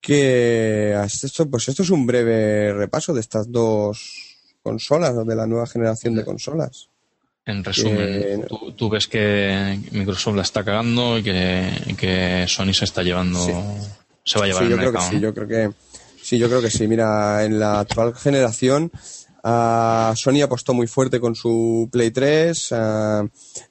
Que 0.00 0.94
esto, 1.04 1.50
pues 1.50 1.68
esto 1.68 1.82
es 1.82 1.90
un 1.90 2.06
breve 2.06 2.72
repaso 2.72 3.12
de 3.14 3.20
estas 3.20 3.50
dos 3.50 4.27
consolas, 4.68 5.26
de 5.26 5.36
la 5.36 5.46
nueva 5.46 5.66
generación 5.66 6.14
de 6.14 6.24
consolas. 6.24 6.88
En 7.46 7.64
resumen, 7.64 8.46
tú, 8.76 8.90
ves 8.90 9.06
que 9.06 9.78
Microsoft 9.92 10.36
la 10.36 10.42
está 10.42 10.62
cagando 10.62 11.18
y 11.18 11.22
que, 11.22 12.44
Sony 12.46 12.74
se 12.74 12.84
está 12.84 13.02
llevando, 13.02 13.40
se 14.22 14.38
va 14.38 14.44
a 14.44 14.48
llevar 14.48 14.64
sí, 14.64 14.70
yo 14.70 14.76
creo 14.76 14.92
que 14.92 15.00
sí, 15.00 15.20
yo 15.20 15.34
creo 15.34 15.48
que 15.48 15.70
Sí, 16.28 16.36
yo 16.36 16.48
creo 16.48 16.60
que 16.60 16.70
sí. 16.70 16.86
Mira, 16.86 17.42
en 17.42 17.58
la 17.58 17.80
actual 17.80 18.14
generación 18.14 18.90
uh, 19.44 20.14
Sony 20.14 20.42
apostó 20.42 20.74
muy 20.74 20.86
fuerte 20.86 21.20
con 21.20 21.34
su 21.34 21.88
Play 21.90 22.10
3. 22.10 22.72
Ah, 22.72 23.24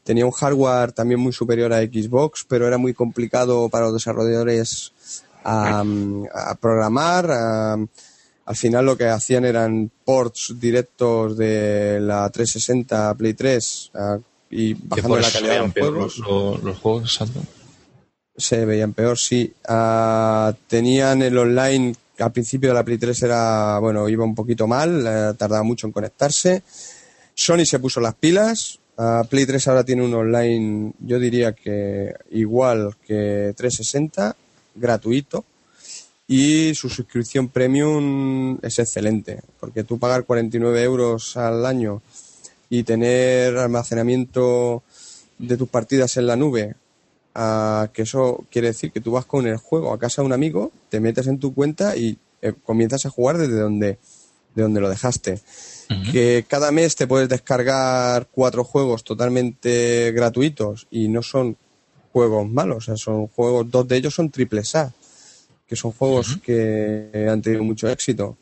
tenía 0.03 0.26
un 0.26 0.32
hardware 0.32 0.91
también 0.91 1.19
muy 1.19 1.34
superior 1.34 1.72
a 1.72 1.82
Xbox, 1.82 2.48
pero 2.49 2.65
era 2.65 2.80
muy 2.80 2.95
complicado 2.95 3.69
para 3.69 3.86
los 3.86 3.94
desarrolladores 3.94 4.91
a 5.44 5.84
programar. 6.60 7.30
Al 8.48 8.56
final 8.56 8.86
lo 8.86 8.98
que 8.98 9.07
hacían 9.07 9.44
eran 9.44 9.91
ports 10.06 10.56
directos 10.57 11.38
de 11.38 11.99
la 11.99 12.30
360 12.30 13.10
a 13.10 13.14
Play 13.14 13.34
3 13.34 13.91
ah, 13.94 14.18
y 14.49 14.74
bajando 14.74 15.19
la 15.19 15.30
calidad 15.30 15.53
de 15.53 15.60
los 15.60 15.74
juegos. 15.74 16.64
Los, 16.64 16.78
juegos, 16.78 17.03
exacto. 17.03 17.41
Se 18.38 18.64
veían 18.64 18.94
peor, 18.94 19.18
sí. 19.18 19.53
tenían 20.69 21.24
el 21.24 21.38
online 21.38 21.94
al 22.19 22.32
principio 22.32 22.69
de 22.69 22.76
la 22.76 22.86
Play 22.86 22.98
3 22.98 23.24
era, 23.24 23.80
bueno, 23.80 24.07
iba 24.07 24.24
un 24.24 24.34
poquito 24.34 24.65
mal, 24.65 25.06
eh, 25.06 25.34
tardaba 25.38 25.64
mucho 25.64 25.86
en 25.86 25.91
conectarse. 25.91 26.64
Sony 27.34 27.65
se 27.65 27.80
puso 27.80 27.99
las 27.99 28.15
pilas. 28.15 28.80
Play 29.30 29.45
3 29.45 29.68
ahora 29.68 29.84
tiene 29.84 30.03
un 30.03 30.14
online, 30.14 30.94
yo 30.99 31.19
diría 31.19 31.52
que 31.52 32.15
igual 32.32 32.95
que 33.06 33.53
360, 33.57 34.36
gratuito. 34.74 35.44
Y 36.28 36.76
su 36.76 36.90
suscripción 36.90 37.48
premium 37.48 38.60
es 38.62 38.80
excelente, 38.80 39.41
porque 39.60 39.84
tú 39.84 39.98
pagar 39.98 40.26
49 40.26 40.84
euros 40.84 41.38
al 41.38 41.66
año 41.66 42.02
y 42.70 42.84
tener 42.84 43.58
almacenamiento 43.58 44.84
de 45.38 45.56
tus 45.56 45.70
partidas 45.70 46.18
en 46.18 46.28
la 46.28 46.36
nube 46.36 46.76
que 47.94 48.02
eso 48.02 48.45
quiere 48.49 48.70
decir 48.70 48.91
que 48.91 49.02
tú 49.02 49.12
vas 49.12 49.26
con 49.26 49.45
el 49.45 49.58
juego 49.58 49.94
a 49.94 49.99
casa 49.99 50.22
de 50.22 50.26
un 50.26 50.34
amigo, 50.34 50.72
te 50.90 50.99
metes 50.99 51.28
en 51.28 51.38
tu 51.38 51.54
cuenta 51.54 51.95
y 51.95 52.18
eh, 52.41 52.54
comienzas 52.64 53.06
a 53.06 53.12
jugar 53.12 53.38
desde 53.38 53.60
donde, 53.60 53.99
de 54.56 54.64
donde 54.64 54.82
lo 54.82 54.90
dejaste. 54.90 55.40
Que 56.12 56.45
cada 56.48 56.72
mes 56.72 56.98
te 56.98 57.08
puedes 57.08 57.30
descargar 57.30 58.28
cuatro 58.30 58.66
juegos 58.66 59.06
totalmente 59.06 60.12
gratuitos 60.14 60.86
y 60.91 61.08
no 61.08 61.24
son 61.24 61.56
juegos 62.12 62.49
malos, 62.49 62.78
o 62.78 62.82
sea, 62.82 62.98
son 62.98 63.28
juegos, 63.28 63.72
dos 63.72 63.88
de 63.88 63.95
ellos 63.95 64.14
son 64.14 64.30
triple 64.30 64.64
A, 64.74 64.91
que 65.68 65.76
son 65.76 65.91
juegos 65.91 66.38
que 66.44 67.27
han 67.30 67.41
tenido 67.41 67.64
mucho 67.64 67.89
éxito. 67.89 68.38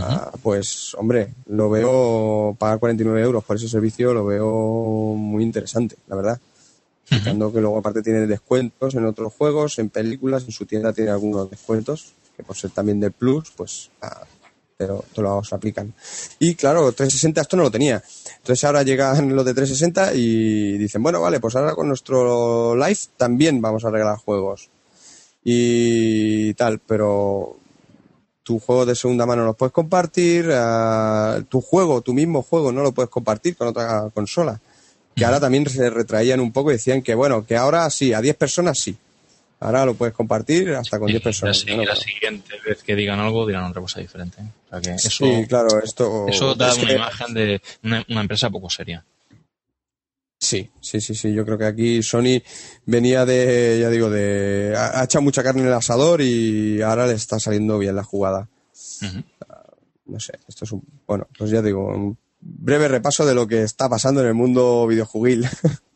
Ah, 0.00 0.30
pues, 0.42 0.94
hombre, 0.94 1.34
lo 1.46 1.68
veo, 1.68 2.56
pagar 2.58 2.78
49 2.78 3.20
euros 3.22 3.44
por 3.44 3.56
ese 3.56 3.68
servicio, 3.68 4.14
lo 4.14 4.24
veo 4.24 5.14
muy 5.16 5.42
interesante, 5.42 5.96
la 6.06 6.16
verdad 6.16 6.40
que 7.10 7.60
luego 7.60 7.78
aparte 7.78 8.02
tiene 8.02 8.26
descuentos 8.26 8.94
en 8.94 9.04
otros 9.04 9.32
juegos, 9.32 9.78
en 9.78 9.90
películas, 9.90 10.44
en 10.44 10.52
su 10.52 10.66
tienda 10.66 10.92
tiene 10.92 11.10
algunos 11.10 11.50
descuentos, 11.50 12.12
que 12.36 12.42
por 12.42 12.56
ser 12.56 12.70
también 12.70 13.00
de 13.00 13.10
Plus, 13.10 13.50
pues 13.56 13.90
ah, 14.02 14.24
te, 14.76 14.86
lo, 14.86 15.04
los 15.16 15.52
aplican. 15.52 15.92
Y 16.38 16.54
claro, 16.54 16.92
360 16.92 17.40
esto 17.40 17.56
no 17.56 17.64
lo 17.64 17.70
tenía. 17.70 18.02
Entonces 18.38 18.62
ahora 18.64 18.82
llegan 18.82 19.34
los 19.34 19.44
de 19.44 19.54
360 19.54 20.14
y 20.14 20.78
dicen, 20.78 21.02
bueno, 21.02 21.20
vale, 21.20 21.40
pues 21.40 21.56
ahora 21.56 21.74
con 21.74 21.88
nuestro 21.88 22.76
live 22.76 23.00
también 23.16 23.60
vamos 23.60 23.84
a 23.84 23.90
regalar 23.90 24.18
juegos. 24.18 24.70
Y 25.42 26.54
tal, 26.54 26.78
pero 26.80 27.56
tu 28.42 28.58
juego 28.58 28.84
de 28.84 28.94
segunda 28.94 29.26
mano 29.26 29.44
lo 29.44 29.54
puedes 29.54 29.72
compartir, 29.72 30.50
ah, 30.52 31.40
tu 31.48 31.60
juego, 31.60 32.02
tu 32.02 32.12
mismo 32.12 32.42
juego 32.42 32.72
no 32.72 32.82
lo 32.82 32.92
puedes 32.92 33.10
compartir 33.10 33.56
con 33.56 33.68
otra 33.68 34.10
consola 34.12 34.60
que 35.14 35.24
ahora 35.24 35.40
también 35.40 35.68
se 35.68 35.90
retraían 35.90 36.40
un 36.40 36.52
poco 36.52 36.70
y 36.70 36.74
decían 36.74 37.02
que, 37.02 37.14
bueno, 37.14 37.44
que 37.46 37.56
ahora 37.56 37.88
sí, 37.90 38.12
a 38.12 38.20
10 38.20 38.36
personas 38.36 38.78
sí. 38.78 38.96
Ahora 39.60 39.84
lo 39.84 39.94
puedes 39.94 40.14
compartir 40.14 40.70
hasta 40.70 40.98
con 40.98 41.08
10 41.08 41.22
personas. 41.22 41.62
Y 41.66 41.76
la, 41.84 41.94
siguiente 41.94 42.54
vez 42.66 42.82
que 42.82 42.96
digan 42.96 43.20
algo 43.20 43.46
dirán 43.46 43.64
otra 43.64 43.82
cosa 43.82 44.00
diferente. 44.00 44.38
eso, 44.72 45.10
sí, 45.10 45.44
claro, 45.46 45.82
esto... 45.82 46.26
Eso 46.26 46.54
da 46.54 46.72
una 46.74 46.92
imagen 46.92 47.34
de 47.34 47.60
una, 47.82 48.20
empresa 48.22 48.48
poco 48.48 48.70
seria. 48.70 49.04
Sí, 50.40 50.70
sí, 50.80 51.02
sí, 51.02 51.14
sí. 51.14 51.34
Yo 51.34 51.44
creo 51.44 51.58
que 51.58 51.66
aquí 51.66 52.02
Sony 52.02 52.40
venía 52.86 53.26
de, 53.26 53.78
ya 53.80 53.90
digo, 53.90 54.08
de. 54.08 54.74
Ha, 54.74 55.04
echado 55.04 55.22
mucha 55.22 55.42
carne 55.42 55.60
en 55.60 55.68
el 55.68 55.74
asador 55.74 56.22
y 56.22 56.80
ahora 56.80 57.06
le 57.06 57.12
está 57.12 57.38
saliendo 57.38 57.78
bien 57.78 57.94
la 57.94 58.04
jugada. 58.04 58.48
No 60.06 60.18
sé, 60.18 60.38
esto 60.48 60.64
es 60.64 60.72
un. 60.72 60.82
Bueno, 61.06 61.28
pues 61.36 61.50
ya 61.50 61.60
digo, 61.60 61.88
un 61.88 62.16
breve 62.40 62.88
repaso 62.88 63.26
de 63.26 63.34
lo 63.34 63.46
que 63.46 63.62
está 63.62 63.88
pasando 63.90 64.22
en 64.22 64.28
el 64.28 64.34
mundo 64.34 64.86
videojuguil. 64.86 65.46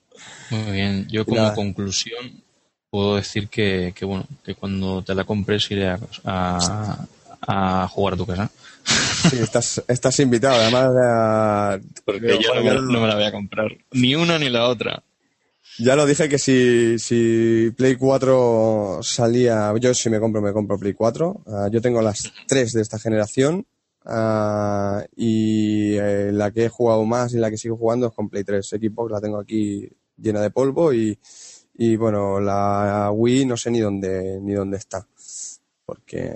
Muy 0.50 0.72
bien, 0.72 1.08
yo 1.08 1.24
como 1.24 1.54
conclusión 1.54 2.44
puedo 2.90 3.16
decir 3.16 3.48
que, 3.48 3.94
bueno, 4.02 4.26
que 4.44 4.54
cuando 4.54 5.02
te 5.02 5.14
la 5.14 5.24
compres 5.24 5.70
iré 5.70 5.88
a, 5.88 5.98
a, 7.46 7.88
jugar 7.88 8.14
a 8.14 8.16
tu 8.16 8.26
casa. 8.26 8.50
Sí, 8.84 9.38
estás, 9.40 9.82
estás 9.88 10.20
invitado, 10.20 10.54
además. 10.56 11.80
Porque 12.04 12.38
yo 12.40 12.54
no 12.54 13.00
me, 13.00 13.08
la 13.08 13.14
voy 13.14 13.24
a 13.24 13.32
comprar. 13.32 13.68
Ni 13.92 14.14
una 14.14 14.38
ni 14.38 14.50
la 14.50 14.68
otra. 14.68 15.02
Ya 15.78 15.96
lo 15.96 16.06
dije 16.06 16.28
que 16.28 16.38
si, 16.38 16.98
si 16.98 17.72
Play 17.76 17.96
4 17.96 19.00
salía, 19.02 19.72
yo 19.80 19.94
si 19.94 20.08
me 20.10 20.20
compro, 20.20 20.40
me 20.40 20.52
compro 20.52 20.78
Play 20.78 20.92
4. 20.92 21.42
Ah, 21.46 21.68
yo 21.72 21.80
tengo 21.80 22.00
las 22.02 22.32
tres 22.46 22.72
de 22.72 22.82
esta 22.82 22.98
generación 22.98 23.66
Uh, 24.06 25.00
y 25.16 25.96
eh, 25.96 26.30
la 26.30 26.50
que 26.50 26.66
he 26.66 26.68
jugado 26.68 27.06
más 27.06 27.32
y 27.32 27.38
la 27.38 27.48
que 27.48 27.56
sigo 27.56 27.76
jugando 27.76 28.08
es 28.08 28.12
con 28.12 28.28
Play 28.28 28.44
3. 28.44 28.66
Xbox 28.66 29.10
la 29.10 29.20
tengo 29.20 29.38
aquí 29.38 29.88
llena 30.16 30.42
de 30.42 30.50
polvo 30.50 30.92
y, 30.92 31.18
y 31.74 31.96
bueno, 31.96 32.38
la 32.38 33.10
Wii 33.12 33.46
no 33.46 33.56
sé 33.56 33.70
ni 33.70 33.80
dónde, 33.80 34.38
ni 34.42 34.52
dónde 34.52 34.76
está. 34.76 35.06
Porque 35.86 36.34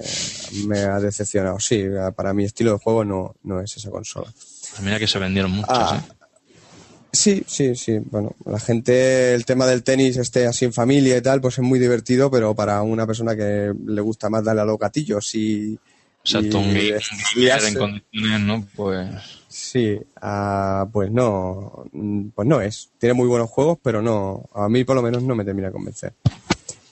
me 0.66 0.80
ha 0.80 1.00
decepcionado. 1.00 1.58
Sí, 1.58 1.84
para 2.14 2.34
mi 2.34 2.44
estilo 2.44 2.72
de 2.72 2.78
juego 2.78 3.04
no, 3.04 3.34
no 3.42 3.60
es 3.60 3.76
esa 3.76 3.90
consola. 3.90 4.32
Pues 4.32 4.80
mira 4.82 4.98
que 4.98 5.06
se 5.06 5.18
vendieron 5.18 5.52
muchas, 5.52 5.76
ah, 5.78 6.04
¿eh? 6.06 6.14
Sí, 7.12 7.42
sí, 7.46 7.74
sí. 7.74 7.98
Bueno, 8.10 8.36
la 8.44 8.60
gente, 8.60 9.34
el 9.34 9.46
tema 9.46 9.66
del 9.66 9.82
tenis 9.82 10.18
esté 10.18 10.46
así 10.46 10.66
en 10.66 10.72
familia 10.72 11.16
y 11.16 11.22
tal, 11.22 11.40
pues 11.40 11.58
es 11.58 11.64
muy 11.64 11.78
divertido, 11.78 12.30
pero 12.30 12.54
para 12.54 12.82
una 12.82 13.06
persona 13.06 13.34
que 13.34 13.72
le 13.86 14.00
gusta 14.02 14.28
más 14.28 14.44
darle 14.44 14.62
a 14.62 14.66
los 14.66 14.78
gatillos 14.78 15.34
y, 15.34 15.78
Exacto, 16.24 16.58
un 16.58 16.74
game, 16.74 16.98
en 17.68 17.74
condiciones, 17.74 18.40
¿no? 18.40 18.66
Pues. 18.76 19.08
Sí, 19.48 19.98
uh, 20.22 20.90
pues 20.92 21.10
no, 21.10 21.86
pues 22.34 22.46
no 22.46 22.60
es. 22.60 22.90
Tiene 22.98 23.14
muy 23.14 23.26
buenos 23.26 23.48
juegos, 23.48 23.78
pero 23.82 24.02
no, 24.02 24.48
a 24.54 24.68
mí 24.68 24.84
por 24.84 24.94
lo 24.94 25.02
menos 25.02 25.22
no 25.22 25.34
me 25.34 25.44
termina 25.44 25.68
de 25.68 25.72
convencer. 25.72 26.12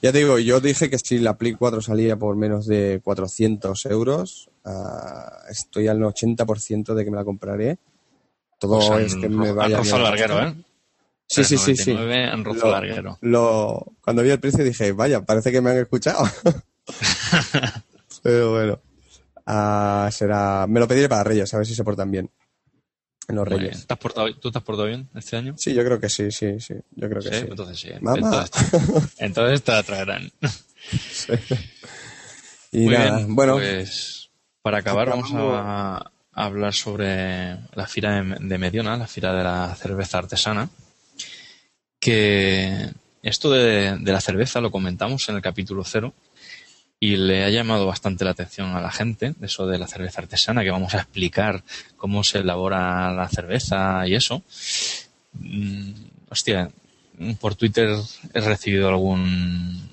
Ya 0.02 0.12
te 0.12 0.18
digo, 0.18 0.38
yo 0.38 0.60
dije 0.60 0.90
que 0.90 0.98
si 0.98 1.18
la 1.18 1.36
Play 1.36 1.54
4 1.54 1.80
salía 1.80 2.16
por 2.16 2.36
menos 2.36 2.66
de 2.66 3.00
400 3.02 3.86
euros, 3.86 4.50
uh, 4.64 5.50
estoy 5.50 5.88
al 5.88 6.00
80% 6.00 6.94
de 6.94 7.04
que 7.04 7.10
me 7.10 7.16
la 7.16 7.24
compraré. 7.24 7.78
Todo 8.58 8.78
pues 8.78 9.14
es 9.14 9.16
que 9.16 9.28
me 9.28 9.52
vaya. 9.52 9.80
En 9.80 10.02
larguero, 10.02 10.42
¿eh? 10.42 10.54
Sí, 11.26 11.44
sí, 11.44 11.58
sí, 11.58 11.76
sí. 11.76 11.90
En 11.90 12.44
rojo 12.44 12.70
larguero. 12.70 13.18
Lo, 13.22 13.94
cuando 14.00 14.22
vi 14.22 14.30
el 14.30 14.40
precio 14.40 14.64
dije, 14.64 14.92
vaya, 14.92 15.24
parece 15.24 15.50
que 15.50 15.60
me 15.60 15.70
han 15.70 15.78
escuchado. 15.78 16.24
pero 18.22 18.52
bueno. 18.52 18.80
Ah, 19.44 20.08
será, 20.12 20.66
me 20.68 20.80
lo 20.80 20.88
pediré 20.88 21.08
para 21.08 21.24
Reyes, 21.24 21.52
a 21.54 21.58
ver 21.58 21.66
si 21.66 21.74
se 21.74 21.84
portan 21.84 22.10
bien. 22.10 22.30
En 23.28 23.36
los 23.36 23.48
Reyes. 23.48 23.86
¿Tú 24.40 24.50
te 24.50 24.58
has 24.58 24.64
portado 24.64 24.86
bien 24.86 25.08
este 25.14 25.36
año? 25.36 25.54
Sí, 25.56 25.74
yo 25.74 25.84
creo 25.84 25.98
que 25.98 26.08
sí, 26.08 26.30
sí, 26.30 26.60
sí. 26.60 26.74
Yo 26.92 27.08
creo 27.08 27.22
que 27.22 27.30
sí. 27.30 27.46
Entonces 27.48 27.80
sí. 27.80 27.88
Entonces, 29.18 29.62
te 29.62 29.72
atraerán. 29.74 30.30
Y 32.72 32.86
nada, 32.86 33.24
bueno. 33.28 33.54
Pues 33.54 34.30
para 34.62 34.78
acabar 34.78 35.10
vamos 35.10 35.30
a, 35.34 36.10
hablar 36.32 36.74
sobre 36.74 37.56
la 37.74 37.86
fira 37.86 38.22
de 38.22 38.58
Mediona, 38.58 38.96
la 38.96 39.06
fira 39.06 39.32
de 39.32 39.42
la 39.42 39.74
cerveza 39.74 40.18
artesana, 40.18 40.68
que 41.98 42.90
esto 43.22 43.50
de, 43.50 43.98
la 44.02 44.20
cerveza 44.20 44.60
lo 44.60 44.70
comentamos 44.70 45.28
en 45.28 45.36
el 45.36 45.42
capítulo 45.42 45.82
cero 45.84 46.14
y 46.98 47.16
le 47.16 47.44
ha 47.44 47.50
llamado 47.50 47.86
bastante 47.86 48.24
la 48.24 48.30
atención 48.30 48.74
a 48.74 48.80
la 48.80 48.90
gente, 48.90 49.34
eso 49.42 49.66
de 49.66 49.78
la 49.78 49.86
cerveza 49.86 50.22
artesana, 50.22 50.64
que 50.64 50.70
vamos 50.70 50.94
a 50.94 50.98
explicar 50.98 51.62
cómo 51.96 52.24
se 52.24 52.38
elabora 52.38 53.12
la 53.12 53.28
cerveza 53.28 54.06
y 54.06 54.14
eso. 54.14 54.42
Mm, 55.34 55.92
hostia, 56.30 56.70
por 57.40 57.54
Twitter 57.54 57.96
he 58.32 58.40
recibido 58.40 58.88
algún 58.88 59.88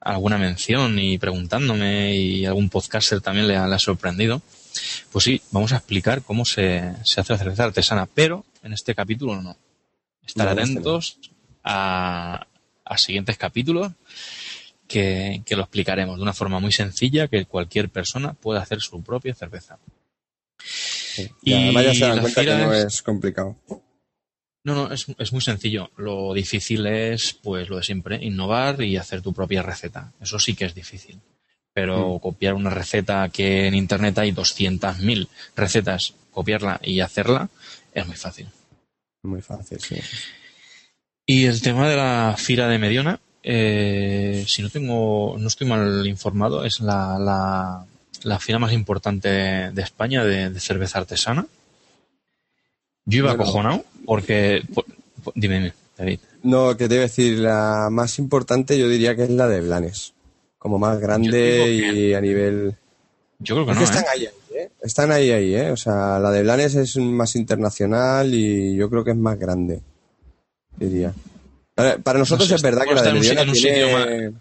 alguna 0.00 0.36
mención 0.36 0.98
y 0.98 1.16
preguntándome 1.18 2.16
y 2.16 2.44
algún 2.44 2.68
podcaster 2.68 3.20
también 3.20 3.46
le 3.46 3.56
ha, 3.56 3.78
sorprendido. 3.78 4.42
Pues 5.12 5.24
sí, 5.24 5.40
vamos 5.52 5.72
a 5.72 5.76
explicar 5.76 6.22
cómo 6.22 6.44
se, 6.44 6.92
se, 7.04 7.20
hace 7.20 7.32
la 7.34 7.38
cerveza 7.38 7.64
artesana, 7.64 8.08
pero 8.12 8.44
en 8.64 8.72
este 8.72 8.96
capítulo 8.96 9.40
no. 9.40 9.56
Estar 10.26 10.48
atentos 10.48 11.18
a, 11.62 12.46
a 12.84 12.98
siguientes 12.98 13.38
capítulos 13.38 13.92
que, 14.92 15.56
lo 15.56 15.62
explicaremos 15.62 16.16
de 16.16 16.22
una 16.22 16.34
forma 16.34 16.60
muy 16.60 16.72
sencilla 16.72 17.28
que 17.28 17.46
cualquier 17.46 17.88
persona 17.88 18.34
pueda 18.34 18.60
hacer 18.60 18.80
su 18.80 19.02
propia 19.02 19.34
cerveza. 19.34 19.78
Y, 21.42 21.54
además 21.54 21.84
ya 21.84 21.94
se 21.94 22.00
dan 22.00 22.20
cuenta 22.20 22.44
que 22.44 22.56
no 22.56 22.72
es 22.74 23.02
complicado. 23.02 23.56
No, 24.64 24.74
no, 24.74 24.92
es, 24.92 25.06
es, 25.18 25.32
muy 25.32 25.40
sencillo. 25.40 25.90
Lo 25.96 26.34
difícil 26.34 26.86
es, 26.86 27.32
pues, 27.32 27.68
lo 27.68 27.78
de 27.78 27.82
siempre, 27.82 28.22
innovar 28.22 28.80
y 28.82 28.96
hacer 28.96 29.22
tu 29.22 29.32
propia 29.32 29.62
receta. 29.62 30.12
Eso 30.20 30.38
sí 30.38 30.54
que 30.54 30.66
es 30.66 30.74
difícil. 30.74 31.18
Pero 31.72 32.16
mm. 32.16 32.18
copiar 32.20 32.54
una 32.54 32.70
receta 32.70 33.28
que 33.30 33.66
en 33.66 33.74
Internet 33.74 34.18
hay 34.18 34.30
200.000 34.30 35.26
recetas, 35.56 36.14
copiarla 36.30 36.80
y 36.82 37.00
hacerla, 37.00 37.48
es 37.92 38.06
muy 38.06 38.16
fácil. 38.16 38.48
Muy 39.22 39.40
fácil, 39.40 39.80
sí. 39.80 39.96
Y 41.26 41.46
el 41.46 41.60
tema 41.60 41.88
de 41.88 41.96
la 41.96 42.36
Fira 42.38 42.68
de 42.68 42.78
Mediona, 42.78 43.20
eh, 43.42 44.44
si 44.46 44.62
no 44.62 44.70
tengo, 44.70 45.36
no 45.38 45.48
estoy 45.48 45.66
mal 45.66 46.06
informado, 46.06 46.64
es 46.64 46.80
la, 46.80 47.18
la, 47.18 47.84
la 48.22 48.38
fira 48.38 48.58
más 48.58 48.72
importante 48.72 49.28
de 49.28 49.82
España 49.82 50.24
de, 50.24 50.58
cerveza 50.60 50.98
artesana. 50.98 51.46
Yo 53.04 53.18
iba 53.18 53.32
acojonado 53.32 53.84
porque, 54.04 54.62
dime, 55.34 55.54
dime, 55.56 55.72
David. 55.96 56.20
No, 56.42 56.76
que 56.76 56.88
te 56.88 56.94
iba 56.94 57.04
a 57.04 57.06
decir, 57.08 57.38
la 57.38 57.88
más 57.90 58.18
importante 58.18 58.78
yo 58.78 58.88
diría 58.88 59.16
que 59.16 59.24
es 59.24 59.30
la 59.30 59.48
de 59.48 59.60
Blanes, 59.60 60.14
como 60.58 60.78
más 60.78 61.00
grande 61.00 61.72
y 61.72 62.14
a 62.14 62.20
nivel... 62.20 62.76
Yo 63.38 63.56
creo 63.56 63.66
que 63.66 63.74
no. 63.74 63.82
están 63.82 64.04
¿eh? 64.04 64.08
ahí, 64.14 64.28
¿eh? 64.54 64.70
Están 64.80 65.10
ahí, 65.10 65.30
ahí, 65.32 65.54
¿eh? 65.56 65.72
O 65.72 65.76
sea, 65.76 66.20
la 66.20 66.30
de 66.30 66.42
Blanes 66.42 66.76
es 66.76 66.96
más 66.96 67.34
internacional 67.34 68.32
y 68.32 68.76
yo 68.76 68.88
creo 68.88 69.02
que 69.02 69.10
es 69.10 69.16
más 69.16 69.36
grande 69.36 69.82
diría. 70.76 71.12
Para, 72.02 72.18
nosotros 72.18 72.50
es 72.50 72.62
verdad 72.62 72.84
que 72.84 72.94
la 72.94 73.02
de 73.02 73.12
Mediona 73.12 73.52
tiene... 73.52 74.32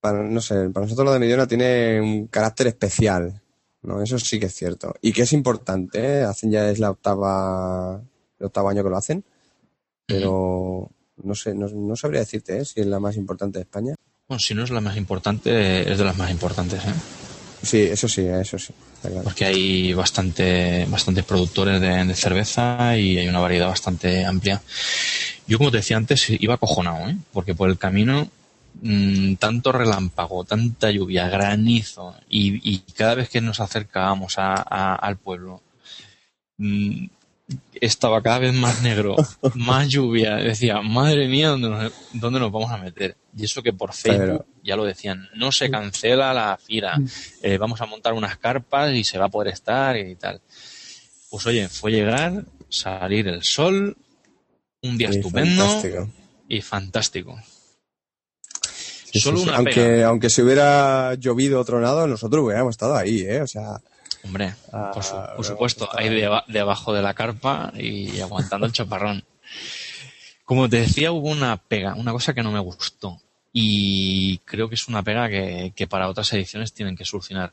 Para, 0.00 0.22
no 0.22 0.40
sé, 0.40 0.70
para 0.70 0.86
nosotros 0.86 1.06
la 1.06 1.12
de 1.12 1.18
Mediona 1.18 1.46
tiene 1.46 2.00
un 2.00 2.26
carácter 2.28 2.68
especial, 2.68 3.40
¿no? 3.82 4.02
Eso 4.02 4.18
sí 4.18 4.40
que 4.40 4.46
es 4.46 4.54
cierto. 4.54 4.94
Y 5.02 5.12
que 5.12 5.22
es 5.22 5.32
importante, 5.32 5.98
¿eh? 6.00 6.22
Hacen 6.22 6.50
ya 6.50 6.70
es 6.70 6.78
la 6.78 6.90
octava, 6.90 8.00
el 8.38 8.46
octavo 8.46 8.70
año 8.70 8.82
que 8.82 8.90
lo 8.90 8.96
hacen, 8.96 9.22
pero 10.06 10.90
no 11.22 11.34
sé, 11.34 11.54
no, 11.54 11.96
sabría 11.96 12.20
decirte 12.20 12.58
¿eh? 12.58 12.64
si 12.64 12.80
es 12.80 12.86
la 12.86 12.98
más 12.98 13.16
importante 13.16 13.58
de 13.58 13.64
España. 13.64 13.94
Bueno, 14.26 14.38
si 14.40 14.54
no 14.54 14.64
es 14.64 14.70
la 14.70 14.80
más 14.80 14.96
importante, 14.96 15.90
es 15.90 15.98
de 15.98 16.04
las 16.04 16.16
más 16.16 16.30
importantes, 16.30 16.82
¿eh? 16.84 16.94
Sí, 17.62 17.78
eso 17.82 18.08
sí, 18.08 18.22
eso 18.22 18.58
sí. 18.58 18.72
Porque 19.22 19.44
hay 19.44 19.92
bastante, 19.92 20.86
bastantes 20.86 21.24
productores 21.24 21.80
de, 21.80 22.14
cerveza 22.14 22.96
y 22.96 23.18
hay 23.18 23.28
una 23.28 23.40
variedad 23.40 23.68
bastante 23.68 24.24
amplia. 24.24 24.62
Yo, 25.46 25.58
como 25.58 25.70
te 25.70 25.78
decía 25.78 25.96
antes, 25.96 26.28
iba 26.30 26.54
acojonado, 26.54 27.08
¿eh? 27.08 27.16
porque 27.32 27.54
por 27.54 27.68
el 27.68 27.78
camino 27.78 28.28
mm, 28.82 29.34
tanto 29.34 29.72
relámpago, 29.72 30.44
tanta 30.44 30.90
lluvia, 30.90 31.28
granizo 31.28 32.14
y, 32.28 32.78
cada 32.94 33.14
vez 33.14 33.28
que 33.28 33.40
nos 33.40 33.60
acercábamos 33.60 34.34
al 34.38 35.16
pueblo, 35.16 35.62
mm, 36.58 37.06
estaba 37.80 38.22
cada 38.22 38.40
vez 38.40 38.54
más 38.54 38.82
negro, 38.82 39.16
más 39.54 39.88
lluvia. 39.88 40.36
Decía, 40.36 40.80
madre 40.82 41.28
mía, 41.28 41.48
¿dónde 41.48 41.68
nos, 41.68 41.92
¿dónde 42.12 42.40
nos 42.40 42.52
vamos 42.52 42.70
a 42.70 42.78
meter? 42.78 43.16
Y 43.36 43.44
eso 43.44 43.62
que 43.62 43.72
por 43.72 43.92
Facebook 43.92 44.44
ya 44.62 44.76
lo 44.76 44.84
decían, 44.84 45.28
no 45.34 45.52
se 45.52 45.70
cancela 45.70 46.34
la 46.34 46.58
fila, 46.58 47.00
eh, 47.42 47.58
vamos 47.58 47.80
a 47.80 47.86
montar 47.86 48.12
unas 48.12 48.36
carpas 48.38 48.92
y 48.92 49.04
se 49.04 49.18
va 49.18 49.26
a 49.26 49.30
poder 49.30 49.52
estar 49.52 49.96
y 49.96 50.14
tal. 50.16 50.40
Pues 51.30 51.46
oye, 51.46 51.68
fue 51.68 51.92
llegar, 51.92 52.44
salir 52.68 53.28
el 53.28 53.42
sol, 53.42 53.96
un 54.82 54.98
día 54.98 55.08
estupendo 55.08 55.82
y 56.48 56.60
fantástico. 56.60 57.40
Solo 59.12 59.42
una 59.42 59.56
aunque, 59.56 60.04
aunque 60.04 60.30
se 60.30 60.42
hubiera 60.42 61.14
llovido 61.14 61.60
otro 61.60 61.80
lado, 61.80 62.06
nosotros 62.06 62.44
hubiéramos 62.44 62.74
estado 62.74 62.96
ahí, 62.96 63.22
¿eh? 63.22 63.42
O 63.42 63.46
sea, 63.46 63.80
Hombre, 64.22 64.54
por, 64.70 65.02
ah, 65.02 65.36
supuesto, 65.42 65.88
ahí 65.96 66.08
debajo 66.48 66.92
de 66.92 67.02
la 67.02 67.14
carpa 67.14 67.72
y 67.74 68.20
aguantando 68.20 68.66
el 68.66 68.72
chaparrón. 68.72 69.24
Como 70.44 70.68
te 70.68 70.80
decía, 70.80 71.12
hubo 71.12 71.28
una 71.28 71.56
pega, 71.56 71.94
una 71.94 72.12
cosa 72.12 72.34
que 72.34 72.42
no 72.42 72.52
me 72.52 72.60
gustó. 72.60 73.20
Y 73.52 74.38
creo 74.38 74.68
que 74.68 74.74
es 74.74 74.88
una 74.88 75.02
pega 75.02 75.28
que, 75.28 75.86
para 75.88 76.08
otras 76.08 76.32
ediciones 76.32 76.72
tienen 76.72 76.96
que 76.96 77.04
solucionar. 77.04 77.52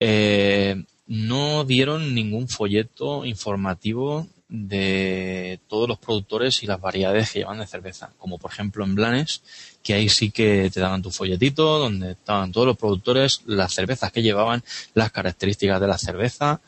Eh, 0.00 0.84
no 1.06 1.64
dieron 1.64 2.14
ningún 2.14 2.48
folleto 2.48 3.24
informativo 3.24 4.26
de 4.48 5.60
todos 5.68 5.88
los 5.88 5.98
productores 5.98 6.62
y 6.62 6.66
las 6.66 6.80
variedades 6.80 7.32
que 7.32 7.40
llevan 7.40 7.58
de 7.58 7.66
cerveza, 7.66 8.12
como 8.18 8.38
por 8.38 8.52
ejemplo 8.52 8.84
en 8.84 8.94
Blanes, 8.94 9.42
que 9.84 9.92
ahí 9.92 10.08
sí 10.08 10.30
que 10.30 10.70
te 10.72 10.80
daban 10.80 11.02
tu 11.02 11.10
folletito, 11.10 11.78
donde 11.78 12.12
estaban 12.12 12.50
todos 12.50 12.66
los 12.66 12.76
productores, 12.76 13.42
las 13.44 13.74
cervezas 13.74 14.10
que 14.10 14.22
llevaban, 14.22 14.64
las 14.94 15.12
características 15.12 15.78
de 15.78 15.86
la 15.86 15.98
cerveza, 15.98 16.62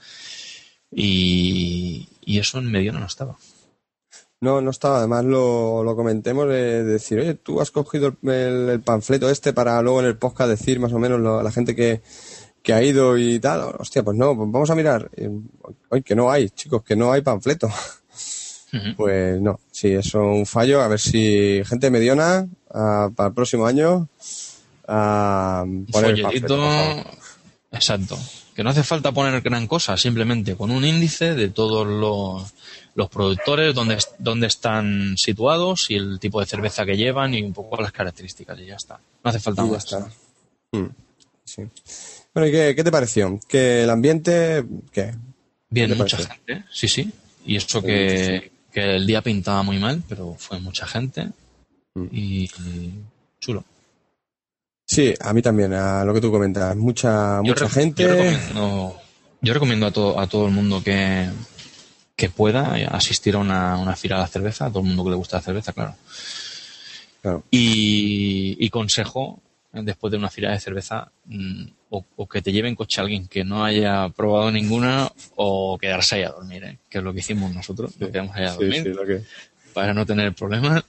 y, 0.91 2.09
eso 2.27 2.59
en 2.59 2.71
medio 2.71 2.93
no 2.93 3.07
estaba. 3.07 3.37
No, 4.41 4.61
no 4.61 4.71
estaba. 4.71 4.99
Además 4.99 5.25
lo, 5.25 5.83
lo 5.83 5.97
comentemos 5.97 6.47
de, 6.49 6.85
decir, 6.85 7.19
oye, 7.21 7.35
tú 7.35 7.61
has 7.63 7.71
cogido 7.71 8.15
el, 8.23 8.83
panfleto 8.83 9.31
este 9.31 9.55
para 9.55 9.81
luego 9.81 10.01
en 10.01 10.07
el 10.07 10.19
podcast 10.19 10.51
decir 10.51 10.79
más 10.79 10.93
o 10.93 10.99
menos 10.99 11.19
a 11.41 11.43
la 11.43 11.51
gente 11.51 11.75
que, 11.75 12.03
que 12.63 12.75
ha 12.75 12.83
ido 12.83 13.17
y 13.17 13.41
tal. 13.41 13.75
Hostia, 13.79 14.03
pues 14.03 14.17
no, 14.17 14.37
pues 14.37 14.51
vamos 14.53 14.69
a 14.69 14.75
mirar. 14.75 15.11
Hoy 15.89 16.03
que 16.03 16.15
no 16.15 16.31
hay, 16.31 16.51
chicos, 16.51 16.83
que 16.85 16.97
no 16.97 17.13
hay 17.13 17.23
panfleto. 17.23 17.71
Pues 18.97 19.41
no, 19.41 19.61
sí, 19.71 19.93
eso 19.93 20.19
es 20.21 20.39
un 20.39 20.45
fallo. 20.47 20.83
A 20.83 20.89
ver 20.89 21.01
si 21.01 21.63
gente 21.65 21.91
mediona 21.91 22.47
para 22.77 23.29
el 23.29 23.35
próximo 23.35 23.67
año 23.67 24.09
poner 24.87 26.25
Exacto. 27.73 28.19
Que 28.55 28.63
no 28.65 28.71
hace 28.71 28.83
falta 28.83 29.13
poner 29.13 29.43
gran 29.43 29.67
cosa, 29.67 29.97
simplemente 29.97 30.57
con 30.57 30.71
un 30.71 30.85
índice 30.85 31.35
de 31.35 31.49
todos 31.49 31.87
los, 31.87 32.55
los 32.95 33.09
productores, 33.11 33.75
dónde, 33.75 33.99
dónde 34.19 34.47
están 34.47 35.15
situados 35.19 35.91
y 35.91 35.97
el 35.97 36.19
tipo 36.19 36.41
de 36.41 36.47
cerveza 36.47 36.87
que 36.87 36.97
llevan 36.97 37.35
y 37.35 37.43
un 37.43 37.53
poco 37.53 37.81
las 37.83 37.93
características 37.93 38.59
y 38.61 38.67
ya 38.67 38.77
está. 38.77 38.99
No 39.23 39.31
hace 39.31 39.41
falta 39.41 39.63
más. 39.65 39.95
Mm, 40.73 40.87
sí. 41.45 41.63
Bueno, 42.33 42.49
¿y 42.49 42.53
qué, 42.75 42.83
te 42.83 42.91
pareció? 42.91 43.39
¿Que 43.47 43.83
el 43.83 43.91
ambiente, 43.91 44.65
qué? 44.91 45.15
Bien, 45.69 45.97
mucha 45.97 46.17
gente, 46.17 46.65
sí, 46.73 46.89
sí. 46.89 47.13
Y 47.45 47.57
eso 47.57 47.83
que, 47.83 48.53
el 48.73 49.07
día 49.07 49.21
pintaba 49.21 49.63
muy 49.63 49.79
mal, 49.79 50.03
pero 50.09 50.35
fue 50.39 50.61
mucha 50.61 50.87
gente 50.87 51.29
mm. 51.97 52.09
y, 52.13 52.49
chulo. 53.41 53.65
Sí, 54.85 55.15
a 55.21 55.33
mí 55.33 55.43
también, 55.43 55.73
a 55.73 56.05
lo 56.05 56.15
que 56.15 56.21
tú 56.21 56.31
comentas, 56.31 56.77
mucha, 56.77 57.43
mucha 57.43 57.69
gente. 57.69 58.05
Yo 59.43 59.53
recomiendo, 59.53 59.87
a, 59.87 59.91
todo, 59.91 60.19
a 60.19 60.27
todo 60.27 60.47
el 60.47 60.53
mundo 60.53 60.83
que, 60.83 61.29
que 62.15 62.31
pueda 62.31 62.75
asistir 62.97 63.35
a 63.35 63.39
una, 63.39 63.77
una 63.79 63.97
fila 63.97 64.17
de 64.17 64.23
la 64.23 64.29
cerveza, 64.29 64.67
a 64.67 64.71
todo 64.71 64.81
el 64.81 64.87
mundo 64.87 65.05
que 65.05 65.11
le 65.11 65.17
gusta 65.17 65.37
la 65.37 65.43
cerveza, 65.43 65.73
claro. 65.73 65.95
claro. 67.21 67.45
Y, 67.51 68.57
y 68.59 68.71
consejo, 68.71 69.41
después 69.73 70.11
de 70.11 70.19
una 70.19 70.31
fila 70.31 70.53
de 70.53 70.61
cerveza, 70.61 71.11
mm, 71.27 71.65
o, 71.91 72.27
que 72.27 72.43
te 72.43 72.53
lleve 72.53 72.69
en 72.69 72.75
coche 72.75 73.01
alguien 73.01 73.29
que 73.29 73.45
no 73.45 73.65
haya 73.65 74.09
probado 74.11 74.51
ninguna 74.51 75.11
o 75.37 75.79
quedarse 75.79 76.17
ahí 76.17 76.23
a 76.23 76.31
dormir, 76.31 76.65
¿eh? 76.65 76.79
que 76.89 76.99
es 76.99 77.05
lo 77.05 77.13
que 77.13 77.21
hicimos 77.21 77.55
nosotros, 77.55 77.93
que 77.99 78.11
quedamos 78.11 78.35
ahí 78.37 78.45
a 78.45 78.55
dormir 78.55 79.25
para 79.73 79.95
no 79.95 80.07
tener 80.07 80.33
problemas, 80.35 80.85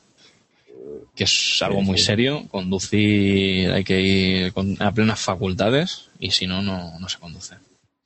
que 1.17 1.23
es 1.23 1.59
algo 1.61 1.81
muy 1.81 1.97
serio, 1.97 2.45
conducir 2.49 3.71
hay 3.71 3.83
que 3.83 3.99
ir 3.99 4.53
a 4.79 4.91
plenas 4.91 5.19
facultades 5.19 6.09
y 6.19 6.29
si 6.31 6.45
no, 6.45 6.61
no, 6.61 7.09
se 7.09 7.17
conduce. 7.17 7.55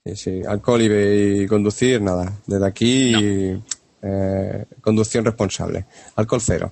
Sí, 0.06 0.16
sí, 0.16 0.42
alcohol 0.48 0.82
y, 0.82 1.46
conducir, 1.46 2.02
nada, 2.02 2.34
desde 2.48 2.66
aquí 2.66 3.14
eh, 4.02 4.66
conducción 4.80 5.26
responsable, 5.26 5.86
alcohol 6.16 6.42
cero. 6.42 6.72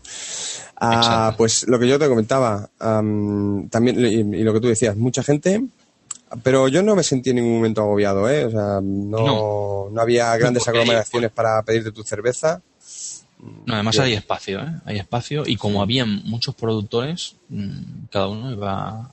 Ah, 0.77 1.35
pues 1.37 1.67
lo 1.67 1.77
que 1.77 1.87
yo 1.89 1.99
te 1.99 2.07
comentaba, 2.07 2.69
también, 2.79 3.99
y, 3.99 4.43
lo 4.43 4.53
que 4.53 4.61
tú 4.61 4.69
decías, 4.69 4.95
mucha 4.95 5.21
gente, 5.21 5.61
pero 6.41 6.69
yo 6.69 6.81
no 6.81 6.95
me 6.95 7.03
sentí 7.03 7.31
en 7.31 7.35
ningún 7.35 7.55
momento 7.55 7.81
agobiado, 7.81 8.29
¿eh? 8.29 8.45
O 8.45 8.51
sea, 8.51 8.79
no, 8.81 9.89
no. 9.91 10.01
había 10.01 10.35
grandes 10.37 10.65
aglomeraciones 10.67 11.31
para 11.31 11.61
pedirte 11.63 11.91
tu 11.91 12.03
cerveza. 12.03 12.61
No, 13.39 13.73
además 13.73 13.97
hay 13.99 14.13
espacio, 14.13 14.59
¿eh? 14.59 14.71
Hay 14.85 14.97
espacio 14.97 15.43
y 15.45 15.55
como 15.55 15.81
había 15.81 16.05
muchos 16.05 16.55
productores, 16.55 17.35
mm, 17.49 18.05
cada 18.11 18.27
uno 18.27 18.51
iba 18.51 19.11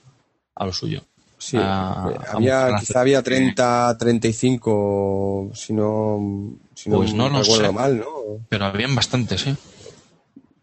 a 0.54 0.66
lo 0.66 0.72
suyo. 0.72 1.02
Sí, 1.38 1.58
había, 1.58 2.74
quizá 2.80 3.00
había 3.00 3.22
30, 3.22 3.96
35, 3.98 5.50
si 5.54 5.74
no, 5.74 6.56
si 6.74 6.90
pues 6.90 7.12
no, 7.12 7.28
no 7.28 7.42
recuerdo 7.42 7.72
mal, 7.72 7.98
¿no? 7.98 8.06
Pero 8.48 8.64
habían 8.64 8.94
bastantes, 8.94 9.42
sí. 9.42 9.54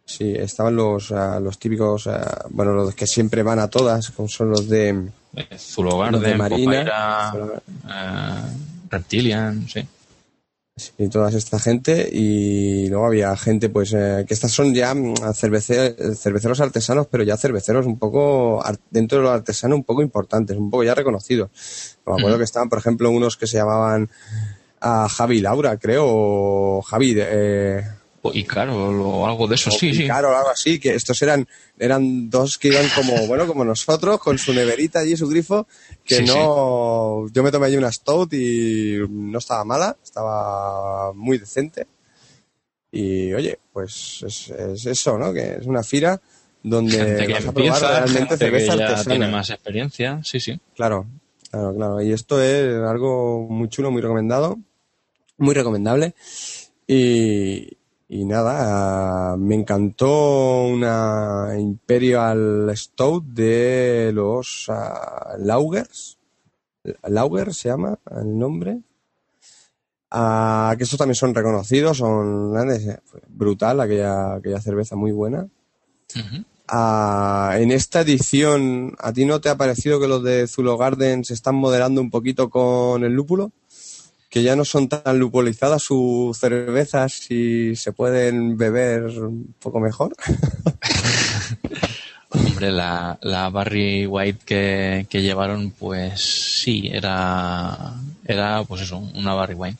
Sí, 0.05 0.33
estaban 0.35 0.75
los, 0.75 1.11
los 1.11 1.57
típicos, 1.59 2.09
bueno, 2.49 2.73
los 2.73 2.95
que 2.95 3.07
siempre 3.07 3.43
van 3.43 3.59
a 3.59 3.69
todas, 3.69 4.09
como 4.11 4.27
son 4.27 4.49
los 4.49 4.67
de... 4.67 5.09
Eh, 5.35 5.57
Zulogarden, 5.57 6.21
de 6.21 6.35
Marina, 6.35 7.33
eh, 7.87 8.41
Reptilian, 8.89 9.67
sí. 9.67 9.87
Sí, 10.75 11.07
toda 11.07 11.29
esta 11.29 11.59
gente 11.59 12.09
y 12.11 12.87
luego 12.89 13.05
había 13.05 13.37
gente 13.37 13.69
pues 13.69 13.93
eh, 13.93 14.25
que 14.27 14.33
estas 14.33 14.51
son 14.51 14.73
ya 14.73 14.95
mm, 14.95 15.13
cerveceros 15.35 16.59
artesanos 16.61 17.05
pero 17.11 17.23
ya 17.23 17.37
cerveceros 17.37 17.85
un 17.85 17.99
poco 17.99 18.63
dentro 18.89 19.19
de 19.19 19.23
los 19.25 19.33
artesanos 19.33 19.77
un 19.77 19.83
poco 19.83 20.01
importantes 20.01 20.57
un 20.57 20.71
poco 20.71 20.83
ya 20.83 20.95
reconocidos. 20.95 21.51
Me 22.07 22.13
acuerdo 22.13 22.39
que 22.39 22.45
estaban 22.45 22.69
por 22.69 22.79
ejemplo 22.79 23.11
unos 23.11 23.37
que 23.37 23.45
se 23.45 23.57
llamaban 23.57 24.09
a 24.81 25.07
Javi 25.09 25.41
Laura 25.41 25.77
creo 25.77 26.05
o 26.07 26.81
Javi 26.81 27.13
eh, 27.17 27.83
y 28.31 28.45
claro, 28.45 28.75
o 28.75 29.25
algo 29.25 29.47
de 29.47 29.55
eso, 29.55 29.69
sí, 29.71 29.93
sí. 29.93 30.05
Claro, 30.05 30.35
algo 30.35 30.49
así, 30.49 30.79
que 30.79 30.95
estos 30.95 31.21
eran, 31.21 31.45
eran 31.77 32.29
dos 32.29 32.57
que 32.57 32.69
iban 32.69 32.85
como, 32.95 33.13
bueno, 33.27 33.45
como 33.45 33.65
nosotros, 33.65 34.19
con 34.19 34.37
su 34.37 34.53
neverita 34.53 34.99
allí, 34.99 35.17
su 35.17 35.27
grifo, 35.27 35.67
que 36.05 36.21
no, 36.21 37.27
yo 37.29 37.43
me 37.43 37.51
tomé 37.51 37.67
allí 37.67 37.75
una 37.75 37.91
stout 37.91 38.33
y 38.33 38.99
no 39.09 39.39
estaba 39.39 39.65
mala, 39.65 39.97
estaba 40.01 41.11
muy 41.13 41.37
decente. 41.37 41.87
Y 42.91 43.33
oye, 43.33 43.59
pues 43.73 44.23
es, 44.25 44.85
eso, 44.85 45.17
¿no? 45.17 45.33
Que 45.33 45.55
es 45.55 45.65
una 45.65 45.83
fira 45.83 46.21
donde 46.61 47.25
que 47.25 47.33
vas 47.33 47.45
a 47.45 47.51
probar 47.51 47.81
realmente 47.81 48.37
cerveza 48.37 48.77
que 48.77 49.09
tiene 49.09 49.27
más 49.27 49.49
experiencia, 49.49 50.21
sí, 50.23 50.39
sí. 50.39 50.59
Claro, 50.75 51.07
claro, 51.49 51.75
claro. 51.75 52.01
Y 52.01 52.13
esto 52.13 52.41
es 52.41 52.75
algo 52.83 53.47
muy 53.49 53.67
chulo, 53.67 53.91
muy 53.91 54.01
recomendado, 54.01 54.59
muy 55.37 55.53
recomendable. 55.53 56.13
Y, 56.87 57.77
y 58.13 58.25
nada, 58.25 59.35
me 59.37 59.55
encantó 59.55 60.65
una 60.65 61.47
Imperial 61.57 62.71
Stout 62.75 63.23
de 63.25 64.11
los 64.13 64.69
uh, 64.69 65.39
Laugers. 65.39 66.19
Lauger 67.07 67.55
se 67.55 67.69
llama 67.69 67.97
el 68.15 68.37
nombre. 68.37 68.81
Uh, 70.11 70.77
que 70.77 70.83
estos 70.83 70.99
también 70.99 71.15
son 71.15 71.33
reconocidos, 71.33 71.97
son 71.97 72.53
grandes. 72.53 72.85
Eh, 72.85 72.99
brutal, 73.29 73.79
aquella, 73.79 74.35
aquella 74.35 74.61
cerveza 74.61 74.95
muy 74.95 75.11
buena. 75.11 75.47
en 76.13 77.71
esta 77.71 78.01
edición, 78.01 78.95
¿a 78.99 79.11
ti 79.11 79.25
no 79.25 79.41
te 79.41 79.49
ha 79.49 79.57
parecido 79.57 79.99
que 79.99 80.07
los 80.07 80.21
de 80.21 80.45
Zulo 80.45 80.77
Garden 80.77 81.25
se 81.25 81.33
están 81.33 81.55
moderando 81.55 81.99
un 81.99 82.11
poquito 82.11 82.51
con 82.51 83.03
el 83.03 83.13
lúpulo? 83.13 83.51
Que 84.33 84.41
ya 84.41 84.55
no 84.55 84.65
son 84.65 84.89
tan 84.89 85.19
lupolizadas 85.19 85.83
sus 85.83 86.35
cervezas 86.39 87.29
y 87.29 87.75
se 87.75 87.91
pueden 87.91 88.57
beber 88.57 89.03
un 89.03 89.53
poco 89.59 89.79
mejor. 89.79 90.15
Hombre, 92.31 92.71
la, 92.71 93.19
la 93.21 93.51
Barry 93.51 94.07
White 94.07 94.39
que, 94.43 95.05
que, 95.07 95.21
llevaron, 95.21 95.69
pues 95.69 96.19
sí, 96.19 96.89
era, 96.91 97.93
era 98.25 98.63
pues 98.63 98.81
eso, 98.81 98.97
una 98.97 99.35
Barry 99.35 99.53
White. 99.53 99.77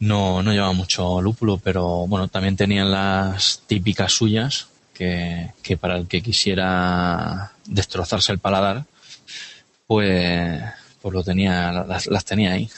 No, 0.00 0.42
no 0.42 0.52
llevaba 0.52 0.72
mucho 0.72 1.22
lúpulo, 1.22 1.58
pero 1.58 2.08
bueno, 2.08 2.26
también 2.26 2.56
tenían 2.56 2.90
las 2.90 3.62
típicas 3.68 4.10
suyas, 4.10 4.66
que, 4.92 5.52
que 5.62 5.76
para 5.76 5.96
el 5.96 6.08
que 6.08 6.22
quisiera 6.22 7.52
destrozarse 7.66 8.32
el 8.32 8.40
paladar, 8.40 8.84
pues, 9.86 10.60
pues 11.00 11.14
lo 11.14 11.22
tenía, 11.22 11.70
las, 11.70 12.08
las 12.08 12.24
tenía 12.24 12.54
ahí. 12.54 12.68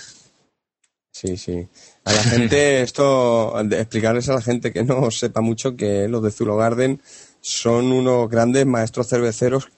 Sí, 1.20 1.36
sí. 1.36 1.66
A 2.04 2.12
la 2.12 2.22
gente, 2.22 2.80
esto, 2.82 3.58
explicarles 3.72 4.28
a 4.28 4.34
la 4.34 4.42
gente 4.42 4.72
que 4.72 4.84
no 4.84 5.10
sepa 5.10 5.40
mucho 5.40 5.74
que 5.74 6.06
los 6.06 6.22
de 6.22 6.30
Zulo 6.30 6.56
Garden 6.56 7.02
son 7.40 7.90
unos 7.90 8.30
grandes 8.30 8.66
maestros 8.66 9.08
cerveceros, 9.08 9.68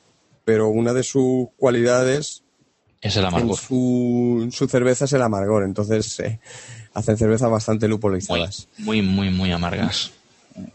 pero 0.45 0.69
una 0.69 0.93
de 0.93 1.03
sus 1.03 1.49
cualidades 1.57 2.43
es 3.01 3.17
el 3.17 3.25
amargor. 3.25 3.57
Su, 3.57 4.51
su, 4.53 4.69
cerveza 4.69 5.07
es 5.07 5.15
el 5.15 5.23
amargor, 5.23 5.65
entonces 5.65 6.21
eh, 6.21 6.41
hacen 6.93 7.17
cervezas 7.17 7.51
bastante 7.51 7.89
lupolizadas. 7.89 8.69
Muy, 8.77 9.01
muy, 9.01 9.31
muy, 9.31 9.51
amargas. 9.51 10.13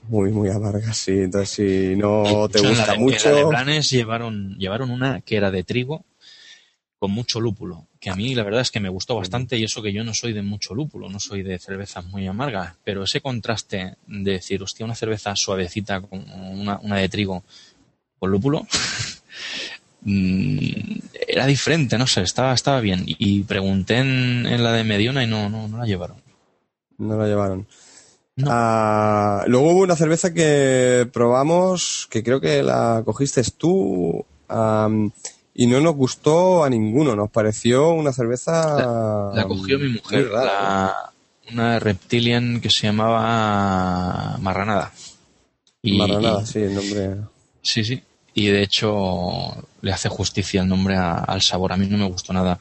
Muy, 0.10 0.32
muy 0.32 0.50
amargas, 0.50 0.98
sí. 0.98 1.12
Entonces, 1.12 1.50
si 1.50 1.96
no 1.96 2.50
te 2.50 2.60
gusta 2.68 2.96
mucho. 2.96 3.30
En 3.30 3.36
de 3.36 3.46
planes 3.46 3.92
llevaron, 3.92 4.58
llevaron 4.58 4.90
una 4.90 5.22
que 5.22 5.38
era 5.38 5.52
de 5.52 5.64
trigo 5.64 6.04
con 6.98 7.12
mucho 7.12 7.40
lúpulo, 7.40 7.86
que 8.06 8.12
a 8.12 8.16
mí 8.16 8.36
la 8.36 8.44
verdad 8.44 8.62
es 8.62 8.70
que 8.70 8.80
me 8.80 8.90
gustó 8.90 9.16
bastante 9.16 9.58
y 9.58 9.64
eso 9.64 9.82
que 9.82 9.92
yo 9.92 10.04
no 10.04 10.14
soy 10.14 10.32
de 10.32 10.44
mucho 10.44 10.76
lúpulo, 10.76 11.10
no 11.10 11.20
soy 11.20 11.42
de 11.42 11.58
cervezas 11.58 12.06
muy 12.06 12.28
amargas, 12.28 12.76
pero 12.84 13.02
ese 13.02 13.20
contraste 13.20 13.96
de 14.06 14.32
decir, 14.32 14.62
hostia, 14.62 14.86
una 14.86 14.94
cerveza 14.94 15.36
suavecita 15.36 16.02
con 16.02 16.24
una, 16.30 16.78
de 16.98 17.10
trigo 17.10 17.44
con 18.20 18.30
lúpulo, 18.30 18.68
mm, 20.02 21.00
era 21.28 21.48
diferente, 21.48 21.98
no 21.98 22.06
sé, 22.06 22.22
estaba, 22.22 22.54
estaba 22.54 22.80
bien. 22.80 23.06
Y 23.08 23.42
pregunté 23.42 23.98
en, 23.98 24.64
la 24.64 24.72
de 24.74 24.84
Mediona 24.84 25.24
y 25.24 25.28
no, 25.28 25.50
no, 25.50 25.68
no 25.68 25.80
la 25.80 25.88
llevaron. 25.88 26.18
No 27.00 27.18
la 27.18 27.26
llevaron. 27.26 27.66
Ah, 28.46 29.46
luego 29.48 29.72
hubo 29.72 29.80
una 29.80 29.96
cerveza 29.96 30.32
que 30.32 31.10
probamos, 31.12 32.08
que 32.12 32.22
creo 32.22 32.40
que 32.40 32.62
la 32.62 33.02
cogiste 33.04 33.42
tú, 33.58 34.24
y 35.58 35.68
no 35.68 35.80
nos 35.80 35.96
gustó 35.96 36.66
a 36.66 36.70
ninguno. 36.70 37.16
Nos 37.16 37.32
pareció 37.32 37.92
una 37.92 38.12
cerveza. 38.12 39.32
La, 39.34 39.46
cogió 39.46 39.80
mi 39.80 39.88
mujer, 39.88 40.30
una 41.52 41.80
reptilian 41.80 42.60
que 42.60 42.70
se 42.70 42.88
llamaba 42.88 44.38
Marranada. 44.40 44.92
Y, 45.82 45.98
Marranada, 45.98 46.46
sí, 46.46 46.60
el 46.60 46.76
nombre. 46.76 47.16
Sí, 47.62 47.86
sí. 47.86 48.04
Y 48.34 48.48
de 48.48 48.64
hecho 48.64 49.66
le 49.82 49.94
hace 49.94 50.10
justicia 50.10 50.62
el 50.62 50.68
nombre 50.68 50.98
al 50.98 51.42
sabor. 51.42 51.72
A 51.72 51.78
mí 51.78 51.88
no 51.88 51.98
me 51.98 52.10
gustó 52.10 52.34
nada. 52.34 52.60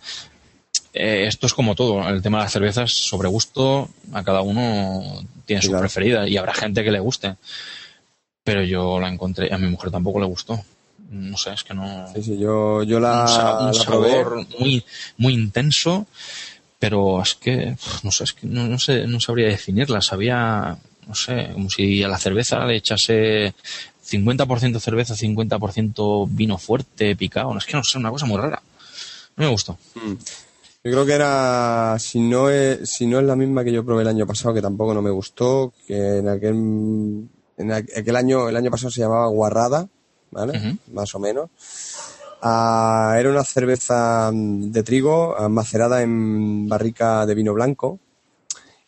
Eh, 0.93 1.27
esto 1.27 1.49
es 1.49 1.55
como 1.55 1.75
todo, 1.75 2.09
el 2.09 2.23
tema 2.23 2.39
de 2.39 2.45
las 2.45 2.53
cervezas, 2.53 2.93
sobre 2.93 3.27
gusto, 3.27 3.89
a 4.13 4.23
cada 4.23 4.43
uno 4.43 5.25
tiene 5.45 5.61
su 5.61 5.73
preferida 5.73 6.29
y 6.29 6.37
habrá 6.37 6.55
gente 6.55 6.85
que 6.85 6.93
le 6.93 7.01
guste. 7.01 7.35
Pero 8.45 8.63
yo 8.63 9.01
la 9.01 9.09
encontré, 9.09 9.53
a 9.53 9.59
mi 9.59 9.67
mujer 9.67 9.91
tampoco 9.91 10.21
le 10.21 10.27
gustó 10.27 10.63
no 11.11 11.37
sé, 11.37 11.53
es 11.53 11.65
que 11.65 11.75
no. 11.75 12.07
Sí, 12.15 12.23
sí, 12.23 12.39
yo, 12.39 12.83
yo 12.83 13.01
la. 13.01 13.69
Un, 13.69 13.75
sabor 13.75 14.47
muy, 14.59 14.85
muy 15.17 15.35
intenso, 15.35 16.07
pero 16.79 17.23
es 17.23 17.35
que, 17.35 17.77
no 18.03 18.11
sé, 18.11 18.25
es 18.25 18.33
que 18.33 18.47
no, 18.47 18.79
sé, 18.79 19.07
no 19.07 19.21
sabría 19.21 19.49
definirla. 19.49 20.01
Sabía, 20.01 20.77
no 21.07 21.15
sé, 21.15 21.51
como 21.53 21.71
si 21.71 22.03
a 22.03 22.09
la 22.09 22.19
cerveza 22.19 22.65
le 22.65 22.77
echase 22.77 23.55
50% 24.07 24.81
cerveza, 24.81 25.15
50% 25.15 26.27
vino 26.31 26.59
fuerte, 26.59 27.17
picado. 27.17 27.57
Es 27.57 27.67
que 27.67 27.77
no 27.77 27.85
sé, 27.85 27.99
una 27.99 28.11
cosa 28.11 28.27
muy 28.27 28.39
rara. 28.39 28.63
No 29.37 29.45
me 29.45 29.51
gustó. 29.51 29.79
Mm. 29.95 30.15
Yo 30.85 30.91
creo 30.91 31.07
que 31.07 31.15
era, 31.15 31.97
si 31.99 32.21
no, 32.21 32.51
es, 32.51 32.91
si 32.91 33.07
no 33.07 33.19
es 33.19 33.25
la 33.25 33.37
misma 33.37 33.65
que 33.65 33.73
yo 33.73 33.87
probé 33.87 34.03
el 34.03 34.09
año 34.09 34.27
pasado, 34.27 34.53
que 34.53 34.61
tampoco 34.61 34.93
no 34.93 35.01
me 35.01 35.11
gustó, 35.11 35.73
que 35.87 36.19
en 36.19 36.29
aquel, 36.29 37.27
en 37.57 37.73
aquel 37.73 38.17
año, 38.17 38.51
el 38.51 38.57
año 38.57 38.71
pasado 38.71 38.91
se 38.91 39.01
llamaba 39.01 39.29
Guarrada, 39.29 39.89
¿vale? 40.35 40.79
Más 40.93 41.15
o 41.15 41.19
menos. 41.19 41.49
Ah, 42.43 43.17
era 43.19 43.31
una 43.31 43.45
cerveza 43.45 44.31
mm, 44.31 44.71
de 44.71 44.83
trigo 44.83 45.35
ah, 45.39 45.49
macerada 45.49 46.03
en 46.03 46.69
barrica 46.69 47.25
de 47.25 47.35
vino 47.35 47.55
blanco 47.55 47.99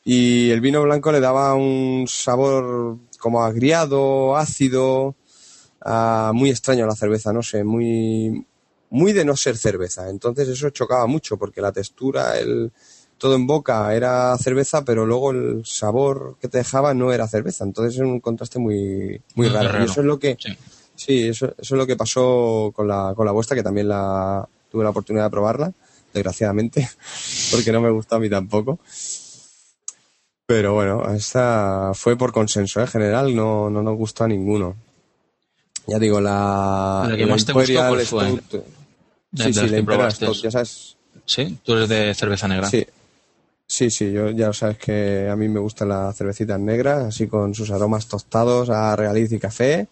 y 0.04 0.50
el 0.50 0.60
vino 0.60 0.82
blanco 0.82 1.10
le 1.10 1.20
daba 1.20 1.54
un 1.54 2.04
sabor 2.06 2.98
como 3.18 3.42
agriado, 3.42 4.36
ácido, 4.36 5.14
ah, 5.80 6.32
muy 6.34 6.50
extraño 6.50 6.84
a 6.84 6.88
la 6.88 6.94
cerveza, 6.94 7.32
no 7.32 7.42
sé, 7.42 7.64
muy, 7.64 8.44
muy 8.90 9.12
de 9.12 9.24
no 9.24 9.34
ser 9.36 9.56
cerveza. 9.56 10.10
Entonces 10.10 10.48
eso 10.48 10.68
chocaba 10.70 11.06
mucho 11.06 11.38
porque 11.38 11.62
la 11.62 11.72
textura, 11.72 12.38
el, 12.38 12.70
todo 13.16 13.36
en 13.36 13.46
boca 13.46 13.94
era 13.94 14.36
cerveza, 14.36 14.84
pero 14.84 15.06
luego 15.06 15.30
el 15.30 15.64
sabor 15.64 16.36
que 16.40 16.48
te 16.48 16.58
dejaba 16.58 16.92
no 16.92 17.10
era 17.10 17.26
cerveza. 17.26 17.64
Entonces 17.64 17.94
es 17.94 18.00
un 18.00 18.20
contraste 18.20 18.58
muy, 18.58 19.22
muy 19.34 19.48
raro. 19.48 19.80
Y 19.80 19.86
eso 19.86 20.00
es 20.00 20.06
lo 20.06 20.18
que, 20.18 20.36
Sí, 20.38 20.56
eso, 21.06 21.46
eso 21.46 21.54
es 21.58 21.70
lo 21.70 21.86
que 21.86 21.96
pasó 21.96 22.72
con 22.74 22.88
la, 22.88 23.12
con 23.14 23.26
la 23.26 23.32
vuestra, 23.32 23.56
que 23.56 23.62
también 23.62 23.88
la, 23.88 24.46
tuve 24.70 24.84
la 24.84 24.90
oportunidad 24.90 25.24
de 25.24 25.30
probarla, 25.30 25.72
desgraciadamente, 26.12 26.88
porque 27.50 27.72
no 27.72 27.80
me 27.80 27.90
gustó 27.90 28.16
a 28.16 28.20
mí 28.20 28.28
tampoco. 28.28 28.78
Pero 30.46 30.74
bueno, 30.74 31.12
esta 31.12 31.90
fue 31.94 32.16
por 32.16 32.32
consenso 32.32 32.80
en 32.80 32.86
¿eh? 32.86 32.88
general, 32.88 33.34
no, 33.34 33.68
no 33.68 33.82
nos 33.82 33.96
gustó 33.96 34.24
a 34.24 34.28
ninguno. 34.28 34.76
Ya 35.88 35.98
digo, 35.98 36.20
la. 36.20 37.06
La 37.08 37.16
que 37.16 37.26
más 37.26 37.44
te 37.44 37.52
gustó, 37.52 37.88
¿cuál 37.88 38.06
fue? 38.06 38.40
sí, 39.34 39.52
sí, 39.52 39.68
la 39.68 39.78
Imperial 39.78 40.12
Stout, 40.12 40.36
ya 40.42 40.50
sabes. 40.50 40.96
Sí, 41.24 41.58
tú 41.64 41.72
eres 41.72 41.88
de 41.88 42.14
cerveza 42.14 42.46
negra. 42.46 42.68
Sí, 42.70 42.86
Sí, 43.68 43.90
sí, 43.90 44.12
yo 44.12 44.30
ya 44.30 44.52
sabes 44.52 44.78
que 44.78 45.28
a 45.28 45.34
mí 45.34 45.48
me 45.48 45.58
gustan 45.58 45.88
las 45.88 46.16
cervecitas 46.16 46.58
negras, 46.60 47.06
así 47.06 47.26
con 47.26 47.52
sus 47.52 47.70
aromas 47.70 48.06
tostados 48.06 48.70
a 48.70 48.94
regaliz 48.94 49.32
y 49.32 49.40
café. 49.40 49.88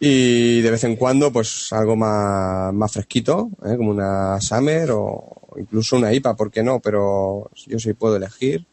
Y 0.00 0.60
de 0.60 0.70
vez 0.70 0.84
en 0.84 0.96
cuando, 0.96 1.32
pues 1.32 1.72
algo 1.72 1.96
más, 1.96 2.72
más 2.72 2.92
fresquito, 2.92 3.50
¿eh? 3.64 3.76
como 3.76 3.90
una 3.90 4.40
Summer 4.40 4.90
o 4.92 5.38
incluso 5.56 5.96
una 5.96 6.12
IPA, 6.12 6.36
¿por 6.36 6.50
qué 6.50 6.62
no? 6.62 6.80
Pero 6.80 7.50
yo 7.66 7.78
sí 7.78 7.94
puedo 7.94 8.16
elegir 8.16 8.66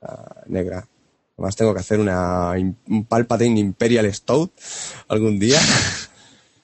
uh, 0.00 0.06
negra. 0.46 0.88
Además 1.36 1.54
tengo 1.54 1.74
que 1.74 1.80
hacer 1.80 2.00
una, 2.00 2.52
un 2.52 3.04
Palpatine 3.04 3.60
Imperial 3.60 4.12
Stout 4.12 4.52
algún 5.08 5.38
día. 5.38 5.60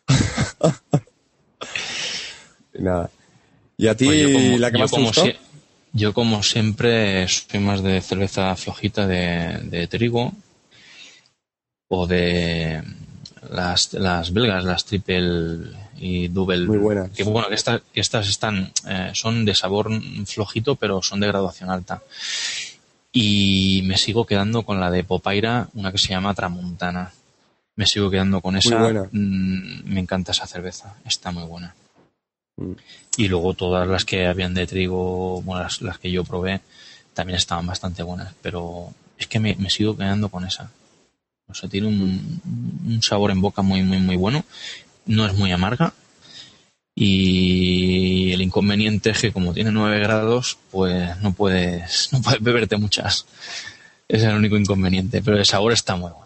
y 2.75 2.83
nada. 2.83 3.11
¿Y 3.77 3.87
a 3.87 3.97
ti 3.97 4.07
pues 4.07 4.61
la 4.61 4.71
que 4.71 4.79
más 4.79 4.91
te 4.91 5.01
gustó? 5.01 5.25
Yo, 5.93 6.13
como 6.13 6.43
siempre, 6.43 7.27
soy 7.29 7.61
más 7.61 7.83
de 7.83 8.01
cerveza 8.01 8.57
flojita 8.57 9.07
de, 9.07 9.87
trigo 9.89 10.33
o 11.89 12.07
de 12.09 12.83
las, 13.51 13.93
las 13.93 14.33
belgas, 14.33 14.65
las 14.65 14.85
triple 14.85 15.71
y 15.99 16.29
double. 16.29 16.67
Muy 16.67 16.79
buenas. 16.79 17.11
Que 17.11 17.25
bueno, 17.25 17.49
que, 17.49 18.01
estas 18.01 18.29
están, 18.29 18.73
eh, 18.89 19.11
son 19.15 19.45
de 19.45 19.55
sabor 19.55 19.91
flojito, 20.27 20.77
pero 20.77 21.03
son 21.03 21.21
de 21.21 21.29
graduación 21.29 21.71
alta. 21.71 22.03
Y 23.13 23.83
me 23.85 23.97
sigo 23.97 24.27
quedando 24.27 24.65
con 24.65 24.81
la 24.81 24.91
de 24.91 25.05
Popaira, 25.05 25.69
una 25.75 25.93
que 25.93 25.99
se 25.99 26.09
llama 26.09 26.35
Tramontana. 26.35 27.13
Me 27.77 27.87
sigo 27.87 28.11
quedando 28.11 28.41
con 28.41 28.57
esa. 28.57 28.77
Muy 28.77 28.93
buena. 28.93 29.09
Mm, 29.13 29.85
me 29.85 30.01
encanta 30.01 30.33
esa 30.33 30.47
cerveza, 30.47 30.95
está 31.05 31.31
muy 31.31 31.45
buena. 31.45 31.75
Mm. 32.57 32.73
Y 33.17 33.29
luego 33.29 33.55
todas 33.55 33.87
las 33.87 34.05
que 34.05 34.27
habían 34.27 34.55
de 34.55 34.67
trigo, 34.67 35.43
bueno, 35.43 35.67
las, 35.81 35.99
que 35.99 36.11
yo 36.11 36.25
probé, 36.25 36.61
también 37.15 37.37
estaban 37.37 37.67
bastante 37.67 38.03
buenas. 38.03 38.35
Pero 38.43 38.93
es 39.17 39.27
que 39.27 39.39
me, 39.39 39.55
sigo 39.71 39.97
quedando 39.97 40.29
con 40.29 40.45
esa. 40.45 40.71
O 41.49 41.55
sea, 41.55 41.69
tiene 41.69 41.87
un, 41.87 42.41
un, 42.87 43.03
sabor 43.03 43.31
en 43.31 43.41
boca 43.41 43.63
muy, 43.63 43.83
muy, 43.83 43.99
muy 43.99 44.17
bueno. 44.17 44.45
No 45.07 45.27
es 45.27 45.35
muy 45.35 45.53
amarga. 45.53 45.93
Y 46.95 48.33
el 48.33 48.43
inconveniente 48.43 49.11
es 49.11 49.21
que 49.21 49.33
como 49.33 49.53
tiene 49.53 49.73
9 49.73 49.99
grados, 50.01 50.59
pues 50.71 51.17
no 51.21 51.33
puedes, 51.33 52.13
no 52.13 52.23
puedes 52.23 52.43
beberte 52.43 52.77
muchas. 52.77 53.27
Ese 54.09 54.25
es 54.25 54.31
el 54.31 54.37
único 54.37 54.57
inconveniente. 54.57 55.23
Pero 55.23 55.37
el 55.37 55.45
sabor 55.45 55.73
está 55.73 55.97
muy 55.97 56.11
bueno. 56.11 56.25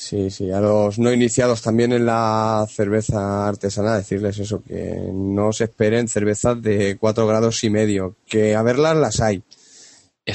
Sí, 0.00 0.30
sí, 0.30 0.50
a 0.50 0.60
los 0.60 0.98
no 0.98 1.12
iniciados 1.12 1.60
también 1.60 1.92
en 1.92 2.06
la 2.06 2.66
cerveza 2.70 3.46
artesanal, 3.46 3.98
decirles 3.98 4.38
eso, 4.38 4.62
que 4.62 4.96
no 5.12 5.52
se 5.52 5.64
esperen 5.64 6.08
cervezas 6.08 6.60
de 6.62 6.96
4 6.98 7.26
grados 7.26 7.62
y 7.64 7.68
medio, 7.68 8.16
que 8.26 8.54
a 8.54 8.62
verlas 8.62 8.96
las 8.96 9.20
hay, 9.20 9.42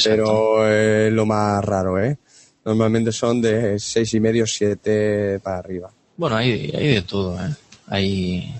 pero 0.03 0.69
es 0.71 1.11
lo 1.11 1.25
más 1.25 1.65
raro, 1.65 1.99
¿eh? 1.99 2.19
Normalmente 2.65 3.11
son 3.11 3.41
de 3.41 3.77
seis 3.79 4.13
y 4.15 4.19
medio, 4.19 4.47
7 4.47 5.39
para 5.39 5.59
arriba. 5.59 5.91
Bueno, 6.17 6.35
hay, 6.35 6.71
hay 6.75 6.87
de 6.95 7.01
todo, 7.03 7.37
¿eh? 7.39 7.53
Hay... 7.87 8.55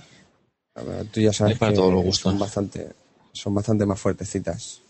tú 1.11 1.22
ya 1.22 1.34
sabes 1.34 1.57
para 1.57 1.72
que 1.72 1.77
todos 1.77 1.91
los 1.91 2.03
gustos. 2.03 2.32
Son 2.32 2.40
bastante, 2.40 2.90
son 3.32 3.56
bastante 3.56 3.86
más 3.86 3.99
fuertecitas. 3.99 4.82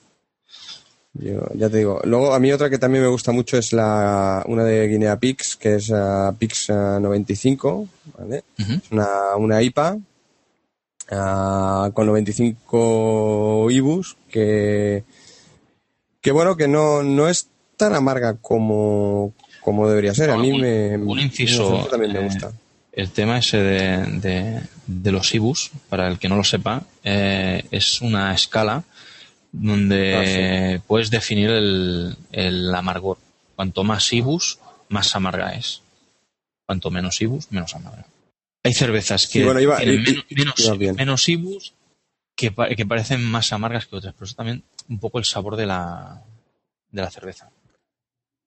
Yo, 1.13 1.47
ya 1.53 1.69
te 1.69 1.77
digo. 1.77 2.01
Luego, 2.03 2.33
a 2.33 2.39
mí 2.39 2.51
otra 2.51 2.69
que 2.69 2.77
también 2.77 3.05
me 3.05 3.09
gusta 3.09 3.31
mucho 3.31 3.57
es 3.57 3.71
la 3.71 4.43
una 4.47 4.65
de 4.65 4.85
Guinea 4.89 5.17
Pix, 5.17 5.55
que 5.55 5.75
es 5.75 5.89
uh, 5.89 6.35
Pix 6.37 6.69
95, 6.69 7.87
¿vale? 8.17 8.43
Es 8.57 8.91
una, 8.91 9.37
una 9.37 9.61
IPA 9.63 9.97
uh, 11.11 11.91
con 11.93 12.07
95 12.07 13.71
IBUs, 13.71 14.17
que, 14.29 15.05
que 16.19 16.31
bueno, 16.33 16.57
que 16.57 16.67
no, 16.67 17.01
no 17.01 17.29
es 17.29 17.47
tan 17.77 17.93
amarga 17.95 18.37
como, 18.41 19.33
como 19.61 19.87
debería 19.87 20.13
ser. 20.13 20.29
A 20.29 20.37
mí 20.37 20.57
me, 20.57 20.97
un 20.97 21.19
inciso, 21.19 21.87
también 21.89 22.13
me 22.13 22.19
gusta. 22.19 22.49
Eh, 22.49 22.65
el 22.93 23.11
tema 23.11 23.37
ese 23.37 23.57
de, 23.57 23.97
de, 24.21 24.61
de, 24.87 25.11
los 25.11 25.33
IBUs, 25.35 25.71
para 25.89 26.07
el 26.07 26.17
que 26.17 26.29
no 26.29 26.37
lo 26.37 26.43
sepa, 26.43 26.83
eh, 27.03 27.63
es 27.71 28.01
una 28.01 28.33
escala 28.33 28.83
donde 29.51 30.75
ah, 30.77 30.83
puedes 30.87 31.09
definir 31.09 31.49
el, 31.49 32.15
el, 32.31 32.73
amargor. 32.73 33.17
Cuanto 33.55 33.83
más 33.83 34.11
ibus, 34.13 34.59
más 34.89 35.15
amarga 35.15 35.53
es. 35.53 35.81
Cuanto 36.65 36.91
menos 36.91 37.21
ibus, 37.21 37.51
menos 37.51 37.75
amarga. 37.75 38.05
Hay 38.63 38.73
cervezas 38.73 39.27
que 39.27 39.41
tienen 40.27 40.95
menos, 40.95 41.29
ibus 41.29 41.73
que, 42.35 42.53
que, 42.75 42.85
parecen 42.85 43.23
más 43.23 43.53
amargas 43.53 43.85
que 43.85 43.95
otras, 43.95 44.13
pero 44.13 44.25
eso 44.25 44.35
también 44.35 44.63
un 44.89 44.99
poco 44.99 45.19
el 45.19 45.25
sabor 45.25 45.55
de 45.55 45.67
la, 45.67 46.23
de 46.91 47.01
la 47.01 47.11
cerveza. 47.11 47.49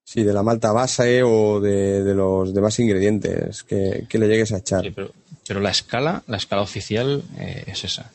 Sí, 0.09 0.23
de 0.23 0.33
la 0.33 0.43
malta 0.43 0.73
base 0.73 1.23
o 1.23 1.61
de, 1.61 2.03
de 2.03 2.15
los 2.15 2.55
demás 2.55 2.79
ingredientes 2.79 3.63
que, 3.63 4.07
que, 4.09 4.19
le 4.19 4.27
llegues 4.27 4.53
a 4.53 4.57
echar. 4.57 4.83
pero, 4.95 5.11
pero, 5.47 5.61
la 5.61 5.69
escala, 5.69 6.23
la 6.27 6.39
escala 6.39 6.63
oficial 6.63 7.23
eh, 7.37 7.65
es 7.67 7.85
esa 7.85 8.11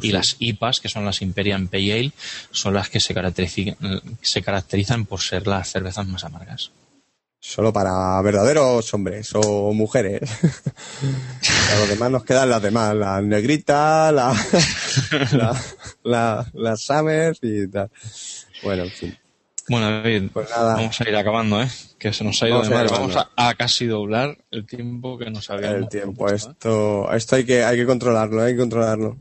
y 0.00 0.12
las 0.12 0.36
IPAs, 0.38 0.80
que 0.80 0.88
son 0.88 1.04
las 1.04 1.20
Imperial 1.20 1.68
Pale 1.68 1.92
Ale, 1.92 2.12
son 2.52 2.72
las 2.72 2.88
que 2.88 3.00
se 3.00 3.12
caracterizan, 3.12 3.76
se 4.22 4.40
caracterizan 4.40 5.04
por 5.04 5.20
ser 5.20 5.46
las 5.46 5.70
cervezas 5.70 6.06
más 6.06 6.24
amargas. 6.24 6.70
Solo 7.38 7.70
para 7.70 8.18
verdaderos 8.22 8.94
hombres 8.94 9.30
o 9.34 9.74
mujeres. 9.74 10.22
a 11.72 11.78
los 11.80 11.88
demás 11.90 12.10
nos 12.10 12.24
quedan 12.24 12.48
las 12.48 12.62
demás, 12.62 12.94
las 12.94 13.22
negritas, 13.22 14.10
la, 14.14 14.34
la, 16.02 16.50
las 16.54 16.80
Summers 16.80 17.40
y 17.42 17.68
tal. 17.68 17.90
Bueno, 18.62 18.84
en 18.84 18.90
fin. 18.90 19.18
Bueno, 19.68 19.90
David, 19.90 20.30
pues 20.32 20.48
vamos 20.50 21.00
a 21.00 21.08
ir 21.08 21.16
acabando, 21.16 21.60
¿eh? 21.60 21.68
Que 21.98 22.12
se 22.12 22.22
nos 22.22 22.40
ha 22.42 22.48
ido 22.48 22.62
de 22.62 22.70
madre. 22.70 22.88
Vamos 22.90 23.16
a, 23.16 23.54
casi 23.54 23.86
doblar 23.86 24.38
el 24.50 24.64
tiempo 24.64 25.18
que 25.18 25.28
nos 25.30 25.50
habíamos 25.50 25.78
El 25.78 25.88
tiempo, 25.88 26.28
esto, 26.28 27.12
esto 27.12 27.36
hay 27.36 27.44
que, 27.44 27.64
hay 27.64 27.76
que 27.76 27.86
controlarlo, 27.86 28.42
hay 28.42 28.52
que 28.52 28.60
controlarlo. 28.60 29.16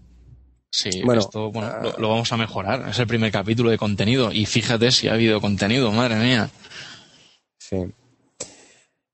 Sí, 0.71 1.01
bueno, 1.03 1.21
esto 1.21 1.51
bueno, 1.51 1.69
ah. 1.71 1.95
lo, 1.97 2.09
vamos 2.09 2.31
a 2.31 2.37
mejorar. 2.37 2.87
Es 2.89 2.99
el 2.99 3.07
primer 3.07 3.31
capítulo 3.31 3.71
de 3.71 3.77
contenido 3.77 4.31
y 4.31 4.45
fíjate 4.45 4.91
si 4.91 5.07
ha 5.07 5.13
habido 5.13 5.41
contenido, 5.41 5.91
madre 5.91 6.17
mía. 6.17 6.49
Sí. 7.57 7.77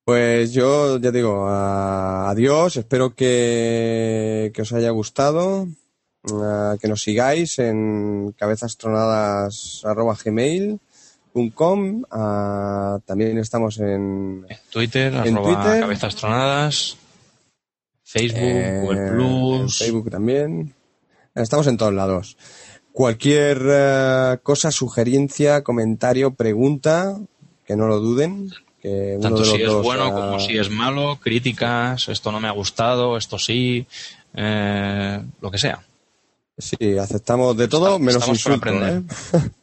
Pues 0.03 0.51
yo 0.51 0.97
ya 0.97 1.11
digo, 1.11 1.47
adiós, 1.47 2.75
espero 2.75 3.15
que, 3.15 4.51
que 4.53 4.63
os 4.63 4.73
haya 4.73 4.89
gustado, 4.89 5.67
que 6.81 6.87
nos 6.87 7.03
sigáis 7.03 7.59
en 7.59 8.33
cabezastronadas.gmail 8.37 10.79
Com, 11.53 12.03
uh, 12.03 12.99
también 13.05 13.37
estamos 13.37 13.79
en, 13.79 14.45
Twitter, 14.69 15.13
en 15.13 15.35
Twitter. 15.35 15.79
Cabezas 15.79 16.15
Tronadas, 16.15 16.97
Facebook, 18.03 18.41
eh, 18.41 18.81
Google 18.81 19.11
Plus. 19.11 19.77
Facebook 19.77 20.11
también. 20.11 20.73
Estamos 21.33 21.67
en 21.67 21.77
todos 21.77 21.93
lados. 21.93 22.37
Cualquier 22.91 23.61
uh, 23.61 24.43
cosa, 24.43 24.71
sugerencia, 24.71 25.63
comentario, 25.63 26.33
pregunta, 26.33 27.17
que 27.65 27.77
no 27.77 27.87
lo 27.87 28.01
duden. 28.01 28.51
Que 28.81 29.17
Tanto 29.21 29.45
si 29.45 29.61
es 29.61 29.71
bueno 29.71 30.09
uh, 30.09 30.11
como 30.11 30.39
si 30.39 30.57
es 30.57 30.69
malo, 30.69 31.19
críticas, 31.21 32.09
esto 32.09 32.31
no 32.31 32.39
me 32.41 32.49
ha 32.49 32.51
gustado, 32.51 33.15
esto 33.15 33.39
sí, 33.39 33.85
eh, 34.33 35.23
lo 35.39 35.51
que 35.51 35.57
sea. 35.57 35.85
Sí, 36.57 36.97
aceptamos 36.97 37.55
de 37.55 37.67
todo 37.67 37.99
menos 37.99 38.27
insultos. 38.27 38.73
¿eh? 38.73 39.01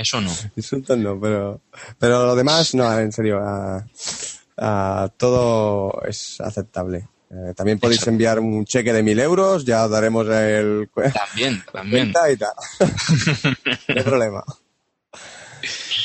Eso 0.00 0.18
no. 0.20 0.34
Insultos 0.56 0.96
no, 0.96 1.20
pero, 1.20 1.60
pero 1.98 2.24
lo 2.24 2.34
demás, 2.34 2.74
no, 2.74 2.98
en 2.98 3.12
serio, 3.12 3.38
a, 3.38 5.08
todo 5.18 6.02
es 6.08 6.40
aceptable. 6.40 7.06
Eh, 7.30 7.52
también 7.54 7.78
podéis 7.78 8.06
enviar 8.06 8.40
un 8.40 8.64
cheque 8.64 8.94
de 8.94 9.02
mil 9.02 9.20
euros, 9.20 9.64
ya 9.64 9.84
os 9.84 9.90
daremos 9.90 10.26
el... 10.28 10.88
También, 11.12 11.62
también. 11.70 12.08
Y 12.08 12.36
tal. 12.36 12.50
no 13.88 13.94
hay 13.94 14.02
problema. 14.02 14.42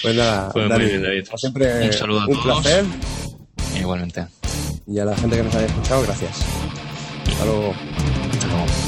Pues 0.02 0.16
nada, 0.16 0.52
pues 0.52 0.70
David. 0.70 1.26
siempre, 1.38 1.86
un 1.88 1.94
saludo 1.94 2.22
a 2.22 2.28
un 2.28 2.44
placer. 2.44 2.86
Igualmente. 3.80 4.28
Y 4.88 5.00
a 5.00 5.06
la 5.06 5.16
gente 5.16 5.38
que 5.38 5.44
nos 5.44 5.56
haya 5.56 5.68
escuchado, 5.68 6.02
gracias. 6.04 6.46
Hasta 7.28 7.46
luego. 7.46 7.74
Hasta 8.34 8.48
luego. 8.48 8.85